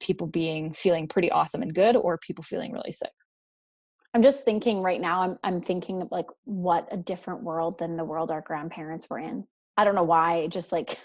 people 0.00 0.26
being 0.26 0.72
feeling 0.72 1.06
pretty 1.06 1.30
awesome 1.30 1.62
and 1.62 1.74
good 1.74 1.96
or 1.96 2.18
people 2.18 2.44
feeling 2.44 2.72
really 2.72 2.92
sick 2.92 3.12
I'm 4.14 4.22
just 4.22 4.44
thinking 4.44 4.80
right 4.80 5.00
now, 5.00 5.22
I'm 5.22 5.38
I'm 5.42 5.60
thinking 5.60 6.00
of 6.00 6.08
like 6.12 6.28
what 6.44 6.86
a 6.92 6.96
different 6.96 7.42
world 7.42 7.78
than 7.80 7.96
the 7.96 8.04
world 8.04 8.30
our 8.30 8.42
grandparents 8.42 9.08
were 9.10 9.18
in. 9.18 9.44
I 9.76 9.84
don't 9.84 9.96
know 9.96 10.04
why, 10.04 10.36
it 10.36 10.52
just 10.52 10.70
like 10.70 10.98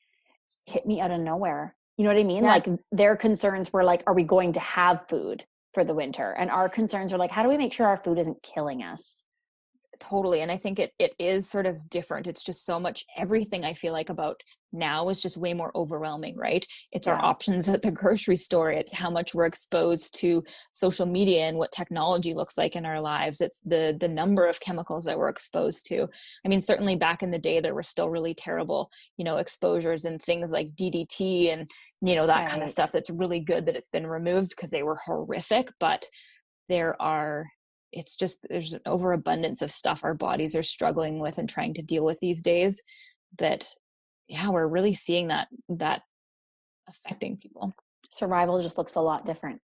hit 0.64 0.86
me 0.86 1.00
out 1.00 1.10
of 1.10 1.20
nowhere. 1.20 1.75
You 1.96 2.04
know 2.04 2.10
what 2.10 2.20
I 2.20 2.24
mean? 2.24 2.44
Yeah. 2.44 2.50
Like 2.50 2.68
their 2.92 3.16
concerns 3.16 3.72
were 3.72 3.84
like, 3.84 4.02
are 4.06 4.14
we 4.14 4.24
going 4.24 4.54
to 4.54 4.60
have 4.60 5.08
food 5.08 5.44
for 5.74 5.84
the 5.84 5.94
winter? 5.94 6.32
And 6.32 6.50
our 6.50 6.68
concerns 6.68 7.12
are 7.12 7.18
like, 7.18 7.30
how 7.30 7.42
do 7.42 7.48
we 7.48 7.58
make 7.58 7.72
sure 7.72 7.86
our 7.86 7.98
food 7.98 8.18
isn't 8.18 8.42
killing 8.42 8.82
us? 8.82 9.25
Totally 10.00 10.40
and 10.40 10.50
i 10.50 10.56
think 10.56 10.78
it 10.78 10.92
it 10.98 11.14
is 11.18 11.48
sort 11.48 11.66
of 11.66 11.88
different 11.90 12.26
it's 12.26 12.42
just 12.42 12.64
so 12.64 12.78
much 12.78 13.04
everything 13.16 13.64
i 13.64 13.72
feel 13.72 13.92
like 13.92 14.10
about 14.10 14.40
now 14.72 15.08
is 15.08 15.22
just 15.22 15.36
way 15.36 15.54
more 15.54 15.70
overwhelming 15.74 16.36
right 16.36 16.66
it's 16.92 17.06
yeah. 17.06 17.14
our 17.14 17.24
options 17.24 17.68
at 17.68 17.82
the 17.82 17.90
grocery 18.02 18.36
store 18.36 18.70
it's 18.70 18.92
how 18.92 19.08
much 19.08 19.34
we're 19.34 19.46
exposed 19.46 20.14
to 20.18 20.42
social 20.72 21.06
media 21.06 21.42
and 21.42 21.56
what 21.56 21.72
technology 21.72 22.34
looks 22.34 22.58
like 22.58 22.76
in 22.76 22.84
our 22.84 23.00
lives 23.00 23.40
it's 23.40 23.60
the 23.60 23.96
the 24.00 24.08
number 24.08 24.46
of 24.46 24.60
chemicals 24.60 25.04
that 25.04 25.18
we're 25.18 25.28
exposed 25.28 25.86
to 25.86 26.08
i 26.44 26.48
mean 26.48 26.60
certainly 26.60 26.96
back 26.96 27.22
in 27.22 27.30
the 27.30 27.38
day 27.38 27.60
there 27.60 27.74
were 27.74 27.82
still 27.82 28.10
really 28.10 28.34
terrible 28.34 28.90
you 29.16 29.24
know 29.24 29.36
exposures 29.38 30.04
and 30.04 30.20
things 30.20 30.50
like 30.50 30.68
ddt 30.78 31.48
and 31.48 31.66
you 32.02 32.14
know 32.14 32.26
that 32.26 32.42
right. 32.42 32.50
kind 32.50 32.62
of 32.62 32.70
stuff 32.70 32.92
that's 32.92 33.10
really 33.10 33.40
good 33.40 33.66
that 33.66 33.76
it's 33.76 33.88
been 33.88 34.06
removed 34.06 34.50
because 34.50 34.70
they 34.70 34.82
were 34.82 34.96
horrific 35.06 35.68
but 35.80 36.04
there 36.68 37.00
are 37.00 37.46
it's 37.92 38.16
just 38.16 38.38
there's 38.48 38.72
an 38.72 38.80
overabundance 38.86 39.62
of 39.62 39.70
stuff 39.70 40.04
our 40.04 40.14
bodies 40.14 40.54
are 40.54 40.62
struggling 40.62 41.18
with 41.18 41.38
and 41.38 41.48
trying 41.48 41.74
to 41.74 41.82
deal 41.82 42.04
with 42.04 42.18
these 42.20 42.42
days 42.42 42.82
that 43.38 43.66
yeah 44.28 44.48
we're 44.48 44.66
really 44.66 44.94
seeing 44.94 45.28
that 45.28 45.48
that 45.68 46.02
affecting 46.88 47.36
people. 47.36 47.72
Survival 48.10 48.62
just 48.62 48.78
looks 48.78 48.94
a 48.94 49.00
lot 49.00 49.26
different. 49.26 49.60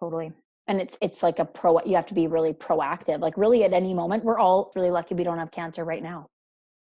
Totally. 0.00 0.32
And 0.68 0.80
it's 0.80 0.96
it's 1.00 1.22
like 1.22 1.38
a 1.38 1.44
pro 1.44 1.80
you 1.84 1.96
have 1.96 2.06
to 2.06 2.14
be 2.14 2.26
really 2.26 2.52
proactive. 2.52 3.20
Like 3.20 3.36
really 3.36 3.64
at 3.64 3.72
any 3.72 3.94
moment 3.94 4.24
we're 4.24 4.38
all 4.38 4.72
really 4.74 4.90
lucky 4.90 5.14
we 5.14 5.24
don't 5.24 5.38
have 5.38 5.50
cancer 5.50 5.84
right 5.84 6.02
now. 6.02 6.24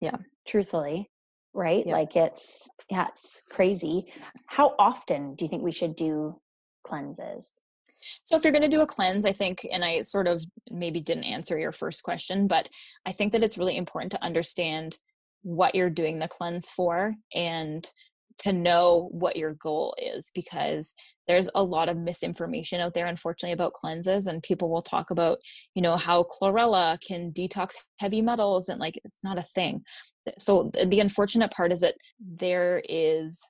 Yeah. 0.02 0.18
Truthfully 0.48 1.10
right? 1.54 1.86
Yeah. 1.86 1.94
like 1.94 2.16
it's 2.16 2.68
yeah 2.90 3.08
it's 3.10 3.42
crazy. 3.50 4.12
How 4.48 4.76
often 4.80 5.36
do 5.36 5.46
you 5.46 5.50
think 5.50 5.64
we 5.64 5.72
should 5.72 5.96
do 5.96 6.40
cleanses 6.84 7.59
so 8.24 8.36
if 8.36 8.44
you're 8.44 8.54
going 8.54 8.70
to 8.70 8.76
do 8.76 8.82
a 8.82 8.88
cleanse, 8.88 9.26
I 9.26 9.32
think, 9.32 9.66
and 9.72 9.84
I 9.84 10.02
sort 10.02 10.28
of 10.28 10.44
maybe 10.70 11.02
didn't 11.02 11.26
answer 11.26 11.60
your 11.60 11.72
first 11.72 12.04
question, 12.04 12.48
but 12.48 12.70
I 13.06 13.12
think 13.12 13.32
that 13.32 13.44
it's 13.44 13.58
really 13.58 13.78
important 13.78 14.12
to 14.14 14.24
understand 14.24 14.98
what 15.42 15.76
you're 15.76 15.90
doing 15.90 16.20
the 16.20 16.28
cleanse 16.28 16.70
for 16.70 17.14
and 17.34 17.90
to 18.40 18.54
know 18.54 19.10
what 19.12 19.36
your 19.36 19.54
goal 19.54 19.94
is 19.98 20.32
because 20.34 20.94
there's 21.28 21.50
a 21.56 21.64
lot 21.64 21.90
of 21.90 21.98
misinformation 21.98 22.82
out 22.82 22.94
there 22.94 23.06
unfortunately 23.06 23.54
about 23.54 23.74
cleanses 23.74 24.28
and 24.28 24.42
people 24.42 24.70
will 24.70 24.82
talk 24.82 25.12
about 25.12 25.38
you 25.76 25.82
know 25.82 25.96
how 25.96 26.24
chlorella 26.24 26.98
can 27.06 27.32
detox 27.32 27.74
heavy 28.00 28.22
metals 28.22 28.70
and 28.70 28.80
like 28.80 29.00
it's 29.04 29.24
not 29.24 29.38
a 29.38 29.44
thing. 29.44 29.84
So 30.38 30.72
the 30.86 31.00
unfortunate 31.00 31.52
part 31.52 31.72
is 31.72 31.82
that 31.82 31.96
there 32.20 32.82
is 32.88 33.46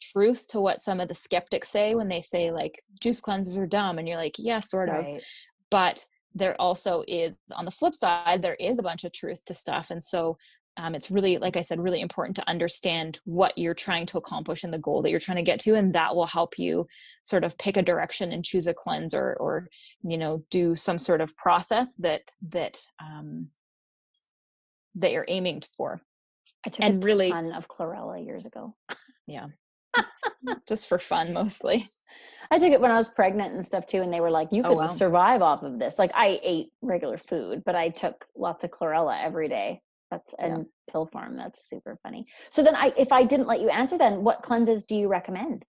truth 0.00 0.48
to 0.48 0.60
what 0.60 0.80
some 0.80 1.00
of 1.00 1.08
the 1.08 1.14
skeptics 1.14 1.68
say 1.68 1.94
when 1.94 2.08
they 2.08 2.20
say 2.20 2.50
like 2.50 2.80
juice 3.00 3.20
cleanses 3.20 3.56
are 3.56 3.66
dumb 3.66 3.98
and 3.98 4.08
you're 4.08 4.16
like 4.16 4.36
yeah 4.38 4.60
sort 4.60 4.88
of 4.88 5.06
but 5.70 6.04
there 6.34 6.60
also 6.60 7.02
is 7.08 7.36
on 7.54 7.64
the 7.64 7.70
flip 7.70 7.94
side 7.94 8.42
there 8.42 8.56
is 8.60 8.78
a 8.78 8.82
bunch 8.82 9.04
of 9.04 9.12
truth 9.12 9.44
to 9.44 9.54
stuff 9.54 9.90
and 9.90 10.02
so 10.02 10.36
um, 10.76 10.94
it's 10.94 11.10
really 11.10 11.36
like 11.38 11.56
i 11.56 11.62
said 11.62 11.80
really 11.80 12.00
important 12.00 12.36
to 12.36 12.48
understand 12.48 13.18
what 13.24 13.56
you're 13.58 13.74
trying 13.74 14.06
to 14.06 14.18
accomplish 14.18 14.64
and 14.64 14.72
the 14.72 14.78
goal 14.78 15.02
that 15.02 15.10
you're 15.10 15.20
trying 15.20 15.36
to 15.36 15.42
get 15.42 15.60
to 15.60 15.74
and 15.74 15.94
that 15.94 16.14
will 16.14 16.26
help 16.26 16.58
you 16.58 16.86
sort 17.24 17.44
of 17.44 17.58
pick 17.58 17.76
a 17.76 17.82
direction 17.82 18.32
and 18.32 18.44
choose 18.44 18.66
a 18.66 18.74
cleanse 18.74 19.12
or 19.12 19.34
or 19.34 19.68
you 20.02 20.16
know 20.16 20.44
do 20.50 20.74
some 20.74 20.96
sort 20.96 21.20
of 21.20 21.36
process 21.36 21.94
that 21.98 22.22
that 22.40 22.78
um 23.00 23.48
that 24.94 25.12
you're 25.12 25.26
aiming 25.28 25.62
for. 25.76 26.00
I 26.66 26.70
took 26.70 26.84
and 26.84 27.02
a 27.02 27.06
really, 27.06 27.30
ton 27.30 27.52
of 27.52 27.68
chlorella 27.68 28.24
years 28.24 28.46
ago. 28.46 28.74
Yeah 29.26 29.46
just 30.68 30.88
for 30.88 30.98
fun 30.98 31.32
mostly. 31.32 31.86
I 32.50 32.58
took 32.58 32.72
it 32.72 32.80
when 32.80 32.90
I 32.90 32.96
was 32.96 33.08
pregnant 33.08 33.54
and 33.54 33.64
stuff 33.64 33.86
too, 33.86 34.02
and 34.02 34.12
they 34.12 34.20
were 34.20 34.30
like, 34.30 34.48
"You 34.50 34.62
can 34.62 34.72
oh, 34.72 34.74
wow. 34.74 34.88
survive 34.88 35.42
off 35.42 35.62
of 35.62 35.78
this." 35.78 35.98
Like 35.98 36.10
I 36.14 36.40
ate 36.42 36.70
regular 36.82 37.16
food, 37.16 37.62
but 37.64 37.76
I 37.76 37.90
took 37.90 38.26
lots 38.36 38.64
of 38.64 38.70
chlorella 38.70 39.22
every 39.22 39.48
day. 39.48 39.82
That's 40.10 40.34
and 40.38 40.58
yeah. 40.58 40.92
pill 40.92 41.06
farm. 41.06 41.36
That's 41.36 41.68
super 41.68 41.98
funny. 42.02 42.26
So 42.50 42.62
then, 42.62 42.74
I 42.74 42.92
if 42.96 43.12
I 43.12 43.22
didn't 43.22 43.46
let 43.46 43.60
you 43.60 43.68
answer, 43.68 43.96
then 43.96 44.24
what 44.24 44.42
cleanses 44.42 44.82
do 44.82 44.96
you 44.96 45.08
recommend? 45.08 45.64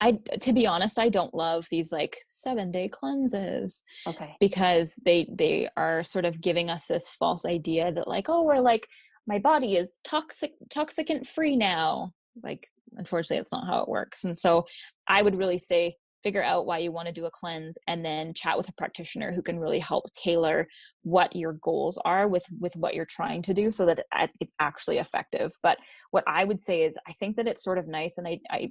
I 0.00 0.18
to 0.40 0.52
be 0.52 0.66
honest, 0.66 0.98
I 0.98 1.10
don't 1.10 1.34
love 1.34 1.66
these 1.70 1.92
like 1.92 2.16
seven 2.26 2.70
day 2.70 2.88
cleanses. 2.88 3.82
Okay. 4.06 4.36
Because 4.40 4.98
they 5.04 5.28
they 5.30 5.68
are 5.76 6.04
sort 6.04 6.24
of 6.24 6.40
giving 6.40 6.70
us 6.70 6.86
this 6.86 7.10
false 7.10 7.44
idea 7.44 7.92
that 7.92 8.08
like, 8.08 8.28
oh, 8.28 8.44
we're 8.44 8.60
like 8.60 8.88
my 9.26 9.38
body 9.38 9.76
is 9.76 10.00
toxic 10.04 10.52
toxicant 10.70 11.26
free 11.26 11.56
now. 11.56 12.12
Like 12.42 12.66
unfortunately 12.96 13.40
it's 13.40 13.52
not 13.52 13.66
how 13.66 13.80
it 13.80 13.88
works 13.88 14.24
and 14.24 14.36
so 14.36 14.66
i 15.08 15.22
would 15.22 15.36
really 15.36 15.58
say 15.58 15.94
figure 16.22 16.42
out 16.42 16.66
why 16.66 16.78
you 16.78 16.92
want 16.92 17.06
to 17.06 17.14
do 17.14 17.24
a 17.24 17.30
cleanse 17.30 17.78
and 17.86 18.04
then 18.04 18.34
chat 18.34 18.56
with 18.56 18.68
a 18.68 18.72
practitioner 18.72 19.32
who 19.32 19.42
can 19.42 19.58
really 19.58 19.78
help 19.78 20.04
tailor 20.12 20.66
what 21.02 21.34
your 21.34 21.54
goals 21.54 21.98
are 22.04 22.28
with 22.28 22.44
with 22.60 22.74
what 22.76 22.94
you're 22.94 23.06
trying 23.06 23.40
to 23.40 23.54
do 23.54 23.70
so 23.70 23.86
that 23.86 24.04
it's 24.40 24.54
actually 24.60 24.98
effective 24.98 25.50
but 25.62 25.78
what 26.10 26.24
i 26.26 26.44
would 26.44 26.60
say 26.60 26.82
is 26.82 26.98
i 27.08 27.12
think 27.12 27.36
that 27.36 27.48
it's 27.48 27.64
sort 27.64 27.78
of 27.78 27.88
nice 27.88 28.18
and 28.18 28.28
i 28.28 28.38
i 28.50 28.68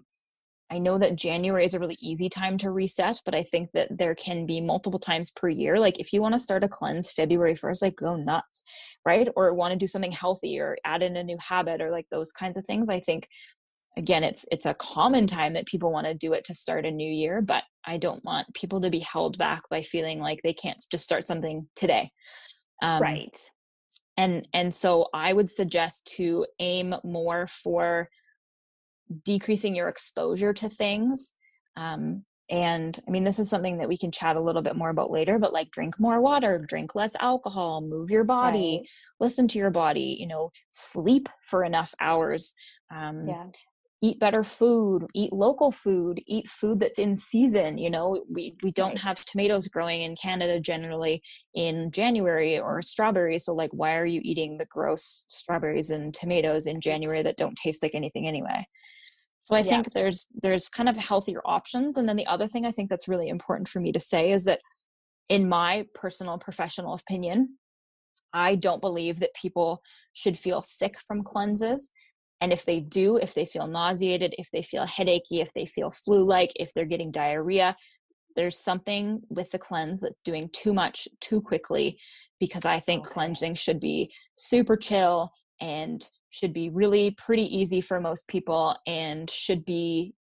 I 0.72 0.78
know 0.78 1.00
that 1.00 1.16
January 1.16 1.66
is 1.66 1.74
a 1.74 1.80
really 1.80 1.98
easy 2.00 2.30
time 2.30 2.58
to 2.60 2.70
reset, 2.70 3.22
but 3.26 3.34
I 3.34 3.42
think 3.42 3.72
that 3.74 3.88
there 3.98 4.14
can 4.14 4.46
be 4.46 4.62
multiple 4.62 5.00
times 5.00 5.32
per 5.32 5.50
year. 5.50 5.80
Like 5.80 6.00
if 6.00 6.14
you 6.14 6.22
want 6.22 6.36
to 6.36 6.40
start 6.40 6.64
a 6.64 6.68
cleanse 6.68 7.12
February 7.12 7.56
1st, 7.56 7.82
like 7.82 7.96
go 7.96 8.16
nuts, 8.16 8.64
right? 9.04 9.28
Or 9.36 9.54
want 9.54 9.72
to 9.72 9.78
do 9.78 9.88
something 9.88 10.12
healthy 10.12 10.60
or 10.60 10.78
add 10.86 11.02
in 11.02 11.18
a 11.18 11.24
new 11.24 11.38
habit 11.40 11.82
or 11.82 11.90
like 11.90 12.06
those 12.12 12.32
kinds 12.32 12.56
of 12.56 12.66
things. 12.66 12.88
I 12.88 13.00
think 13.00 13.28
again 14.00 14.24
it's 14.24 14.46
it's 14.50 14.66
a 14.66 14.74
common 14.76 15.28
time 15.28 15.54
that 15.54 15.68
people 15.68 15.92
want 15.92 16.08
to 16.08 16.14
do 16.14 16.32
it 16.32 16.46
to 16.46 16.54
start 16.56 16.86
a 16.86 16.92
new 16.92 17.12
year 17.12 17.42
but 17.42 17.64
i 17.86 17.98
don't 17.98 18.24
want 18.24 18.52
people 18.56 18.80
to 18.82 18.90
be 18.90 19.00
held 19.00 19.38
back 19.38 19.62
by 19.70 19.82
feeling 19.82 20.20
like 20.20 20.40
they 20.44 20.54
can't 20.54 20.84
just 20.90 21.04
start 21.04 21.28
something 21.28 21.68
today. 21.76 22.10
Um, 22.82 23.02
right. 23.02 23.38
and 24.16 24.48
and 24.54 24.74
so 24.74 25.10
i 25.14 25.34
would 25.34 25.50
suggest 25.50 26.10
to 26.16 26.46
aim 26.60 26.96
more 27.04 27.46
for 27.48 28.08
decreasing 29.26 29.76
your 29.76 29.90
exposure 29.90 30.54
to 30.54 30.70
things 30.70 31.34
um, 31.76 32.24
and 32.50 33.02
i 33.06 33.12
mean 33.12 33.26
this 33.26 33.38
is 33.38 33.50
something 33.50 33.80
that 33.80 33.90
we 33.90 33.98
can 33.98 34.14
chat 34.14 34.38
a 34.38 34.42
little 34.42 34.62
bit 34.62 34.78
more 34.78 34.92
about 34.92 35.12
later 35.12 35.38
but 35.38 35.52
like 35.52 35.70
drink 35.72 36.00
more 36.00 36.22
water 36.22 36.58
drink 36.58 36.96
less 36.96 37.12
alcohol 37.20 37.82
move 37.82 38.10
your 38.10 38.24
body 38.24 38.80
right. 38.82 38.90
listen 39.20 39.46
to 39.46 39.60
your 39.60 39.72
body 39.72 40.16
you 40.18 40.28
know 40.28 40.50
sleep 40.70 41.28
for 41.44 41.66
enough 41.66 41.94
hours 42.00 42.56
um, 42.96 43.28
yeah 43.28 43.46
eat 44.02 44.20
better 44.20 44.44
food 44.44 45.06
eat 45.14 45.34
local 45.34 45.72
food 45.72 46.22
eat 46.26 46.48
food 46.48 46.80
that's 46.80 47.00
in 47.00 47.16
season 47.16 47.78
you 47.78 47.90
know? 47.90 48.24
We 48.30 48.56
we 48.64 48.72
don't 48.72 48.98
have 49.00 49.26
tomatoes 49.26 49.68
growing 49.68 50.02
in 50.02 50.16
canada 50.16 50.60
generally 50.60 51.22
in 51.54 51.92
january 51.92 52.60
or 52.60 52.82
strawberries 52.82 53.46
so 53.46 53.54
like 53.54 53.72
why 53.74 53.98
are 53.98 54.06
you 54.06 54.22
eating 54.24 54.58
the 54.58 54.66
gross 54.66 55.26
strawberries 55.28 55.90
and 55.90 56.14
tomatoes 56.14 56.68
in 56.68 56.82
january 56.82 57.22
that 57.22 57.38
don't 57.38 57.58
taste 57.58 57.84
like 57.84 57.96
anything 57.96 58.28
anyway? 58.28 58.66
So 59.42 59.56
i 59.56 59.60
yeah. 59.60 59.64
think 59.64 59.94
there's 59.94 60.28
there's 60.42 60.70
kind 60.70 60.90
of 60.90 60.98
healthier 60.98 61.42
options 61.46 61.98
and 61.98 62.08
then 62.08 62.16
the 62.16 62.28
other 62.28 62.48
thing 62.48 62.66
i 62.66 62.72
think 62.72 62.90
that's 62.90 63.08
really 63.08 63.30
important 63.30 63.68
for 63.68 63.80
me 63.80 63.92
to 63.92 64.00
say 64.00 64.32
is 64.32 64.46
that 64.46 64.60
in 65.28 65.50
my 65.50 65.86
personal 65.94 66.38
professional 66.38 66.94
opinion 66.94 67.58
i 68.34 68.56
don't 68.56 68.82
believe 68.82 69.20
that 69.20 69.34
people 69.34 69.82
should 70.14 70.38
feel 70.38 70.62
sick 70.62 71.00
from 71.00 71.24
cleanses 71.24 71.92
and 72.42 72.54
if 72.54 72.66
they 72.66 72.80
do, 72.80 73.18
if 73.18 73.34
they 73.34 73.46
feel 73.46 73.68
nauseated, 73.68 74.34
if 74.38 74.50
they 74.52 74.62
feel 74.62 74.86
headachy, 74.86 75.42
if 75.42 75.54
they 75.54 75.66
feel 75.66 75.92
flu 75.92 76.26
like, 76.26 76.52
if 76.56 76.74
they're 76.74 76.86
getting 76.86 77.12
diarrhea, 77.12 77.76
there's 78.36 78.58
something 78.58 79.22
with 79.30 79.52
the 79.52 79.60
cleanse 79.60 80.02
that's 80.02 80.22
doing 80.22 80.50
too 80.54 80.74
much 80.74 81.08
too 81.20 81.42
quickly 81.42 82.00
because 82.40 82.66
I 82.66 82.80
think 82.80 83.06
okay. 83.06 83.14
cleansing 83.14 83.56
should 83.56 83.80
be 83.80 84.12
super 84.38 84.78
chill 84.78 85.32
and 85.60 86.08
should 86.30 86.54
be 86.54 86.70
really 86.70 87.12
pretty 87.12 87.44
easy 87.44 87.82
for 87.82 88.00
most 88.00 88.28
people 88.28 88.76
and 88.88 89.30
should 89.30 89.66
be 89.66 90.14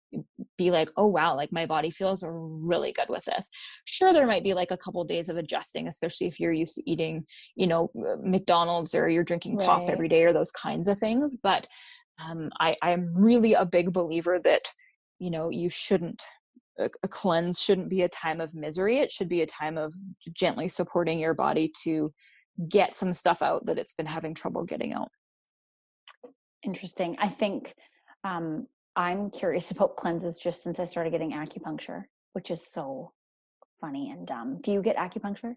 be 0.57 0.71
like 0.71 0.89
oh 0.95 1.05
wow 1.05 1.35
like 1.35 1.51
my 1.51 1.65
body 1.65 1.89
feels 1.89 2.23
really 2.25 2.93
good 2.93 3.09
with 3.09 3.25
this 3.25 3.49
sure 3.83 4.13
there 4.13 4.25
might 4.25 4.43
be 4.43 4.53
like 4.53 4.71
a 4.71 4.77
couple 4.77 5.01
of 5.01 5.07
days 5.07 5.27
of 5.27 5.35
adjusting 5.35 5.85
especially 5.85 6.27
if 6.27 6.39
you're 6.39 6.53
used 6.53 6.75
to 6.75 6.89
eating 6.89 7.25
you 7.57 7.67
know 7.67 7.91
uh, 7.99 8.15
mcdonald's 8.23 8.95
or 8.95 9.09
you're 9.09 9.25
drinking 9.25 9.57
right. 9.57 9.67
pop 9.67 9.89
every 9.89 10.07
day 10.07 10.23
or 10.23 10.31
those 10.31 10.51
kinds 10.51 10.87
of 10.87 10.97
things 10.97 11.35
but 11.43 11.67
um, 12.23 12.49
I, 12.59 12.75
I'm 12.81 13.13
really 13.13 13.53
a 13.53 13.65
big 13.65 13.93
believer 13.93 14.39
that 14.43 14.61
you 15.19 15.29
know 15.29 15.49
you 15.49 15.69
shouldn't 15.69 16.25
a, 16.79 16.89
a 17.03 17.07
cleanse 17.07 17.61
shouldn't 17.61 17.89
be 17.89 18.03
a 18.03 18.09
time 18.09 18.41
of 18.41 18.53
misery. 18.53 18.99
It 18.99 19.11
should 19.11 19.29
be 19.29 19.41
a 19.41 19.47
time 19.47 19.77
of 19.77 19.93
gently 20.33 20.67
supporting 20.67 21.19
your 21.19 21.33
body 21.33 21.71
to 21.83 22.13
get 22.69 22.95
some 22.95 23.13
stuff 23.13 23.41
out 23.41 23.65
that 23.65 23.77
it's 23.77 23.93
been 23.93 24.05
having 24.05 24.33
trouble 24.33 24.63
getting 24.63 24.93
out. 24.93 25.09
Interesting. 26.63 27.15
I 27.19 27.29
think 27.29 27.73
um, 28.23 28.67
I'm 28.95 29.29
curious 29.29 29.71
about 29.71 29.97
cleanses 29.97 30.37
just 30.37 30.63
since 30.63 30.79
I 30.79 30.85
started 30.85 31.11
getting 31.11 31.31
acupuncture, 31.31 32.03
which 32.33 32.51
is 32.51 32.65
so 32.65 33.11
funny 33.79 34.11
and 34.11 34.25
dumb. 34.25 34.59
Do 34.61 34.71
you 34.71 34.81
get 34.81 34.97
acupuncture? 34.97 35.55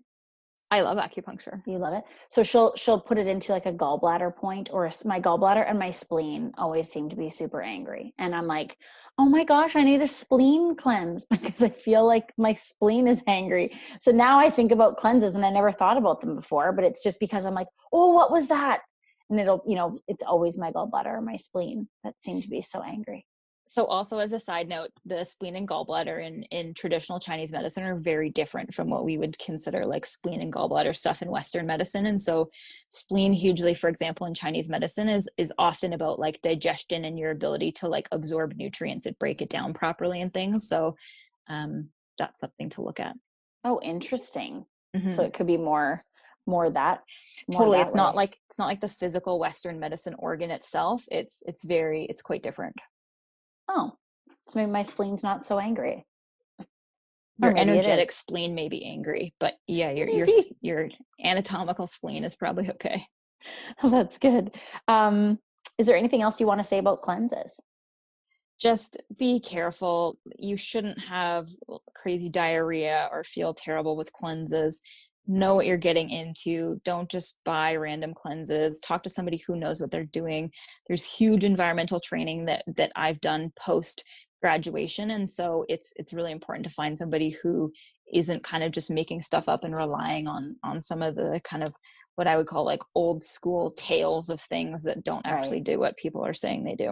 I 0.73 0.83
love 0.83 0.99
acupuncture. 0.99 1.61
You 1.67 1.79
love 1.79 1.95
it. 1.95 2.05
So 2.29 2.45
she'll 2.45 2.77
she'll 2.77 3.01
put 3.01 3.19
it 3.19 3.27
into 3.27 3.51
like 3.51 3.67
a 3.67 3.73
gallbladder 3.73 4.35
point, 4.37 4.71
or 4.73 4.87
a, 4.87 4.93
my 5.05 5.21
gallbladder 5.21 5.69
and 5.69 5.79
my 5.79 5.91
spleen 5.91 6.53
always 6.57 6.89
seem 6.89 7.09
to 7.09 7.17
be 7.17 7.29
super 7.29 7.61
angry, 7.61 8.15
and 8.19 8.35
I'm 8.35 8.47
like, 8.47 8.77
oh 9.19 9.29
my 9.29 9.43
gosh, 9.43 9.75
I 9.75 9.83
need 9.83 10.01
a 10.01 10.07
spleen 10.07 10.77
cleanse 10.77 11.25
because 11.31 11.63
I 11.63 11.71
feel 11.71 12.07
like 12.07 12.33
my 12.39 12.55
spleen 12.55 13.09
is 13.09 13.23
angry. 13.27 13.77
So 14.01 14.13
now 14.13 14.39
I 14.39 14.49
think 14.49 14.71
about 14.71 14.97
cleanses, 14.97 15.35
and 15.35 15.45
I 15.45 15.51
never 15.51 15.73
thought 15.73 15.97
about 15.97 16.21
them 16.21 16.37
before, 16.37 16.73
but 16.73 16.85
it's 16.85 17.03
just 17.03 17.19
because 17.19 17.47
I'm 17.47 17.55
like, 17.55 17.69
oh, 17.93 18.15
what 18.15 18.31
was 18.31 18.47
that? 18.49 18.83
And 19.29 19.41
it'll, 19.41 19.63
you 19.67 19.77
know, 19.77 19.99
it's 20.09 20.23
always 20.23 20.57
my 20.57 20.71
gallbladder 20.73 21.07
or 21.07 21.21
my 21.21 21.37
spleen 21.37 21.89
that 22.05 22.15
seem 22.21 22.43
to 22.43 22.49
be 22.49 22.63
so 22.63 22.83
angry 22.83 23.25
so 23.71 23.85
also 23.85 24.19
as 24.19 24.33
a 24.33 24.39
side 24.39 24.69
note 24.69 24.91
the 25.07 25.25
spleen 25.25 25.55
and 25.55 25.69
gallbladder 25.69 26.27
in 26.27 26.43
in 26.45 26.75
traditional 26.75 27.21
chinese 27.21 27.53
medicine 27.53 27.85
are 27.85 27.95
very 27.95 28.29
different 28.29 28.75
from 28.75 28.91
what 28.91 29.05
we 29.05 29.17
would 29.17 29.39
consider 29.39 29.87
like 29.87 30.05
spleen 30.05 30.41
and 30.41 30.53
gallbladder 30.53 30.95
stuff 30.95 31.23
in 31.23 31.31
western 31.31 31.67
medicine 31.67 32.07
and 32.07 32.21
so 32.21 32.51
spleen 32.89 33.33
hugely 33.33 33.73
for 33.73 33.89
example 33.89 34.27
in 34.27 34.35
chinese 34.35 34.69
medicine 34.69 35.09
is 35.09 35.31
is 35.37 35.53
often 35.57 35.93
about 35.93 36.19
like 36.19 36.43
digestion 36.43 37.05
and 37.05 37.17
your 37.17 37.31
ability 37.31 37.71
to 37.71 37.87
like 37.87 38.09
absorb 38.11 38.57
nutrients 38.57 39.07
and 39.07 39.19
break 39.21 39.41
it 39.41 39.49
down 39.49 39.73
properly 39.73 40.21
and 40.21 40.35
things 40.35 40.69
so 40.69 40.97
um 41.49 41.89
that's 42.19 42.41
something 42.41 42.69
to 42.69 42.83
look 42.83 42.99
at 42.99 43.15
oh 43.63 43.81
interesting 43.85 44.67
mm-hmm. 44.97 45.11
so 45.11 45.23
it 45.23 45.33
could 45.33 45.47
be 45.47 45.57
more 45.57 46.03
more 46.45 46.71
that 46.71 47.03
more 47.47 47.61
totally 47.61 47.79
that 47.79 47.83
it's 47.83 47.93
way. 47.93 47.99
not 47.99 48.17
like 48.17 48.37
it's 48.49 48.59
not 48.59 48.67
like 48.67 48.81
the 48.81 48.89
physical 48.89 49.39
western 49.39 49.79
medicine 49.79 50.17
organ 50.19 50.51
itself 50.51 51.05
it's 51.13 51.45
it's 51.47 51.65
very 51.65 52.07
it's 52.07 52.23
quite 52.23 52.43
different 52.43 52.75
oh, 53.71 53.93
so 54.49 54.59
maybe 54.59 54.71
my 54.71 54.83
spleen's 54.83 55.23
not 55.23 55.47
so 55.47 55.59
angry. 55.59 56.05
Your 57.43 57.57
energetic 57.57 58.13
spleen 58.13 58.55
may 58.55 58.69
be 58.69 58.85
angry, 58.85 59.35
but 59.41 59.55
yeah, 59.67 59.91
your 59.93 60.09
your 60.11 60.27
your 60.61 60.89
anatomical 61.25 61.87
spleen 61.87 62.25
is 62.25 62.37
probably 62.37 62.69
okay. 62.71 63.07
Oh, 63.83 63.89
that's 63.91 64.19
good. 64.19 64.55
Um, 64.89 65.39
is 65.79 65.87
there 65.87 65.97
anything 65.97 66.21
else 66.21 66.39
you 66.39 66.47
want 66.47 66.61
to 66.61 66.65
say 66.65 66.79
about 66.79 67.01
cleanses? 67.01 67.59
Just 68.61 69.01
be 69.17 69.41
careful. 69.41 70.19
You 70.39 70.59
shouldn't 70.59 70.99
have 71.01 71.47
crazy 71.95 72.29
diarrhea 72.29 73.09
or 73.11 73.25
feel 73.25 73.55
terrible 73.55 73.97
with 73.97 74.13
cleanses 74.13 74.83
know 75.31 75.55
what 75.55 75.65
you're 75.67 75.77
getting 75.77 76.11
into 76.11 76.81
don't 76.85 77.09
just 77.09 77.39
buy 77.45 77.77
random 77.77 78.13
cleanses 78.13 78.81
talk 78.81 79.03
to 79.03 79.09
somebody 79.09 79.41
who 79.47 79.55
knows 79.55 79.81
what 79.81 79.91
they're 79.91 80.05
doing 80.05 80.51
there's 80.89 81.05
huge 81.05 81.45
environmental 81.45 82.01
training 82.01 82.45
that 82.45 82.65
that 82.67 82.91
i've 82.97 83.21
done 83.21 83.53
post 83.59 84.03
graduation 84.43 85.13
and 85.13 85.29
so 85.29 85.65
it's 85.69 85.93
it's 85.97 86.13
really 86.13 86.33
important 86.33 86.65
to 86.65 86.75
find 86.75 86.99
somebody 86.99 87.31
who 87.43 87.73
isn't 88.13 88.43
kind 88.43 88.65
of 88.65 88.73
just 88.73 88.91
making 88.91 89.21
stuff 89.21 89.49
up 89.49 89.63
and 89.63 89.77
relying 89.77 90.27
on 90.27 90.57
on 90.65 90.81
some 90.81 91.01
of 91.01 91.15
the 91.15 91.41
kind 91.45 91.63
of 91.63 91.73
what 92.17 92.27
i 92.27 92.37
would 92.37 92.47
call 92.47 92.65
like 92.65 92.83
old 92.97 93.23
school 93.23 93.71
tales 93.73 94.31
of 94.31 94.41
things 94.41 94.83
that 94.83 95.05
don't 95.05 95.27
actually 95.27 95.59
right. 95.59 95.65
do 95.65 95.79
what 95.79 95.97
people 95.97 96.25
are 96.25 96.35
saying 96.35 96.65
they 96.65 96.75
do 96.75 96.91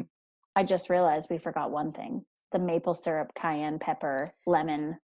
i 0.54 0.62
just 0.62 0.90
realized 0.90 1.26
we 1.28 1.38
forgot 1.38 1.72
one 1.72 1.90
thing 1.90 2.24
the 2.52 2.58
maple 2.58 2.94
syrup 2.94 3.32
cayenne 3.34 3.80
pepper 3.80 4.30
lemon 4.46 4.96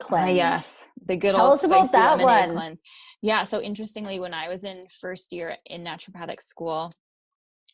cleanse. 0.00 0.30
Uh, 0.30 0.34
yes, 0.34 0.88
the 1.06 1.16
good 1.16 1.34
Tell 1.34 1.50
old 1.50 1.64
about 1.64 1.92
that 1.92 2.18
one. 2.18 2.52
cleanse. 2.52 2.82
Yeah, 3.22 3.44
so 3.44 3.60
interestingly, 3.60 4.18
when 4.18 4.34
I 4.34 4.48
was 4.48 4.64
in 4.64 4.86
first 5.00 5.32
year 5.32 5.56
in 5.66 5.84
naturopathic 5.84 6.40
school, 6.40 6.92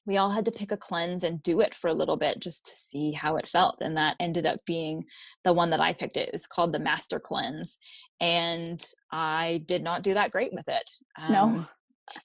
we 0.07 0.18
all 0.18 0.31
had 0.31 0.45
to 0.45 0.53
pick 0.53 0.70
a 0.70 0.77
cleanse 0.77 1.24
and 1.24 1.43
do 1.43 1.61
it 1.61 1.74
for 1.74 1.89
a 1.89 1.95
little 1.95 2.16
bit 2.16 2.41
just 2.41 2.66
to 2.66 2.74
see 2.74 3.12
how 3.12 3.37
it 3.37 3.47
felt, 3.47 3.81
and 3.81 3.97
that 3.97 4.16
ended 4.20 4.47
up 4.47 4.59
being 4.66 5.05
the 5.45 5.53
one 5.53 5.70
that 5.70 5.81
I 5.81 5.93
picked. 5.93 6.16
It 6.16 6.31
is 6.33 6.47
called 6.47 6.72
the 6.72 6.79
Master 6.79 7.18
Cleanse, 7.18 7.79
and 8.20 8.85
I 9.11 9.62
did 9.66 9.83
not 9.83 10.03
do 10.03 10.14
that 10.14 10.31
great 10.31 10.53
with 10.53 10.68
it. 10.68 10.91
Um, 11.18 11.33
no. 11.33 11.66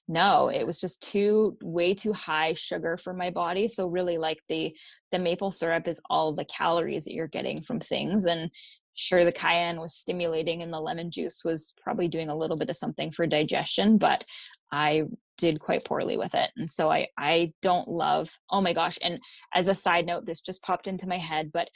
No, 0.06 0.48
it 0.48 0.64
was 0.64 0.80
just 0.80 1.02
too 1.02 1.58
way 1.60 1.92
too 1.92 2.12
high 2.12 2.54
sugar 2.54 2.96
for 2.96 3.12
my 3.12 3.30
body. 3.30 3.66
So 3.66 3.88
really 3.88 4.16
like 4.16 4.38
the 4.48 4.72
the 5.10 5.18
maple 5.18 5.50
syrup 5.50 5.88
is 5.88 6.00
all 6.08 6.32
the 6.32 6.44
calories 6.44 7.04
that 7.04 7.14
you're 7.14 7.26
getting 7.26 7.60
from 7.60 7.80
things 7.80 8.24
and 8.26 8.48
sure 8.94 9.24
the 9.24 9.32
cayenne 9.32 9.80
was 9.80 9.94
stimulating 9.94 10.62
and 10.62 10.72
the 10.72 10.80
lemon 10.80 11.10
juice 11.10 11.42
was 11.44 11.74
probably 11.82 12.08
doing 12.08 12.28
a 12.28 12.36
little 12.36 12.56
bit 12.56 12.70
of 12.70 12.76
something 12.76 13.10
for 13.10 13.26
digestion 13.26 13.98
but 13.98 14.24
i 14.70 15.02
did 15.38 15.60
quite 15.60 15.84
poorly 15.84 16.16
with 16.16 16.34
it 16.34 16.50
and 16.56 16.70
so 16.70 16.90
i 16.90 17.06
i 17.18 17.52
don't 17.62 17.88
love 17.88 18.38
oh 18.50 18.60
my 18.60 18.72
gosh 18.72 18.98
and 19.02 19.20
as 19.54 19.68
a 19.68 19.74
side 19.74 20.06
note 20.06 20.26
this 20.26 20.40
just 20.40 20.62
popped 20.62 20.86
into 20.86 21.08
my 21.08 21.18
head 21.18 21.50
but 21.52 21.68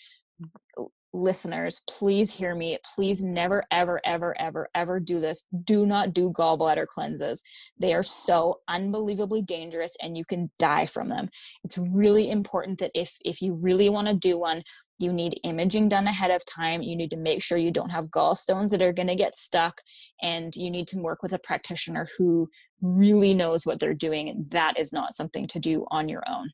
listeners, 1.16 1.82
please 1.88 2.32
hear 2.32 2.54
me. 2.54 2.78
Please 2.94 3.22
never, 3.22 3.64
ever, 3.70 4.00
ever, 4.04 4.38
ever, 4.38 4.68
ever 4.74 5.00
do 5.00 5.20
this. 5.20 5.44
Do 5.64 5.86
not 5.86 6.12
do 6.12 6.30
gallbladder 6.30 6.86
cleanses. 6.86 7.42
They 7.78 7.94
are 7.94 8.02
so 8.02 8.60
unbelievably 8.68 9.42
dangerous 9.42 9.96
and 10.02 10.16
you 10.16 10.24
can 10.24 10.50
die 10.58 10.86
from 10.86 11.08
them. 11.08 11.30
It's 11.64 11.78
really 11.78 12.30
important 12.30 12.78
that 12.80 12.92
if, 12.94 13.16
if 13.24 13.40
you 13.40 13.54
really 13.54 13.88
want 13.88 14.08
to 14.08 14.14
do 14.14 14.38
one, 14.38 14.62
you 14.98 15.12
need 15.12 15.40
imaging 15.44 15.88
done 15.88 16.06
ahead 16.06 16.30
of 16.30 16.44
time. 16.46 16.82
You 16.82 16.96
need 16.96 17.10
to 17.10 17.16
make 17.16 17.42
sure 17.42 17.58
you 17.58 17.70
don't 17.70 17.90
have 17.90 18.06
gallstones 18.06 18.70
that 18.70 18.82
are 18.82 18.92
going 18.92 19.08
to 19.08 19.14
get 19.14 19.34
stuck. 19.34 19.80
And 20.22 20.54
you 20.56 20.70
need 20.70 20.88
to 20.88 20.98
work 20.98 21.22
with 21.22 21.32
a 21.32 21.38
practitioner 21.38 22.08
who 22.16 22.48
really 22.80 23.34
knows 23.34 23.66
what 23.66 23.78
they're 23.78 23.94
doing. 23.94 24.28
And 24.28 24.44
that 24.50 24.78
is 24.78 24.92
not 24.92 25.14
something 25.14 25.46
to 25.48 25.58
do 25.58 25.86
on 25.90 26.08
your 26.08 26.22
own. 26.28 26.50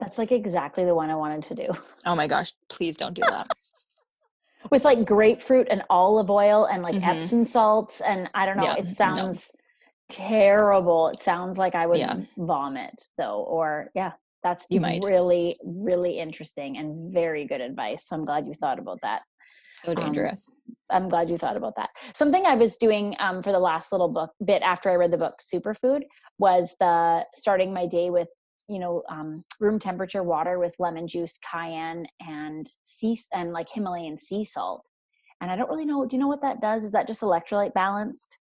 That's 0.00 0.18
like 0.18 0.32
exactly 0.32 0.84
the 0.84 0.94
one 0.94 1.10
I 1.10 1.14
wanted 1.14 1.44
to 1.44 1.54
do. 1.54 1.68
Oh 2.04 2.16
my 2.16 2.26
gosh, 2.26 2.52
please 2.68 2.96
don't 2.96 3.14
do 3.14 3.22
that. 3.22 3.46
With 4.70 4.84
like 4.84 5.04
grapefruit 5.04 5.68
and 5.70 5.82
olive 5.90 6.30
oil 6.30 6.66
and 6.66 6.82
like 6.82 6.94
mm-hmm. 6.94 7.18
Epsom 7.18 7.44
salts 7.44 8.00
and 8.00 8.28
I 8.34 8.46
don't 8.46 8.56
know, 8.56 8.64
yeah, 8.64 8.76
it 8.76 8.88
sounds 8.88 9.52
no. 9.54 9.60
terrible. 10.08 11.08
It 11.08 11.20
sounds 11.20 11.58
like 11.58 11.74
I 11.74 11.86
would 11.86 11.98
yeah. 11.98 12.16
vomit 12.36 13.08
though 13.18 13.42
or 13.42 13.90
yeah, 13.94 14.12
that's 14.42 14.66
you 14.70 14.80
might. 14.80 15.04
really 15.04 15.58
really 15.64 16.18
interesting 16.18 16.78
and 16.78 17.12
very 17.12 17.44
good 17.44 17.60
advice. 17.60 18.08
So 18.08 18.16
I'm 18.16 18.24
glad 18.24 18.46
you 18.46 18.54
thought 18.54 18.78
about 18.78 18.98
that. 19.02 19.22
So 19.70 19.92
um, 19.92 20.02
dangerous. 20.02 20.50
Um, 20.50 20.76
I'm 20.90 21.08
glad 21.08 21.30
you 21.30 21.38
thought 21.38 21.56
about 21.56 21.76
that. 21.76 21.90
Something 22.14 22.44
I 22.44 22.54
was 22.54 22.76
doing 22.76 23.16
um, 23.18 23.42
for 23.42 23.52
the 23.52 23.58
last 23.58 23.92
little 23.92 24.08
book 24.08 24.30
bit 24.44 24.62
after 24.62 24.90
I 24.90 24.96
read 24.96 25.10
the 25.10 25.18
book 25.18 25.34
Superfood 25.42 26.02
was 26.38 26.74
the 26.78 27.24
starting 27.34 27.72
my 27.72 27.86
day 27.86 28.10
with 28.10 28.28
you 28.68 28.78
know 28.78 29.02
um, 29.08 29.44
room 29.60 29.78
temperature 29.78 30.22
water 30.22 30.58
with 30.58 30.74
lemon 30.78 31.06
juice 31.06 31.38
cayenne 31.48 32.06
and 32.26 32.66
sea 32.84 33.18
and 33.34 33.52
like 33.52 33.68
himalayan 33.68 34.16
sea 34.16 34.44
salt 34.44 34.82
and 35.40 35.50
i 35.50 35.56
don't 35.56 35.68
really 35.68 35.84
know 35.84 36.06
do 36.06 36.16
you 36.16 36.20
know 36.20 36.28
what 36.28 36.40
that 36.40 36.60
does 36.60 36.84
is 36.84 36.92
that 36.92 37.06
just 37.06 37.22
electrolyte 37.22 37.74
balanced 37.74 38.38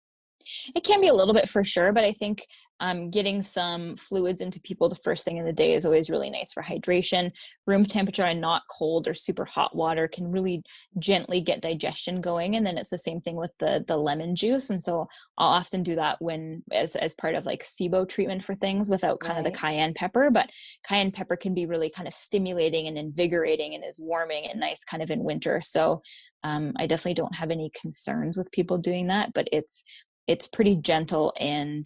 it 0.75 0.83
can 0.83 1.01
be 1.01 1.07
a 1.07 1.13
little 1.13 1.33
bit 1.33 1.49
for 1.49 1.63
sure, 1.63 1.91
but 1.91 2.03
I 2.03 2.11
think 2.11 2.45
um, 2.81 3.11
getting 3.11 3.43
some 3.43 3.95
fluids 3.95 4.41
into 4.41 4.59
people 4.59 4.89
the 4.89 4.95
first 4.95 5.23
thing 5.23 5.37
in 5.37 5.45
the 5.45 5.53
day 5.53 5.73
is 5.73 5.85
always 5.85 6.09
really 6.09 6.31
nice 6.31 6.51
for 6.51 6.63
hydration. 6.63 7.31
Room 7.67 7.85
temperature 7.85 8.23
and 8.23 8.41
not 8.41 8.63
cold 8.71 9.07
or 9.07 9.13
super 9.13 9.45
hot 9.45 9.75
water 9.75 10.07
can 10.07 10.31
really 10.31 10.63
gently 10.97 11.41
get 11.41 11.61
digestion 11.61 12.21
going. 12.21 12.55
And 12.55 12.65
then 12.65 12.79
it's 12.79 12.89
the 12.89 12.97
same 12.97 13.21
thing 13.21 13.35
with 13.35 13.55
the 13.59 13.85
the 13.87 13.97
lemon 13.97 14.35
juice. 14.35 14.71
And 14.71 14.81
so 14.81 15.07
I'll 15.37 15.49
often 15.49 15.83
do 15.83 15.95
that 15.95 16.17
when 16.19 16.63
as 16.71 16.95
as 16.95 17.13
part 17.13 17.35
of 17.35 17.45
like 17.45 17.63
SIBO 17.63 18.09
treatment 18.09 18.43
for 18.43 18.55
things 18.55 18.89
without 18.89 19.19
kind 19.19 19.37
right. 19.37 19.45
of 19.45 19.53
the 19.53 19.57
cayenne 19.57 19.93
pepper. 19.93 20.31
But 20.31 20.49
cayenne 20.83 21.11
pepper 21.11 21.35
can 21.35 21.53
be 21.53 21.67
really 21.67 21.91
kind 21.91 22.07
of 22.07 22.15
stimulating 22.15 22.87
and 22.87 22.97
invigorating 22.97 23.75
and 23.75 23.83
is 23.83 23.99
warming 24.01 24.47
and 24.47 24.59
nice 24.59 24.83
kind 24.83 25.03
of 25.03 25.11
in 25.11 25.23
winter. 25.23 25.61
So 25.61 26.01
um, 26.43 26.73
I 26.77 26.87
definitely 26.87 27.13
don't 27.13 27.35
have 27.35 27.51
any 27.51 27.71
concerns 27.79 28.37
with 28.37 28.51
people 28.51 28.79
doing 28.79 29.07
that, 29.07 29.33
but 29.33 29.47
it's 29.51 29.83
it's 30.31 30.47
pretty 30.47 30.77
gentle 30.77 31.33
and 31.39 31.85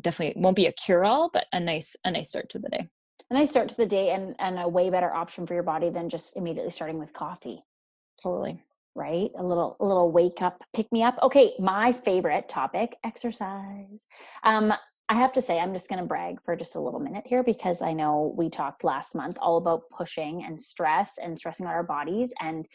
definitely 0.00 0.40
won't 0.40 0.56
be 0.56 0.66
a 0.66 0.72
cure 0.72 1.04
all, 1.04 1.30
but 1.32 1.44
a 1.52 1.60
nice 1.60 1.96
a 2.04 2.10
nice 2.10 2.30
start 2.30 2.48
to 2.50 2.58
the 2.58 2.70
day. 2.70 2.88
A 3.30 3.34
nice 3.34 3.50
start 3.50 3.68
to 3.68 3.76
the 3.76 3.86
day 3.86 4.10
and 4.10 4.34
and 4.38 4.58
a 4.58 4.66
way 4.66 4.88
better 4.88 5.14
option 5.14 5.46
for 5.46 5.52
your 5.52 5.62
body 5.62 5.90
than 5.90 6.08
just 6.08 6.36
immediately 6.36 6.70
starting 6.70 6.98
with 6.98 7.12
coffee. 7.12 7.62
Totally. 8.22 8.62
Right? 8.94 9.30
A 9.36 9.42
little 9.44 9.76
a 9.80 9.84
little 9.84 10.10
wake 10.10 10.40
up, 10.40 10.62
pick 10.74 10.90
me 10.92 11.02
up. 11.02 11.18
Okay, 11.22 11.52
my 11.58 11.92
favorite 11.92 12.48
topic, 12.48 12.96
exercise. 13.04 14.06
Um 14.44 14.72
I 15.10 15.14
have 15.16 15.34
to 15.34 15.42
say, 15.42 15.60
I'm 15.60 15.74
just 15.74 15.90
going 15.90 15.98
to 15.98 16.06
brag 16.06 16.38
for 16.46 16.56
just 16.56 16.76
a 16.76 16.80
little 16.80 16.98
minute 16.98 17.24
here 17.26 17.42
because 17.42 17.82
I 17.82 17.92
know 17.92 18.34
we 18.38 18.48
talked 18.48 18.84
last 18.84 19.14
month 19.14 19.36
all 19.38 19.58
about 19.58 19.82
pushing 19.94 20.44
and 20.44 20.58
stress 20.58 21.18
and 21.22 21.36
stressing 21.36 21.66
out 21.66 21.74
our 21.74 21.82
bodies. 21.82 22.32
And 22.40 22.66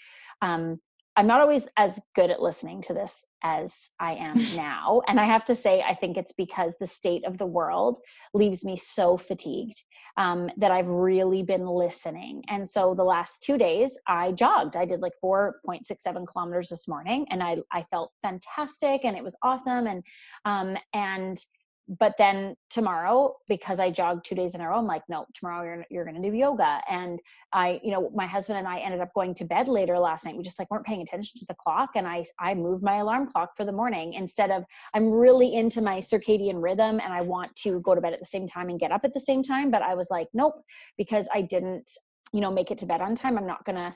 um, 0.43 0.79
I'm 1.19 1.27
not 1.27 1.41
always 1.41 1.67
as 1.75 1.99
good 2.15 2.31
at 2.31 2.41
listening 2.41 2.81
to 2.83 2.93
this 2.93 3.25
as 3.43 3.89
I 3.99 4.13
am 4.13 4.37
now. 4.55 5.01
and 5.09 5.19
I 5.19 5.25
have 5.25 5.43
to 5.45 5.55
say, 5.55 5.81
I 5.81 5.93
think 5.93 6.15
it's 6.15 6.31
because 6.31 6.75
the 6.79 6.87
state 6.87 7.25
of 7.25 7.37
the 7.37 7.45
world 7.45 7.97
leaves 8.33 8.63
me 8.63 8.77
so 8.77 9.17
fatigued 9.17 9.83
um, 10.15 10.49
that 10.55 10.71
I've 10.71 10.87
really 10.87 11.43
been 11.43 11.65
listening. 11.65 12.45
And 12.47 12.65
so 12.65 12.95
the 12.95 13.03
last 13.03 13.43
two 13.43 13.57
days, 13.57 13.99
I 14.07 14.31
jogged. 14.31 14.77
I 14.77 14.85
did 14.85 15.01
like 15.01 15.11
4.67 15.21 16.25
kilometers 16.25 16.69
this 16.69 16.87
morning, 16.87 17.27
and 17.31 17.43
I 17.43 17.57
I 17.69 17.83
felt 17.91 18.13
fantastic, 18.21 19.01
and 19.03 19.17
it 19.17 19.23
was 19.23 19.35
awesome. 19.43 19.87
And 19.87 20.01
um, 20.45 20.77
and 20.93 21.37
but 21.97 22.15
then 22.17 22.55
tomorrow 22.69 23.35
because 23.47 23.79
i 23.79 23.89
jogged 23.89 24.23
two 24.23 24.35
days 24.35 24.53
in 24.53 24.61
a 24.61 24.69
row 24.69 24.77
i'm 24.77 24.85
like 24.85 25.01
no 25.09 25.25
tomorrow 25.33 25.63
you're, 25.63 25.85
you're 25.89 26.05
going 26.05 26.21
to 26.21 26.29
do 26.29 26.35
yoga. 26.35 26.81
And 26.89 27.19
i 27.51 27.79
you 27.83 27.91
know 27.91 28.11
my 28.13 28.27
husband 28.27 28.59
and 28.59 28.67
i 28.67 28.79
ended 28.79 29.01
up 29.01 29.13
going 29.15 29.33
to 29.35 29.45
bed 29.45 29.67
later 29.67 29.97
last 29.97 30.25
night. 30.25 30.37
We 30.37 30.43
just 30.43 30.59
like 30.59 30.69
weren't 30.69 30.85
paying 30.85 31.01
attention 31.01 31.39
to 31.39 31.45
the 31.47 31.55
clock 31.55 31.91
and 31.95 32.07
i 32.07 32.23
i 32.39 32.53
moved 32.53 32.83
my 32.83 32.97
alarm 32.97 33.27
clock 33.27 33.57
for 33.57 33.65
the 33.65 33.71
morning 33.71 34.13
instead 34.13 34.51
of 34.51 34.63
i'm 34.93 35.09
really 35.09 35.55
into 35.55 35.81
my 35.81 35.97
circadian 35.97 36.61
rhythm 36.61 36.99
and 36.99 37.13
i 37.13 37.21
want 37.21 37.55
to 37.57 37.79
go 37.81 37.95
to 37.95 38.01
bed 38.01 38.13
at 38.13 38.19
the 38.19 38.25
same 38.25 38.47
time 38.47 38.69
and 38.69 38.79
get 38.79 38.91
up 38.91 39.01
at 39.03 39.13
the 39.13 39.19
same 39.19 39.41
time 39.41 39.71
but 39.71 39.81
i 39.81 39.95
was 39.95 40.09
like 40.11 40.27
nope 40.33 40.61
because 40.97 41.27
i 41.33 41.41
didn't 41.41 41.89
you 42.33 42.41
know 42.41 42.51
make 42.51 42.71
it 42.71 42.77
to 42.79 42.85
bed 42.85 43.01
on 43.01 43.15
time. 43.15 43.37
I'm 43.37 43.47
not 43.47 43.65
going 43.65 43.75
to 43.75 43.93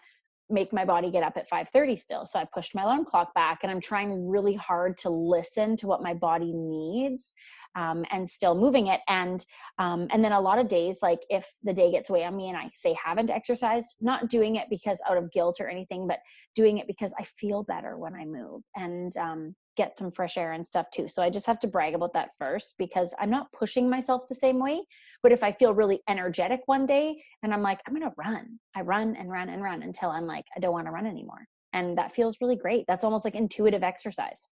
make 0.54 0.72
my 0.72 0.86
body 0.86 1.12
get 1.12 1.24
up 1.24 1.36
at 1.36 1.50
5:30 1.50 1.98
still. 2.00 2.26
So 2.26 2.40
I 2.40 2.46
pushed 2.46 2.76
my 2.76 2.84
alarm 2.84 3.06
clock 3.06 3.34
back 3.34 3.60
and 3.64 3.72
I'm 3.72 3.82
trying 3.82 4.28
really 4.28 4.54
hard 4.54 4.98
to 5.00 5.10
listen 5.10 5.76
to 5.78 5.88
what 5.88 6.04
my 6.04 6.14
body 6.14 6.54
needs 6.54 7.34
um, 7.76 8.06
and 8.12 8.30
still 8.30 8.56
moving 8.56 8.88
it. 8.88 9.02
And 9.08 9.44
um, 9.80 10.08
and 10.12 10.24
then 10.24 10.32
a 10.32 10.40
lot 10.40 10.60
of 10.60 10.68
days, 10.68 11.00
like 11.02 11.20
if 11.30 11.46
the 11.64 11.74
day 11.74 11.92
gets 11.92 12.10
away 12.10 12.24
on 12.24 12.38
me 12.38 12.50
and 12.50 12.58
I 12.58 12.70
say 12.74 12.94
haven't 12.94 13.30
exercised, 13.32 13.96
not 14.00 14.30
doing 14.30 14.56
it 14.56 14.68
because 14.70 15.02
out 15.10 15.18
of 15.18 15.32
guilt 15.32 15.58
or 15.60 15.68
anything, 15.68 16.08
but 16.08 16.20
doing 16.56 16.78
it 16.78 16.88
because 16.88 17.14
I 17.20 17.24
feel 17.24 17.64
better 17.64 17.98
when 17.98 18.14
I 18.14 18.26
move. 18.26 18.62
And 18.76 19.16
um, 19.18 19.56
get 19.76 19.98
some 19.98 20.12
fresh 20.12 20.38
air 20.38 20.52
and 20.52 20.66
stuff 20.66 20.88
too. 20.94 21.08
So 21.08 21.24
I 21.24 21.30
just 21.30 21.46
have 21.46 21.60
to 21.60 21.68
brag 21.68 21.96
about 21.96 22.14
that 22.14 22.32
first 22.38 22.76
because 22.78 23.14
I'm 23.20 23.30
not 23.30 23.52
pushing 23.52 23.90
myself 23.90 24.28
the 24.28 24.36
same 24.36 24.60
way. 24.60 24.84
But 25.22 25.32
if 25.32 25.44
I 25.44 25.52
feel 25.52 25.74
really 25.74 26.02
energetic 26.08 26.62
one 26.66 26.86
day 26.86 27.22
and 27.42 27.54
I'm 27.54 27.62
like, 27.62 27.82
I'm 27.88 27.94
going 27.94 28.08
to 28.10 28.16
run, 28.18 28.60
I 28.76 28.82
run 28.82 29.16
and 29.16 29.32
run 29.32 29.50
and 29.50 29.64
run 29.64 29.84
until 29.84 30.10
I'm 30.10 30.26
like, 30.26 30.46
I 30.56 30.60
don't 30.60 30.74
want 30.74 30.88
to 30.88 30.92
run 30.92 31.08
anymore. 31.08 31.46
And 31.74 31.98
that 31.98 32.14
feels 32.14 32.38
really 32.40 32.56
great. 32.56 32.86
That's 32.88 33.04
almost 33.04 33.26
like 33.26 33.36
intuitive 33.36 33.84
exercise. 33.84 34.48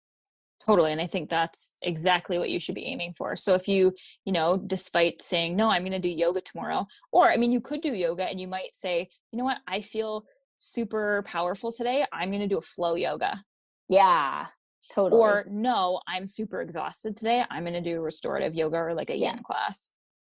Totally. 0.66 0.92
And 0.92 1.02
I 1.02 1.08
think 1.08 1.30
that's 1.30 1.76
exactly 1.82 2.38
what 2.38 2.52
you 2.52 2.60
should 2.60 2.76
be 2.76 2.86
aiming 2.86 3.14
for. 3.14 3.36
So 3.36 3.56
if 3.56 3.68
you, 3.68 3.94
you 4.26 4.32
know, 4.32 4.58
despite 4.58 5.22
saying, 5.22 5.56
no, 5.56 5.70
I'm 5.70 5.82
going 5.82 5.92
to 5.92 6.00
do 6.00 6.10
yoga 6.10 6.42
tomorrow, 6.42 6.86
or 7.12 7.32
I 7.32 7.38
mean, 7.38 7.52
you 7.52 7.62
could 7.62 7.82
do 7.82 7.94
yoga 7.94 8.30
and 8.30 8.40
you 8.40 8.48
might 8.48 8.76
say, 8.76 9.10
you 9.32 9.40
know 9.40 9.46
what, 9.46 9.58
I 9.68 9.82
feel 9.82 10.26
super 10.58 11.24
powerful 11.26 11.72
today. 11.72 12.06
I'm 12.12 12.30
going 12.30 12.42
to 12.42 12.48
do 12.48 12.60
a 12.60 12.62
flow 12.62 12.94
yoga. 12.94 13.44
Yeah. 13.90 14.46
Totally. 14.94 15.22
Or 15.22 15.46
no, 15.50 16.02
I'm 16.08 16.28
super 16.28 16.62
exhausted 16.62 17.16
today. 17.16 17.44
I'm 17.50 17.64
going 17.64 17.74
to 17.74 17.82
do 17.82 18.02
restorative 18.02 18.54
yoga 18.54 18.78
or 18.78 18.94
like 18.94 19.10
a 19.10 19.16
yeah. 19.16 19.32
yin 19.32 19.44
class. 19.44 19.92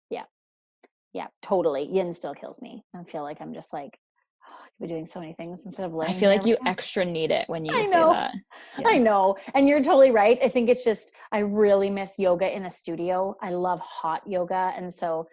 Yeah. 0.10 0.24
Yeah, 1.14 1.28
totally. 1.42 1.88
Yin 1.92 2.14
still 2.14 2.34
kills 2.34 2.62
me. 2.62 2.84
I 2.96 3.04
feel 3.04 3.24
like 3.24 3.38
I'm 3.40 3.54
just 3.54 3.72
like, 3.72 4.00
oh, 4.50 4.56
I 4.60 4.66
could 4.66 4.88
be 4.88 4.88
doing 4.88 5.06
so 5.06 5.20
many 5.20 5.34
things 5.34 5.66
instead 5.66 5.86
of 5.86 5.92
like. 5.92 6.10
I 6.10 6.14
feel 6.14 6.30
like 6.30 6.46
you 6.46 6.58
extra 6.66 7.06
need 7.06 7.32
it 7.32 7.48
when 7.48 7.66
you 7.66 7.74
I 7.74 7.84
know. 7.84 8.14
say 8.14 8.20
that. 8.20 8.34
Yeah. 8.80 8.88
I 8.88 8.98
know. 8.98 9.36
And 9.54 9.68
you're 9.68 9.84
totally 9.84 10.12
right. 10.12 10.40
I 10.44 10.50
think 10.50 10.70
it's 10.70 10.84
just, 10.84 11.12
I 11.32 11.40
really 11.40 11.90
miss 11.90 12.18
yoga 12.18 12.56
in 12.56 12.66
a 12.66 12.72
studio. 12.72 13.36
I 13.42 13.52
love 13.52 13.80
hot 13.80 14.22
yoga. 14.26 14.74
And 14.76 14.94
so 14.94 15.28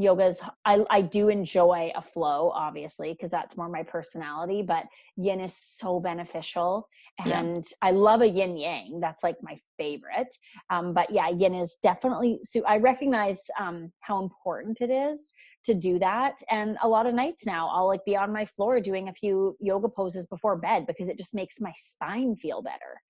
yoga's 0.00 0.40
I, 0.64 0.84
I 0.88 1.02
do 1.02 1.28
enjoy 1.28 1.92
a 1.94 2.00
flow 2.00 2.50
obviously 2.54 3.12
because 3.12 3.28
that's 3.28 3.56
more 3.56 3.68
my 3.68 3.82
personality 3.82 4.62
but 4.62 4.86
yin 5.16 5.40
is 5.40 5.54
so 5.54 6.00
beneficial. 6.00 6.88
And 7.18 7.56
yeah. 7.56 7.88
i 7.88 7.90
love 7.90 8.22
a 8.22 8.28
yin 8.28 8.56
yang 8.56 8.98
that's 9.00 9.22
like 9.22 9.36
my 9.42 9.56
favorite. 9.76 10.34
Um, 10.70 10.94
but 10.94 11.10
yeah 11.10 11.28
yin 11.28 11.54
is 11.54 11.76
definitely 11.82 12.40
so 12.42 12.62
i 12.66 12.78
recognize 12.78 13.42
um, 13.58 13.92
how 14.00 14.22
important 14.22 14.80
it 14.80 14.90
is 14.90 15.34
to 15.64 15.74
do 15.74 15.98
that. 15.98 16.36
And 16.50 16.78
a 16.82 16.88
lot 16.88 17.06
of 17.06 17.14
nights 17.14 17.44
now 17.44 17.68
i'll 17.68 17.86
like 17.86 18.04
be 18.06 18.16
on 18.16 18.32
my 18.32 18.46
floor 18.46 18.80
doing 18.80 19.08
a 19.08 19.12
few 19.12 19.54
yoga 19.60 19.88
poses 19.88 20.26
before 20.26 20.56
bed 20.56 20.86
because 20.86 21.10
it 21.10 21.18
just 21.18 21.34
makes 21.34 21.60
my 21.60 21.72
spine 21.76 22.36
feel 22.36 22.62
better 22.62 23.00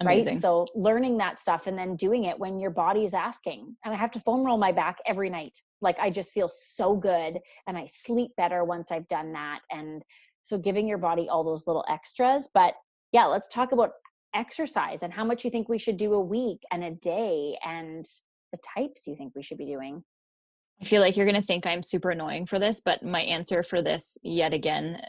Amazing. 0.00 0.34
right 0.34 0.42
so 0.42 0.66
learning 0.74 1.16
that 1.18 1.38
stuff 1.38 1.66
and 1.66 1.78
then 1.78 1.96
doing 1.96 2.24
it 2.24 2.38
when 2.38 2.58
your 2.58 2.70
body 2.70 3.04
is 3.04 3.14
asking 3.14 3.74
and 3.84 3.94
i 3.94 3.96
have 3.96 4.10
to 4.10 4.20
foam 4.20 4.44
roll 4.44 4.58
my 4.58 4.72
back 4.72 4.98
every 5.06 5.30
night. 5.30 5.56
Like 5.80 5.98
i 5.98 6.10
just 6.10 6.32
feel 6.32 6.48
so 6.48 6.96
good 6.96 7.38
and 7.66 7.78
i 7.78 7.86
sleep 7.86 8.32
better 8.36 8.64
once 8.64 8.90
i've 8.90 9.08
done 9.08 9.32
that 9.32 9.60
and 9.70 10.02
so 10.42 10.58
giving 10.58 10.86
your 10.86 10.98
body 10.98 11.28
all 11.28 11.42
those 11.42 11.66
little 11.66 11.84
extras. 11.88 12.48
But 12.52 12.74
yeah 13.12 13.24
let's 13.24 13.48
talk 13.48 13.72
about 13.72 13.92
exercise 14.34 15.02
and 15.02 15.12
how 15.12 15.24
much 15.24 15.44
you 15.44 15.50
think 15.50 15.68
we 15.68 15.78
should 15.78 15.96
do 15.96 16.14
a 16.14 16.20
week 16.20 16.60
and 16.70 16.84
a 16.84 16.90
day 16.90 17.56
and 17.64 18.04
the 18.52 18.58
types 18.76 19.06
you 19.06 19.16
think 19.16 19.32
we 19.34 19.42
should 19.42 19.58
be 19.58 19.66
doing 19.66 20.02
I 20.80 20.84
feel 20.84 21.00
like 21.00 21.16
you're 21.16 21.26
going 21.26 21.40
to 21.40 21.46
think 21.46 21.66
I'm 21.66 21.82
super 21.82 22.10
annoying 22.10 22.44
for 22.44 22.58
this, 22.58 22.82
but 22.84 23.02
my 23.02 23.22
answer 23.22 23.62
for 23.62 23.80
this, 23.80 24.18
yet 24.22 24.52
again, 24.52 25.00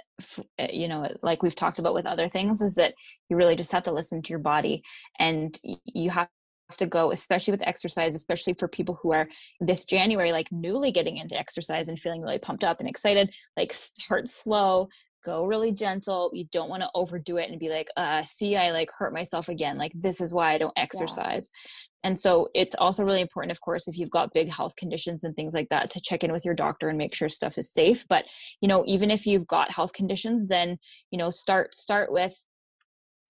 eh, 0.58 0.70
you 0.72 0.88
know, 0.88 1.10
like 1.24 1.44
we've 1.44 1.56
talked 1.56 1.78
about 1.78 1.94
with 1.94 2.06
other 2.06 2.30
things, 2.30 2.62
is 2.62 2.76
that 2.76 2.94
you 3.30 3.36
really 3.36 3.56
just 3.56 3.74
have 3.74 3.84
to 3.84 3.92
listen 3.92 4.22
to 4.22 4.30
your 4.30 4.40
body 4.40 4.82
and 5.20 5.60
you 5.64 6.10
have 6.10 6.30
to 6.78 6.86
go, 6.86 7.12
especially 7.12 7.52
with 7.52 7.68
exercise, 7.68 8.16
especially 8.16 8.54
for 8.54 8.68
people 8.68 8.98
who 9.02 9.14
are 9.14 9.28
this 9.60 9.86
January, 9.86 10.32
like 10.32 10.52
newly 10.52 10.92
getting 10.92 11.18
into 11.18 11.38
exercise 11.38 11.90
and 11.90 12.00
feeling 12.00 12.22
really 12.22 12.40
pumped 12.40 12.64
up 12.64 12.80
and 12.80 12.88
excited, 12.88 13.34
like 13.58 13.74
start 13.74 14.28
slow, 14.28 14.88
go 15.28 15.46
really 15.46 15.74
gentle. 15.74 16.32
You 16.34 16.46
don't 16.54 16.70
want 16.70 16.84
to 16.84 16.90
overdo 16.96 17.36
it 17.38 17.50
and 17.50 17.60
be 17.60 17.70
like, 17.70 17.90
uh, 17.98 18.24
see, 18.24 18.56
I 18.56 18.72
like 18.72 18.90
hurt 18.98 19.14
myself 19.14 19.50
again. 19.50 19.78
Like, 19.78 19.92
this 19.94 20.22
is 20.22 20.34
why 20.34 20.54
I 20.54 20.58
don't 20.58 20.74
exercise. 20.78 21.50
Yeah. 21.54 22.10
And 22.10 22.18
so 22.18 22.48
it's 22.56 22.76
also 22.76 23.04
really 23.04 23.20
important, 23.20 23.52
of 23.52 23.60
course, 23.60 23.90
if 23.90 23.98
you've 23.98 24.10
got 24.10 24.34
big 24.34 24.50
health 24.50 24.76
conditions 24.78 25.26
and 25.26 25.36
things 25.36 25.54
like 25.54 25.68
that, 25.70 25.90
to 25.92 26.02
check 26.02 26.24
in 26.24 26.32
with 26.32 26.46
your 26.46 26.54
doctor 26.54 26.88
and 26.88 26.98
make 26.98 27.14
sure 27.14 27.28
stuff 27.28 27.58
is 27.58 27.74
safe. 27.74 28.06
But, 28.08 28.24
you 28.62 28.70
know, 28.70 28.86
even 28.88 29.12
if 29.12 29.26
you've 29.26 29.48
got 29.48 29.72
health 29.72 29.92
conditions, 29.92 30.48
then, 30.48 30.78
you 31.12 31.18
know, 31.18 31.30
start, 31.30 31.76
start 31.76 32.12
with 32.12 32.46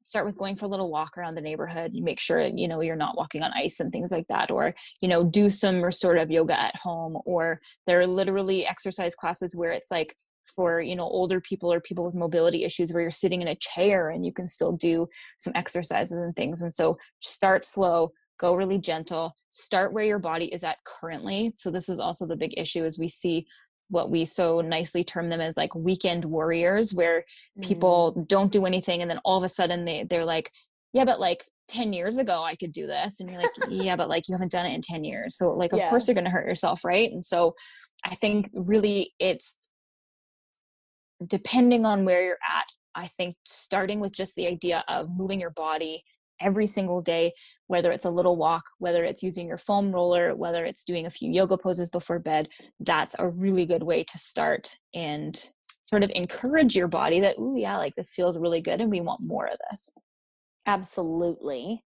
start 0.03 0.25
with 0.25 0.37
going 0.37 0.55
for 0.55 0.65
a 0.65 0.69
little 0.69 0.91
walk 0.91 1.17
around 1.17 1.33
the 1.33 1.41
neighborhood 1.41 1.89
you 1.91 2.03
make 2.03 2.19
sure 2.19 2.39
you 2.39 2.67
know 2.67 2.79
you're 2.79 2.95
not 2.95 3.17
walking 3.17 3.41
on 3.41 3.51
ice 3.55 3.79
and 3.79 3.91
things 3.91 4.11
like 4.11 4.27
that 4.27 4.51
or 4.51 4.71
you 5.01 5.07
know 5.07 5.23
do 5.23 5.49
some 5.49 5.81
restorative 5.83 6.29
yoga 6.29 6.53
at 6.61 6.75
home 6.75 7.17
or 7.25 7.59
there 7.87 7.99
are 7.99 8.05
literally 8.05 8.67
exercise 8.67 9.15
classes 9.15 9.55
where 9.55 9.71
it's 9.71 9.89
like 9.89 10.15
for 10.55 10.81
you 10.81 10.95
know 10.95 11.03
older 11.03 11.39
people 11.39 11.71
or 11.71 11.79
people 11.79 12.05
with 12.05 12.15
mobility 12.15 12.63
issues 12.63 12.91
where 12.91 13.01
you're 13.01 13.11
sitting 13.11 13.41
in 13.41 13.47
a 13.47 13.55
chair 13.55 14.09
and 14.09 14.25
you 14.25 14.33
can 14.33 14.47
still 14.47 14.71
do 14.71 15.07
some 15.39 15.53
exercises 15.55 16.13
and 16.13 16.35
things. 16.35 16.61
And 16.61 16.73
so 16.73 16.97
start 17.21 17.65
slow 17.65 18.11
go 18.37 18.53
really 18.53 18.77
gentle 18.77 19.33
start 19.49 19.93
where 19.93 20.03
your 20.03 20.19
body 20.19 20.47
is 20.47 20.63
at 20.63 20.77
currently. 20.85 21.53
So 21.55 21.71
this 21.71 21.89
is 21.89 21.99
also 21.99 22.25
the 22.25 22.37
big 22.37 22.53
issue 22.57 22.83
is 22.83 22.99
we 22.99 23.07
see 23.07 23.45
what 23.89 24.09
we 24.09 24.25
so 24.25 24.61
nicely 24.61 25.03
term 25.03 25.29
them 25.29 25.41
as 25.41 25.57
like 25.57 25.73
weekend 25.75 26.25
warriors 26.25 26.93
where 26.93 27.23
people 27.61 28.15
mm. 28.17 28.27
don't 28.27 28.51
do 28.51 28.65
anything 28.65 29.01
and 29.01 29.09
then 29.09 29.19
all 29.23 29.37
of 29.37 29.43
a 29.43 29.49
sudden 29.49 29.85
they 29.85 30.03
they're 30.03 30.25
like 30.25 30.51
yeah 30.93 31.05
but 31.05 31.19
like 31.19 31.45
10 31.67 31.93
years 31.93 32.17
ago 32.17 32.43
I 32.43 32.55
could 32.55 32.71
do 32.71 32.87
this. 32.87 33.19
And 33.19 33.29
you're 33.29 33.41
like 33.41 33.51
yeah 33.69 33.95
but 33.95 34.09
like 34.09 34.27
you 34.27 34.35
haven't 34.35 34.51
done 34.51 34.65
it 34.65 34.73
in 34.73 34.81
10 34.81 35.03
years. 35.03 35.37
So 35.37 35.51
like 35.51 35.71
of 35.71 35.79
yeah. 35.79 35.89
course 35.89 36.07
you're 36.07 36.15
going 36.15 36.25
to 36.25 36.31
hurt 36.31 36.47
yourself 36.47 36.83
right? 36.83 37.11
And 37.11 37.23
so 37.23 37.55
I 38.05 38.15
think 38.15 38.49
really 38.53 39.13
it's 39.19 39.57
depending 41.25 41.85
on 41.85 42.05
where 42.05 42.23
you're 42.23 42.37
at, 42.47 42.65
I 42.95 43.07
think 43.07 43.35
starting 43.45 43.99
with 43.99 44.13
just 44.13 44.35
the 44.35 44.47
idea 44.47 44.83
of 44.87 45.09
moving 45.15 45.39
your 45.39 45.51
body 45.51 46.03
every 46.41 46.67
single 46.67 47.01
day, 47.01 47.31
whether 47.67 47.91
it's 47.91 48.05
a 48.05 48.09
little 48.09 48.35
walk, 48.35 48.63
whether 48.79 49.03
it's 49.03 49.23
using 49.23 49.47
your 49.47 49.57
foam 49.57 49.91
roller, 49.91 50.35
whether 50.35 50.65
it's 50.65 50.83
doing 50.83 51.05
a 51.05 51.11
few 51.11 51.31
yoga 51.31 51.57
poses 51.57 51.89
before 51.89 52.19
bed, 52.19 52.47
that's 52.79 53.15
a 53.19 53.29
really 53.29 53.65
good 53.65 53.83
way 53.83 54.03
to 54.03 54.17
start 54.17 54.77
and 54.93 55.49
sort 55.81 56.03
of 56.03 56.11
encourage 56.15 56.75
your 56.75 56.87
body 56.87 57.19
that, 57.19 57.35
oh, 57.37 57.55
yeah, 57.55 57.77
like 57.77 57.93
this 57.95 58.13
feels 58.13 58.37
really 58.37 58.61
good 58.61 58.81
and 58.81 58.91
we 58.91 59.01
want 59.01 59.21
more 59.21 59.45
of 59.45 59.57
this. 59.69 59.89
Absolutely. 60.65 61.83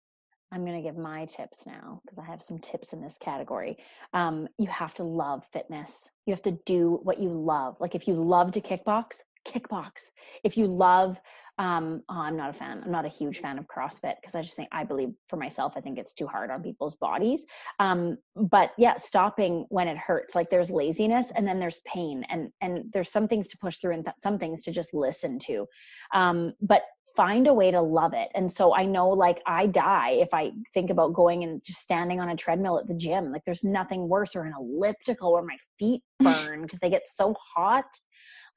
I'm 0.52 0.66
going 0.66 0.82
to 0.82 0.88
give 0.88 0.98
my 0.98 1.26
tips 1.26 1.66
now 1.66 2.00
because 2.04 2.20
I 2.20 2.26
have 2.26 2.42
some 2.42 2.60
tips 2.60 2.94
in 2.94 3.02
this 3.02 3.18
category. 3.20 3.78
Um, 4.14 4.48
you 4.58 4.68
have 4.68 4.94
to 4.96 5.04
love 5.04 5.46
fitness. 5.52 6.10
You 6.26 6.34
have 6.34 6.42
to 6.44 6.58
do 6.66 7.00
what 7.04 7.20
you 7.20 7.30
love. 7.30 7.76
Like 7.80 7.96
if 7.96 8.08
you 8.08 8.14
love 8.16 8.52
to 8.54 8.62
kickbox, 8.62 9.18
kickbox. 9.46 10.12
If 10.44 10.58
you 10.58 10.68
love, 10.68 11.20
um, 11.60 12.04
oh, 12.10 12.20
I'm 12.20 12.38
not 12.38 12.52
a 12.52 12.54
fan. 12.54 12.82
I'm 12.86 12.92
not 12.92 13.06
a 13.06 13.10
huge 13.10 13.40
fan 13.40 13.58
of 13.58 13.68
CrossFit 13.68 14.16
because 14.22 14.36
I 14.36 14.42
just 14.42 14.56
think 14.56 14.70
I 14.72 14.84
believe 14.84 15.10
for 15.28 15.38
myself, 15.38 15.74
I 15.76 15.82
think 15.82 15.98
it's 15.98 16.14
too 16.14 16.28
hard 16.28 16.52
on 16.52 16.62
people's 16.62 16.96
bodies. 16.96 17.46
Um, 17.80 18.18
but 18.36 18.72
yeah, 18.78 18.96
stopping 18.98 19.66
when 19.70 19.88
it 19.88 19.98
hurts. 19.98 20.36
Like 20.36 20.50
there's 20.50 20.70
laziness 20.70 21.32
and 21.36 21.48
then 21.48 21.60
there's 21.60 21.80
pain, 21.86 22.24
and 22.30 22.52
and 22.62 22.84
there's 22.94 23.12
some 23.12 23.28
things 23.28 23.48
to 23.50 23.58
push 23.58 23.78
through 23.78 23.94
and 23.94 24.06
th- 24.06 24.16
some 24.20 24.38
things 24.38 24.64
to 24.64 24.72
just 24.72 24.94
listen 24.94 25.40
to. 25.40 25.66
Um, 26.14 26.54
but 26.62 26.84
find 27.16 27.48
a 27.48 27.54
way 27.54 27.72
to 27.72 27.82
love 27.82 28.14
it. 28.14 28.30
And 28.36 28.52
so 28.52 28.76
I 28.76 28.86
know 28.86 29.10
like 29.10 29.42
I 29.48 29.66
die 29.66 30.12
if 30.12 30.30
I 30.34 30.52
think 30.72 30.92
about 30.92 31.14
going 31.14 31.44
and 31.44 31.64
just 31.64 31.82
standing 31.82 32.22
on 32.22 32.30
a 32.30 32.36
treadmill 32.36 32.78
at 32.78 32.88
the 32.88 32.94
gym. 32.94 33.32
Like 33.32 33.44
there's 33.44 33.64
nothing 33.64 34.08
worse 34.08 34.36
or 34.36 34.44
an 34.44 34.54
elliptical 34.60 35.34
where 35.34 35.42
my 35.42 35.58
feet 35.80 36.04
burn 36.20 36.62
because 36.62 36.80
they 36.80 36.92
get 36.92 37.08
so 37.08 37.34
hot. 37.56 37.86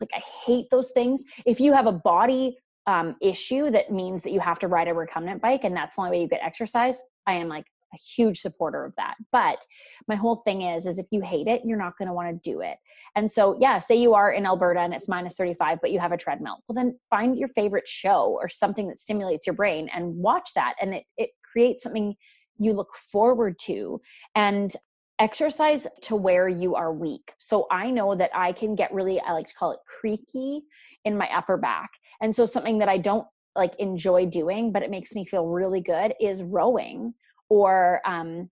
Like 0.00 0.10
I 0.14 0.22
hate 0.44 0.66
those 0.70 0.90
things. 0.90 1.24
If 1.46 1.58
you 1.58 1.72
have 1.72 1.86
a 1.86 1.92
body 1.92 2.58
um, 2.86 3.16
issue 3.20 3.70
that 3.70 3.90
means 3.90 4.22
that 4.22 4.32
you 4.32 4.40
have 4.40 4.58
to 4.60 4.68
ride 4.68 4.88
a 4.88 4.94
recumbent 4.94 5.42
bike 5.42 5.64
and 5.64 5.76
that's 5.76 5.94
the 5.94 6.02
only 6.02 6.10
way 6.12 6.22
you 6.22 6.28
get 6.28 6.40
exercise, 6.42 7.00
I 7.26 7.34
am 7.34 7.48
like 7.48 7.66
a 7.92 7.96
huge 7.96 8.40
supporter 8.40 8.84
of 8.84 8.94
that. 8.96 9.16
But 9.32 9.64
my 10.08 10.14
whole 10.14 10.36
thing 10.36 10.62
is, 10.62 10.86
is 10.86 10.98
if 10.98 11.06
you 11.10 11.20
hate 11.20 11.48
it, 11.48 11.62
you're 11.64 11.78
not 11.78 11.98
going 11.98 12.08
to 12.08 12.14
want 12.14 12.28
to 12.30 12.50
do 12.50 12.60
it. 12.60 12.76
And 13.16 13.30
so, 13.30 13.56
yeah, 13.60 13.78
say 13.78 13.96
you 13.96 14.14
are 14.14 14.32
in 14.32 14.46
Alberta 14.46 14.80
and 14.80 14.94
it's 14.94 15.08
minus 15.08 15.34
35, 15.34 15.78
but 15.80 15.90
you 15.90 15.98
have 15.98 16.12
a 16.12 16.16
treadmill. 16.16 16.58
Well, 16.68 16.74
then 16.74 16.98
find 17.10 17.36
your 17.36 17.48
favorite 17.48 17.88
show 17.88 18.36
or 18.40 18.48
something 18.48 18.88
that 18.88 19.00
stimulates 19.00 19.46
your 19.46 19.54
brain 19.54 19.90
and 19.92 20.14
watch 20.16 20.50
that. 20.54 20.74
And 20.80 20.94
it, 20.94 21.04
it 21.16 21.30
creates 21.42 21.82
something 21.82 22.14
you 22.58 22.72
look 22.72 22.94
forward 22.94 23.58
to. 23.62 24.00
And 24.34 24.72
exercise 25.20 25.86
to 26.02 26.16
where 26.16 26.48
you 26.48 26.74
are 26.74 26.92
weak. 26.92 27.32
So 27.38 27.66
I 27.70 27.90
know 27.90 28.14
that 28.16 28.30
I 28.34 28.52
can 28.52 28.74
get 28.74 28.92
really, 28.92 29.20
I 29.20 29.32
like 29.32 29.46
to 29.48 29.54
call 29.54 29.72
it 29.72 29.80
creaky 29.86 30.62
in 31.04 31.16
my 31.16 31.28
upper 31.32 31.56
back. 31.56 31.90
And 32.22 32.34
so 32.34 32.46
something 32.46 32.78
that 32.78 32.88
I 32.88 32.98
don't 32.98 33.26
like 33.54 33.74
enjoy 33.78 34.26
doing, 34.26 34.72
but 34.72 34.82
it 34.82 34.90
makes 34.90 35.14
me 35.14 35.24
feel 35.26 35.46
really 35.46 35.82
good 35.82 36.14
is 36.20 36.42
rowing 36.42 37.12
or 37.50 38.00
um, 38.06 38.48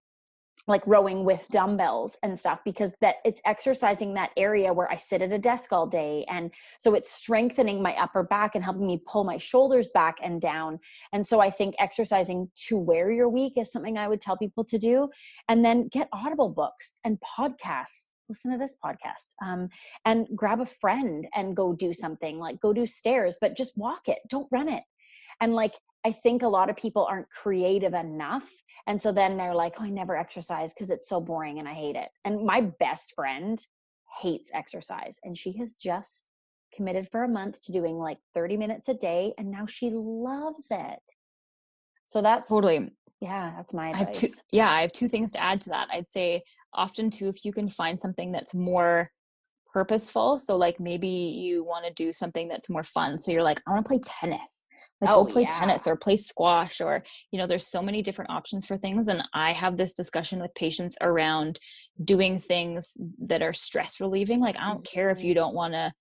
like 0.68 0.86
rowing 0.86 1.24
with 1.24 1.48
dumbbells 1.48 2.16
and 2.22 2.38
stuff 2.38 2.60
because 2.64 2.92
that 3.00 3.16
it's 3.24 3.40
exercising 3.46 4.14
that 4.14 4.30
area 4.36 4.72
where 4.72 4.90
I 4.92 4.96
sit 4.96 5.22
at 5.22 5.32
a 5.32 5.38
desk 5.38 5.72
all 5.72 5.86
day. 5.86 6.24
And 6.28 6.52
so 6.78 6.94
it's 6.94 7.10
strengthening 7.10 7.82
my 7.82 7.96
upper 7.96 8.22
back 8.22 8.54
and 8.54 8.62
helping 8.62 8.86
me 8.86 9.02
pull 9.06 9.24
my 9.24 9.38
shoulders 9.38 9.88
back 9.94 10.18
and 10.22 10.40
down. 10.40 10.78
And 11.12 11.26
so 11.26 11.40
I 11.40 11.50
think 11.50 11.74
exercising 11.78 12.50
to 12.66 12.78
where 12.78 13.10
you're 13.10 13.30
weak 13.30 13.54
is 13.56 13.72
something 13.72 13.96
I 13.96 14.08
would 14.08 14.20
tell 14.20 14.36
people 14.36 14.64
to 14.64 14.78
do. 14.78 15.08
And 15.48 15.64
then 15.64 15.88
get 15.88 16.08
audible 16.12 16.50
books 16.50 17.00
and 17.04 17.18
podcasts. 17.20 18.10
Listen 18.28 18.52
to 18.52 18.58
this 18.58 18.76
podcast 18.84 19.34
um, 19.42 19.70
and 20.04 20.28
grab 20.36 20.60
a 20.60 20.66
friend 20.66 21.26
and 21.34 21.56
go 21.56 21.72
do 21.72 21.94
something 21.94 22.38
like 22.38 22.60
go 22.60 22.74
do 22.74 22.84
stairs 22.84 23.38
but 23.40 23.56
just 23.56 23.72
walk 23.74 24.06
it. 24.06 24.18
Don't 24.28 24.46
run 24.50 24.68
it. 24.68 24.84
And 25.40 25.54
like 25.54 25.74
I 26.04 26.12
think 26.12 26.42
a 26.42 26.48
lot 26.48 26.70
of 26.70 26.76
people 26.76 27.04
aren't 27.04 27.28
creative 27.30 27.94
enough. 27.94 28.48
And 28.86 29.00
so 29.00 29.12
then 29.12 29.36
they're 29.36 29.54
like, 29.54 29.74
oh, 29.78 29.84
I 29.84 29.90
never 29.90 30.16
exercise 30.16 30.72
because 30.72 30.90
it's 30.90 31.08
so 31.08 31.20
boring 31.20 31.58
and 31.58 31.68
I 31.68 31.74
hate 31.74 31.96
it. 31.96 32.08
And 32.24 32.44
my 32.44 32.62
best 32.78 33.14
friend 33.14 33.58
hates 34.20 34.50
exercise 34.54 35.18
and 35.24 35.36
she 35.36 35.52
has 35.58 35.74
just 35.74 36.30
committed 36.74 37.08
for 37.10 37.24
a 37.24 37.28
month 37.28 37.60
to 37.62 37.72
doing 37.72 37.96
like 37.96 38.18
30 38.34 38.56
minutes 38.56 38.88
a 38.88 38.94
day 38.94 39.32
and 39.38 39.50
now 39.50 39.66
she 39.66 39.90
loves 39.90 40.66
it. 40.70 41.00
So 42.06 42.22
that's 42.22 42.48
totally. 42.48 42.90
Yeah, 43.20 43.52
that's 43.56 43.74
my 43.74 43.90
advice. 43.90 44.02
I 44.02 44.06
have 44.06 44.12
two, 44.12 44.28
yeah, 44.52 44.70
I 44.70 44.80
have 44.82 44.92
two 44.92 45.08
things 45.08 45.32
to 45.32 45.42
add 45.42 45.60
to 45.62 45.70
that. 45.70 45.88
I'd 45.92 46.08
say 46.08 46.42
often 46.72 47.10
too, 47.10 47.28
if 47.28 47.44
you 47.44 47.52
can 47.52 47.68
find 47.68 47.98
something 47.98 48.32
that's 48.32 48.54
more 48.54 49.10
purposeful. 49.72 50.38
So 50.38 50.56
like 50.56 50.80
maybe 50.80 51.08
you 51.08 51.64
want 51.64 51.86
to 51.86 51.92
do 51.92 52.12
something 52.12 52.48
that's 52.48 52.70
more 52.70 52.84
fun. 52.84 53.18
So 53.18 53.32
you're 53.32 53.42
like, 53.42 53.60
I 53.66 53.72
want 53.72 53.84
to 53.84 53.88
play 53.88 54.00
tennis 54.04 54.66
like 55.00 55.10
oh, 55.10 55.24
go 55.24 55.32
play 55.32 55.42
yeah. 55.42 55.58
tennis 55.58 55.86
or 55.86 55.96
play 55.96 56.16
squash 56.16 56.80
or 56.80 57.04
you 57.30 57.38
know 57.38 57.46
there's 57.46 57.66
so 57.66 57.82
many 57.82 58.02
different 58.02 58.30
options 58.30 58.66
for 58.66 58.76
things 58.76 59.08
and 59.08 59.22
i 59.34 59.52
have 59.52 59.76
this 59.76 59.94
discussion 59.94 60.40
with 60.40 60.54
patients 60.54 60.96
around 61.00 61.58
doing 62.04 62.40
things 62.40 62.96
that 63.18 63.42
are 63.42 63.52
stress 63.52 64.00
relieving 64.00 64.40
like 64.40 64.58
i 64.58 64.68
don't 64.68 64.84
care 64.84 65.10
if 65.10 65.22
you 65.22 65.30
mm-hmm. 65.30 65.40
don't 65.40 65.54
want 65.54 65.72
to 65.72 65.92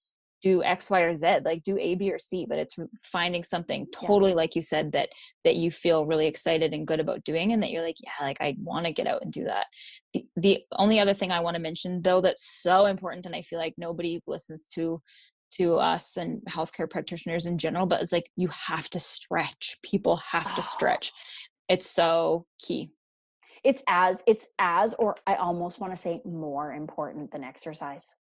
do 0.41 0.63
x 0.63 0.89
y 0.89 1.01
or 1.01 1.15
z 1.15 1.39
like 1.45 1.63
do 1.63 1.77
a 1.79 1.95
b 1.95 2.11
or 2.11 2.19
c 2.19 2.45
but 2.47 2.59
it's 2.59 2.75
finding 3.01 3.43
something 3.43 3.88
totally 3.93 4.31
yeah. 4.31 4.38
like 4.38 4.55
you 4.55 4.61
said 4.61 4.91
that 4.91 5.09
that 5.43 5.55
you 5.55 5.71
feel 5.71 6.05
really 6.05 6.27
excited 6.27 6.73
and 6.73 6.88
good 6.88 6.99
about 6.99 7.23
doing 7.23 7.53
and 7.53 7.63
that 7.63 7.71
you're 7.71 7.83
like 7.83 7.95
yeah 8.03 8.25
like 8.25 8.38
i 8.39 8.55
want 8.61 8.85
to 8.85 8.91
get 8.91 9.07
out 9.07 9.21
and 9.21 9.31
do 9.31 9.43
that. 9.43 9.65
The, 10.13 10.25
the 10.35 10.63
only 10.73 10.99
other 10.99 11.13
thing 11.13 11.31
i 11.31 11.39
want 11.39 11.55
to 11.55 11.61
mention 11.61 12.01
though 12.01 12.21
that's 12.21 12.47
so 12.61 12.85
important 12.85 13.25
and 13.25 13.35
i 13.35 13.41
feel 13.41 13.59
like 13.59 13.73
nobody 13.77 14.21
listens 14.27 14.67
to 14.69 15.01
to 15.49 15.75
us 15.75 16.17
and 16.17 16.41
healthcare 16.49 16.89
practitioners 16.89 17.45
in 17.45 17.57
general 17.57 17.85
but 17.85 18.01
it's 18.01 18.11
like 18.11 18.29
you 18.35 18.49
have 18.49 18.89
to 18.89 18.99
stretch. 18.99 19.77
People 19.83 20.17
have 20.31 20.55
to 20.55 20.61
ah. 20.61 20.73
stretch. 20.75 21.11
It's 21.69 21.89
so 21.89 22.45
key. 22.59 22.91
It's 23.63 23.83
as 23.88 24.21
it's 24.27 24.47
as 24.59 24.93
or 24.99 25.15
i 25.25 25.35
almost 25.35 25.79
want 25.79 25.93
to 25.93 26.01
say 26.01 26.21
more 26.23 26.73
important 26.73 27.31
than 27.31 27.43
exercise 27.43 28.15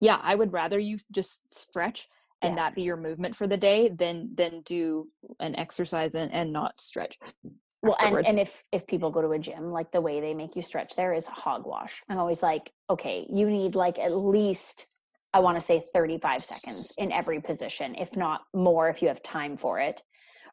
yeah 0.00 0.18
i 0.22 0.34
would 0.34 0.52
rather 0.52 0.78
you 0.78 0.98
just 1.10 1.42
stretch 1.52 2.08
and 2.42 2.56
yeah. 2.56 2.64
that 2.64 2.74
be 2.74 2.82
your 2.82 2.96
movement 2.96 3.34
for 3.34 3.46
the 3.46 3.56
day 3.56 3.88
than 3.88 4.30
than 4.34 4.60
do 4.62 5.08
an 5.40 5.54
exercise 5.56 6.14
and, 6.14 6.32
and 6.32 6.52
not 6.52 6.80
stretch 6.80 7.18
well 7.82 7.96
and, 8.00 8.26
and 8.26 8.38
if 8.38 8.62
if 8.72 8.86
people 8.86 9.10
go 9.10 9.22
to 9.22 9.30
a 9.30 9.38
gym 9.38 9.70
like 9.70 9.90
the 9.92 10.00
way 10.00 10.20
they 10.20 10.34
make 10.34 10.56
you 10.56 10.62
stretch 10.62 10.96
there 10.96 11.12
is 11.12 11.26
hogwash 11.26 12.02
i'm 12.08 12.18
always 12.18 12.42
like 12.42 12.70
okay 12.90 13.26
you 13.30 13.48
need 13.48 13.74
like 13.74 13.98
at 13.98 14.12
least 14.12 14.86
I 15.34 15.40
want 15.40 15.56
to 15.56 15.60
say 15.60 15.82
35 15.92 16.38
seconds 16.38 16.94
in 16.96 17.10
every 17.10 17.40
position, 17.40 17.96
if 17.96 18.16
not 18.16 18.42
more, 18.54 18.88
if 18.88 19.02
you 19.02 19.08
have 19.08 19.20
time 19.24 19.56
for 19.56 19.80
it. 19.80 20.00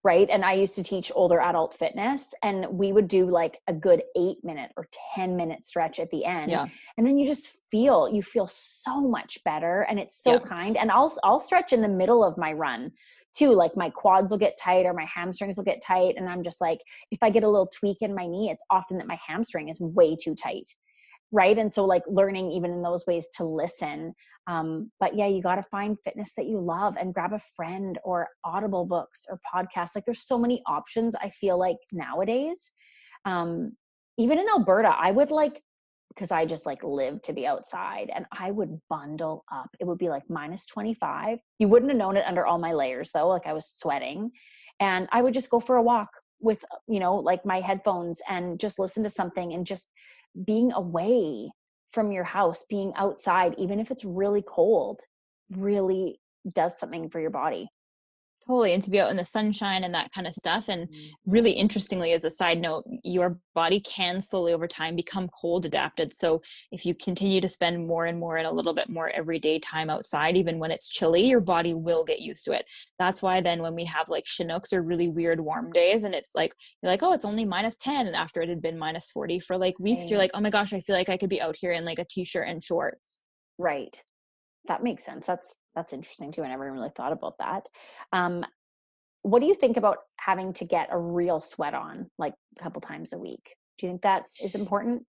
Right. 0.04 0.28
And 0.32 0.44
I 0.44 0.54
used 0.54 0.76
to 0.76 0.84
teach 0.84 1.12
older 1.14 1.40
adult 1.40 1.76
fitness, 1.76 2.34
and 2.42 2.66
we 2.72 2.92
would 2.92 3.08
do 3.08 3.30
like 3.30 3.60
a 3.68 3.74
good 3.74 4.02
eight 4.18 4.38
minute 4.44 4.72
or 4.76 4.88
10 5.16 5.36
minute 5.36 5.64
stretch 5.64 6.00
at 6.00 6.10
the 6.10 6.26
end. 6.26 6.50
Yeah. 6.50 6.66
And 6.98 7.06
then 7.06 7.20
you 7.20 7.28
just 7.28 7.62
feel, 7.70 8.10
you 8.12 8.24
feel 8.24 8.48
so 8.48 9.02
much 9.02 9.38
better. 9.46 9.84
And 9.84 10.00
it's 10.00 10.24
so 10.24 10.34
yeah. 10.34 10.40
kind. 10.40 10.76
And 10.76 10.90
I'll, 10.90 11.14
I'll 11.24 11.40
stretch 11.40 11.72
in 11.72 11.82
the 11.82 11.88
middle 11.88 12.24
of 12.24 12.36
my 12.36 12.52
run 12.52 12.92
too. 13.32 13.52
Like 13.52 13.78
my 13.78 13.92
quads 13.92 14.32
will 14.32 14.40
get 14.40 14.58
tight 14.58 14.88
or 14.88 14.94
my 14.94 15.06
hamstrings 15.06 15.58
will 15.58 15.66
get 15.66 15.84
tight. 15.86 16.16
And 16.18 16.28
I'm 16.28 16.42
just 16.42 16.62
like, 16.62 16.80
if 17.12 17.20
I 17.22 17.30
get 17.30 17.44
a 17.44 17.50
little 17.50 17.68
tweak 17.68 18.02
in 18.02 18.16
my 18.16 18.26
knee, 18.26 18.50
it's 18.50 18.66
often 18.72 18.98
that 18.98 19.08
my 19.08 19.20
hamstring 19.26 19.70
is 19.70 19.80
way 19.80 20.16
too 20.16 20.34
tight 20.34 20.68
right? 21.32 21.58
And 21.58 21.72
so 21.72 21.86
like 21.86 22.04
learning 22.08 22.52
even 22.52 22.72
in 22.72 22.82
those 22.82 23.06
ways 23.08 23.28
to 23.38 23.46
listen 23.46 24.14
um, 24.48 24.92
but 25.00 25.16
yeah 25.16 25.28
you 25.28 25.42
got 25.42 25.56
to 25.56 25.64
find 25.64 25.98
fitness 26.04 26.34
that 26.36 26.48
you 26.48 26.60
love 26.60 26.96
and 27.00 27.14
grab 27.14 27.34
a 27.34 27.40
friend 27.56 28.00
or 28.04 28.28
audible 28.44 28.86
books 28.86 29.26
or 29.30 29.40
podcasts. 29.54 29.96
Like 29.96 30.06
there's 30.06 30.28
so 30.28 30.38
many 30.38 30.62
options 30.66 31.16
i 31.16 31.30
feel 31.30 31.58
like 31.58 31.78
nowadays. 31.94 32.72
Um, 33.26 33.74
even 34.18 34.40
in 34.40 34.50
alberta 34.50 34.94
i 34.98 35.12
would 35.12 35.32
like 35.32 35.62
because 36.10 36.32
i 36.32 36.46
just 36.46 36.66
like 36.66 36.84
live 36.84 37.22
to 37.22 37.34
be 37.34 37.48
outside 37.48 38.12
and 38.14 38.26
i 38.38 38.52
would 38.52 38.78
bundle 38.90 39.46
up. 39.52 39.70
It 39.80 39.86
would 39.86 40.00
be 40.00 40.10
like 40.10 40.24
minus 40.30 40.66
25 40.66 41.40
you 41.60 41.68
wouldn't 41.68 41.92
have 41.92 41.98
known 41.98 42.18
it 42.18 42.26
under 42.26 42.46
all 42.46 42.58
my 42.58 42.74
layers 42.74 43.12
though 43.14 43.30
like 43.30 43.48
i 43.48 43.54
was 43.54 43.68
sweating. 43.78 44.32
And 44.80 45.08
i 45.12 45.22
would 45.22 45.34
just 45.34 45.50
go 45.50 45.60
for 45.60 45.78
a 45.78 45.84
walk 45.84 46.10
with 46.42 46.64
you 46.88 47.00
know 47.00 47.16
like 47.16 47.46
my 47.46 47.60
headphones 47.60 48.22
and 48.28 48.60
just 48.60 48.80
listen 48.80 49.04
to 49.04 49.10
something 49.10 49.54
and 49.54 49.66
just 49.66 49.88
being 50.46 50.72
away 50.74 51.50
from 51.92 52.12
your 52.12 52.24
house, 52.24 52.66
being 52.70 52.94
outside, 52.96 53.54
even 53.58 53.80
if 53.80 53.92
it's 53.92 54.06
really 54.06 54.44
cold, 54.48 55.02
really 55.52 56.20
does 56.54 56.80
something 56.80 57.10
for 57.10 57.20
your 57.20 57.30
body. 57.30 57.70
Totally. 58.52 58.74
And 58.74 58.84
to 58.84 58.90
be 58.90 59.00
out 59.00 59.10
in 59.10 59.16
the 59.16 59.24
sunshine 59.24 59.86
and 59.86 59.94
that 59.94 60.12
kind 60.12 60.28
of 60.28 60.34
stuff. 60.34 60.68
And 60.68 60.90
mm-hmm. 60.90 61.32
really 61.32 61.54
interestingly, 61.54 62.12
as 62.12 62.26
a 62.26 62.30
side 62.30 62.60
note, 62.60 62.84
your 63.02 63.40
body 63.56 63.80
can 63.80 64.22
slowly 64.22 64.52
over 64.52 64.68
time 64.68 64.94
become 64.94 65.30
cold 65.40 65.66
adapted. 65.66 66.12
So 66.12 66.42
if 66.70 66.86
you 66.86 66.94
continue 66.94 67.40
to 67.40 67.48
spend 67.48 67.88
more 67.88 68.08
and 68.08 68.20
more 68.20 68.36
and 68.36 68.46
a 68.46 68.52
little 68.52 68.74
bit 68.74 68.90
more 68.90 69.10
everyday 69.12 69.58
time 69.60 69.90
outside, 69.90 70.36
even 70.36 70.60
when 70.60 70.70
it's 70.70 70.90
chilly, 70.90 71.26
your 71.26 71.40
body 71.40 71.74
will 71.74 72.04
get 72.04 72.20
used 72.20 72.44
to 72.44 72.52
it. 72.52 72.66
That's 73.00 73.22
why 73.22 73.40
then 73.40 73.62
when 73.62 73.74
we 73.74 73.86
have 73.86 74.10
like 74.10 74.26
Chinooks 74.26 74.74
or 74.74 74.84
really 74.84 75.08
weird 75.08 75.40
warm 75.40 75.72
days 75.72 76.04
and 76.04 76.14
it's 76.14 76.36
like, 76.36 76.54
you're 76.84 76.92
like, 76.92 77.04
oh, 77.04 77.14
it's 77.14 77.24
only 77.24 77.46
minus 77.46 77.78
10. 77.78 78.06
And 78.06 78.18
after 78.18 78.42
it 78.42 78.50
had 78.50 78.62
been 78.62 78.78
minus 78.78 79.10
40 79.12 79.40
for 79.40 79.58
like 79.58 79.80
weeks, 79.80 80.02
right. 80.02 80.10
you're 80.10 80.20
like, 80.20 80.32
oh 80.34 80.42
my 80.42 80.50
gosh, 80.50 80.74
I 80.74 80.82
feel 80.82 80.98
like 80.98 81.08
I 81.08 81.16
could 81.16 81.30
be 81.30 81.42
out 81.42 81.56
here 81.58 81.72
in 81.72 81.86
like 81.86 82.00
a 82.00 82.06
t 82.06 82.26
shirt 82.26 82.50
and 82.50 82.62
shorts. 82.62 83.24
Right. 83.58 84.04
That 84.68 84.84
makes 84.84 85.04
sense. 85.04 85.26
That's 85.26 85.58
that's 85.76 85.94
interesting 85.94 86.32
too. 86.32 86.44
I 86.44 86.50
never 86.50 86.72
really 86.72 86.92
thought 86.96 87.14
about 87.14 87.38
that. 87.40 87.68
Um, 88.14 88.46
what 89.24 89.40
do 89.40 89.46
you 89.46 89.54
think 89.54 89.78
about 89.78 90.00
having 90.18 90.54
to 90.54 90.66
get 90.66 90.90
a 90.92 90.98
real 90.98 91.42
sweat 91.42 91.74
on 91.74 92.10
like 92.18 92.34
a 92.60 92.64
couple 92.64 92.82
times 92.82 93.14
a 93.14 93.20
week? 93.20 93.56
Do 93.78 93.86
you 93.86 93.92
think 93.92 94.02
that 94.02 94.26
is 94.42 94.56
important? 94.56 95.06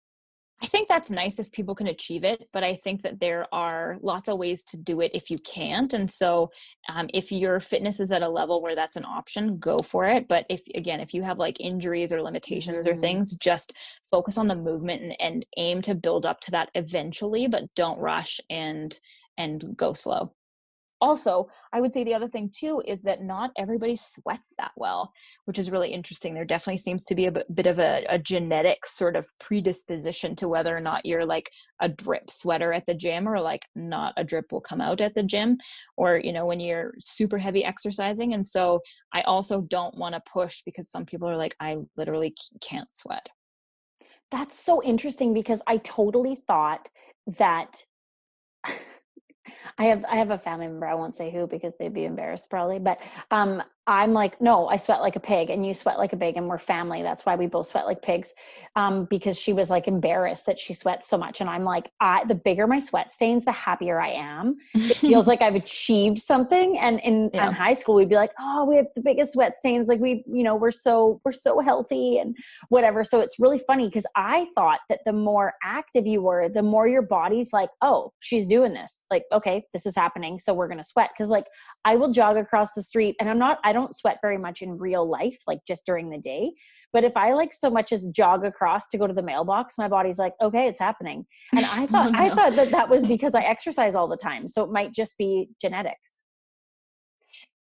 I 0.63 0.67
think 0.67 0.89
that's 0.89 1.11
nice 1.11 1.41
if 1.41 1.51
people 1.51 1.75
can 1.75 1.89
achieve 1.89 2.23
it, 2.23 2.49
but 2.53 2.63
I 2.63 2.77
think 2.77 3.03
that 3.03 3.19
there 3.19 3.53
are 3.53 3.99
lots 4.01 4.29
of 4.29 4.39
ways 4.39 4.63
to 4.67 4.77
do 4.77 5.01
it 5.01 5.11
if 5.13 5.29
you 5.29 5.39
can't. 5.39 5.93
And 5.93 6.09
so, 6.09 6.53
um, 6.89 7.09
if 7.13 7.33
your 7.33 7.59
fitness 7.59 7.99
is 7.99 8.13
at 8.13 8.23
a 8.23 8.29
level 8.29 8.63
where 8.63 8.77
that's 8.77 8.95
an 8.95 9.05
option, 9.05 9.59
go 9.59 9.81
for 9.81 10.07
it. 10.07 10.29
But 10.29 10.47
if, 10.49 10.61
again, 10.77 11.01
if 11.01 11.13
you 11.15 11.23
have 11.23 11.39
like 11.39 11.61
injuries 11.61 12.13
or 12.13 12.23
limitations 12.23 12.87
mm-hmm. 12.87 12.97
or 12.97 13.01
things, 13.01 13.35
just 13.35 13.73
focus 14.13 14.39
on 14.39 14.47
the 14.47 14.55
movement 14.55 15.03
and, 15.03 15.17
and 15.19 15.47
aim 15.57 15.83
to 15.83 15.97
build 15.97 16.25
up 16.25 16.39
to 16.43 16.53
that 16.53 16.71
eventually, 16.77 17.49
but 17.49 17.65
don't 17.75 17.99
rush 17.99 18.39
and 18.49 19.01
and 19.43 19.77
go 19.77 19.93
slow. 19.93 20.33
Also 21.01 21.49
i 21.73 21.81
would 21.81 21.93
say 21.93 22.05
the 22.05 22.15
other 22.15 22.29
thing 22.29 22.49
too 22.61 22.81
is 22.87 23.03
that 23.03 23.23
not 23.23 23.51
everybody 23.57 23.97
sweats 23.97 24.53
that 24.59 24.71
well 24.77 25.13
which 25.45 25.59
is 25.59 25.71
really 25.71 25.93
interesting. 25.93 26.35
There 26.35 26.45
definitely 26.45 26.79
seems 26.79 27.05
to 27.07 27.15
be 27.15 27.27
a 27.27 27.33
bit 27.33 27.67
of 27.67 27.79
a, 27.79 28.05
a, 28.09 28.19
genetic 28.19 28.87
sort 28.87 29.17
of 29.17 29.27
predisposition 29.41 30.37
to 30.37 30.49
whether 30.49 30.75
or 30.75 30.81
not 30.81 31.05
you're 31.05 31.27
like 31.27 31.51
a 31.81 31.89
drip 31.89 32.31
sweater 32.31 32.73
at 32.73 32.87
the 32.87 32.95
gym 32.95 33.29
or 33.29 33.41
like 33.41 33.63
not 33.75 34.15
a 34.17 34.25
drip 34.25 34.53
will 34.53 34.61
come 34.61 34.81
out 34.81 35.01
at 35.01 35.15
the 35.15 35.23
gym 35.23 35.59
or 35.97 36.21
you 36.23 36.33
know 36.33 36.47
when 36.47 36.61
you're 36.61 36.95
super 37.01 37.39
heavy 37.39 37.65
exercising. 37.65 38.35
And 38.35 38.47
so 38.47 38.81
i 39.13 39.23
also 39.23 39.63
don't 39.63 39.97
want 39.97 40.15
to 40.15 40.23
push 40.33 40.63
because 40.65 40.91
some 40.91 41.05
people 41.05 41.29
are 41.29 41.37
like 41.37 41.57
i 41.59 41.77
literally 41.97 42.35
can't 42.61 42.93
sweat. 42.93 43.29
That's 44.31 44.65
so 44.65 44.83
interesting 44.83 45.35
because 45.35 45.61
i 45.67 45.79
totally 45.79 46.37
thought 46.37 46.89
that 47.39 47.83
I 49.79 49.85
have 49.85 50.05
I 50.09 50.17
have 50.17 50.31
a 50.31 50.39
family 50.39 50.67
member. 50.69 50.87
I 50.87 50.95
won't 50.95 51.17
say 51.17 51.31
who 51.31 51.47
because 51.47 51.73
they'd 51.79 51.95
be 51.95 52.05
embarrassed 52.05 52.51
probably. 52.51 52.79
But 52.79 53.01
um, 53.31 53.63
I'm 53.87 54.13
like, 54.13 54.41
no, 54.41 54.69
I 54.69 54.77
sweat 54.77 55.01
like 55.01 55.17
a 55.17 55.21
pig, 55.21 55.51
and 55.51 55.67
you 55.67 55.75
sweat 55.75 55.99
like 55.99 56.13
a 56.13 56.17
pig, 56.17 56.37
and 56.37 56.47
we're 56.47 56.59
family. 56.59 57.03
That's 57.03 57.27
why 57.27 57.35
we 57.35 57.47
both 57.47 57.67
sweat 57.67 57.85
like 57.85 58.01
pigs. 58.01 58.33
Um, 58.77 59.07
because 59.07 59.37
she 59.37 59.53
was 59.53 59.71
like 59.71 59.89
embarrassed 59.89 60.47
that 60.47 60.59
she 60.59 60.73
sweats 60.73 61.09
so 61.09 61.19
much, 61.19 61.41
and 61.41 61.51
I'm 61.51 61.65
like, 61.65 61.91
I 62.01 62.25
the 62.25 62.37
bigger 62.37 62.69
my 62.69 62.79
sweat 62.79 63.11
stains, 63.11 63.45
the 63.45 63.53
happier 63.53 64.01
I 64.01 64.11
am. 64.11 64.57
It 64.75 64.97
feels 64.97 65.27
like 65.27 65.43
I've 65.43 65.55
achieved 65.65 66.19
something. 66.19 66.79
And 66.79 67.01
in, 67.01 67.31
yeah. 67.35 67.49
in 67.49 67.53
high 67.53 67.75
school, 67.75 67.97
we'd 67.97 68.09
be 68.09 68.15
like, 68.15 68.33
oh, 68.39 68.65
we 68.67 68.77
have 68.77 68.87
the 68.95 69.03
biggest 69.03 69.33
sweat 69.33 69.59
stains. 69.59 69.89
Like 69.89 69.99
we, 69.99 70.23
you 70.33 70.45
know, 70.45 70.55
we're 70.55 70.71
so 70.71 71.21
we're 71.25 71.33
so 71.33 71.59
healthy 71.59 72.19
and 72.19 72.37
whatever. 72.69 73.03
So 73.03 73.21
it's 73.21 73.41
really 73.41 73.61
funny 73.67 73.89
because 73.89 74.07
I 74.15 74.47
thought 74.55 74.81
that 74.91 75.01
the 75.05 75.13
more 75.13 75.55
active 75.65 76.07
you 76.07 76.23
were, 76.23 76.49
the 76.49 76.63
more 76.63 76.87
your 76.87 77.03
body's 77.03 77.53
like, 77.53 77.71
oh, 77.81 78.13
she's 78.21 78.47
doing 78.47 78.75
this. 78.75 79.07
Like, 79.11 79.25
okay, 79.33 79.65
this 79.73 79.87
is 79.87 79.97
happening, 79.97 80.39
so 80.39 80.55
we're 80.55 80.69
gonna 80.69 80.85
sweat. 80.85 81.11
Because 81.13 81.29
like 81.31 81.47
I 81.85 81.97
will 81.97 82.13
jog 82.13 82.37
across 82.37 82.75
the 82.75 82.83
street, 82.83 83.17
and 83.19 83.29
I'm 83.29 83.41
not. 83.41 83.59
I 83.65 83.72
don't 83.73 83.97
sweat 83.97 84.19
very 84.23 84.39
much 84.39 84.63
in 84.63 84.79
real 84.79 85.09
life, 85.09 85.39
like 85.47 85.61
just 85.67 85.85
during 85.87 86.09
the 86.11 86.19
day. 86.19 86.53
But 86.93 87.05
if 87.05 87.17
I 87.17 87.33
like 87.33 87.53
so 87.53 87.71
much 87.71 87.93
as 87.93 88.07
jog 88.09 88.45
across 88.45 88.89
to 88.89 88.99
go 88.99 89.07
to 89.07 89.15
the 89.15 89.23
mailbox, 89.23 89.79
my 89.79 89.89
body's 89.89 90.19
like, 90.19 90.35
okay, 90.41 90.69
it's 90.69 90.81
happening. 90.81 91.25
And 91.55 91.65
I 91.67 91.87
thought, 91.91 92.09
oh, 92.09 92.11
no. 92.11 92.19
I 92.19 92.35
thought 92.35 92.57
that 92.57 92.71
that 92.71 92.89
was 92.89 93.05
because 93.07 93.35
I 93.35 93.43
exercise 93.43 93.95
all 93.95 94.09
the 94.09 94.17
time. 94.17 94.49
So 94.49 94.63
it 94.65 94.71
might 94.71 94.93
just 94.93 95.17
be 95.19 95.49
genetics 95.61 96.22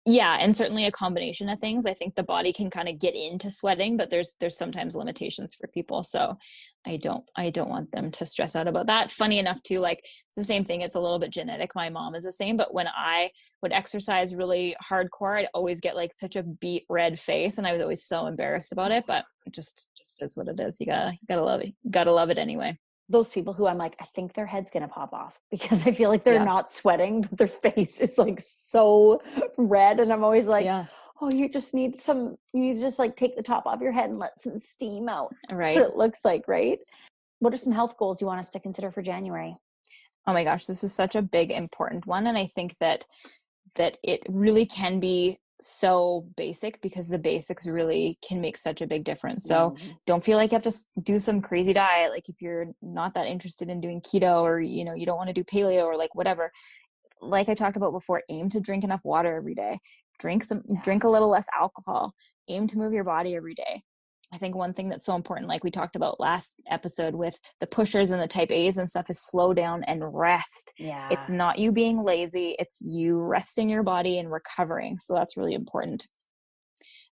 yeah 0.05 0.37
and 0.39 0.55
certainly 0.55 0.85
a 0.85 0.91
combination 0.91 1.47
of 1.47 1.59
things 1.59 1.85
i 1.85 1.93
think 1.93 2.15
the 2.15 2.23
body 2.23 2.51
can 2.51 2.69
kind 2.69 2.89
of 2.89 2.99
get 2.99 3.15
into 3.15 3.49
sweating 3.49 3.95
but 3.95 4.09
there's 4.09 4.35
there's 4.39 4.57
sometimes 4.57 4.95
limitations 4.95 5.55
for 5.55 5.67
people 5.67 6.03
so 6.03 6.37
i 6.85 6.97
don't 6.97 7.23
i 7.37 7.49
don't 7.49 7.69
want 7.69 7.89
them 7.91 8.11
to 8.11 8.25
stress 8.25 8.55
out 8.55 8.67
about 8.67 8.87
that. 8.87 9.11
Funny 9.11 9.39
enough 9.39 9.63
too 9.63 9.79
like 9.79 9.99
it's 9.99 10.35
the 10.35 10.43
same 10.43 10.65
thing 10.65 10.81
it's 10.81 10.95
a 10.95 10.99
little 10.99 11.19
bit 11.19 11.29
genetic 11.29 11.73
my 11.73 11.89
mom 11.89 12.15
is 12.15 12.25
the 12.25 12.31
same 12.31 12.57
but 12.57 12.73
when 12.73 12.87
i 12.89 13.29
would 13.61 13.71
exercise 13.71 14.35
really 14.35 14.75
hardcore 14.83 15.37
i'd 15.37 15.47
always 15.53 15.79
get 15.79 15.95
like 15.95 16.11
such 16.13 16.35
a 16.35 16.43
beet 16.43 16.85
red 16.89 17.17
face 17.17 17.57
and 17.57 17.65
i 17.65 17.71
was 17.71 17.81
always 17.81 18.03
so 18.03 18.27
embarrassed 18.27 18.73
about 18.73 18.91
it 18.91 19.05
but 19.07 19.23
it 19.45 19.53
just 19.53 19.87
just 19.97 20.21
is 20.21 20.35
what 20.35 20.49
it 20.49 20.59
is 20.59 20.79
you 20.81 20.85
gotta 20.85 21.11
you 21.11 21.27
gotta 21.29 21.43
love 21.43 21.61
it 21.61 21.67
you 21.67 21.91
gotta 21.91 22.11
love 22.11 22.29
it 22.29 22.37
anyway 22.37 22.77
those 23.09 23.29
people 23.29 23.53
who 23.53 23.67
I'm 23.67 23.77
like, 23.77 23.95
I 23.99 24.05
think 24.15 24.33
their 24.33 24.45
head's 24.45 24.71
gonna 24.71 24.87
pop 24.87 25.13
off 25.13 25.39
because 25.51 25.85
I 25.85 25.91
feel 25.91 26.09
like 26.09 26.23
they're 26.23 26.35
yeah. 26.35 26.43
not 26.43 26.71
sweating, 26.71 27.21
but 27.21 27.37
their 27.37 27.47
face 27.73 27.99
is 27.99 28.17
like 28.17 28.41
so 28.41 29.21
red. 29.57 29.99
And 29.99 30.11
I'm 30.11 30.23
always 30.23 30.45
like, 30.45 30.65
yeah. 30.65 30.85
oh, 31.21 31.31
you 31.31 31.49
just 31.49 31.73
need 31.73 31.99
some, 31.99 32.35
you 32.53 32.61
need 32.61 32.75
to 32.75 32.79
just 32.79 32.99
like 32.99 33.15
take 33.15 33.35
the 33.35 33.43
top 33.43 33.65
off 33.65 33.81
your 33.81 33.91
head 33.91 34.09
and 34.09 34.19
let 34.19 34.39
some 34.39 34.57
steam 34.57 35.09
out. 35.09 35.33
Right. 35.51 35.75
That's 35.75 35.87
what 35.87 35.93
it 35.93 35.97
looks 35.97 36.25
like, 36.25 36.47
right? 36.47 36.79
What 37.39 37.53
are 37.53 37.57
some 37.57 37.73
health 37.73 37.97
goals 37.97 38.21
you 38.21 38.27
want 38.27 38.39
us 38.39 38.49
to 38.51 38.59
consider 38.59 38.91
for 38.91 39.01
January? 39.01 39.55
Oh 40.25 40.31
my 40.31 40.45
gosh, 40.45 40.65
this 40.65 40.83
is 40.83 40.93
such 40.93 41.15
a 41.15 41.21
big, 41.21 41.51
important 41.51 42.05
one. 42.07 42.27
And 42.27 42.37
I 42.37 42.45
think 42.45 42.77
that 42.79 43.05
that 43.75 43.97
it 44.03 44.23
really 44.29 44.65
can 44.65 44.99
be 44.99 45.37
so 45.63 46.27
basic 46.35 46.81
because 46.81 47.07
the 47.07 47.19
basics 47.19 47.65
really 47.65 48.17
can 48.27 48.41
make 48.41 48.57
such 48.57 48.81
a 48.81 48.87
big 48.87 49.03
difference. 49.03 49.45
So 49.45 49.71
mm-hmm. 49.71 49.91
don't 50.05 50.23
feel 50.23 50.37
like 50.37 50.51
you 50.51 50.55
have 50.55 50.63
to 50.63 50.77
do 51.01 51.19
some 51.19 51.41
crazy 51.41 51.73
diet. 51.73 52.11
Like 52.11 52.29
if 52.29 52.41
you're 52.41 52.67
not 52.81 53.13
that 53.13 53.27
interested 53.27 53.69
in 53.69 53.81
doing 53.81 54.01
keto 54.01 54.41
or, 54.41 54.59
you 54.59 54.83
know, 54.83 54.93
you 54.93 55.05
don't 55.05 55.17
want 55.17 55.29
to 55.29 55.33
do 55.33 55.43
paleo 55.43 55.85
or 55.85 55.97
like 55.97 56.15
whatever. 56.15 56.51
Like 57.21 57.49
I 57.49 57.53
talked 57.53 57.77
about 57.77 57.93
before, 57.93 58.23
aim 58.29 58.49
to 58.49 58.59
drink 58.59 58.83
enough 58.83 59.01
water 59.03 59.35
every 59.35 59.55
day. 59.55 59.79
Drink 60.19 60.43
some, 60.43 60.61
yeah. 60.69 60.81
drink 60.83 61.03
a 61.03 61.09
little 61.09 61.29
less 61.29 61.47
alcohol. 61.57 62.13
Aim 62.49 62.67
to 62.67 62.77
move 62.77 62.93
your 62.93 63.05
body 63.05 63.35
every 63.35 63.55
day. 63.55 63.83
I 64.33 64.37
think 64.37 64.55
one 64.55 64.73
thing 64.73 64.89
that's 64.89 65.05
so 65.05 65.15
important, 65.15 65.47
like 65.47 65.63
we 65.63 65.69
talked 65.69 65.95
about 65.95 66.19
last 66.19 66.55
episode 66.67 67.13
with 67.13 67.37
the 67.59 67.67
pushers 67.67 68.09
and 68.09 68.19
the 68.19 68.27
type 68.27 68.51
A's 68.51 68.77
and 68.77 68.89
stuff, 68.89 69.09
is 69.09 69.21
slow 69.21 69.53
down 69.53 69.83
and 69.83 70.01
rest. 70.03 70.73
Yeah. 70.77 71.07
It's 71.11 71.29
not 71.29 71.59
you 71.59 71.71
being 71.71 72.03
lazy, 72.03 72.55
it's 72.57 72.81
you 72.81 73.19
resting 73.19 73.69
your 73.69 73.83
body 73.83 74.17
and 74.17 74.31
recovering. 74.31 74.97
So 74.97 75.13
that's 75.13 75.37
really 75.37 75.53
important. 75.53 76.07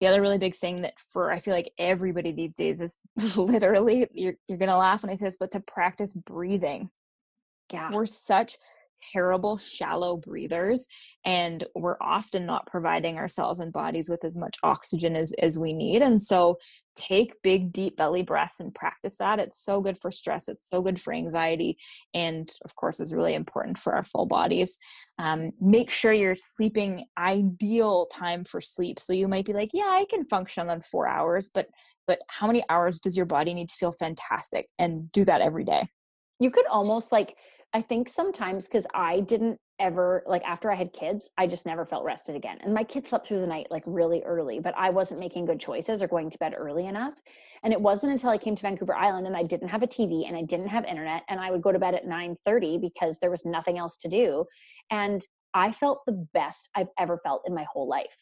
The 0.00 0.08
other 0.08 0.20
really 0.20 0.36
big 0.36 0.54
thing 0.54 0.82
that 0.82 0.92
for 1.10 1.32
I 1.32 1.38
feel 1.38 1.54
like 1.54 1.72
everybody 1.78 2.32
these 2.32 2.54
days 2.54 2.82
is 2.82 2.98
literally 3.36 4.06
you're 4.12 4.34
you're 4.46 4.58
gonna 4.58 4.76
laugh 4.76 5.02
when 5.02 5.10
I 5.10 5.16
say 5.16 5.24
this, 5.24 5.38
but 5.40 5.52
to 5.52 5.60
practice 5.60 6.12
breathing. 6.12 6.90
Yeah. 7.72 7.90
We're 7.90 8.06
such 8.06 8.58
terrible 9.12 9.57
shallow 9.57 10.16
breathers 10.16 10.86
and 11.24 11.64
we're 11.74 11.97
often 12.01 12.47
not 12.47 12.66
providing 12.66 13.18
ourselves 13.18 13.59
and 13.59 13.72
bodies 13.72 14.09
with 14.09 14.24
as 14.24 14.36
much 14.36 14.57
oxygen 14.62 15.16
as, 15.16 15.32
as 15.40 15.59
we 15.59 15.72
need 15.72 16.03
and 16.03 16.20
so 16.20 16.59
take 16.94 17.34
big 17.42 17.74
deep 17.74 17.94
belly 17.97 18.22
breaths 18.22 18.59
and 18.59 18.74
practice 18.74 19.18
that. 19.18 19.38
It's 19.38 19.62
so 19.62 19.82
good 19.82 19.99
for 20.01 20.11
stress 20.11 20.49
it's 20.49 20.68
so 20.68 20.80
good 20.80 21.01
for 21.01 21.12
anxiety 21.12 21.76
and 22.14 22.51
of 22.64 22.74
course 22.74 23.01
is 23.01 23.12
really 23.12 23.34
important 23.34 23.78
for 23.78 23.94
our 23.94 24.05
full 24.05 24.26
bodies. 24.26 24.78
Um, 25.18 25.53
make 25.61 25.90
sure 25.90 26.12
you're 26.12 26.36
sleeping 26.36 27.05
ideal 27.18 28.07
time 28.07 28.44
for 28.44 28.61
sleep. 28.61 28.99
So 28.99 29.12
you 29.12 29.28
might 29.28 29.44
be 29.44 29.53
like 29.53 29.70
yeah 29.72 29.88
i 29.90 30.07
can 30.09 30.24
function 30.24 30.70
on 30.70 30.80
four 30.80 31.07
hours 31.07 31.51
but 31.53 31.68
but 32.07 32.20
how 32.28 32.47
many 32.47 32.62
hours 32.68 33.01
does 33.01 33.16
your 33.16 33.26
body 33.26 33.53
need 33.53 33.68
to 33.68 33.74
feel 33.74 33.92
fantastic 33.92 34.68
and 34.78 35.11
do 35.12 35.24
that 35.24 35.40
every 35.40 35.64
day? 35.64 35.88
You 36.38 36.51
could 36.51 36.66
almost 36.70 37.12
like 37.12 37.36
I 37.74 37.82
think 37.82 38.08
sometimes 38.08 38.64
because 38.64 38.86
I 38.94 39.20
didn't 39.20 39.58
ever 39.78 40.22
like 40.26 40.42
after 40.44 40.70
I 40.70 40.74
had 40.74 40.92
kids, 40.94 41.28
I 41.36 41.46
just 41.46 41.66
never 41.66 41.84
felt 41.84 42.04
rested 42.04 42.34
again. 42.34 42.58
And 42.62 42.72
my 42.72 42.82
kids 42.84 43.10
slept 43.10 43.26
through 43.26 43.40
the 43.40 43.46
night 43.46 43.66
like 43.70 43.82
really 43.86 44.22
early, 44.22 44.58
but 44.58 44.74
I 44.76 44.88
wasn't 44.90 45.20
making 45.20 45.44
good 45.44 45.60
choices 45.60 46.02
or 46.02 46.08
going 46.08 46.30
to 46.30 46.38
bed 46.38 46.54
early 46.56 46.86
enough. 46.86 47.20
And 47.62 47.72
it 47.72 47.80
wasn't 47.80 48.12
until 48.12 48.30
I 48.30 48.38
came 48.38 48.56
to 48.56 48.62
Vancouver 48.62 48.94
Island 48.94 49.26
and 49.26 49.36
I 49.36 49.42
didn't 49.42 49.68
have 49.68 49.82
a 49.82 49.86
TV 49.86 50.26
and 50.26 50.36
I 50.36 50.42
didn't 50.42 50.68
have 50.68 50.84
internet 50.84 51.24
and 51.28 51.40
I 51.40 51.50
would 51.50 51.62
go 51.62 51.72
to 51.72 51.78
bed 51.78 51.94
at 51.94 52.06
9:30 52.06 52.80
because 52.80 53.18
there 53.18 53.30
was 53.30 53.44
nothing 53.44 53.78
else 53.78 53.98
to 53.98 54.08
do. 54.08 54.46
And 54.90 55.22
I 55.52 55.72
felt 55.72 56.00
the 56.06 56.26
best 56.32 56.68
I've 56.74 56.88
ever 56.98 57.18
felt 57.18 57.42
in 57.46 57.54
my 57.54 57.66
whole 57.72 57.88
life 57.88 58.16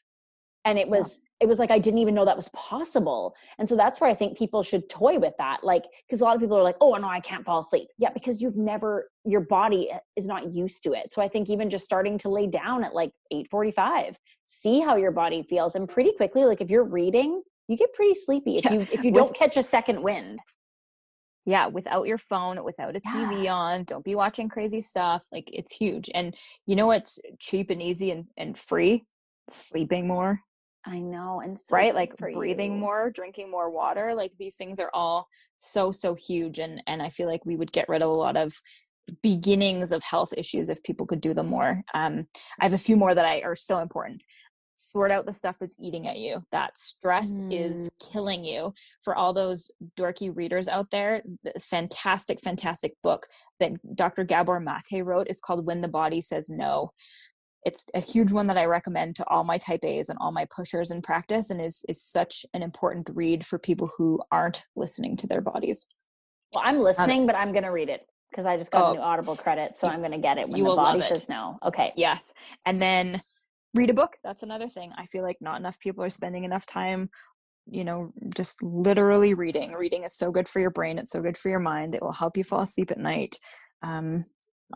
and 0.65 0.79
it 0.79 0.89
was. 0.89 1.21
It 1.45 1.49
was 1.49 1.59
like 1.59 1.71
i 1.71 1.79
didn't 1.79 1.99
even 1.99 2.15
know 2.15 2.25
that 2.25 2.35
was 2.35 2.49
possible. 2.55 3.37
And 3.59 3.69
so 3.69 3.77
that's 3.77 4.01
where 4.01 4.09
i 4.09 4.15
think 4.15 4.39
people 4.39 4.63
should 4.63 4.89
toy 4.89 5.19
with 5.19 5.35
that 5.39 5.63
like 5.63 5.85
because 6.07 6.23
a 6.23 6.25
lot 6.25 6.35
of 6.35 6.41
people 6.41 6.57
are 6.57 6.63
like 6.63 6.79
oh 6.81 6.95
no 6.95 7.07
i 7.07 7.21
can't 7.21 7.45
fall 7.45 7.61
asleep. 7.61 7.89
Yeah 7.99 8.11
because 8.11 8.41
you've 8.41 8.57
never 8.57 9.11
your 9.27 9.43
body 9.43 9.91
is 10.17 10.27
not 10.27 10.53
used 10.53 10.83
to 10.85 10.93
it. 10.93 11.13
So 11.13 11.21
i 11.23 11.29
think 11.29 11.51
even 11.51 11.69
just 11.69 11.85
starting 11.85 12.17
to 12.19 12.31
lay 12.31 12.47
down 12.47 12.83
at 12.83 12.95
like 12.95 13.13
8:45 13.33 14.15
see 14.47 14.81
how 14.81 14.97
your 14.97 15.11
body 15.11 15.43
feels 15.43 15.75
and 15.75 15.87
pretty 15.87 16.13
quickly 16.13 16.45
like 16.45 16.63
if 16.63 16.71
you're 16.71 16.85
reading 16.85 17.43
you 17.69 17.77
get 17.77 17.93
pretty 17.93 18.15
sleepy 18.15 18.57
if 18.57 18.65
you 18.71 18.81
if 18.81 19.05
you 19.05 19.13
don't 19.13 19.37
catch 19.37 19.59
a 19.59 19.63
second 19.63 20.03
wind. 20.03 20.39
Yeah 21.45 21.67
without 21.67 22.07
your 22.07 22.19
phone 22.19 22.65
without 22.65 22.97
a 22.97 23.01
tv 23.01 23.45
yeah. 23.45 23.53
on 23.53 23.85
don't 23.85 24.05
be 24.05 24.15
watching 24.15 24.49
crazy 24.49 24.81
stuff 24.81 25.25
like 25.31 25.51
it's 25.53 25.75
huge. 25.77 26.11
And 26.15 26.35
you 26.67 26.75
know 26.75 26.87
what's 26.87 27.19
cheap 27.39 27.69
and 27.69 27.83
easy 27.83 28.11
and, 28.13 28.25
and 28.39 28.57
free? 28.57 29.05
Sleeping 29.47 30.07
more 30.07 30.41
I 30.87 31.01
know. 31.01 31.41
And 31.41 31.59
so 31.59 31.65
right, 31.71 31.95
like 31.95 32.17
breathing 32.17 32.75
you. 32.75 32.79
more, 32.79 33.11
drinking 33.11 33.51
more 33.51 33.71
water, 33.71 34.15
like 34.15 34.33
these 34.39 34.57
things 34.57 34.79
are 34.81 34.91
all 34.93 35.29
so 35.57 35.91
so 35.93 36.15
huge 36.15 36.59
and 36.59 36.83
and 36.87 37.03
I 37.03 37.11
feel 37.11 37.29
like 37.29 37.47
we 37.47 37.57
would 37.57 37.73
get 37.73 37.89
rid 37.89 38.03
of 38.03 38.09
a 38.09 38.13
lot 38.13 38.37
of 38.37 38.55
beginnings 39.23 39.93
of 39.93 40.03
health 40.03 40.33
issues 40.37 40.69
if 40.69 40.83
people 40.83 41.07
could 41.07 41.21
do 41.21 41.35
them 41.35 41.49
more. 41.49 41.83
Um 41.95 42.27
I 42.61 42.65
have 42.65 42.73
a 42.73 42.79
few 42.79 42.97
more 42.97 43.15
that 43.15 43.25
I 43.25 43.41
are 43.41 43.57
so 43.57 43.79
important. 43.79 44.25
Sort 44.77 45.13
out 45.13 45.25
the 45.25 45.33
stuff 45.33 45.57
that's 45.61 45.79
eating 45.81 46.09
at 46.09 46.19
you. 46.19 46.43
That 46.51 46.77
stress 46.77 47.41
mm. 47.41 47.53
is 47.53 47.89
killing 48.13 48.45
you. 48.45 48.75
For 49.03 49.15
all 49.15 49.33
those 49.33 49.71
dorky 49.97 50.37
readers 50.37 50.67
out 50.67 50.91
there, 50.91 51.23
the 51.45 51.53
fantastic, 51.61 52.41
fantastic 52.41 52.95
book 53.01 53.29
that 53.61 53.73
Dr. 53.95 54.25
Gabor 54.25 54.59
Mate 54.59 55.05
wrote 55.05 55.29
is 55.31 55.41
called 55.41 55.65
When 55.65 55.81
the 55.81 55.89
Body 55.89 56.21
Says 56.21 56.51
No 56.51 56.91
it's 57.65 57.87
a 57.95 58.01
huge 58.01 58.33
one 58.33 58.47
that 58.49 58.59
I 58.59 58.67
recommend 58.67 59.17
to 59.17 59.29
all 59.29 59.45
my 59.45 59.59
type 59.59 59.85
A's 59.85 60.11
and 60.11 60.19
all 60.21 60.33
my 60.33 60.47
pushers 60.55 60.91
in 60.91 61.03
practice 61.03 61.51
and 61.51 61.61
is 61.61 61.85
is 61.89 62.03
such 62.03 62.45
an 62.55 62.63
important 62.63 63.09
read 63.15 63.45
for 63.45 63.59
people 63.59 63.91
who 63.97 64.21
aren't 64.31 64.65
listening 64.77 65.17
to 65.19 65.27
their 65.27 65.41
bodies. 65.41 65.87
Well, 66.55 66.65
I'm 66.67 66.81
listening, 66.81 67.23
um, 67.23 67.27
but 67.27 67.37
I'm 67.37 67.53
going 67.53 67.65
to 67.65 67.71
read 67.71 67.89
it 67.89 68.07
because 68.31 68.47
I 68.47 68.57
just 68.57 68.71
got 68.71 68.83
oh, 68.83 68.91
a 68.93 68.95
new 68.95 69.01
Audible 69.01 69.37
credit, 69.37 69.77
so 69.77 69.89
I'm 69.89 70.01
going 70.01 70.13
to 70.13 70.19
get 70.19 70.39
it 70.39 70.49
when 70.49 70.63
the 70.63 70.75
body 70.75 71.01
says 71.01 71.29
no. 71.29 71.59
Okay. 71.65 71.93
Yes. 71.97 72.35
And 72.67 72.81
then 72.81 73.21
read 73.73 73.91
a 73.91 73.95
book. 73.95 74.17
That's 74.23 74.43
another 74.43 74.69
thing. 74.69 74.93
I 74.97 75.07
feel 75.07 75.23
like 75.23 75.39
not 75.41 75.59
enough 75.59 75.79
people 75.81 76.05
are 76.05 76.11
spending 76.11 76.45
enough 76.45 76.67
time 76.67 77.11
you 77.67 77.83
know 77.83 78.13
just 78.37 78.63
literally 78.63 79.33
reading 79.33 79.73
reading 79.73 80.05
is 80.05 80.15
so 80.15 80.31
good 80.31 80.47
for 80.47 80.61
your 80.61 80.71
brain 80.71 80.99
it's 80.99 81.11
so 81.11 81.23
good 81.23 81.37
for 81.37 81.49
your 81.49 81.59
mind 81.59 81.95
it 81.95 82.03
will 82.03 82.13
help 82.13 82.37
you 82.37 82.45
fall 82.45 82.61
asleep 82.61 82.91
at 82.91 82.99
night 82.99 83.39
um, 83.83 84.25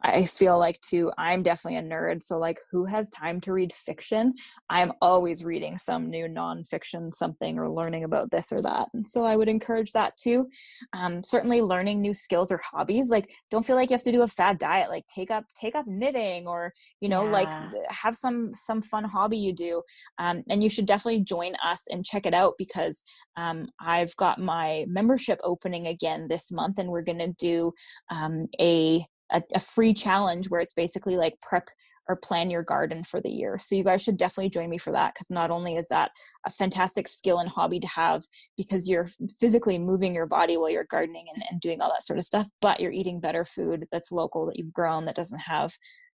I 0.03 0.25
feel 0.25 0.59
like 0.59 0.81
too, 0.81 1.13
I'm 1.19 1.43
definitely 1.43 1.79
a 1.79 1.83
nerd. 1.83 2.23
So, 2.23 2.39
like, 2.39 2.59
who 2.71 2.85
has 2.85 3.11
time 3.11 3.41
to 3.43 3.53
read 3.53 3.73
fiction? 3.73 4.35
I'm 4.71 4.93
always 5.01 5.45
reading 5.45 5.79
some 5.79 6.11
new 6.11 6.27
nonfiction 6.27 7.13
something 7.13 7.59
or 7.59 7.71
learning 7.71 8.05
about 8.05 8.31
this 8.31 8.53
or 8.53 8.63
that. 8.63 8.89
And 8.95 9.07
so, 9.07 9.25
I 9.25 9.37
would 9.37 9.49
encourage 9.49 9.93
that 9.93 10.17
too. 10.17 10.49
Um, 10.93 11.23
certainly, 11.23 11.63
learning 11.63 12.01
new 12.01 12.15
skills 12.15 12.51
or 12.53 12.59
hobbies. 12.59 13.11
Like, 13.11 13.31
don't 13.51 13.65
feel 13.65 13.77
like 13.77 13.91
you 13.91 13.95
have 13.95 14.05
to 14.05 14.13
do 14.13 14.23
a 14.23 14.29
fad 14.29 14.59
diet. 14.59 14.91
Like, 14.91 15.07
take 15.07 15.31
up 15.31 15.45
take 15.61 15.75
up 15.75 15.87
knitting 15.87 16.47
or 16.47 16.73
you 17.01 17.09
know, 17.09 17.25
yeah. 17.25 17.31
like 17.31 17.53
have 17.91 18.15
some 18.17 18.53
some 18.53 18.83
fun 18.83 19.05
hobby 19.05 19.39
you 19.39 19.53
do. 19.53 19.83
Um, 20.19 20.43
and 20.49 20.63
you 20.63 20.71
should 20.71 20.87
definitely 20.87 21.23
join 21.23 21.55
us 21.65 21.85
and 21.91 22.05
check 22.05 22.27
it 22.27 22.35
out 22.35 22.55
because 22.59 23.05
um, 23.37 23.69
I've 23.81 24.15
got 24.17 24.39
my 24.39 24.85
membership 24.89 25.41
opening 25.45 25.87
again 25.87 26.27
this 26.29 26.51
month, 26.51 26.79
and 26.79 26.89
we're 26.91 27.03
going 27.03 27.19
to 27.19 27.33
do 27.39 27.73
um, 28.11 28.47
a 28.61 29.05
a, 29.33 29.43
a 29.55 29.61
free 29.61 29.95
challenge 29.95 30.49
where 30.49 30.61
it's 30.61 30.75
basically 30.75 31.17
like 31.17 31.41
prep 31.43 31.69
or 32.09 32.17
plan 32.17 32.51
your 32.51 32.63
garden 32.63 33.05
for 33.05 33.21
the 33.21 33.29
year. 33.29 33.59
So 33.59 33.77
you 33.77 33.85
guys 33.85 34.03
should 34.03 34.17
definitely 34.17 34.49
join 34.49 34.71
me 34.71 34.79
for 34.79 34.93
that 34.93 35.15
because 35.15 35.29
not 35.29 35.51
only 35.51 35.77
is 35.77 35.89
that 35.89 36.11
a 36.47 36.51
fantastic 36.51 37.07
skill 37.07 37.39
and 37.39 37.49
hobby 37.49 37.79
to 37.81 37.87
have 37.87 38.23
because 38.57 38.89
you're 38.89 39.09
physically 39.39 39.79
moving 39.79 40.15
your 40.15 40.27
body 40.27 40.57
while 40.57 40.71
you're 40.71 40.85
gardening 40.85 41.27
and, 41.35 41.45
and 41.51 41.61
doing 41.61 41.83
all 41.83 41.91
that 41.91 42.07
sort 42.07 42.19
of 42.19 42.25
stuff, 42.25 42.47
but 42.63 42.81
you're 42.81 42.93
eating 42.93 43.21
better 43.21 43.45
food 43.45 43.87
that's 43.93 44.11
local 44.11 44.47
that 44.47 44.59
you've 44.59 44.73
grown 44.73 45.05
that 45.05 45.17
doesn't 45.17 45.41
have 45.41 45.77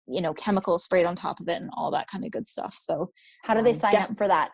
you 0.10 0.22
know 0.22 0.34
chemicals 0.34 0.84
sprayed 0.84 1.06
on 1.06 1.16
top 1.16 1.40
of 1.40 1.48
it 1.48 1.62
and 1.62 1.70
all 1.78 1.92
that 1.92 2.08
kind 2.08 2.26
of 2.26 2.32
good 2.32 2.48
stuff. 2.48 2.76
So 2.78 3.12
how 3.44 3.54
do 3.54 3.62
they 3.62 3.72
um, 3.72 3.76
sign 3.76 3.92
def- 3.92 4.12
up 4.12 4.18
for 4.18 4.28
that? 4.28 4.52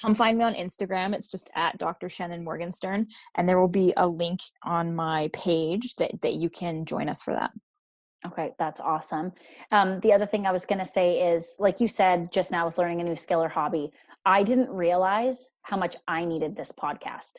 Come 0.00 0.14
find 0.14 0.38
me 0.38 0.44
on 0.44 0.54
Instagram. 0.54 1.14
It's 1.14 1.28
just 1.28 1.50
at 1.54 1.78
Dr. 1.78 2.08
Shannon 2.08 2.44
Morgenstern, 2.44 3.06
and 3.36 3.48
there 3.48 3.60
will 3.60 3.68
be 3.68 3.92
a 3.96 4.06
link 4.06 4.40
on 4.62 4.94
my 4.94 5.30
page 5.32 5.94
that, 5.96 6.20
that 6.22 6.34
you 6.34 6.48
can 6.50 6.84
join 6.84 7.08
us 7.08 7.22
for 7.22 7.34
that. 7.34 7.52
Okay, 8.24 8.52
that's 8.58 8.80
awesome. 8.80 9.32
Um, 9.72 9.98
the 10.00 10.12
other 10.12 10.26
thing 10.26 10.46
I 10.46 10.52
was 10.52 10.64
going 10.64 10.78
to 10.78 10.86
say 10.86 11.32
is, 11.32 11.56
like 11.58 11.80
you 11.80 11.88
said 11.88 12.30
just 12.32 12.52
now 12.52 12.66
with 12.66 12.78
learning 12.78 13.00
a 13.00 13.04
new 13.04 13.16
skill 13.16 13.42
or 13.42 13.48
hobby, 13.48 13.90
I 14.24 14.44
didn't 14.44 14.70
realize 14.70 15.52
how 15.62 15.76
much 15.76 15.96
I 16.06 16.24
needed 16.24 16.54
this 16.54 16.70
podcast. 16.70 17.32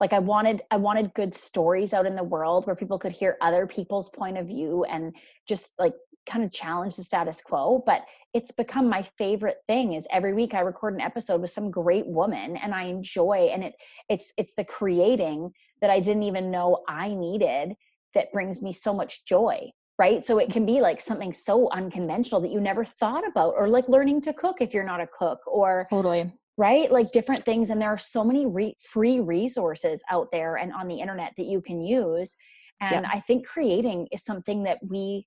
Like 0.00 0.12
I 0.12 0.18
wanted, 0.18 0.62
I 0.70 0.76
wanted 0.76 1.14
good 1.14 1.34
stories 1.34 1.92
out 1.92 2.06
in 2.06 2.16
the 2.16 2.24
world 2.24 2.66
where 2.66 2.76
people 2.76 2.98
could 2.98 3.12
hear 3.12 3.36
other 3.40 3.66
people's 3.66 4.08
point 4.10 4.38
of 4.38 4.46
view 4.46 4.84
and 4.84 5.14
just 5.46 5.72
like 5.78 5.94
kind 6.26 6.44
of 6.44 6.52
challenge 6.52 6.94
the 6.96 7.02
status 7.02 7.40
quo 7.40 7.82
but 7.86 8.02
it's 8.34 8.52
become 8.52 8.86
my 8.86 9.02
favorite 9.16 9.56
thing 9.66 9.94
is 9.94 10.06
every 10.12 10.34
week 10.34 10.52
i 10.52 10.60
record 10.60 10.92
an 10.92 11.00
episode 11.00 11.40
with 11.40 11.50
some 11.50 11.70
great 11.70 12.06
woman 12.06 12.56
and 12.58 12.74
i 12.74 12.82
enjoy 12.82 13.48
and 13.50 13.64
it 13.64 13.74
it's 14.10 14.34
it's 14.36 14.52
the 14.54 14.64
creating 14.64 15.50
that 15.80 15.88
i 15.88 15.98
didn't 15.98 16.24
even 16.24 16.50
know 16.50 16.84
i 16.86 17.08
needed 17.14 17.74
that 18.14 18.30
brings 18.30 18.60
me 18.60 18.72
so 18.72 18.92
much 18.92 19.24
joy 19.24 19.70
right? 19.98 20.24
So 20.24 20.38
it 20.38 20.50
can 20.50 20.64
be 20.64 20.80
like 20.80 21.00
something 21.00 21.32
so 21.32 21.68
unconventional 21.72 22.40
that 22.42 22.52
you 22.52 22.60
never 22.60 22.84
thought 22.84 23.26
about 23.26 23.54
or 23.56 23.68
like 23.68 23.88
learning 23.88 24.20
to 24.22 24.32
cook 24.32 24.60
if 24.60 24.72
you're 24.72 24.84
not 24.84 25.00
a 25.00 25.08
cook 25.08 25.40
or 25.46 25.88
totally 25.90 26.32
right? 26.58 26.90
Like 26.90 27.12
different 27.12 27.42
things 27.44 27.70
and 27.70 27.80
there 27.80 27.88
are 27.88 27.98
so 27.98 28.22
many 28.22 28.44
re- 28.44 28.76
free 28.80 29.20
resources 29.20 30.02
out 30.10 30.28
there 30.30 30.56
and 30.56 30.72
on 30.74 30.88
the 30.88 31.00
internet 31.00 31.32
that 31.38 31.46
you 31.46 31.62
can 31.62 31.80
use 31.80 32.36
and 32.80 33.06
i 33.06 33.18
think 33.20 33.46
creating 33.46 34.06
is 34.12 34.22
something 34.24 34.62
that 34.62 34.78
we 34.82 35.24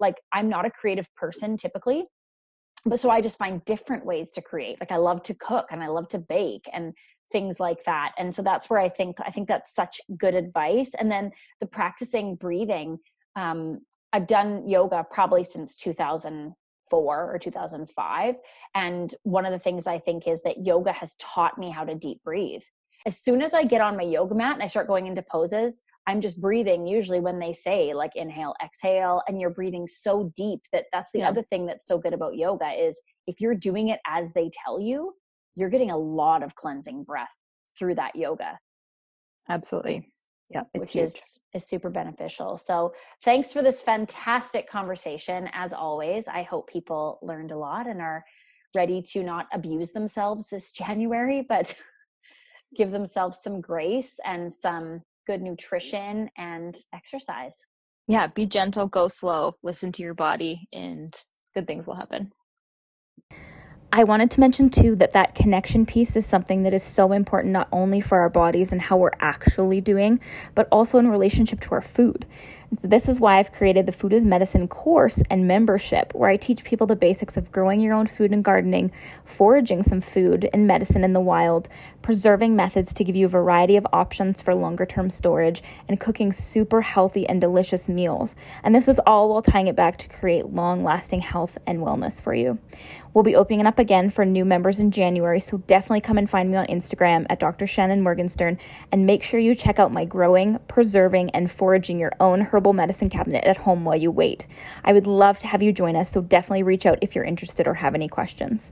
like 0.00 0.20
i'm 0.32 0.48
not 0.48 0.66
a 0.66 0.70
creative 0.70 1.06
person 1.14 1.56
typically 1.56 2.04
but 2.84 2.98
so 2.98 3.10
i 3.10 3.20
just 3.20 3.38
find 3.38 3.64
different 3.64 4.04
ways 4.04 4.30
to 4.30 4.42
create 4.42 4.78
like 4.80 4.92
i 4.92 4.96
love 4.96 5.22
to 5.22 5.34
cook 5.34 5.66
and 5.70 5.82
i 5.82 5.88
love 5.88 6.08
to 6.08 6.18
bake 6.18 6.68
and 6.72 6.92
things 7.30 7.60
like 7.60 7.82
that 7.84 8.12
and 8.18 8.34
so 8.34 8.42
that's 8.42 8.68
where 8.68 8.80
i 8.80 8.88
think 8.88 9.16
i 9.24 9.30
think 9.30 9.48
that's 9.48 9.74
such 9.74 10.00
good 10.16 10.34
advice 10.34 10.92
and 10.98 11.10
then 11.10 11.30
the 11.60 11.66
practicing 11.66 12.34
breathing 12.36 12.98
um, 13.36 13.78
i've 14.12 14.26
done 14.26 14.68
yoga 14.68 15.04
probably 15.10 15.44
since 15.44 15.74
2004 16.92 17.34
or 17.34 17.38
2005 17.38 18.36
and 18.74 19.14
one 19.22 19.46
of 19.46 19.52
the 19.52 19.58
things 19.58 19.86
i 19.86 19.98
think 19.98 20.26
is 20.26 20.42
that 20.42 20.64
yoga 20.64 20.92
has 20.92 21.14
taught 21.16 21.58
me 21.58 21.70
how 21.70 21.84
to 21.84 21.94
deep 21.94 22.22
breathe 22.24 22.62
as 23.06 23.18
soon 23.18 23.42
as 23.42 23.54
i 23.54 23.64
get 23.64 23.80
on 23.80 23.96
my 23.96 24.02
yoga 24.02 24.34
mat 24.34 24.54
and 24.54 24.62
i 24.62 24.66
start 24.66 24.86
going 24.86 25.06
into 25.06 25.22
poses 25.22 25.82
I'm 26.06 26.20
just 26.20 26.40
breathing 26.40 26.84
usually 26.84 27.20
when 27.20 27.38
they 27.38 27.52
say 27.52 27.94
like 27.94 28.16
inhale, 28.16 28.56
exhale, 28.60 29.22
and 29.28 29.40
you're 29.40 29.50
breathing 29.50 29.86
so 29.86 30.32
deep 30.36 30.60
that 30.72 30.86
that's 30.92 31.12
the 31.12 31.20
yeah. 31.20 31.28
other 31.28 31.42
thing 31.42 31.64
that's 31.64 31.86
so 31.86 31.96
good 31.96 32.12
about 32.12 32.34
yoga 32.34 32.70
is 32.70 33.00
if 33.28 33.40
you're 33.40 33.54
doing 33.54 33.88
it 33.88 34.00
as 34.04 34.28
they 34.34 34.50
tell 34.64 34.80
you, 34.80 35.14
you're 35.54 35.70
getting 35.70 35.92
a 35.92 35.96
lot 35.96 36.42
of 36.42 36.56
cleansing 36.56 37.04
breath 37.04 37.32
through 37.78 37.94
that 37.94 38.16
yoga. 38.16 38.58
Absolutely. 39.48 40.08
Yeah, 40.50 40.62
which 40.74 40.90
huge. 40.90 41.04
is 41.04 41.38
is 41.54 41.66
super 41.66 41.88
beneficial. 41.88 42.56
So, 42.56 42.92
thanks 43.24 43.52
for 43.52 43.62
this 43.62 43.82
fantastic 43.82 44.68
conversation 44.68 45.48
as 45.52 45.72
always. 45.72 46.28
I 46.28 46.42
hope 46.42 46.68
people 46.68 47.18
learned 47.22 47.52
a 47.52 47.58
lot 47.58 47.86
and 47.86 48.00
are 48.00 48.24
ready 48.74 49.02
to 49.02 49.22
not 49.22 49.46
abuse 49.52 49.92
themselves 49.92 50.48
this 50.48 50.72
January, 50.82 51.46
but 51.48 51.74
give 52.76 52.90
themselves 52.90 53.42
some 53.42 53.60
grace 53.60 54.18
and 54.24 54.52
some 54.52 55.02
good 55.26 55.42
nutrition 55.42 56.28
and 56.36 56.76
exercise. 56.94 57.56
Yeah, 58.08 58.26
be 58.26 58.46
gentle, 58.46 58.86
go 58.86 59.08
slow, 59.08 59.54
listen 59.62 59.92
to 59.92 60.02
your 60.02 60.14
body, 60.14 60.66
and 60.74 61.12
good 61.54 61.66
things 61.66 61.86
will 61.86 61.94
happen. 61.94 62.32
I 63.94 64.04
wanted 64.04 64.30
to 64.30 64.40
mention 64.40 64.70
too 64.70 64.96
that 64.96 65.12
that 65.12 65.34
connection 65.34 65.84
piece 65.84 66.16
is 66.16 66.24
something 66.24 66.62
that 66.62 66.72
is 66.72 66.82
so 66.82 67.12
important 67.12 67.52
not 67.52 67.68
only 67.72 68.00
for 68.00 68.20
our 68.20 68.30
bodies 68.30 68.72
and 68.72 68.80
how 68.80 68.96
we're 68.96 69.10
actually 69.20 69.82
doing, 69.82 70.18
but 70.54 70.66
also 70.72 70.96
in 70.96 71.08
relationship 71.08 71.60
to 71.60 71.72
our 71.72 71.82
food. 71.82 72.24
This 72.80 73.06
is 73.06 73.20
why 73.20 73.38
I've 73.38 73.52
created 73.52 73.84
the 73.84 73.92
Food 73.92 74.14
is 74.14 74.24
Medicine 74.24 74.66
course 74.66 75.22
and 75.28 75.46
membership, 75.46 76.14
where 76.14 76.30
I 76.30 76.38
teach 76.38 76.64
people 76.64 76.86
the 76.86 76.96
basics 76.96 77.36
of 77.36 77.52
growing 77.52 77.82
your 77.82 77.92
own 77.92 78.06
food 78.06 78.32
and 78.32 78.42
gardening, 78.42 78.90
foraging 79.26 79.82
some 79.82 80.00
food 80.00 80.48
and 80.54 80.66
medicine 80.66 81.04
in 81.04 81.12
the 81.12 81.20
wild, 81.20 81.68
preserving 82.00 82.56
methods 82.56 82.94
to 82.94 83.04
give 83.04 83.14
you 83.14 83.26
a 83.26 83.28
variety 83.28 83.76
of 83.76 83.86
options 83.92 84.40
for 84.40 84.54
longer 84.54 84.86
term 84.86 85.10
storage, 85.10 85.62
and 85.86 86.00
cooking 86.00 86.32
super 86.32 86.80
healthy 86.80 87.28
and 87.28 87.42
delicious 87.42 87.90
meals. 87.90 88.34
And 88.64 88.74
this 88.74 88.88
is 88.88 88.98
all 89.06 89.28
while 89.28 89.42
tying 89.42 89.66
it 89.66 89.76
back 89.76 89.98
to 89.98 90.08
create 90.08 90.46
long 90.46 90.82
lasting 90.82 91.20
health 91.20 91.58
and 91.66 91.80
wellness 91.80 92.22
for 92.22 92.32
you. 92.32 92.58
We'll 93.12 93.22
be 93.22 93.36
opening 93.36 93.66
up 93.66 93.78
again 93.78 94.10
for 94.10 94.24
new 94.24 94.46
members 94.46 94.80
in 94.80 94.90
January, 94.90 95.40
so 95.40 95.58
definitely 95.58 96.00
come 96.00 96.16
and 96.16 96.30
find 96.30 96.50
me 96.50 96.56
on 96.56 96.66
Instagram 96.68 97.26
at 97.28 97.38
Dr. 97.38 97.66
Shannon 97.66 98.00
Morgenstern 98.00 98.58
and 98.90 99.04
make 99.04 99.22
sure 99.22 99.38
you 99.38 99.54
check 99.54 99.78
out 99.78 99.92
my 99.92 100.06
growing, 100.06 100.58
preserving, 100.66 101.28
and 101.30 101.50
foraging 101.50 101.98
your 101.98 102.12
own 102.20 102.40
herbal 102.40 102.61
medicine 102.70 103.08
cabinet 103.08 103.44
at 103.44 103.56
home 103.56 103.84
while 103.84 103.96
you 103.96 104.10
wait. 104.10 104.46
I 104.84 104.92
would 104.92 105.06
love 105.06 105.38
to 105.38 105.46
have 105.46 105.62
you 105.62 105.72
join 105.72 105.96
us, 105.96 106.10
so 106.10 106.20
definitely 106.20 106.62
reach 106.62 106.84
out 106.84 106.98
if 107.00 107.14
you're 107.14 107.24
interested 107.24 107.66
or 107.66 107.74
have 107.74 107.94
any 107.94 108.08
questions. 108.08 108.70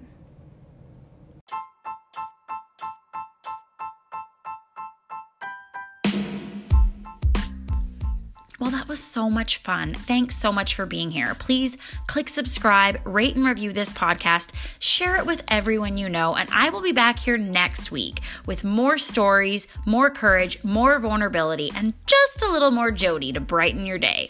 Well, 8.61 8.70
that 8.72 8.88
was 8.88 9.02
so 9.02 9.30
much 9.30 9.56
fun. 9.56 9.94
Thanks 9.94 10.36
so 10.36 10.52
much 10.52 10.74
for 10.74 10.84
being 10.84 11.11
here. 11.11 11.34
Please 11.34 11.78
click 12.06 12.28
subscribe, 12.28 13.00
rate 13.04 13.34
and 13.34 13.46
review 13.46 13.72
this 13.72 13.90
podcast, 13.90 14.52
share 14.78 15.16
it 15.16 15.24
with 15.24 15.42
everyone 15.48 15.96
you 15.96 16.11
know, 16.11 16.36
and 16.36 16.48
I 16.52 16.68
will 16.68 16.82
be 16.82 16.92
back 16.92 17.18
here 17.18 17.38
next 17.38 17.90
week 17.90 18.20
with 18.44 18.62
more 18.62 18.98
stories, 18.98 19.66
more 19.86 20.11
courage, 20.11 20.62
more 20.62 20.98
vulnerability, 20.98 21.72
and 21.74 21.94
just 22.06 22.42
a 22.42 22.52
little 22.52 22.70
more 22.70 22.90
Jody 22.90 23.32
to 23.32 23.40
brighten 23.40 23.86
your 23.86 23.98
day. 23.98 24.28